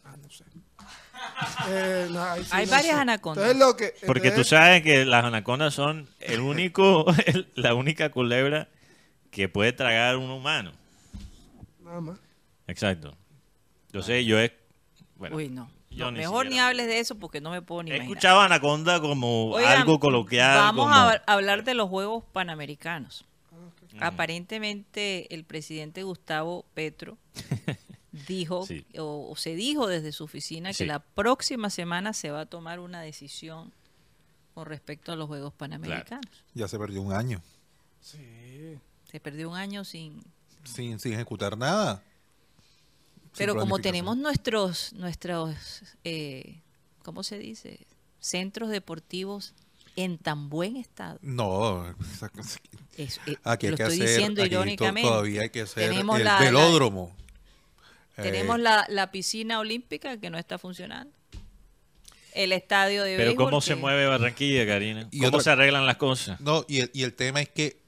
ah, 0.05 0.16
no 0.20 0.28
sé. 0.30 0.44
Eh, 1.68 2.09
no, 2.10 2.22
ahí 2.22 2.42
sí 2.42 2.51
Hay 2.52 2.66
no 2.66 2.70
varias 2.72 2.94
sé. 2.94 3.01
anacondas. 3.01 3.44
Entonces 3.51 3.66
lo 3.68 3.76
que, 3.76 3.94
Porque 4.06 4.30
tú 4.30 4.42
sabes 4.44 4.82
que 4.82 5.05
las 5.05 5.24
anacondas 5.24 5.72
son 5.74 6.09
el 6.18 6.40
único, 6.40 7.05
el- 7.26 7.47
la 7.55 7.74
única 7.74 8.10
culebra 8.10 8.68
que 9.30 9.48
puede 9.48 9.72
tragar 9.72 10.16
un 10.16 10.30
humano. 10.30 10.72
Nada 11.84 12.01
más. 12.01 12.18
Exacto. 12.66 13.16
Yo 13.92 14.02
sé, 14.02 14.24
yo 14.24 14.40
he, 14.40 14.52
bueno, 15.20 15.36
Uy, 15.36 15.48
no. 15.51 15.70
yo 15.90 16.06
No, 16.06 16.10
ni 16.12 16.18
mejor 16.18 16.47
ni 16.47 16.51
siquiera- 16.52 16.66
hables 16.68 16.86
de 16.88 16.98
eso 16.98 17.14
porque 17.14 17.40
no 17.40 17.51
me 17.52 17.62
puedo 17.62 17.84
ni 17.84 17.90
he 17.92 17.94
imaginar. 17.97 18.16
escuchado 18.16 18.40
anaconda 18.40 19.01
como 19.01 19.51
Oigan, 19.52 19.78
algo 19.82 20.01
coloquial. 20.01 20.59
Vamos 20.59 20.86
como- 20.86 20.94
a 20.97 21.12
hablar 21.26 21.62
de 21.62 21.74
los 21.74 21.88
Juegos 21.88 22.24
Panamericanos. 22.32 23.24
Aparentemente 24.01 25.32
el 25.34 25.44
presidente 25.44 26.02
Gustavo 26.02 26.64
Petro 26.74 27.18
dijo 28.28 28.66
Sí. 28.66 28.84
o, 28.98 29.28
o 29.30 29.36
se 29.36 29.55
dijo 29.55 29.86
desde 29.86 30.12
su 30.12 30.24
oficina 30.24 30.70
que 30.70 30.74
Sí. 30.74 30.86
la 30.86 30.98
próxima 31.01 31.70
semana 31.70 32.12
se 32.12 32.30
va 32.30 32.40
a 32.42 32.47
tomar 32.47 32.80
una 32.80 33.01
decisión 33.02 33.72
con 34.55 34.66
respecto 34.66 35.12
a 35.12 35.16
los 35.16 35.26
Juegos 35.28 35.52
Panamericanos. 35.55 36.44
ya 36.55 36.68
se 36.68 36.78
perdió 36.78 37.02
un 37.02 37.12
año 37.12 37.40
Sí. 38.01 38.78
Se 39.10 39.20
perdió 39.20 39.51
un 39.51 39.56
año 39.56 39.84
sin... 39.84 40.22
sin, 40.64 40.98
sin 40.98 41.12
ejecutar 41.14 41.56
nada. 41.59 42.02
Pero 43.36 43.55
como 43.57 43.78
tenemos 43.78 44.16
nuestros, 44.16 44.93
nuestros 44.94 45.55
eh, 46.05 46.61
¿cómo 47.02 47.23
se 47.23 47.39
dice? 47.39 47.86
Centros 48.19 48.69
deportivos 48.70 49.55
en 49.97 50.19
tan 50.19 50.51
buen 50.51 50.77
estado. 50.77 51.19
No, 51.23 51.86
Es- 52.97 53.20
eh, 53.27 53.36
aquí 53.44 53.66
hay 53.66 53.70
lo 53.73 53.77
que 53.77 53.82
estoy 53.85 53.97
hacer, 54.02 54.09
diciendo 54.09 54.43
aquí 54.43 54.51
irónicamente. 54.52 55.09
todavía 55.09 55.43
hay 55.43 55.51
que 55.51 55.62
hacer 55.62 55.89
Tenemos 55.90 56.19
el 56.19 56.24
la- 56.24 56.35
la- 56.39 56.44
velódromo. 56.44 57.16
Tenemos 58.16 58.57
Eh, 58.59 58.62
la, 58.62 58.86
la 58.89 59.11
piscina 59.11 59.59
olímpica 59.61 60.19
que 60.19 60.28
no 60.28 60.36
está 60.39 60.59
funcionando. 60.59 61.12
El 62.35 62.52
estadio 62.52 63.02
de 63.02 63.16
Pero 63.16 63.31
béisbol 63.31 63.47
¿cómo 63.47 63.61
se 63.61 63.74
mueve 63.74 64.07
Barranquilla, 64.07 64.66
Karina? 64.66 65.09
Y 65.11 65.19
¿Cómo 65.19 65.28
otra- 65.28 65.40
se 65.40 65.51
arreglan 65.51 65.86
las 65.86 65.97
cosas? 65.97 66.40
No, 66.40 66.65
y 66.69 66.81
el, 66.81 66.90
y 66.93 67.02
el 67.02 67.15
tema 67.15 67.40
es 67.40 67.48
que 67.48 67.81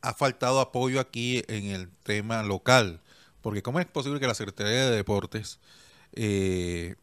ha 0.00 0.14
faltado 0.14 0.60
apoyo 0.60 1.00
aquí 1.00 1.42
en 1.48 1.66
el 1.66 1.90
tema 2.04 2.42
local. 2.44 3.00
Porque 3.48 3.62
¿cómo 3.62 3.80
es 3.80 3.86
posible 3.86 4.20
que 4.20 4.26
la 4.26 4.34
Secretaría 4.34 4.90
de 4.90 4.96
Deportes 4.96 5.58
eh, 6.12 6.96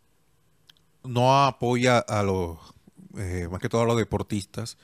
no 1.04 1.44
apoya 1.44 1.98
a 1.98 2.22
los, 2.22 2.60
eh, 3.18 3.48
más 3.50 3.60
que 3.60 3.68
todo 3.68 3.82
a 3.82 3.86
los 3.86 3.98
deportistas? 3.98 4.78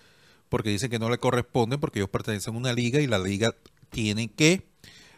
Porque 0.49 0.71
dicen 0.71 0.89
que 0.89 0.97
no 0.97 1.11
le 1.11 1.19
corresponden 1.19 1.79
porque 1.79 1.99
ellos 1.99 2.09
pertenecen 2.09 2.55
a 2.55 2.57
una 2.57 2.73
liga 2.73 2.99
y 2.99 3.05
la 3.05 3.19
liga 3.19 3.53
tiene 3.91 4.31
que 4.31 4.71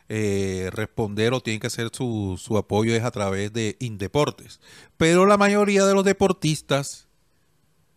eh, 0.09 0.69
responder 0.73 1.31
o 1.31 1.39
tiene 1.39 1.61
que 1.61 1.67
hacer 1.67 1.91
su, 1.93 2.37
su 2.37 2.57
apoyo 2.57 2.93
es 2.93 3.05
a 3.05 3.11
través 3.11 3.53
de 3.53 3.77
Indeportes. 3.79 4.59
Pero 4.97 5.25
la 5.25 5.37
mayoría 5.37 5.85
de 5.85 5.93
los 5.93 6.03
deportistas 6.03 7.07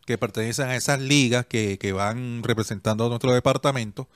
que 0.06 0.18
pertenecen 0.18 0.68
a 0.68 0.76
esas 0.76 1.00
ligas 1.00 1.46
que, 1.46 1.78
que 1.78 1.90
van 1.90 2.44
representando 2.44 3.06
a 3.06 3.08
nuestro 3.08 3.32
departamento, 3.32 4.08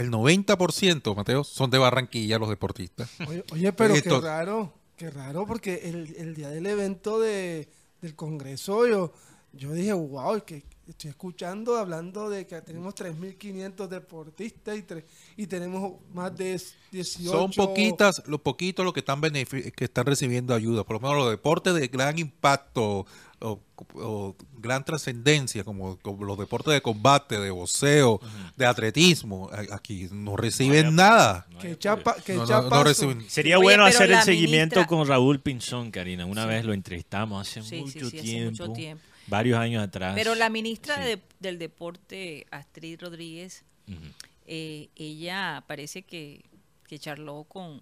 el 0.00 0.10
90%, 0.10 1.14
Mateo, 1.14 1.44
son 1.44 1.70
de 1.70 1.78
Barranquilla 1.78 2.38
los 2.38 2.48
deportistas. 2.48 3.10
Oye, 3.28 3.44
oye, 3.52 3.72
pero 3.72 3.94
Esto- 3.94 4.20
qué 4.20 4.26
raro, 4.26 4.72
qué 4.96 5.10
raro, 5.10 5.46
porque 5.46 5.82
el, 5.84 6.14
el 6.16 6.34
día 6.34 6.48
del 6.50 6.66
evento 6.66 7.20
de, 7.20 7.68
del 8.00 8.14
Congreso 8.14 8.86
yo, 8.86 9.12
yo 9.52 9.72
dije, 9.72 9.92
wow, 9.92 10.42
que 10.44 10.62
Estoy 10.90 11.10
escuchando 11.10 11.76
hablando 11.76 12.28
de 12.28 12.48
que 12.48 12.60
tenemos 12.62 12.96
3.500 12.96 13.86
deportistas 13.86 14.76
y, 14.76 14.82
tre- 14.82 15.04
y 15.36 15.46
tenemos 15.46 15.92
más 16.12 16.36
de 16.36 16.60
18. 16.90 17.30
Son 17.30 17.52
poquitas, 17.52 18.20
los 18.26 18.40
poquitos 18.40 18.84
los 18.84 18.92
que 18.92 18.98
están 18.98 19.20
que 19.20 19.84
están 19.84 20.04
recibiendo 20.06 20.52
ayuda. 20.52 20.82
Por 20.82 20.94
lo 20.96 21.00
menos 21.00 21.16
los 21.18 21.30
deportes 21.30 21.74
de 21.74 21.86
gran 21.86 22.18
impacto 22.18 23.06
o, 23.42 23.58
o 23.94 24.36
gran 24.58 24.84
trascendencia, 24.84 25.64
como, 25.64 25.96
como 26.00 26.24
los 26.24 26.38
deportes 26.38 26.74
de 26.74 26.82
combate, 26.82 27.38
de 27.40 27.50
boxeo, 27.50 28.20
de 28.56 28.66
atletismo, 28.66 29.50
aquí 29.72 30.08
no 30.12 30.36
reciben 30.36 30.94
nada. 30.94 31.46
Que 31.60 31.78
chapa, 31.78 32.16
que 32.24 32.34
No, 32.34 32.40
no, 32.42 32.46
chapazo. 32.46 32.74
no 32.74 32.84
reciben. 32.84 33.30
Sería 33.30 33.56
Oye, 33.56 33.64
bueno 33.64 33.84
pero 33.84 33.96
hacer 33.96 34.10
el 34.10 34.16
la 34.16 34.22
seguimiento 34.24 34.76
ministra- 34.76 34.86
con 34.86 35.06
Raúl 35.08 35.40
Pinzón, 35.40 35.90
Karina. 35.90 36.26
Una 36.26 36.44
vez 36.44 36.64
lo 36.64 36.74
entrevistamos 36.74 37.48
hace, 37.48 37.62
Sí, 37.62 37.68
sí, 37.68 37.80
mucho, 37.98 38.10
sí, 38.10 38.18
hace 38.18 38.20
tiempo, 38.26 38.62
mucho 38.64 38.72
tiempo. 38.74 39.04
varios 39.26 39.58
años 39.58 39.82
atrás. 39.82 40.14
Pero 40.14 40.34
la 40.34 40.50
ministra 40.50 40.96
Sí. 40.96 41.02
de- 41.04 41.22
del 41.38 41.58
deporte, 41.58 42.46
Astrid 42.50 43.00
Rodríguez, 43.00 43.64
Ujú. 43.88 43.98
eh, 44.46 44.90
ella 44.96 45.64
parece 45.66 46.02
que, 46.02 46.44
que 46.86 46.98
charló 46.98 47.44
con 47.44 47.80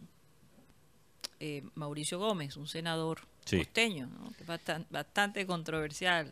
eh, 1.41 1.63
Mauricio 1.75 2.19
Gómez, 2.19 2.57
un 2.57 2.67
senador 2.67 3.21
Sí. 3.49 3.57
costeño, 3.59 4.09
bastante 4.91 5.47
controversial, 5.47 6.31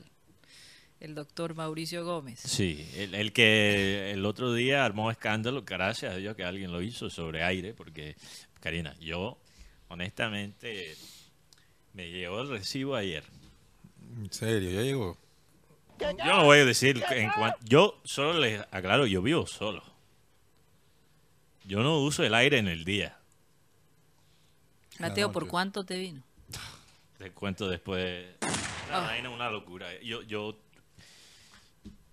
el 1.01 1.15
doctor 1.15 1.55
Mauricio 1.55 2.05
Gómez. 2.05 2.41
Sí, 2.41 2.89
el, 2.97 3.15
el 3.15 3.33
que 3.33 4.11
el 4.13 4.25
otro 4.27 4.53
día 4.53 4.85
armó 4.85 5.11
escándalo, 5.11 5.63
gracias 5.63 6.13
a 6.13 6.17
Dios 6.17 6.37
que 6.37 6.45
alguien 6.45 6.73
lo 6.73 6.83
hizo 6.83 7.09
sobre 7.09 7.43
aire, 7.43 7.73
porque, 7.75 8.17
Karina, 8.61 8.95
yo 9.01 9.39
honestamente 9.89 10.95
me 11.95 12.11
llegó 12.11 12.41
el 12.43 12.49
recibo 12.49 12.97
ayer. 12.97 13.25
En 14.19 14.31
serio, 14.33 14.71
ya 14.71 14.83
llegó. 14.83 15.17
Yo 15.99 16.13
no 16.13 16.45
voy 16.45 16.59
a 16.59 16.65
decir, 16.67 17.03
en 17.11 17.31
cuan- 17.31 17.55
yo 17.65 17.99
solo 18.05 18.39
les 18.41 18.61
aclaro, 18.71 19.07
yo 19.07 19.23
vivo 19.23 19.47
solo. 19.47 19.83
Yo 21.65 21.83
no 21.83 21.99
uso 22.01 22.23
el 22.25 22.35
aire 22.35 22.59
en 22.59 22.69
el 22.69 22.85
día. 22.85 23.19
Mateo, 24.99 25.33
¿por 25.33 25.49
cuánto 25.49 25.85
te 25.85 25.99
vino? 25.99 26.23
Te 27.19 27.31
cuento 27.33 27.69
después. 27.69 28.27
La 28.91 28.99
Ah. 28.99 29.01
vaina 29.01 29.29
es 29.29 29.35
una 29.35 29.51
locura. 29.51 29.87
Yo, 30.03 30.23
yo, 30.23 30.59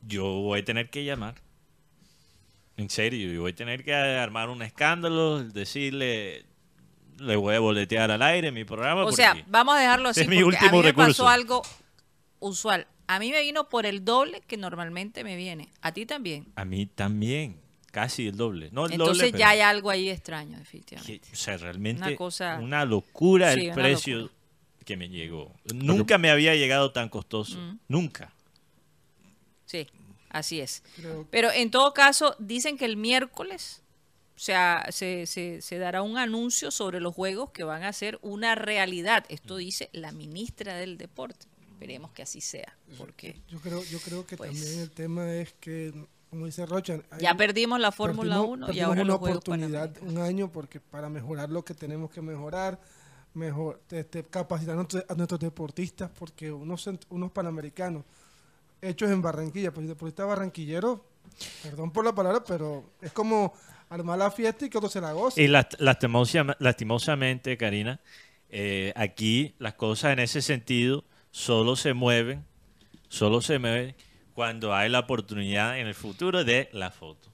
yo 0.02 0.24
voy 0.26 0.62
a 0.62 0.66
tener 0.66 0.90
que 0.90 1.04
llamar. 1.04 1.36
En 2.78 2.90
serio, 2.90 3.32
yo 3.32 3.42
voy 3.42 3.52
a 3.52 3.56
tener 3.56 3.84
que 3.84 3.94
armar 3.94 4.50
un 4.50 4.62
escándalo, 4.64 5.44
decirle, 5.44 6.46
le 7.20 7.36
voy 7.36 7.56
a 7.56 7.60
boletear 7.60 8.10
al 8.10 8.22
aire 8.24 8.52
mi 8.52 8.64
programa. 8.66 9.04
O 9.06 9.12
sea, 9.12 9.36
vamos 9.48 9.76
a 9.76 9.80
dejarlo 9.80 10.10
así. 10.10 10.22
es 10.22 10.28
mi 10.28 10.42
porque 10.42 10.58
a 10.58 10.60
último 10.62 10.72
mí 10.78 10.84
me 10.84 10.84
recurso. 10.90 11.10
pasó 11.24 11.30
algo 11.30 11.62
usual. 12.40 12.88
A 13.06 13.20
mí 13.20 13.30
me 13.32 13.42
vino 13.42 13.70
por 13.70 13.86
el 13.86 14.04
doble 14.04 14.42
que 14.48 14.58
normalmente 14.58 15.24
me 15.24 15.36
viene. 15.36 15.70
A 15.82 15.92
ti 15.92 16.06
también. 16.06 16.48
a 16.56 16.66
mí 16.66 16.86
también, 16.88 17.60
casi 17.92 18.28
el 18.28 18.38
doble. 18.38 18.70
No 18.72 18.86
el 18.88 18.94
Entonces 18.94 19.28
doble, 19.32 19.38
ya 19.40 19.50
hay 19.50 19.60
algo 19.60 19.90
ahí 19.92 20.10
extraño, 20.10 20.54
que- 20.54 20.60
definitivamente. 20.64 21.30
o 21.32 21.36
sea, 21.36 21.58
realmente 21.58 22.02
Una 22.08 22.16
cosa- 22.16 22.60
una 22.60 22.86
locura 22.86 23.54
Sí, 23.54 23.60
el 23.60 23.66
una 23.68 23.76
precio 23.76 24.18
locura. 24.18 24.40
Que 24.84 24.98
me 24.98 25.10
llegó. 25.10 25.54
Nunca 25.74 26.18
me 26.18 26.30
había 26.30 26.56
llegado 26.56 26.92
tan 26.92 27.10
costoso. 27.10 27.58
Mm. 27.58 27.80
Nunca. 27.88 28.34
Sí, 29.66 29.88
así 30.30 30.60
es. 30.62 30.84
Creo- 30.96 31.28
Pero 31.32 31.52
en 31.52 31.72
todo 31.72 31.94
caso, 31.94 32.36
dicen 32.40 32.78
que 32.78 32.86
el 32.86 32.98
miércoles 32.98 33.80
o 34.36 34.40
sea, 34.40 34.88
se, 34.90 35.28
se, 35.28 35.62
se 35.62 35.78
dará 35.78 36.02
un 36.02 36.18
anuncio 36.18 36.72
sobre 36.72 37.00
los 37.00 37.14
juegos 37.14 37.52
que 37.52 37.64
van 37.64 37.84
a 37.84 37.94
ser 37.94 38.18
una 38.24 38.56
realidad. 38.56 39.26
Esto 39.30 39.58
dice 39.58 39.90
la 39.94 40.12
ministra 40.12 40.76
del 40.76 40.98
Deporte. 40.98 41.46
Esperemos 41.74 42.12
que 42.14 42.24
así 42.24 42.42
sea, 42.42 42.76
porque 42.98 43.36
Yo 43.48 43.60
creo, 43.60 43.84
yo 43.84 44.00
creo 44.00 44.26
que 44.26 44.36
Pues- 44.36 44.52
también 44.52 44.80
el 44.80 44.90
tema 44.90 45.32
es 45.34 45.54
que, 45.60 45.94
como 46.32 46.48
dice 46.48 46.66
Rocha, 46.66 47.00
ya 47.20 47.36
perdimos 47.38 47.80
la 47.80 47.92
Fórmula 47.92 48.38
perdimos- 48.38 48.50
1 48.54 48.66
y 48.66 48.68
perdimos 48.70 48.88
ahora 48.88 49.02
una 49.04 49.08
los 49.14 49.16
oportunidad, 49.22 49.98
un 50.02 50.18
año, 50.18 50.52
porque 50.52 50.80
para 50.80 51.10
mejorar 51.10 51.50
lo 51.52 51.64
que 51.64 51.76
tenemos 51.76 52.10
que 52.10 52.22
mejorar, 52.22 52.80
mejor 53.34 53.82
este, 53.92 54.24
capacitar 54.24 54.74
a 54.74 55.16
nuestros, 55.16 55.40
deportistas, 55.40 56.12
porque 56.18 56.52
unos, 56.52 56.90
unos 57.10 57.32
panamericanos 57.32 58.04
hechos 58.82 59.10
en 59.10 59.22
Barranquilla, 59.22 59.72
pues 59.72 59.84
el 59.84 59.90
deportista 59.90 60.26
barranquillero, 60.26 61.06
perdón 61.64 61.92
por 61.92 62.04
la 62.06 62.14
palabra, 62.14 62.44
pero 62.46 62.84
es 63.02 63.12
como 63.12 63.54
armar 63.90 64.18
la 64.20 64.30
fiesta 64.32 64.66
y 64.66 64.70
que 64.70 64.78
otro 64.78 64.90
se 64.90 65.00
la 65.02 65.14
goce. 65.14 65.42
Y 65.42 65.48
last- 65.48 65.80
lastimosa- 65.80 66.56
lastimosamente, 66.60 67.58
Karina, 67.58 68.00
eh, 68.50 68.92
aquí 68.96 69.56
las 69.58 69.74
cosas 69.76 70.14
en 70.14 70.20
ese 70.20 70.42
sentido 70.42 71.04
solo 71.32 71.76
se 71.76 71.94
mueven, 71.94 72.46
solo 73.08 73.42
se 73.42 73.58
mueven 73.58 73.96
cuando 74.34 74.74
hay 74.76 74.90
la 74.90 75.00
oportunidad 75.00 75.80
en 75.80 75.88
el 75.88 75.96
futuro 75.96 76.44
de 76.44 76.70
la 76.74 76.92
foto. 76.92 77.30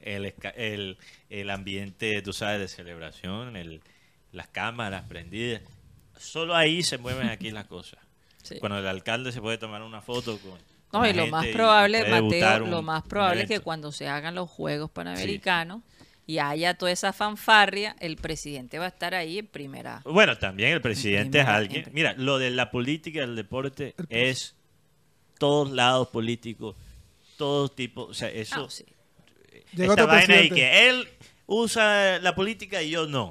El, 0.00 0.32
el, 0.54 0.96
el 1.28 1.50
ambiente, 1.50 2.22
tú 2.22 2.32
sabes, 2.32 2.60
de 2.60 2.68
celebración, 2.68 3.56
el, 3.56 3.82
las 4.32 4.48
cámaras 4.48 5.04
prendidas. 5.08 5.62
Solo 6.18 6.54
ahí 6.54 6.82
se 6.82 6.98
mueven 6.98 7.28
aquí 7.28 7.50
las 7.50 7.66
cosas. 7.66 8.00
Sí. 8.42 8.56
Cuando 8.60 8.78
el 8.78 8.86
alcalde 8.86 9.32
se 9.32 9.40
puede 9.40 9.58
tomar 9.58 9.82
una 9.82 10.00
foto 10.00 10.38
con... 10.38 10.58
No, 10.92 11.06
y 11.06 11.12
lo 11.12 11.26
más 11.26 11.46
probable, 11.48 12.02
Mateo, 12.08 12.64
un- 12.64 12.70
lo 12.70 12.82
más 12.82 13.02
probable 13.02 13.42
es 13.42 13.48
que 13.48 13.60
cuando 13.60 13.92
se 13.92 14.08
hagan 14.08 14.34
los 14.34 14.48
Juegos 14.48 14.90
Panamericanos 14.90 15.82
y 16.26 16.38
haya 16.38 16.74
toda 16.74 16.90
esa 16.92 17.12
fanfarria, 17.12 17.94
el 18.00 18.16
presidente 18.16 18.78
va 18.78 18.86
a 18.86 18.88
estar 18.88 19.14
ahí 19.14 19.38
en 19.38 19.46
primera. 19.46 20.00
Bueno, 20.04 20.38
también 20.38 20.72
el 20.72 20.80
presidente 20.80 21.40
es 21.40 21.46
alguien. 21.46 21.84
en- 21.88 21.94
Mira, 21.94 22.14
lo 22.16 22.38
de 22.38 22.50
la 22.50 22.70
política 22.70 23.20
del 23.20 23.36
deporte 23.36 23.94
es 24.08 24.54
todos 25.38 25.70
lados 25.70 26.08
políticos, 26.08 26.74
todo 27.36 27.68
tipo. 27.68 28.04
O 28.04 28.14
sea, 28.14 28.28
eso. 28.30 28.64
Ah, 28.66 28.70
sí. 28.70 28.84
Llegó 29.74 29.92
esta 29.92 30.06
vaina 30.06 30.40
y 30.40 30.50
que 30.50 30.88
él 30.88 31.06
usa 31.46 32.18
la 32.18 32.34
política 32.34 32.82
y 32.82 32.90
yo 32.90 33.06
no. 33.06 33.30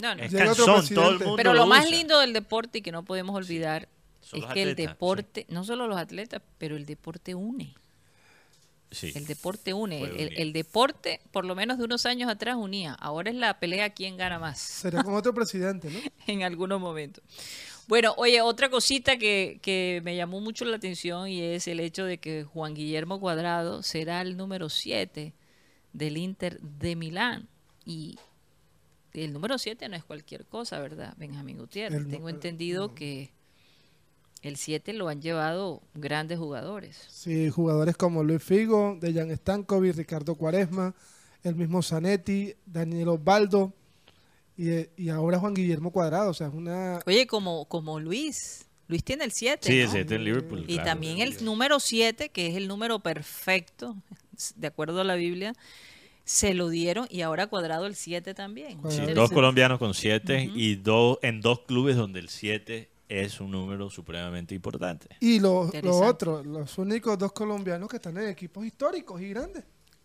No, 0.00 0.14
no. 0.14 0.22
es 0.22 0.32
Llegó 0.32 0.52
otro 0.52 0.66
cansón, 0.66 0.94
todo 0.94 1.04
el 1.10 1.16
presidente. 1.18 1.24
mundo 1.24 1.36
Pero 1.36 1.54
lo 1.54 1.66
más 1.66 1.86
usa. 1.86 1.90
lindo 1.96 2.20
del 2.20 2.32
deporte 2.32 2.78
y 2.78 2.82
que 2.82 2.92
no 2.92 3.04
podemos 3.04 3.34
olvidar 3.36 3.88
es 4.32 4.44
que 4.46 4.62
el 4.62 4.76
deporte, 4.76 5.46
no 5.48 5.64
solo 5.64 5.86
los 5.88 5.98
atletas, 5.98 6.40
pero 6.58 6.76
el 6.76 6.86
deporte 6.86 7.34
une. 7.34 7.74
Sí. 8.92 9.12
El 9.14 9.26
deporte 9.26 9.72
une. 9.72 10.02
El, 10.02 10.04
el- 10.06 10.12
unir. 10.26 10.40
el 10.40 10.52
deporte, 10.52 11.20
por 11.32 11.44
lo 11.44 11.54
menos 11.54 11.78
de 11.78 11.84
unos 11.84 12.06
años 12.06 12.28
atrás, 12.28 12.56
unía. 12.56 12.94
Ahora 12.94 13.30
es 13.30 13.36
la 13.36 13.58
pelea 13.60 13.90
quién 13.90 14.16
gana 14.16 14.38
más 14.40 14.58
Sería 14.58 15.02
como 15.04 15.16
otro 15.16 15.32
presidente, 15.32 15.90
¿no? 15.90 15.98
en 16.26 16.42
algunos 16.42 16.80
momentos. 16.80 17.22
Bueno, 17.86 18.14
oye, 18.16 18.40
otra 18.40 18.68
cosita 18.68 19.16
que, 19.16 19.58
que 19.62 20.00
me 20.04 20.14
llamó 20.16 20.40
mucho 20.40 20.64
la 20.64 20.76
atención 20.76 21.28
y 21.28 21.40
es 21.42 21.66
el 21.68 21.80
hecho 21.80 22.04
de 22.04 22.18
que 22.18 22.44
Juan 22.44 22.74
Guillermo 22.74 23.18
Cuadrado 23.20 23.82
será 23.82 24.20
el 24.22 24.36
número 24.36 24.68
7 24.68 25.32
del 25.92 26.16
Inter 26.16 26.60
de 26.60 26.94
Milán. 26.94 27.48
Y 27.84 28.16
el 29.14 29.32
número 29.32 29.58
7 29.58 29.88
no 29.88 29.96
es 29.96 30.04
cualquier 30.04 30.46
cosa, 30.46 30.78
¿verdad, 30.78 31.14
Benjamín 31.16 31.58
Gutiérrez? 31.58 32.00
El 32.00 32.08
Tengo 32.08 32.28
entendido 32.28 32.94
que 32.94 33.32
el 34.42 34.56
7 34.56 34.92
lo 34.94 35.08
han 35.08 35.20
llevado 35.20 35.82
grandes 35.94 36.38
jugadores. 36.38 36.96
Sí, 37.10 37.50
jugadores 37.50 37.96
como 37.96 38.24
Luis 38.24 38.42
Figo, 38.42 38.96
Dejan 39.00 39.34
Stankovic, 39.36 39.96
Ricardo 39.96 40.34
Cuaresma, 40.34 40.94
el 41.42 41.56
mismo 41.56 41.82
Zanetti, 41.82 42.54
Daniel 42.64 43.08
Osvaldo 43.08 43.74
y, 44.56 44.88
y 44.96 45.08
ahora 45.08 45.38
Juan 45.38 45.54
Guillermo 45.54 45.90
Cuadrado. 45.90 46.30
O 46.30 46.34
sea, 46.34 46.48
es 46.48 46.54
una. 46.54 47.00
Oye, 47.06 47.26
como, 47.26 47.66
como 47.66 48.00
Luis. 48.00 48.66
Luis 48.88 49.04
tiene 49.04 49.24
el 49.24 49.32
7. 49.32 49.70
Sí, 49.70 49.78
¿no? 49.78 49.84
ese 49.84 50.00
es 50.00 50.10
el 50.10 50.24
Liverpool. 50.24 50.64
Y 50.66 50.74
claro. 50.74 50.90
también 50.90 51.20
el 51.20 51.44
número 51.44 51.78
7, 51.78 52.30
que 52.30 52.48
es 52.48 52.56
el 52.56 52.66
número 52.66 52.98
perfecto, 52.98 53.96
de 54.56 54.66
acuerdo 54.66 55.00
a 55.00 55.04
la 55.04 55.14
Biblia, 55.14 55.54
se 56.30 56.54
lo 56.54 56.68
dieron 56.68 57.08
y 57.10 57.22
ahora 57.22 57.48
cuadrado 57.48 57.86
el 57.86 57.96
7 57.96 58.34
también. 58.34 58.78
Sí, 58.88 59.00
dos 59.14 59.32
colombianos 59.32 59.80
con 59.80 59.94
siete 59.94 60.48
y 60.54 60.76
dos 60.76 61.18
en 61.22 61.40
dos 61.40 61.62
clubes 61.62 61.96
donde 61.96 62.20
el 62.20 62.28
siete 62.28 62.88
es 63.08 63.40
un 63.40 63.50
número 63.50 63.90
supremamente 63.90 64.54
importante. 64.54 65.08
Y 65.18 65.40
los 65.40 65.42
lo 65.42 65.64
Interesante. 65.74 66.06
otros, 66.06 66.46
los 66.46 66.78
únicos 66.78 67.18
dos 67.18 67.32
colombianos 67.32 67.88
que 67.88 67.96
están 67.96 68.16
en 68.18 68.28
equipos 68.28 68.64
históricos 68.64 69.20
y 69.20 69.30
grandes. 69.30 69.64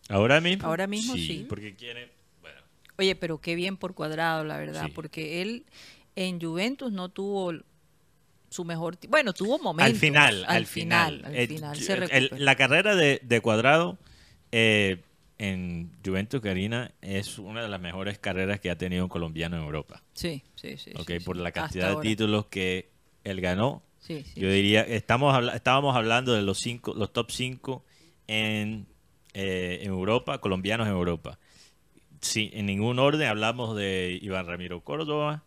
Ahora 0.09 0.41
mismo. 0.41 0.65
Ahora 0.67 0.87
mismo 0.87 1.13
sí. 1.13 1.45
Porque 1.47 1.75
quieren. 1.75 2.09
Bueno, 2.41 2.59
Oye, 2.97 3.15
pero 3.15 3.37
qué 3.39 3.53
bien 3.53 3.77
por 3.77 3.93
cuadrado, 3.93 4.43
la 4.43 4.57
verdad, 4.57 4.85
Sí. 4.87 4.91
porque 4.95 5.43
él 5.43 5.65
en 6.15 6.41
Juventus 6.41 6.91
no 6.91 7.09
tuvo 7.09 7.53
su 8.49 8.65
mejor... 8.65 8.97
Bueno, 9.09 9.31
tuvo 9.33 9.59
momentos. 9.59 9.93
al 9.93 9.99
final, 9.99 10.45
al, 10.47 10.65
final. 10.65 11.17
final. 11.17 11.25
Al 11.25 11.35
Eh, 11.39 11.47
final 11.47 11.77
el- 11.77 11.83
se 11.83 12.17
el- 12.17 12.29
la 12.45 12.55
carrera 12.55 12.95
de, 12.95 13.19
de 13.23 13.41
Cuadrado 13.41 13.99
eh, 14.51 15.03
en 15.37 15.91
Juventus 16.05 16.41
Karina 16.41 16.91
es 17.01 17.37
una 17.39 17.61
de 17.61 17.67
las 17.67 17.81
mejores 17.81 18.17
carreras 18.19 18.59
que 18.59 18.69
ha 18.69 18.77
tenido 18.77 19.03
un 19.03 19.09
colombiano 19.09 19.57
en 19.57 19.63
Europa. 19.63 20.01
Sí, 20.13 20.43
sí, 20.55 20.77
sí. 20.77 20.91
¿ok? 20.97 21.07
sí, 21.07 21.19
Por 21.19 21.37
la 21.37 21.51
cantidad 21.51 21.95
de 21.95 22.01
títulos 22.01 22.45
que 22.45 22.89
él 23.23 23.41
ganó. 23.41 23.83
Sí, 23.99 24.23
sí, 24.23 24.39
Yo 24.39 24.49
diría, 24.49 24.81
estamos 24.81 25.35
estábamos 25.53 25.95
hablando 25.95 26.33
de 26.33 26.43
los 26.43 26.59
cinco, 26.59 26.93
los 26.93 27.11
top 27.11 27.31
5 27.31 27.83
en, 28.27 28.85
eh, 29.33 29.79
en 29.81 29.89
Europa, 29.89 30.39
colombianos 30.39 30.87
en 30.87 30.93
Europa. 30.93 31.39
Sí, 32.21 32.51
en 32.53 32.67
ningún 32.67 32.99
orden 32.99 33.27
hablamos 33.27 33.75
de 33.75 34.17
Iván 34.21 34.47
Ramiro 34.47 34.81
Córdoba, 34.81 35.43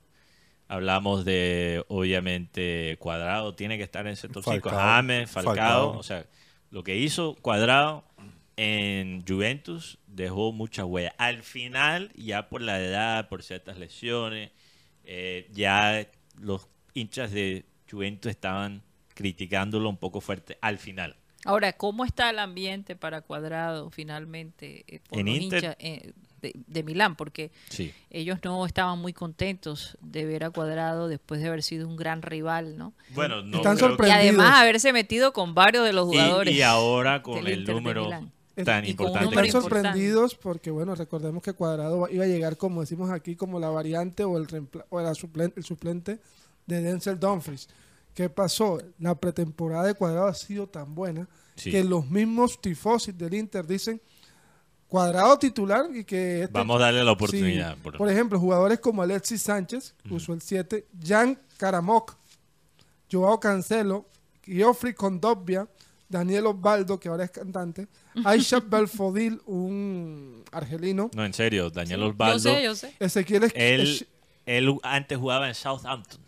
hablamos 0.67 1.25
de, 1.25 1.85
obviamente, 1.89 2.97
Cuadrado, 2.99 3.55
tiene 3.55 3.79
que 3.79 3.85
estar 3.85 4.07
en 4.07 4.13
ese 4.13 4.29
top 4.29 4.45
5, 4.45 4.69
Falcao. 4.71 4.79
James, 4.79 5.31
Falcao, 5.31 5.55
Falcao. 5.55 5.99
o 5.99 6.03
sea, 6.03 6.27
lo 6.71 6.83
que 6.83 6.97
hizo 6.97 7.37
Cuadrado 7.41 8.05
en 8.61 9.25
Juventus 9.27 9.99
dejó 10.09 10.51
mucha 10.53 10.85
huella. 10.85 11.15
Al 11.17 11.45
final, 11.45 12.11
ya 12.17 12.49
por 12.49 12.61
la 12.61 12.81
edad, 12.81 13.29
por 13.29 13.45
ciertas 13.45 13.79
lesiones, 13.79 14.51
eh, 15.05 15.49
ya 15.53 16.09
los 16.41 16.67
hinchas 16.93 17.31
de 17.31 17.67
Juventus 17.89 18.29
estaban 18.31 18.83
criticándolo 19.15 19.89
un 19.89 19.97
poco 19.97 20.21
fuerte 20.21 20.59
al 20.61 20.79
final. 20.79 21.15
Ahora, 21.45 21.73
¿cómo 21.73 22.05
está 22.05 22.31
el 22.31 22.41
ambiente 22.41 22.97
para 22.97 23.21
Cuadrado 23.21 23.91
finalmente 23.91 24.85
eh, 24.89 25.01
por 25.09 25.21
En 25.21 25.27
los 25.27 25.37
Inter- 25.37 25.59
hinchas, 25.63 25.77
eh, 25.79 26.13
de, 26.43 26.53
de 26.67 26.83
Milán? 26.83 27.15
Porque 27.15 27.53
Sí. 27.69 27.93
ellos 28.11 28.41
no 28.43 28.67
estaban 28.67 28.99
muy 28.99 29.13
contentos 29.13 29.97
de 30.01 30.27
ver 30.27 30.43
a 30.43 30.51
Cuadrado 30.51 31.07
después 31.07 31.41
de 31.41 31.47
haber 31.47 31.63
sido 31.63 31.87
un 31.87 31.97
gran 31.97 32.23
rival, 32.23 32.77
¿no? 32.77 32.93
Bueno, 33.11 33.43
no 33.43 33.59
Están 33.59 33.77
creo 33.77 33.97
Y 34.05 34.11
además 34.11 34.55
haberse 34.61 34.93
metido 34.93 35.33
con 35.33 35.55
varios 35.55 35.85
de 35.85 35.93
los 35.93 36.07
jugadores. 36.07 36.53
Y, 36.57 36.63
ahora 36.63 37.23
con 37.23 37.47
el 37.47 37.65
número. 37.65 38.11
Tan 38.65 38.85
Y 38.85 38.91
importante. 38.91 39.35
Están 39.47 39.63
sorprendidos 39.63 40.35
porque, 40.35 40.71
bueno, 40.71 40.95
recordemos 40.95 41.43
que 41.43 41.53
Cuadrado 41.53 42.09
iba 42.11 42.25
a 42.25 42.29
llegar, 42.29 42.57
como 42.57 42.81
decimos 42.81 43.11
aquí, 43.11 43.37
como 43.37 43.59
la 43.61 43.69
variante 43.71 44.25
o 44.25 44.37
el, 44.39 44.47
reempla- 44.47 44.85
o 44.91 45.01
la 45.01 45.15
suplente, 45.15 45.59
el 45.61 45.65
suplente 45.65 46.19
de 46.67 46.83
Denzel 46.83 47.19
Dumfries. 47.19 47.69
¿Qué 48.15 48.29
pasó? 48.29 48.79
La 48.99 49.15
pretemporada 49.15 49.85
de 49.87 49.95
Cuadrado 49.95 50.27
ha 50.27 50.35
sido 50.35 50.67
tan 50.67 50.95
buena 50.95 51.29
Sí. 51.55 51.71
que 51.73 51.83
los 51.85 52.09
mismos 52.09 52.61
tifosis 52.61 53.17
del 53.19 53.35
Inter 53.35 53.67
dicen 53.67 54.01
Cuadrado 54.87 55.39
titular 55.39 55.87
y 55.95 56.05
que... 56.05 56.43
este- 56.45 56.53
Vamos 56.53 56.81
a 56.81 56.85
darle 56.87 57.01
la 57.05 57.11
Sí, 57.11 57.15
oportunidad. 57.15 57.77
por- 57.79 57.97
por 57.99 58.09
ejemplo, 58.11 58.41
jugadores 58.41 58.81
como 58.81 59.03
Alexis 59.03 59.43
Sánchez, 59.43 59.95
que 60.07 60.15
usó 60.15 60.33
el 60.33 60.41
7, 60.41 60.87
Jan 61.05 61.39
Karamok, 61.59 62.15
Joao 63.13 63.39
Cancelo, 63.39 64.07
Geoffrey 64.45 64.95
Condobia, 64.95 65.69
Daniel 66.09 66.47
Osvaldo, 66.47 66.99
que 66.99 67.09
ahora 67.09 67.25
es 67.25 67.31
cantante, 67.31 67.87
Aisha 68.25 68.61
Belfodil, 68.61 69.41
un 69.47 70.43
argelino, 70.53 71.11
No, 71.15 71.25
en 71.25 71.35
serio, 71.35 71.69
Daniel 71.71 72.01
Yo 72.01 72.07
Osvaldo. 72.09 72.39
sé, 72.39 72.63
yo 72.63 72.75
sé. 72.75 72.95
Ezequiel 72.99 73.45
es- 73.45 73.53
Él, 73.55 74.07
él 74.47 74.75
antes 74.83 75.19
jugaba 75.19 75.49
en 75.49 75.55
Southampton. 75.55 76.21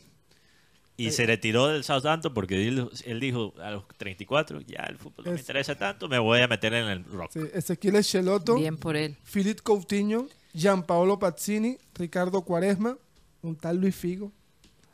Y 0.96 1.12
se 1.12 1.24
retiró 1.24 1.68
del 1.68 1.82
Southampton 1.82 2.34
porque 2.34 2.68
él, 2.68 2.90
él 3.06 3.20
dijo 3.20 3.54
a 3.62 3.70
los 3.70 3.84
34, 3.96 4.60
ya 4.60 4.80
el 4.82 4.98
fútbol 4.98 5.24
no 5.24 5.30
me 5.30 5.36
Es- 5.36 5.40
interesa 5.40 5.74
tanto, 5.74 6.08
me 6.08 6.18
voy 6.18 6.40
a 6.42 6.46
meter 6.46 6.74
en 6.74 6.86
el 6.88 7.04
rock. 7.04 7.30
sí, 7.32 7.40
Ezequiel 7.54 7.96
Echeloto, 7.96 8.56
Bien 8.56 8.76
por 8.76 8.96
él. 8.96 9.16
Philippe 9.24 9.62
Coutinho, 9.62 10.26
Gianpaolo 10.52 11.18
Pazzini, 11.18 11.78
Ricardo 11.94 12.42
Cuaresma, 12.42 12.98
un 13.40 13.56
tal 13.56 13.78
Luis 13.78 13.96
Figo, 13.96 14.30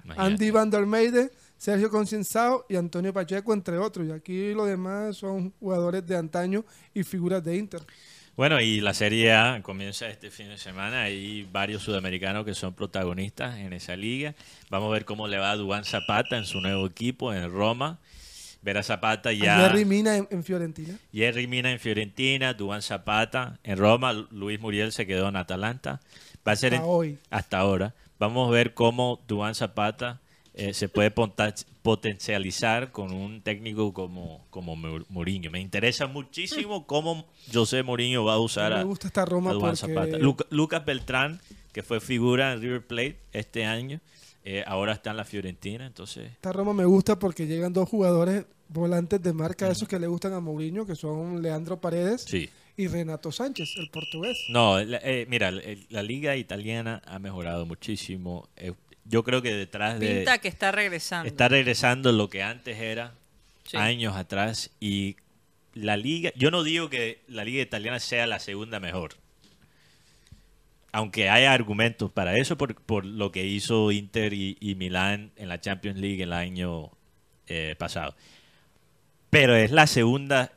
Imagínate. 0.04 0.30
Andy 0.32 0.50
Van 0.52 0.70
der 0.70 0.86
Meide, 0.86 1.32
Sergio 1.58 1.90
Concienzao 1.90 2.66
y 2.68 2.76
Antonio 2.76 3.12
Pacheco, 3.12 3.52
entre 3.54 3.78
otros. 3.78 4.06
Y 4.06 4.12
aquí 4.12 4.52
los 4.52 4.66
demás 4.68 5.16
son 5.16 5.52
jugadores 5.58 6.06
de 6.06 6.16
antaño 6.16 6.64
y 6.94 7.02
figuras 7.02 7.42
de 7.42 7.56
Inter. 7.56 7.82
Bueno, 8.36 8.60
y 8.60 8.80
la 8.80 8.92
Serie 8.92 9.32
A 9.32 9.62
comienza 9.62 10.08
este 10.08 10.30
fin 10.30 10.48
de 10.48 10.58
semana. 10.58 11.04
Hay 11.04 11.48
varios 11.50 11.82
sudamericanos 11.82 12.44
que 12.44 12.54
son 12.54 12.74
protagonistas 12.74 13.56
en 13.56 13.72
esa 13.72 13.96
liga. 13.96 14.34
Vamos 14.68 14.90
a 14.90 14.92
ver 14.92 15.06
cómo 15.06 15.26
le 15.26 15.38
va 15.38 15.52
a 15.52 15.56
Dubán 15.56 15.84
Zapata 15.84 16.36
en 16.36 16.44
su 16.44 16.60
nuevo 16.60 16.84
equipo 16.86 17.32
en 17.32 17.50
Roma. 17.50 17.98
Ver 18.60 18.76
a 18.76 18.82
Zapata 18.82 19.32
ya. 19.32 19.56
Jerry 19.60 19.86
Mina 19.86 20.16
en, 20.16 20.28
en 20.30 20.44
Fiorentina. 20.44 20.98
Jerry 21.12 21.46
Mina 21.46 21.70
en 21.72 21.78
Fiorentina, 21.80 22.52
Dubán 22.52 22.82
Zapata 22.82 23.58
en 23.64 23.78
Roma, 23.78 24.12
Lu- 24.12 24.26
Luis 24.30 24.60
Muriel 24.60 24.92
se 24.92 25.06
quedó 25.06 25.28
en 25.30 25.36
Atalanta. 25.36 26.00
Va 26.46 26.52
a 26.52 26.56
ser 26.56 26.74
Hasta 26.74 26.84
en- 26.84 26.90
hoy. 26.90 27.18
hasta 27.30 27.58
ahora. 27.58 27.94
Vamos 28.18 28.48
a 28.48 28.50
ver 28.50 28.74
cómo 28.74 29.22
Dubán 29.26 29.54
Zapata 29.54 30.20
eh, 30.56 30.72
se 30.74 30.88
puede 30.88 31.10
potencializar 31.82 32.90
con 32.92 33.12
un 33.12 33.42
técnico 33.42 33.92
como, 33.92 34.44
como 34.50 34.74
Mou- 34.76 35.04
Mourinho. 35.08 35.50
Me 35.50 35.60
interesa 35.60 36.06
muchísimo 36.06 36.86
cómo 36.86 37.26
José 37.52 37.82
Mourinho 37.82 38.24
va 38.24 38.34
a 38.34 38.38
usar 38.38 38.72
me 38.72 38.80
a, 38.80 38.82
gusta 38.82 39.06
esta 39.06 39.24
Roma 39.24 39.50
a 39.50 39.52
Duván 39.54 39.76
porque 39.76 39.94
Zapata. 39.94 40.18
Luca- 40.18 40.46
Lucas 40.50 40.84
Beltrán, 40.84 41.40
que 41.72 41.82
fue 41.82 42.00
figura 42.00 42.52
en 42.52 42.60
River 42.62 42.86
Plate 42.86 43.18
este 43.32 43.64
año, 43.64 44.00
eh, 44.44 44.64
ahora 44.66 44.92
está 44.94 45.10
en 45.10 45.16
la 45.18 45.24
Fiorentina, 45.24 45.86
entonces... 45.86 46.30
esta 46.32 46.52
Roma 46.52 46.72
me 46.72 46.84
gusta 46.84 47.18
porque 47.18 47.46
llegan 47.46 47.72
dos 47.72 47.88
jugadores 47.88 48.46
volantes 48.68 49.20
de 49.22 49.32
marca, 49.32 49.68
esos 49.70 49.86
que 49.88 49.98
le 49.98 50.06
gustan 50.06 50.32
a 50.32 50.40
Mourinho, 50.40 50.86
que 50.86 50.94
son 50.96 51.42
Leandro 51.42 51.80
Paredes 51.80 52.22
Sí. 52.26 52.48
y 52.76 52.86
Renato 52.88 53.30
Sánchez, 53.32 53.74
el 53.78 53.90
portugués. 53.90 54.38
No, 54.48 54.78
eh, 54.80 55.26
mira, 55.28 55.52
la 55.90 56.02
liga 56.02 56.36
italiana 56.36 57.02
ha 57.06 57.18
mejorado 57.18 57.66
muchísimo. 57.66 58.48
Yo 59.08 59.22
creo 59.22 59.42
que 59.42 59.54
detrás 59.54 60.00
de... 60.00 60.16
Pinta 60.16 60.38
que 60.38 60.48
está 60.48 60.72
regresando. 60.72 61.28
Está 61.28 61.48
regresando 61.48 62.12
lo 62.12 62.28
que 62.28 62.42
antes 62.42 62.78
era 62.78 63.14
Sí. 63.64 63.76
años 63.76 64.14
atrás 64.16 64.70
y 64.78 65.16
la 65.74 65.96
liga, 65.96 66.30
yo 66.36 66.50
no 66.52 66.62
digo 66.62 66.88
que 66.88 67.22
la 67.26 67.44
liga 67.44 67.60
italiana 67.62 67.98
sea 67.98 68.26
la 68.26 68.38
segunda 68.38 68.78
mejor. 68.80 69.14
Aunque 70.92 71.28
hay 71.28 71.44
argumentos 71.44 72.10
para 72.10 72.36
eso 72.38 72.56
por, 72.56 72.74
por 72.76 73.04
lo 73.04 73.32
que 73.32 73.44
hizo 73.44 73.90
Inter 73.92 74.32
y, 74.32 74.56
y 74.60 74.76
Milán 74.76 75.32
en 75.36 75.48
la 75.48 75.60
Champions 75.60 75.98
League 75.98 76.22
el 76.22 76.32
año 76.32 76.90
eh, 77.48 77.74
pasado. 77.76 78.14
Pero 79.30 79.54
es 79.56 79.72
la 79.72 79.86
segunda 79.86 80.52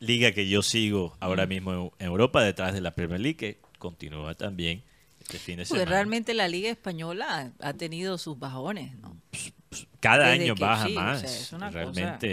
liga 0.00 0.32
que 0.32 0.48
yo 0.48 0.62
sigo 0.62 1.16
ahora 1.20 1.46
mismo 1.46 1.72
en, 1.72 1.90
en 1.98 2.06
Europa 2.06 2.42
detrás 2.42 2.72
de 2.74 2.80
la 2.80 2.92
Premier 2.92 3.20
League 3.20 3.36
que 3.36 3.58
continúa 3.78 4.34
también 4.34 4.82
este 5.26 5.38
fin 5.38 5.56
de 5.56 5.64
Porque 5.64 5.80
semana. 5.80 5.90
realmente 5.90 6.34
la 6.34 6.48
Liga 6.48 6.70
Española 6.70 7.52
ha 7.60 7.72
tenido 7.74 8.16
sus 8.18 8.38
bajones, 8.38 8.96
¿no? 8.98 9.16
Cada 10.00 10.28
desde 10.28 10.44
año 10.44 10.54
que 10.54 10.62
baja 10.62 10.86
sí, 10.86 10.92
o 10.92 10.94
sea, 10.94 11.02
más. 11.02 11.22
es 11.24 11.52
una 11.52 11.66
cosa- 11.66 11.78
realmente 11.78 12.26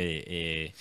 eh, 0.67 0.73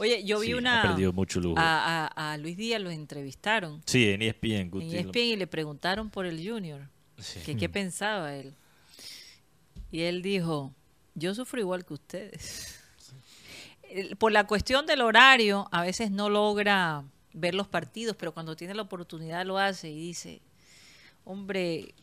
Oye, 0.00 0.22
yo 0.24 0.38
vi 0.38 0.46
Sí, 0.48 0.52
ha 0.52 0.56
una... 0.58 0.82
perdido 0.82 1.12
mucho 1.12 1.40
lujo. 1.40 1.58
A, 1.58 2.06
a- 2.06 2.32
a 2.32 2.38
Luis 2.38 2.56
Díaz 2.56 2.80
lo 2.80 2.90
entrevistaron 2.90 3.82
Sí, 3.84 4.08
en 4.08 4.22
ESPN, 4.22 4.70
en. 4.72 4.82
ESPN 4.94 5.18
y 5.20 5.36
le 5.36 5.46
preguntaron 5.48 6.08
por 6.08 6.24
el 6.24 6.36
Junior, 6.48 6.88
Sí. 7.18 7.40
que 7.44 7.56
qué 7.56 7.68
pensaba 7.68 8.34
él. 8.36 8.54
Y 9.90 10.02
él 10.02 10.22
dijo, 10.22 10.72
yo 11.14 11.34
sufro 11.34 11.60
igual 11.60 11.84
que 11.84 11.94
ustedes. 11.94 12.76
Por 14.18 14.32
la 14.32 14.46
cuestión 14.46 14.86
del 14.86 15.00
horario, 15.00 15.66
a 15.72 15.82
veces 15.82 16.10
no 16.10 16.28
logra 16.28 17.04
ver 17.32 17.54
los 17.54 17.66
partidos, 17.68 18.14
pero 18.16 18.32
cuando 18.32 18.54
tiene 18.54 18.74
la 18.74 18.82
oportunidad 18.82 19.44
lo 19.46 19.58
hace 19.58 19.90
y 19.90 19.96
dice, 19.98 20.40
hombre, 21.28 21.94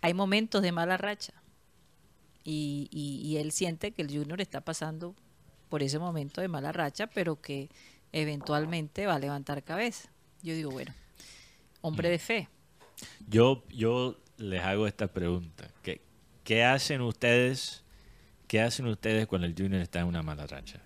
hay 0.00 0.12
momentos 0.14 0.60
de 0.62 0.72
mala 0.72 0.96
racha. 0.96 1.32
Y, 2.44 2.88
y- 2.90 3.20
y 3.26 3.36
él 3.38 3.52
siente 3.52 3.92
que 3.92 4.02
el 4.02 4.08
Junior 4.08 4.40
está 4.40 4.60
pasando 4.60 5.14
por 5.68 5.82
ese 5.82 5.98
momento 5.98 6.40
de 6.40 6.48
mala 6.48 6.72
racha, 6.72 7.06
pero 7.06 7.40
que 7.40 7.68
eventualmente 8.12 9.06
va 9.06 9.14
a 9.14 9.18
levantar 9.18 9.62
cabeza. 9.62 10.08
Yo 10.42 10.54
digo, 10.54 10.70
bueno, 10.70 10.92
hombre 11.82 12.08
de 12.08 12.18
fe. 12.18 12.48
Yo, 13.28 13.64
yo 13.70 14.16
les 14.38 14.62
hago 14.62 14.86
esta 14.86 15.06
pregunta. 15.08 15.68
¿Qué, 15.82 16.00
qué 16.44 16.64
hacen 16.64 17.00
ustedes? 17.02 17.84
¿Qué 18.48 18.60
hacen 18.60 18.86
ustedes 18.86 19.26
cuando 19.26 19.46
el 19.46 19.54
Junior 19.56 19.80
está 19.82 20.00
en 20.00 20.06
una 20.06 20.22
mala 20.22 20.46
racha? 20.46 20.80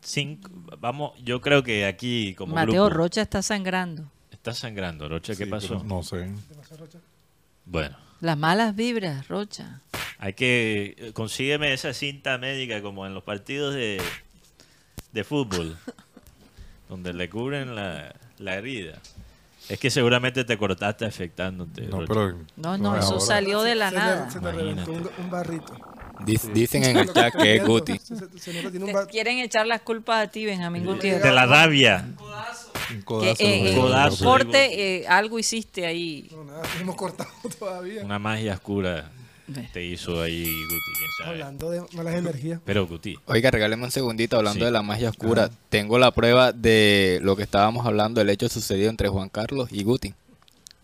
Cinco, 0.00 0.50
vamos, 0.78 1.12
yo 1.22 1.40
creo 1.40 1.62
que 1.62 1.86
aquí 1.86 2.34
como 2.34 2.54
Mateo 2.54 2.84
grupo 2.86 2.90
Rocha 2.90 3.22
está 3.22 3.40
sangrando. 3.42 4.10
Está 4.42 4.54
sangrando. 4.54 5.08
Rocha, 5.08 5.36
¿qué 5.36 5.44
Sí, 5.44 5.50
pasó? 5.50 5.84
No 5.84 6.02
sé. 6.02 6.28
Bueno, 7.64 7.96
Las 8.20 8.36
malas 8.36 8.74
vibras, 8.74 9.28
Rocha. 9.28 9.80
hay 10.18 10.32
que 10.34 10.96
eh, 10.98 11.12
consígueme 11.12 11.72
esa 11.72 11.92
cinta 11.94 12.38
médica 12.38 12.82
como 12.82 13.06
en 13.06 13.14
los 13.14 13.22
partidos 13.22 13.72
de, 13.74 14.02
de 15.12 15.24
fútbol, 15.24 15.76
donde 16.88 17.12
le 17.12 17.30
cubren 17.30 17.76
la, 17.76 18.14
la 18.38 18.54
herida. 18.56 18.98
Es 19.68 19.78
que 19.78 19.90
seguramente 19.90 20.44
te 20.44 20.58
cortaste 20.58 21.04
afectándote. 21.06 21.82
No, 21.82 22.00
Rocha. 22.00 22.06
pero. 22.08 22.38
No, 22.56 22.76
no, 22.76 22.96
es 22.96 23.04
eso 23.04 23.14
ahora. 23.14 23.26
salió 23.26 23.62
de 23.62 23.76
la 23.76 23.90
se 23.90 23.94
le- 23.94 24.00
nada. 24.00 24.30
se 24.30 24.40
le 24.40 24.52
reventó 24.52 24.90
un 24.92 25.30
barrito. 25.30 25.74
Dic- 26.24 26.52
Dicen 26.52 26.84
en 26.84 26.96
el 26.98 27.12
chat 27.12 27.34
que 27.34 27.56
es 27.56 27.64
Guti. 27.66 27.98
Te 27.98 29.06
quieren 29.10 29.38
echar 29.38 29.66
las 29.66 29.80
culpas 29.82 30.26
a 30.26 30.30
ti, 30.30 30.44
Benjamín 30.44 30.84
Gutiérrez. 30.84 31.22
de 31.22 31.32
la 31.32 31.46
rabia. 31.46 32.04
Un 32.90 32.98
Que, 32.98 33.04
codazo. 33.04 33.42
eh, 33.42 33.70
eh, 33.72 33.76
codazo. 33.76 34.24
corte, 34.24 34.98
eh, 35.00 35.06
algo 35.08 35.38
hiciste 35.38 35.86
ahí. 35.86 36.28
No, 36.30 36.44
nada, 36.44 36.62
hemos 36.80 36.96
cortado 36.96 37.30
todavía. 37.58 38.04
Una 38.04 38.18
magia 38.18 38.54
oscura 38.54 39.10
te 39.72 39.84
hizo 39.84 40.20
ahí 40.22 40.42
Guti, 40.44 40.92
quién 40.98 41.10
sabe. 41.18 41.30
Hablando 41.30 41.70
de 41.70 41.82
malas 41.94 42.14
energías. 42.14 42.60
Pero 42.64 42.86
Guti, 42.86 43.18
Oiga, 43.26 43.50
regáleme 43.50 43.84
un 43.84 43.90
segundito 43.90 44.36
hablando 44.36 44.60
Sí. 44.60 44.64
de 44.64 44.70
la 44.70 44.82
magia 44.82 45.10
oscura. 45.10 45.50
Tengo 45.68 45.98
la 45.98 46.10
prueba 46.10 46.52
de 46.52 47.18
lo 47.22 47.36
que 47.36 47.42
estábamos 47.42 47.86
hablando, 47.86 48.20
el 48.20 48.30
hecho 48.30 48.48
sucedido 48.48 48.90
entre 48.90 49.08
Juan 49.08 49.28
Carlos 49.28 49.68
y 49.72 49.82
Guti. 49.84 50.14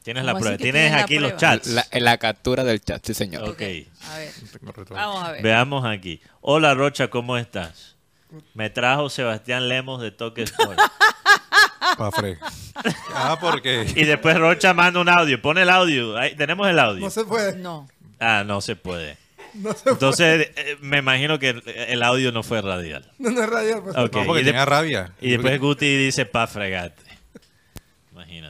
Tienes 0.09 0.23
¿Cómo 0.23 0.33
la 0.33 0.39
prueba. 0.41 0.57
Tienes 0.57 0.93
aquí 0.95 1.19
los 1.19 1.37
chats. 1.37 1.67
La, 1.67 1.87
la 1.93 2.17
captura 2.17 2.65
del 2.65 2.81
chat, 2.81 3.05
sí 3.05 3.13
señor. 3.13 3.47
Ok. 3.47 3.61
A 3.61 4.19
ver, 4.19 4.33
vamos 4.91 5.23
a 5.23 5.33
ver. 5.33 5.43
Veamos 5.43 5.85
aquí. 5.85 6.23
Hola 6.41 6.73
Rocha, 6.75 7.09
¿cómo 7.09 7.37
estás? 7.37 7.97
Me 8.55 8.71
trajo 8.71 9.11
Sebastián 9.11 9.69
Lemos 9.69 10.01
de 10.01 10.11
Toque 10.11 10.43
Sport. 10.43 10.79
Pa' 11.99 12.11
fre. 12.11 12.39
Ah, 13.13 13.37
porque. 13.41 13.87
y 13.97 14.05
después 14.05 14.39
Rocha 14.39 14.73
manda 14.73 15.01
un 15.01 15.09
audio. 15.09 15.43
Pone 15.43 15.63
el 15.63 15.71
audio. 15.71 16.17
Ahí, 16.17 16.37
tenemos 16.37 16.69
el 16.69 16.79
audio. 16.79 17.01
No 17.01 17.11
se 17.11 17.25
puede. 17.25 17.57
No. 17.57 17.89
Ah, 18.21 18.45
no 18.47 18.61
se 18.61 18.77
puede. 18.77 19.19
No 19.55 19.73
se 19.75 19.91
Entonces, 19.91 20.51
eh, 20.55 20.77
me 20.81 20.99
imagino 20.99 21.41
que 21.41 21.61
el, 21.89 22.03
audio 22.05 22.31
no 22.31 22.45
fue 22.45 22.63
radial. 22.63 23.11
No, 23.19 23.31
no 23.31 23.43
es 23.43 23.49
radial. 23.51 23.83
pues. 23.83 23.97
Ok, 23.97 24.15
No, 24.15 24.25
porque 24.27 24.43
y, 24.43 24.45
tenía 24.45 24.65
rabia. 24.65 25.13
y 25.21 25.31
después 25.31 25.59
Guti 25.59 25.97
dice 25.97 26.25
pa' 26.25 26.47
fregate. 26.47 27.08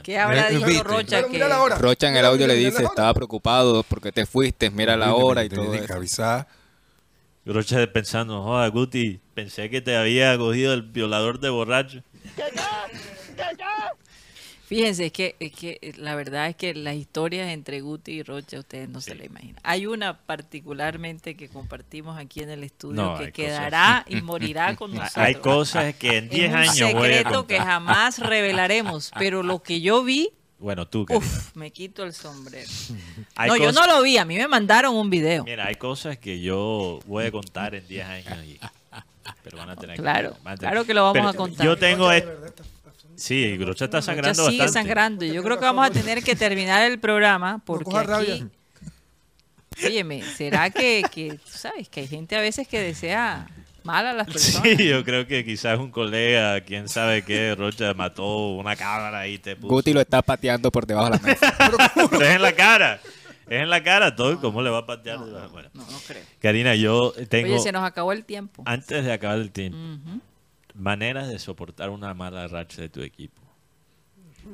¿Qué 0.03 0.17
habrá 0.17 0.49
dicho 0.49 0.65
viste. 0.65 0.83
Rocha? 0.83 1.23
Que... 1.23 1.29
mira 1.29 1.47
la 1.47 1.61
hora. 1.61 1.77
Rocha 1.77 2.09
en 2.09 2.15
el 2.15 2.25
audio 2.25 2.47
le 2.47 2.55
dice, 2.55 2.83
estaba 2.83 3.13
preocupado 3.13 3.83
porque 3.83 4.11
te 4.11 4.25
fuiste, 4.25 4.69
mira 4.69 4.97
la 4.97 5.13
hora 5.13 5.43
y 5.43 5.49
todo 5.49 5.71
que 5.71 5.79
eso. 5.79 5.93
avisar. 5.93 6.47
Rocha 7.45 7.91
pensando, 7.91 8.43
joda, 8.43 8.67
Guti, 8.67 9.19
pensé 9.33 9.69
que 9.69 9.81
te 9.81 9.95
había 9.95 10.37
cogido 10.37 10.73
el 10.73 10.83
violador 10.83 11.39
de 11.39 11.49
borracho. 11.49 12.03
Fíjense, 14.69 15.07
es 15.07 15.11
que, 15.11 15.35
es 15.39 15.51
que 15.51 15.79
eh, 15.81 15.93
la 15.97 16.13
verdad 16.13 16.47
es 16.47 16.55
que 16.55 16.75
las 16.75 16.93
historias 16.93 17.49
entre 17.49 17.81
Guti 17.81 18.11
y 18.11 18.21
Rocha 18.23 18.59
ustedes 18.59 18.87
no 18.87 19.01
se 19.01 19.15
la 19.15 19.25
imaginan. 19.25 19.55
Hay 19.63 19.87
una 19.87 20.15
particularmente 20.19 21.35
que 21.35 21.49
compartimos 21.49 22.19
aquí 22.19 22.41
en 22.41 22.51
el 22.51 22.63
estudio 22.63 23.01
No, 23.01 23.11
que 23.17 23.31
cosas. 23.31 23.33
quedará 23.33 24.05
y 24.07 24.21
morirá 24.21 24.75
con 24.75 24.91
nosotros. 24.93 25.17
Hay 25.17 25.33
cosas 25.35 25.95
que 25.95 26.17
en 26.19 26.29
10 26.29 26.43
es 26.43 26.49
un 26.51 26.55
años 26.55 26.93
voy 26.93 27.09
a 27.11 27.17
secreto 27.17 27.47
que 27.47 27.59
jamás 27.59 28.19
revelaremos, 28.19 29.09
pero 29.17 29.41
lo 29.41 29.63
que 29.63 29.81
yo 29.81 30.03
vi, 30.03 30.29
Bueno, 30.59 30.87
tú, 30.87 31.03
Karina. 31.05 31.25
uff, 31.25 31.55
me 31.55 31.71
quito 31.71 32.03
el 32.03 32.13
sombrero. 32.13 32.69
Hay 33.37 33.49
no, 33.49 33.57
yo 33.57 33.71
no 33.71 33.87
lo 33.87 34.03
vi, 34.03 34.17
a 34.19 34.25
mí 34.25 34.37
me 34.37 34.47
mandaron 34.47 34.93
un 34.95 35.09
video. 35.09 35.45
Mira, 35.45 35.65
hay 35.65 35.75
cosas 35.75 36.19
que 36.19 36.41
yo 36.41 36.99
voy 37.07 37.25
a 37.25 37.31
contar 37.31 37.73
en 37.73 37.87
10 37.87 38.05
años. 38.07 38.45
y- 38.45 38.59
pero 39.43 39.57
van 39.57 39.69
a 39.69 39.75
tener 39.75 39.95
que- 39.95 40.01
Claro, 40.01 40.35
van 40.43 40.53
a 40.53 40.57
tener- 40.57 40.71
claro 40.71 40.85
que 40.85 40.93
lo 40.93 41.01
vamos 41.03 41.13
Pero 41.17 41.29
a 41.29 41.33
contar. 41.33 41.65
Yo 41.65 41.75
tengo... 41.77 42.09
De 42.09 42.21
Sí, 43.19 43.57
Rocha 43.57 43.85
está 43.85 44.01
sangrando 44.01 44.45
sigue 44.45 44.59
bastante. 44.63 44.73
sangrando. 44.87 45.25
Yo 45.25 45.43
creo 45.43 45.59
que 45.59 45.65
vamos 45.65 45.85
a 45.85 45.91
tener 45.91 46.23
que 46.23 46.35
terminar 46.35 46.89
el 46.89 46.99
programa 46.99 47.61
porque 47.65 47.91
rabia. 48.03 48.35
aquí... 48.35 48.45
Óyeme, 49.85 50.21
¿será 50.23 50.69
que, 50.69 51.03
que, 51.11 51.33
tú 51.35 51.51
sabes, 51.57 51.87
que 51.89 52.01
hay 52.01 52.07
gente 52.07 52.35
a 52.35 52.41
veces 52.41 52.67
que 52.67 52.79
desea 52.81 53.47
mal 53.83 54.05
a 54.07 54.13
las 54.13 54.27
personas? 54.27 54.67
Sí, 54.77 54.87
yo 54.89 55.03
creo 55.05 55.25
que 55.25 55.45
quizás 55.45 55.79
un 55.79 55.89
colega, 55.91 56.59
quién 56.61 56.89
sabe 56.89 57.23
qué, 57.23 57.55
Rocha 57.55 57.93
mató 57.93 58.49
una 58.55 58.75
cámara 58.75 59.27
y 59.27 59.37
te 59.37 59.55
puso. 59.55 59.73
Guti 59.73 59.93
lo 59.93 60.01
está 60.01 60.21
pateando 60.21 60.69
por 60.71 60.85
debajo 60.85 61.09
de 61.11 61.17
la 61.17 61.23
mesa. 61.23 61.55
Pero 62.09 62.21
es 62.25 62.35
en 62.35 62.41
la 62.41 62.51
cara. 62.53 62.99
Es 63.47 63.61
en 63.63 63.69
la 63.69 63.81
cara 63.81 64.15
todo. 64.15 64.39
¿Cómo 64.41 64.61
le 64.61 64.69
va 64.69 64.79
a 64.79 64.85
patear? 64.85 65.17
Bueno, 65.19 65.69
No, 65.73 65.81
no 65.89 65.97
creo. 66.05 66.23
Karina, 66.41 66.75
yo 66.75 67.13
tengo, 67.29 67.47
Oye, 67.53 67.59
se 67.59 67.71
nos 67.71 67.83
acabó 67.83 68.11
el 68.11 68.25
tiempo. 68.25 68.63
antes 68.65 69.05
de 69.05 69.13
acabar 69.13 69.39
el 69.39 69.51
tiempo, 69.51 69.77
Ujú. 69.77 70.19
Maneras 70.79 71.27
de 71.27 71.39
soportar 71.39 71.89
una 71.89 72.13
mala 72.13 72.47
racha 72.47 72.81
de 72.81 72.89
tu 72.89 73.01
equipo. 73.01 73.41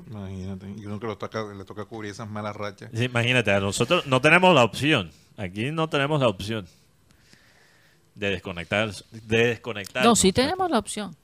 Imagínate. 0.07 0.73
Y 0.77 0.85
uno 0.85 0.99
que 0.99 1.07
lo 1.07 1.17
toca, 1.17 1.43
le 1.53 1.63
toca 1.63 1.85
cubrir 1.85 2.11
esas 2.11 2.29
malas 2.29 2.55
rachas. 2.55 2.89
Sí, 2.93 3.05
imagínate, 3.05 3.51
a 3.51 3.59
nosotros 3.59 4.05
no 4.07 4.19
tenemos 4.21 4.53
la 4.53 4.63
opción. 4.63 5.11
Aquí 5.37 5.71
no 5.71 5.89
tenemos 5.89 6.19
la 6.19 6.27
opción 6.27 6.67
de 8.15 8.29
desconectar. 8.31 8.91
De 9.11 9.47
desconectar 9.47 10.03
No, 10.03 10.15
sí 10.15 10.31
tenemos 10.31 10.69
la 10.71 10.79
opción. 10.79 11.15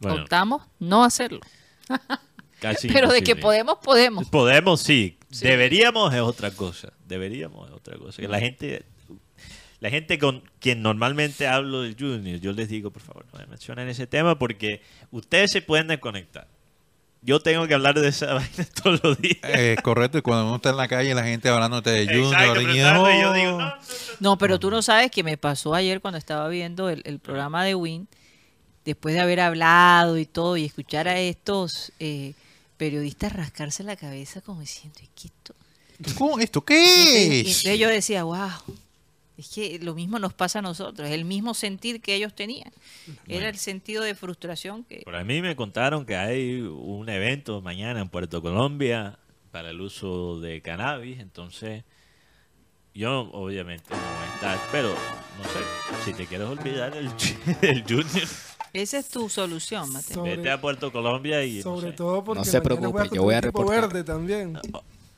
Bueno, 0.00 0.22
Optamos 0.22 0.62
no 0.78 1.04
hacerlo. 1.04 1.40
casi 2.60 2.88
Pero 2.88 3.10
de 3.10 3.22
que 3.22 3.36
podemos, 3.36 3.78
podemos. 3.78 4.28
Podemos, 4.28 4.80
sí. 4.80 5.18
Sí. 5.30 5.46
Deberíamos 5.46 6.12
es 6.14 6.20
otra 6.20 6.50
cosa. 6.50 6.92
Deberíamos 7.06 7.68
es 7.68 7.74
otra 7.74 7.98
cosa. 7.98 8.20
Que 8.20 8.28
la 8.28 8.40
gente, 8.40 8.84
la 9.80 9.90
gente 9.90 10.18
con 10.18 10.42
quien 10.60 10.82
normalmente 10.82 11.46
hablo 11.46 11.82
del 11.82 11.96
Junior, 11.98 12.40
yo 12.40 12.52
les 12.52 12.68
digo, 12.68 12.90
por 12.90 13.02
favor, 13.02 13.26
no 13.32 13.38
me 13.38 13.46
mencionen 13.46 13.88
ese 13.88 14.06
tema 14.06 14.38
porque 14.38 14.82
ustedes 15.10 15.52
se 15.52 15.62
pueden 15.62 15.86
desconectar. 15.88 16.48
Yo 17.20 17.40
tengo 17.40 17.66
que 17.66 17.74
hablar 17.74 17.98
de 17.98 18.08
esa 18.08 18.34
vaina 18.34 18.64
todos 18.82 19.02
los 19.02 19.20
días. 19.20 19.38
Eh, 19.42 19.76
correcto, 19.82 20.18
y 20.18 20.22
cuando 20.22 20.46
uno 20.46 20.56
está 20.56 20.70
en 20.70 20.76
la 20.76 20.88
calle 20.88 21.14
la 21.14 21.24
gente 21.24 21.48
hablándote 21.48 21.90
de 21.90 22.06
Junior, 22.06 22.32
Exacto, 22.32 22.60
y, 22.60 22.64
y 22.64 23.20
yo 23.20 23.32
digo, 23.32 23.50
no, 23.52 23.58
no, 23.58 23.68
no. 23.68 23.74
No, 24.20 24.38
pero 24.38 24.58
tú 24.58 24.70
no 24.70 24.82
sabes 24.82 25.10
que 25.10 25.22
me 25.22 25.36
pasó 25.36 25.74
ayer 25.74 26.00
cuando 26.00 26.18
estaba 26.18 26.48
viendo 26.48 26.88
el, 26.88 27.02
el 27.04 27.18
programa 27.18 27.64
de 27.64 27.74
Win, 27.74 28.08
después 28.84 29.14
de 29.14 29.20
haber 29.20 29.40
hablado 29.40 30.16
y 30.18 30.26
todo, 30.26 30.56
y 30.56 30.64
escuchar 30.64 31.08
a 31.08 31.18
estos 31.18 31.92
eh, 32.00 32.34
periodistas 32.76 33.32
rascarse 33.32 33.82
la 33.82 33.96
cabeza 33.96 34.40
como 34.40 34.60
diciendo, 34.60 34.98
¿y 35.02 35.08
qué 35.14 35.28
esto? 35.28 35.54
¿Cómo? 36.16 36.38
¿Esto 36.38 36.60
Y 36.60 36.62
qué 36.66 37.40
es? 37.40 37.46
entonces 37.64 37.78
yo 37.78 37.88
decía, 37.88 38.22
wow, 38.24 38.50
es 39.38 39.48
que 39.48 39.78
lo 39.78 39.94
mismo 39.94 40.18
nos 40.18 40.34
pasa 40.34 40.58
a 40.58 40.62
nosotros, 40.62 41.08
el 41.08 41.24
mismo 41.24 41.54
sentir 41.54 42.00
que 42.02 42.14
ellos 42.14 42.34
tenían. 42.34 42.72
Era 43.26 43.48
el 43.48 43.56
sentido 43.56 44.02
de 44.02 44.14
frustración 44.14 44.84
que... 44.84 45.02
Por 45.04 45.14
a 45.16 45.24
mí 45.24 45.40
me 45.40 45.54
contaron 45.56 46.04
que 46.04 46.16
hay 46.16 46.60
un 46.60 47.08
evento 47.08 47.62
mañana 47.62 48.00
en 48.00 48.08
Puerto 48.08 48.42
Colombia 48.42 49.18
para 49.52 49.70
el 49.70 49.80
uso 49.80 50.40
de 50.40 50.60
cannabis, 50.60 51.20
entonces 51.20 51.84
yo 52.94 53.30
obviamente 53.32 53.84
no 53.90 53.96
voy 53.96 54.28
a 54.28 54.34
estar, 54.34 54.58
pero 54.72 54.88
no 54.88 55.44
sé, 55.44 56.04
si 56.04 56.12
te 56.14 56.26
quieres 56.26 56.48
olvidar 56.48 56.96
el, 56.96 57.08
del 57.60 57.82
Junior, 57.88 58.28
Esa 58.72 58.98
es 58.98 59.08
tu 59.08 59.28
solución, 59.28 59.92
Mateo. 59.92 60.16
Sobre- 60.16 60.36
vete 60.36 60.50
a 60.50 60.60
Puerto 60.60 60.90
Colombia 60.90 61.44
y 61.44 61.58
no 61.58 61.62
Sobre 61.62 61.90
sé. 61.90 61.96
todo 61.96 62.24
porque 62.24 62.40
No 62.40 62.44
se 62.44 62.60
preocupe, 62.60 62.88
juegas 62.90 63.10
yo 63.12 63.22
contra 63.22 63.22
voy 63.22 63.32
un 63.34 63.38
a 63.38 63.40
reportar. 63.40 63.80
verde 63.82 64.04
también. 64.04 64.58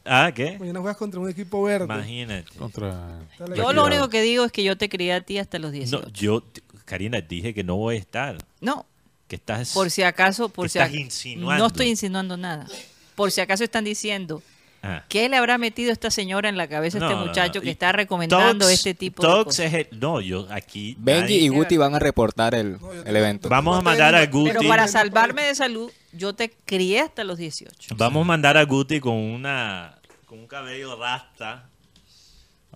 Ah, 0.05 0.33
¿qué? 0.35 0.59
Mañana 0.59 0.81
juegas 0.81 0.97
contra 0.97 1.21
un 1.21 1.29
equipo 1.29 1.63
verde. 1.63 1.85
Imagínate. 1.85 2.57
Contra... 2.59 3.21
Yo 3.55 3.73
lo 3.73 3.85
único 3.85 4.09
que 4.09 4.23
digo 4.23 4.45
es 4.45 4.53
que 4.53 4.65
yo 4.65 4.77
te 4.77 4.89
crié 4.89 5.13
a 5.13 5.21
ti 5.21 5.39
hasta 5.39 5.59
los 5.59 5.73
18. 5.73 6.07
No, 6.07 6.13
yo, 6.13 6.43
Karina, 6.85 7.21
dije 7.21 7.53
que 7.55 7.63
no 7.65 7.77
voy 7.77 7.97
a 7.97 7.99
estar, 7.99 8.39
No, 8.61 8.87
que 9.29 9.37
estás... 9.37 9.73
por 9.73 9.91
si 9.91 10.03
acaso, 10.03 10.49
por 10.49 10.69
si 10.69 10.79
Estás 10.79 10.93
ac- 10.93 11.01
insinuando. 11.01 11.63
No 11.63 11.67
estoy 11.69 11.89
insinuando 11.89 12.37
nada. 12.37 12.67
Por 13.15 13.31
si 13.31 13.41
acaso 13.41 13.63
están 13.63 13.85
diciendo, 13.85 14.43
Ah. 14.83 15.05
¿qué 15.11 15.29
le 15.29 15.37
habrá 15.37 15.59
metido 15.59 15.93
esta 15.93 16.11
señora 16.11 16.49
en 16.49 16.57
la 16.57 16.67
cabeza 16.67 16.97
a 16.97 17.01
No, 17.01 17.07
este 17.09 17.21
no, 17.21 17.27
muchacho 17.27 17.59
no. 17.59 17.61
que 17.63 17.69
Y 17.69 17.71
está 17.73 17.93
recomendando 17.93 18.65
Tox- 18.67 18.73
este 18.73 18.95
tipo 18.95 19.23
de 19.23 19.29
Tox 19.29 19.45
cosas? 19.45 19.67
es 19.67 19.75
el- 19.75 20.01
no, 20.01 20.23
yo 20.23 20.47
aquí... 20.51 20.97
Benji 20.99 21.21
nadie- 21.35 21.39
y 21.43 21.49
Guti 21.49 21.77
van 21.77 21.95
a 21.95 21.99
reportar 21.99 22.55
el, 22.55 22.79
el 23.05 23.17
evento. 23.17 23.51
Vamos 23.51 23.79
a 23.79 23.83
mandar 23.83 24.15
a 24.15 24.25
Guti... 24.27 24.53
Pero 24.53 24.67
para 24.69 24.89
salvarme 24.89 25.43
de 25.43 25.55
salud, 25.55 25.91
yo 26.13 26.33
te 26.35 26.51
crié 26.65 27.01
hasta 27.01 27.25
los 27.25 27.37
18. 27.37 27.95
Vamos 27.99 28.23
a 28.23 28.25
mandar 28.27 28.57
a 28.57 28.65
Guti 28.65 29.01
con 29.01 29.15
una 29.17 29.97
con 30.25 30.39
un 30.39 30.47
cabello 30.47 30.97
rasta, 30.97 31.69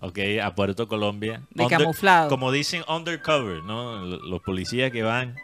ok, 0.01 0.19
a 0.43 0.53
Puerto 0.53 0.87
Colombia. 0.87 1.41
De 1.51 1.65
camuflado. 1.67 2.29
Como 2.29 2.51
dicen 2.51 2.83
undercover, 2.87 3.63
¿no? 3.63 4.01
Los 4.05 4.41
policías 4.41 4.91
que 4.91 5.01
van, 5.03 5.35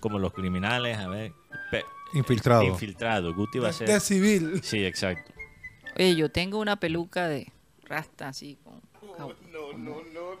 como 0.00 0.18
los 0.18 0.32
criminales, 0.34 0.98
a 0.98 1.08
ver, 1.08 1.32
pe- 1.70 1.82
Infiltrado. 2.14 2.62
infiltrado. 2.62 3.34
Guti 3.34 3.58
va 3.58 3.70
a 3.70 3.72
ser... 3.72 3.88
de 3.88 3.98
civil. 4.00 4.60
Sí, 4.62 4.84
exacto. 4.84 5.32
Oye, 5.98 6.14
yo 6.16 6.30
tengo 6.30 6.58
una 6.58 6.76
peluca 6.76 7.28
de 7.28 7.50
rasta 7.84 8.28
así 8.28 8.58
con... 8.62 8.80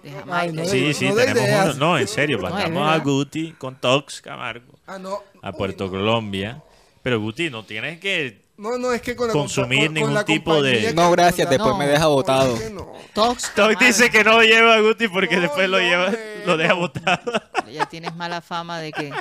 de 0.02 0.10
Jamaica. 0.10 0.38
Ay, 0.38 0.52
no 0.52 0.64
Sí, 0.66 0.80
de- 0.80 0.94
sí, 0.94 1.08
no 1.08 1.14
de 1.14 1.22
tenemos 1.26 1.42
ideas. 1.48 1.76
uno. 1.76 1.86
No, 1.86 1.98
en 1.98 2.08
serio, 2.08 2.36
No, 2.38 2.42
mandamos 2.44 2.82
a 2.88 2.90
verdad. 2.92 3.04
Guti 3.04 3.52
con 3.52 3.76
Tox 3.80 4.20
Camargo 4.20 4.74
Ah, 4.86 4.98
no. 4.98 5.22
a 5.42 5.52
Puerto 5.52 5.88
Colombia. 5.90 6.62
Pero 7.02 7.20
Guti, 7.20 7.50
no 7.50 7.64
tienes 7.64 8.00
que... 8.00 8.44
No, 8.58 8.78
no, 8.78 8.90
es 8.92 9.02
que 9.02 9.14
con 9.14 9.26
la 9.28 9.32
Consumir 9.34 9.78
compa- 9.78 9.84
con- 9.84 9.86
con 9.86 9.94
ningún 9.94 10.14
la 10.14 10.24
tipo 10.24 10.62
de- 10.62 10.94
No, 10.94 11.10
gracias, 11.10 11.48
después 11.50 11.70
No. 11.72 11.78
me 11.78 11.86
deja 11.86 12.06
botado. 12.06 12.54
Es 12.56 12.62
que 12.62 12.70
no. 12.70 12.92
Tox 13.14 13.54
Tox 13.54 13.78
dice 13.78 14.10
que 14.10 14.24
no 14.24 14.42
lleva 14.42 14.74
a 14.74 14.80
Guti 14.80 15.08
porque 15.08 15.36
No, 15.36 15.42
después 15.42 15.68
lo 15.68 15.78
no, 15.78 15.82
lleva, 15.84 16.12
lo 16.46 16.56
deja 16.56 16.72
no. 16.74 16.80
botado. 16.80 17.32
Ya 17.72 17.86
tienes 17.86 18.14
mala 18.16 18.40
fama 18.40 18.78
de 18.80 18.92
que, 18.92 19.12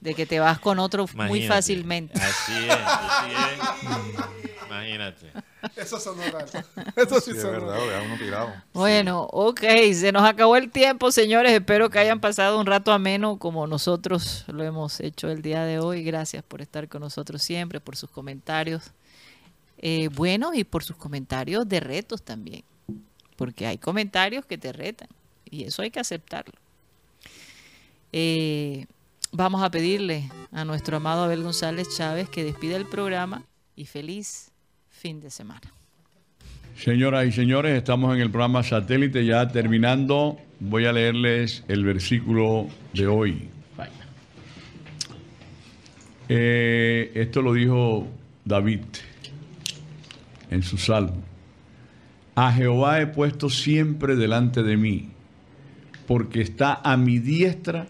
de 0.00 0.14
que 0.14 0.26
te 0.26 0.38
vas 0.40 0.58
con 0.60 0.78
otro 0.78 1.06
muy 1.14 1.46
fácilmente. 1.46 2.18
Así 2.20 2.52
es, 2.68 2.70
así 2.70 3.30
es. 3.32 4.55
Imagínate. 4.84 5.32
Eso 5.76 5.98
sonó 5.98 6.22
raro. 6.24 6.46
Eso 6.96 7.20
sí, 7.20 7.32
Sí, 7.32 7.36
es 7.36 7.42
sonó 7.42 7.66
verdad, 7.66 8.02
uno 8.04 8.18
tirado. 8.18 8.52
Bueno, 8.72 9.22
ok, 9.32 9.60
se 9.92 10.12
nos 10.12 10.22
acabó 10.22 10.56
el 10.56 10.70
tiempo, 10.70 11.10
señores. 11.10 11.52
Espero 11.52 11.90
que 11.90 11.98
hayan 11.98 12.20
pasado 12.20 12.60
un 12.60 12.66
rato 12.66 12.92
ameno 12.92 13.38
como 13.38 13.66
nosotros 13.66 14.44
lo 14.48 14.62
hemos 14.64 15.00
hecho 15.00 15.28
el 15.28 15.42
día 15.42 15.64
de 15.64 15.78
hoy. 15.78 16.04
Gracias 16.04 16.42
por 16.42 16.62
estar 16.62 16.88
con 16.88 17.00
nosotros 17.00 17.42
siempre, 17.42 17.80
por 17.80 17.96
sus 17.96 18.10
comentarios 18.10 18.92
eh, 19.78 20.08
buenos 20.08 20.54
y 20.56 20.64
por 20.64 20.84
sus 20.84 20.96
comentarios 20.96 21.68
de 21.68 21.80
retos 21.80 22.22
también. 22.22 22.64
Porque 23.36 23.66
hay 23.66 23.78
comentarios 23.78 24.46
que 24.46 24.56
te 24.56 24.72
retan 24.72 25.08
y 25.44 25.64
eso 25.64 25.82
hay 25.82 25.90
que 25.90 26.00
aceptarlo. 26.00 26.54
Eh, 28.12 28.86
vamos 29.32 29.62
a 29.62 29.70
pedirle 29.70 30.30
a 30.52 30.64
nuestro 30.64 30.96
amado 30.96 31.24
Abel 31.24 31.42
González 31.42 31.88
Chávez 31.94 32.28
que 32.30 32.44
despida 32.44 32.76
el 32.76 32.86
programa 32.86 33.44
y 33.74 33.84
feliz 33.84 34.50
fin 35.06 35.20
de 35.20 35.30
semana. 35.30 35.72
Señoras 36.76 37.28
y 37.28 37.30
señores, 37.30 37.78
estamos 37.78 38.12
en 38.16 38.20
el 38.22 38.28
programa 38.28 38.64
satélite 38.64 39.24
ya 39.24 39.46
terminando. 39.46 40.36
Voy 40.58 40.84
a 40.84 40.92
leerles 40.92 41.62
el 41.68 41.84
versículo 41.84 42.66
de 42.92 43.06
hoy. 43.06 43.48
Eh, 46.28 47.12
esto 47.14 47.40
lo 47.40 47.52
dijo 47.52 48.08
David 48.44 48.80
en 50.50 50.64
su 50.64 50.76
salmo. 50.76 51.22
A 52.34 52.52
Jehová 52.52 53.00
he 53.00 53.06
puesto 53.06 53.48
siempre 53.48 54.16
delante 54.16 54.64
de 54.64 54.76
mí, 54.76 55.10
porque 56.08 56.40
está 56.40 56.80
a 56.82 56.96
mi 56.96 57.20
diestra, 57.20 57.86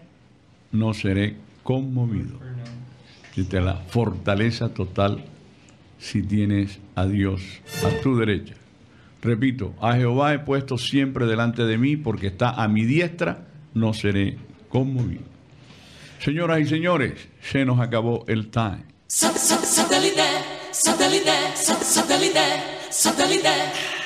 no 0.71 0.93
seré 0.93 1.35
conmovido. 1.63 2.39
Siente 3.33 3.59
la 3.59 3.77
fortaleza 3.77 4.69
total 4.69 5.25
si 5.99 6.21
tienes 6.21 6.79
a 6.95 7.05
Dios 7.05 7.41
a 7.85 8.01
tu 8.01 8.17
derecha. 8.17 8.55
Repito, 9.21 9.73
a 9.81 9.95
Jehová 9.95 10.33
he 10.33 10.39
puesto 10.39 10.77
siempre 10.77 11.25
delante 11.25 11.63
de 11.65 11.77
mí 11.77 11.97
porque 11.97 12.27
está 12.27 12.51
a 12.51 12.67
mi 12.67 12.85
diestra, 12.85 13.47
no 13.73 13.93
seré 13.93 14.37
conmovido. 14.69 15.23
Señoras 16.19 16.59
y 16.61 16.65
señores, 16.65 17.13
se 17.41 17.65
nos 17.65 17.79
acabó 17.79 18.25
el 18.27 18.49
time. 18.49 18.83
Satellite, 19.07 20.21
satellite, 20.71 21.31
satellite. 22.89 23.96